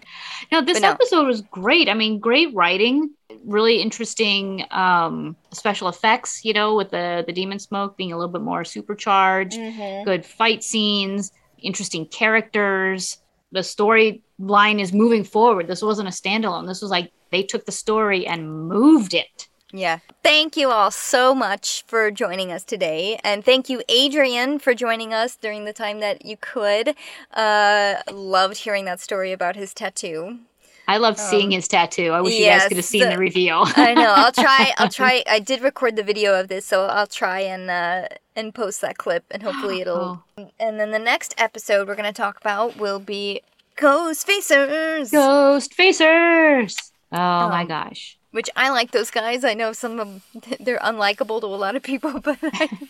No, 0.51 0.61
this 0.61 0.79
no. 0.81 0.89
episode 0.91 1.27
was 1.27 1.41
great. 1.41 1.89
I 1.89 1.93
mean, 1.93 2.19
great 2.19 2.53
writing, 2.55 3.11
really 3.45 3.81
interesting 3.81 4.65
um, 4.71 5.35
special 5.51 5.87
effects. 5.89 6.43
You 6.45 6.53
know, 6.53 6.75
with 6.75 6.89
the 6.91 7.23
the 7.27 7.33
demon 7.33 7.59
smoke 7.59 7.97
being 7.97 8.11
a 8.13 8.17
little 8.17 8.31
bit 8.31 8.41
more 8.41 8.63
supercharged. 8.63 9.57
Mhm. 9.57 10.05
Good 10.05 10.25
fight 10.25 10.63
scenes, 10.63 11.31
interesting 11.61 12.05
characters. 12.05 13.17
The 13.51 13.61
storyline 13.61 14.79
is 14.79 14.93
moving 14.93 15.23
forward. 15.23 15.67
This 15.67 15.81
wasn't 15.81 16.07
a 16.07 16.11
standalone. 16.11 16.67
This 16.67 16.81
was 16.81 16.91
like 16.91 17.11
they 17.31 17.43
took 17.43 17.65
the 17.65 17.71
story 17.71 18.25
and 18.25 18.67
moved 18.67 19.13
it. 19.13 19.47
Yeah. 19.71 19.99
Thank 20.23 20.57
you 20.57 20.71
all 20.71 20.89
so 20.91 21.35
much 21.35 21.83
for 21.87 22.09
joining 22.11 22.51
us 22.51 22.63
today. 22.63 23.19
And 23.23 23.45
thank 23.45 23.69
you, 23.69 23.83
Adrian, 23.87 24.57
for 24.59 24.73
joining 24.73 25.13
us 25.13 25.35
during 25.35 25.65
the 25.65 25.73
time 25.73 25.99
that 25.99 26.25
you 26.25 26.37
could. 26.37 26.95
Uh, 27.33 27.95
loved 28.11 28.57
hearing 28.57 28.85
that 28.85 28.99
story 28.99 29.31
about 29.31 29.55
his 29.55 29.73
tattoo. 29.73 30.39
I 30.87 30.97
loved 30.97 31.19
seeing 31.19 31.51
his 31.51 31.67
tattoo. 31.67 32.09
I 32.13 32.21
wish 32.21 32.33
you 32.39 32.45
guys 32.47 32.67
could 32.67 32.77
have 32.77 32.85
seen 32.85 33.01
the- 33.01 33.11
the 33.11 33.17
reveal. 33.19 33.61
I 33.75 33.93
know. 33.93 34.11
I'll 34.17 34.31
try. 34.31 34.73
I'll 34.79 34.89
try. 34.89 35.23
I 35.29 35.37
did 35.39 35.61
record 35.61 35.95
the 35.95 36.01
video 36.01 36.39
of 36.39 36.47
this, 36.47 36.65
so 36.65 36.87
I'll 36.87 37.05
try 37.05 37.41
and 37.41 37.69
uh, 37.69 38.07
and 38.35 38.55
post 38.55 38.81
that 38.81 38.97
clip, 38.97 39.23
and 39.29 39.43
hopefully 39.47 39.81
it'll. 39.81 40.23
Oh. 40.35 40.49
And 40.59 40.79
then 40.79 40.89
the 40.89 40.97
next 40.97 41.35
episode 41.37 41.87
we're 41.87 41.95
gonna 41.95 42.11
talk 42.11 42.39
about 42.41 42.77
will 42.77 42.97
be 42.97 43.41
Ghost 43.75 44.27
Facers, 44.27 45.11
Ghost 45.11 45.77
Facers. 45.77 46.91
Oh 47.11 47.49
my 47.49 47.61
Um, 47.61 47.67
gosh. 47.67 48.17
Which 48.31 48.49
I 48.55 48.69
like 48.69 48.91
those 48.91 49.09
guys. 49.09 49.43
I 49.43 49.55
know 49.55 49.73
some 49.73 49.99
of 49.99 50.07
them 50.07 50.21
they're 50.59 50.79
unlikable 50.79 51.41
to 51.41 51.47
a 51.47 51.57
lot 51.57 51.75
of 51.75 51.83
people, 51.83 52.19
but 52.23 52.37
I, 52.43 52.67
think, 52.67 52.89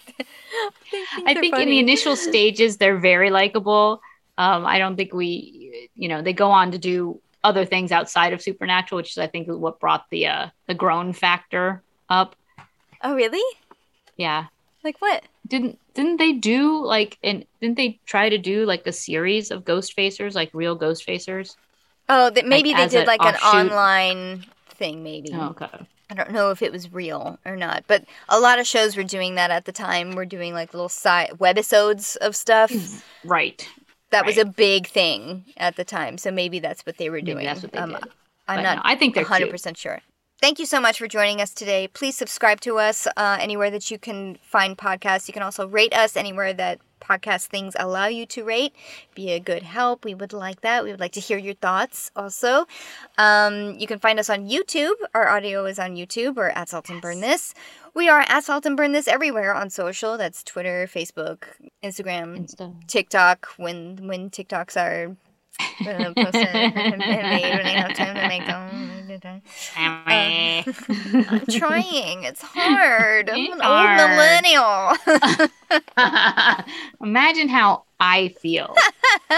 I 1.26 1.34
think 1.34 1.57
in 1.57 1.70
the 1.70 1.80
initial 1.80 2.16
stages 2.16 2.78
they're 2.78 2.98
very 2.98 3.30
likable. 3.30 4.02
Um, 4.38 4.66
I 4.66 4.80
don't 4.80 4.95
think 4.95 5.14
we, 5.14 5.90
you 5.95 6.07
know, 6.07 6.22
they 6.22 6.34
go 6.34 6.52
on 6.52 6.72
to 6.72 6.78
do 6.78 7.22
other 7.44 7.66
things 7.66 7.91
outside 7.91 8.34
of 8.34 8.41
Supernatural, 8.41 8.98
which 8.98 9.11
is 9.11 9.18
I 9.18 9.28
think 9.28 9.48
is 9.48 9.56
what 9.56 9.80
brought 9.80 10.10
the 10.10 10.28
uh, 10.28 10.48
the 10.68 10.74
groan 10.74 11.14
factor 11.14 11.82
up. 12.10 12.36
Oh 13.02 13.16
really? 13.16 13.44
Yeah, 14.18 14.48
Like 14.84 14.99
what? 14.99 15.24
didn't 15.48 15.80
didn't 15.94 16.18
they 16.18 16.34
do 16.34 16.86
like 16.86 17.18
and 17.24 17.45
didn't 17.61 17.78
they 17.78 17.99
try 18.06 18.30
to 18.30 18.38
do 18.38 18.66
like 18.66 18.86
a 18.86 18.91
series 18.91 19.52
of 19.52 19.66
ghost 19.66 19.95
facers, 19.95 20.36
like 20.36 20.49
real 20.53 20.76
ghost 20.76 21.06
facers? 21.07 21.56
Oh, 22.07 22.30
that 22.30 22.45
maybe 22.45 22.74
they 22.74 22.88
did 22.88 23.07
like 23.07 23.24
an 23.24 23.36
online 23.36 24.45
thing, 24.80 25.03
maybe. 25.03 25.30
Oh, 25.34 25.49
okay. 25.49 25.68
I 26.10 26.15
don't 26.15 26.31
know 26.31 26.49
if 26.49 26.64
it 26.64 26.72
was 26.72 26.91
real 26.91 27.38
or 27.45 27.56
not, 27.56 27.84
but 27.85 28.03
a 28.30 28.39
lot 28.39 28.57
of 28.57 28.65
shows 28.65 28.97
were 28.97 29.03
doing 29.03 29.35
that 29.35 29.51
at 29.51 29.65
the 29.65 29.72
time. 29.72 30.15
We're 30.15 30.26
doing 30.26 30.53
like 30.56 30.73
little 30.73 30.89
side 30.89 31.34
webisodes 31.38 32.18
of 32.18 32.35
stuff. 32.35 32.72
Right. 33.23 33.68
That 34.10 34.26
was 34.26 34.38
a 34.39 34.45
big 34.45 34.88
thing 34.88 35.45
at 35.57 35.76
the 35.76 35.84
time, 35.84 36.18
so 36.18 36.31
maybe 36.31 36.57
that's 36.60 36.84
what 36.84 36.97
they 36.97 37.11
were 37.11 37.18
Maybe 37.18 37.34
doing. 37.34 37.45
that's 37.45 37.61
what 37.61 37.73
they 37.73 37.77
Um, 37.77 37.91
did. 37.91 38.03
I'm 38.47 38.57
But 38.57 38.61
not. 38.64 38.76
no, 38.77 38.81
I 38.85 38.95
think 38.95 39.14
they're 39.14 39.23
hundred 39.23 39.45
cute. 39.45 39.51
percent 39.51 39.77
sure. 39.77 40.01
Thank 40.41 40.57
you 40.57 40.65
so 40.65 40.80
much 40.81 40.97
for 40.97 41.07
joining 41.07 41.41
us 41.41 41.53
today. 41.53 41.88
Please 41.89 42.18
subscribe 42.18 42.60
to 42.61 42.80
us 42.80 43.06
uh, 43.18 43.38
anywhere 43.39 43.69
that 43.69 43.91
you 43.91 43.99
can 43.99 44.38
find 44.41 44.76
podcasts. 44.77 45.27
You 45.27 45.34
can 45.34 45.43
also 45.43 45.68
rate 45.68 45.93
us 45.93 46.18
anywhere 46.18 46.53
that 46.53 46.80
podcast 46.99 47.47
things 47.47 47.76
allow 47.80 48.07
you 48.07 48.26
to 48.27 48.43
rate. 48.43 48.73
Be 49.15 49.31
a 49.31 49.39
good 49.39 49.63
help. 49.63 50.05
We 50.05 50.13
would 50.13 50.34
like 50.34 50.61
that. 50.61 50.84
We 50.84 50.91
would 50.91 50.99
like 50.99 51.13
to 51.13 51.19
hear 51.19 51.38
your 51.38 51.55
thoughts 51.55 52.11
also. 52.15 52.65
Um, 53.17 53.76
you 53.77 53.88
can 53.88 53.99
find 53.99 54.19
us 54.19 54.30
on 54.30 54.49
YouTube. 54.49 54.93
Our 55.13 55.27
audio 55.27 55.65
is 55.65 55.80
on 55.80 55.95
YouTube 55.95 56.38
or 56.38 56.49
at 56.51 56.69
Salt 56.69 56.89
and 56.89 57.01
Burn 57.01 57.21
This. 57.21 57.53
We 57.93 58.07
are 58.09 58.26
at 58.27 58.43
Salt 58.43 58.65
and 58.65 58.77
Burn 58.77 58.91
This 58.91 59.07
everywhere 59.07 59.53
on 59.53 59.69
social. 59.69 60.17
That's 60.17 60.43
Twitter, 60.43 60.88
Facebook, 60.88 61.45
Instagram, 61.84 62.49
stuff. 62.49 62.71
TikTok 62.88 63.47
when 63.57 64.07
when 64.07 64.30
TikToks 64.30 64.77
are 64.77 65.15
when 65.84 65.98
they're 65.98 66.14
posted 66.14 66.48
and 66.48 66.98
made 66.99 67.56
when 67.56 67.64
they 67.64 67.73
have 67.73 67.94
time 67.94 68.15
to 68.15 68.27
make 68.27 68.45
them. 68.45 68.99
I'm 69.76 71.45
trying. 71.48 72.23
It's 72.23 72.41
hard. 72.41 73.30
I'm 73.30 73.53
an 73.53 73.60
hard. 73.60 73.99
old 73.99 74.10
millennial. 74.11 74.95
Imagine 77.02 77.49
how 77.49 77.84
I 77.99 78.30
feel. 78.40 78.76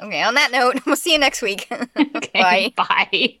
okay, 0.00 0.22
on 0.22 0.34
that 0.34 0.50
note, 0.52 0.80
we'll 0.86 0.96
see 0.96 1.12
you 1.12 1.18
next 1.18 1.42
week. 1.42 1.70
Okay, 1.96 2.30
Bye. 2.34 2.72
Bye. 2.76 3.38